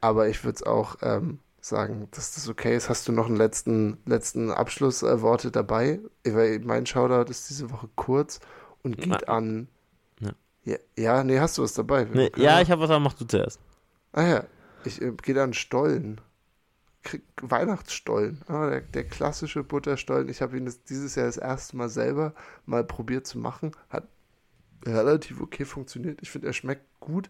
aber 0.00 0.28
ich 0.28 0.44
würde 0.44 0.56
es 0.56 0.62
auch 0.62 0.96
ähm, 1.02 1.40
sagen, 1.60 2.08
dass 2.12 2.34
das 2.34 2.48
okay 2.48 2.76
ist. 2.76 2.88
Hast 2.88 3.08
du 3.08 3.12
noch 3.12 3.26
einen 3.26 3.36
letzten, 3.36 3.98
letzten 4.04 4.50
Abschlussworte 4.50 5.50
dabei? 5.50 6.00
Weil 6.24 6.60
mein 6.60 6.86
Shoutout 6.86 7.30
ist 7.30 7.48
diese 7.50 7.70
Woche 7.70 7.88
kurz 7.96 8.40
und 8.82 8.98
geht 8.98 9.08
Na. 9.08 9.34
an. 9.34 9.68
Ja. 10.20 10.32
ja. 10.64 10.76
ja, 10.96 11.24
nee, 11.24 11.40
hast 11.40 11.58
du 11.58 11.62
was 11.62 11.74
dabei? 11.74 12.04
Nee, 12.04 12.30
ja, 12.36 12.60
ich 12.60 12.70
habe 12.70 12.82
was, 12.82 12.90
aber 12.90 13.00
mach 13.00 13.14
du 13.14 13.24
zuerst. 13.24 13.58
Ah 14.16 14.26
ja, 14.26 14.44
ich 14.84 15.02
äh, 15.02 15.12
gehe 15.22 15.40
an 15.42 15.52
Stollen. 15.52 16.22
Krieg 17.02 17.22
Weihnachtsstollen. 17.42 18.40
Ah, 18.48 18.70
der, 18.70 18.80
der, 18.80 19.04
klassische 19.04 19.62
Butterstollen. 19.62 20.30
Ich 20.30 20.40
habe 20.40 20.56
ihn 20.56 20.64
das, 20.64 20.82
dieses 20.84 21.14
Jahr 21.16 21.26
das 21.26 21.36
erste 21.36 21.76
Mal 21.76 21.90
selber 21.90 22.34
mal 22.64 22.82
probiert 22.82 23.26
zu 23.26 23.38
machen. 23.38 23.72
Hat 23.90 24.08
relativ 24.86 25.40
okay 25.42 25.66
funktioniert. 25.66 26.20
Ich 26.22 26.30
finde, 26.30 26.46
er 26.46 26.54
schmeckt 26.54 26.86
gut. 26.98 27.28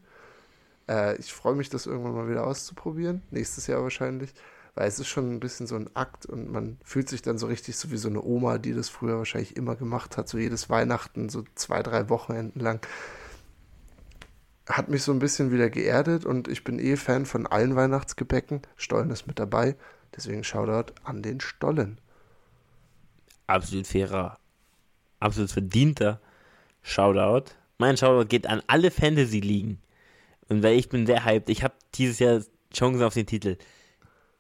Äh, 0.89 1.17
ich 1.17 1.33
freue 1.33 1.57
mich, 1.57 1.69
das 1.71 1.87
irgendwann 1.87 2.15
mal 2.15 2.31
wieder 2.31 2.47
auszuprobieren. 2.47 3.23
Nächstes 3.33 3.67
Jahr 3.67 3.83
wahrscheinlich. 3.83 4.33
Weil 4.77 4.87
es 4.87 5.01
ist 5.01 5.09
schon 5.09 5.33
ein 5.33 5.41
bisschen 5.41 5.67
so 5.67 5.75
ein 5.75 5.91
Akt 5.97 6.25
und 6.25 6.53
man 6.53 6.79
fühlt 6.85 7.09
sich 7.09 7.23
dann 7.23 7.37
so 7.37 7.49
richtig 7.49 7.77
so 7.77 7.91
wie 7.91 7.97
so 7.97 8.09
eine 8.09 8.23
Oma, 8.23 8.59
die 8.59 8.75
das 8.75 8.91
früher 8.91 9.19
wahrscheinlich 9.19 9.57
immer 9.57 9.75
gemacht 9.75 10.17
hat. 10.17 10.29
So 10.29 10.39
jedes 10.39 10.71
Weihnachten, 10.71 11.31
so 11.31 11.43
zwei, 11.57 11.83
drei 11.83 12.09
Wochenenden 12.11 12.61
lang. 12.61 12.87
Hat 14.69 14.89
mich 14.89 15.03
so 15.03 15.13
ein 15.13 15.21
bisschen 15.21 15.53
wieder 15.53 15.71
geerdet 15.71 16.25
und 16.25 16.49
ich 16.49 16.65
bin 16.65 16.79
eh 16.79 16.97
Fan 16.97 17.25
von 17.25 17.47
allen 17.47 17.77
Weihnachtsgebäcken. 17.77 18.63
Stollen 18.77 19.11
ist 19.11 19.27
mit 19.27 19.39
dabei. 19.39 19.77
Deswegen 20.15 20.45
Shoutout 20.45 20.93
an 21.05 21.23
den 21.23 21.41
Stollen. 21.41 22.01
Absolut 23.47 23.87
fairer, 23.87 24.39
absolut 25.21 25.53
verdienter 25.53 26.21
Shoutout. 26.83 27.53
Mein 27.79 27.97
Shoutout 27.97 28.29
geht 28.29 28.47
an 28.47 28.63
alle 28.67 28.91
Fantasy-Ligen 28.91 29.79
und 30.49 30.63
weil 30.63 30.79
ich 30.79 30.89
bin 30.89 31.07
sehr 31.07 31.25
hyped, 31.25 31.49
ich 31.49 31.63
habe 31.63 31.75
dieses 31.95 32.19
Jahr 32.19 32.43
Chancen 32.73 33.03
auf 33.03 33.15
den 33.15 33.27
Titel. 33.27 33.57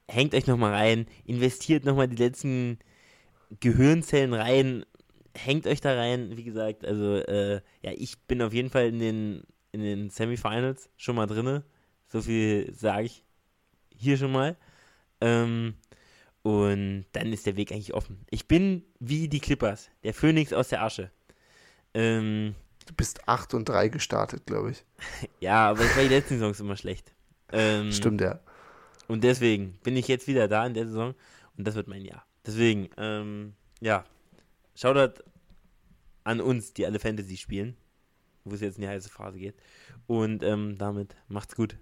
Hängt 0.08 0.34
euch 0.34 0.46
nochmal 0.46 0.72
rein, 0.72 1.06
investiert 1.24 1.84
nochmal 1.84 2.08
die 2.08 2.22
letzten 2.22 2.78
Gehirnzellen 3.60 4.34
rein, 4.34 4.84
hängt 5.36 5.66
euch 5.66 5.80
da 5.80 5.94
rein. 5.94 6.36
Wie 6.36 6.44
gesagt, 6.44 6.84
also 6.84 7.16
äh, 7.16 7.60
ja, 7.82 7.92
ich 7.92 8.18
bin 8.20 8.42
auf 8.42 8.52
jeden 8.52 8.70
Fall 8.70 8.86
in 8.86 8.98
den, 9.00 9.42
in 9.80 9.82
den 9.82 10.10
Semifinals 10.10 10.90
schon 10.96 11.16
mal 11.16 11.26
drinne. 11.26 11.64
So 12.08 12.22
viel 12.22 12.72
sage 12.74 13.04
ich 13.04 13.24
hier 13.96 14.16
schon 14.16 14.32
mal. 14.32 14.56
Ähm, 15.20 15.74
und 16.42 17.06
dann 17.12 17.32
ist 17.32 17.46
der 17.46 17.56
Weg 17.56 17.72
eigentlich 17.72 17.94
offen. 17.94 18.24
Ich 18.30 18.46
bin 18.46 18.84
wie 19.00 19.28
die 19.28 19.40
Clippers, 19.40 19.90
der 20.04 20.14
Phönix 20.14 20.52
aus 20.52 20.68
der 20.68 20.82
Asche. 20.82 21.10
Ähm, 21.94 22.54
Du 22.86 22.94
bist 22.94 23.28
8 23.28 23.54
und 23.54 23.68
3 23.68 23.88
gestartet, 23.88 24.46
glaube 24.46 24.70
ich. 24.70 24.84
ja, 25.40 25.70
aber 25.70 25.84
ich 25.84 25.96
war 25.96 26.02
die 26.04 26.08
letzten 26.08 26.38
Saisons 26.38 26.60
immer 26.60 26.76
schlecht. 26.76 27.12
Ähm, 27.52 27.92
Stimmt, 27.92 28.20
ja. 28.20 28.40
Und 29.08 29.24
deswegen 29.24 29.78
bin 29.82 29.96
ich 29.96 30.08
jetzt 30.08 30.28
wieder 30.28 30.48
da 30.48 30.66
in 30.66 30.74
der 30.74 30.86
Saison 30.86 31.14
und 31.56 31.66
das 31.66 31.74
wird 31.74 31.88
mein 31.88 32.04
Jahr. 32.04 32.24
Deswegen, 32.46 32.88
ähm, 32.96 33.54
ja, 33.80 34.04
Shoutout 34.76 35.22
an 36.22 36.40
uns, 36.40 36.74
die 36.74 36.86
alle 36.86 36.98
Fantasy 36.98 37.36
spielen, 37.36 37.76
wo 38.46 38.54
es 38.54 38.60
jetzt 38.60 38.76
in 38.76 38.82
die 38.82 38.88
heiße 38.88 39.10
Phase 39.10 39.38
geht. 39.38 39.56
Und 40.06 40.42
ähm, 40.42 40.78
damit 40.78 41.14
macht's 41.28 41.54
gut. 41.56 41.76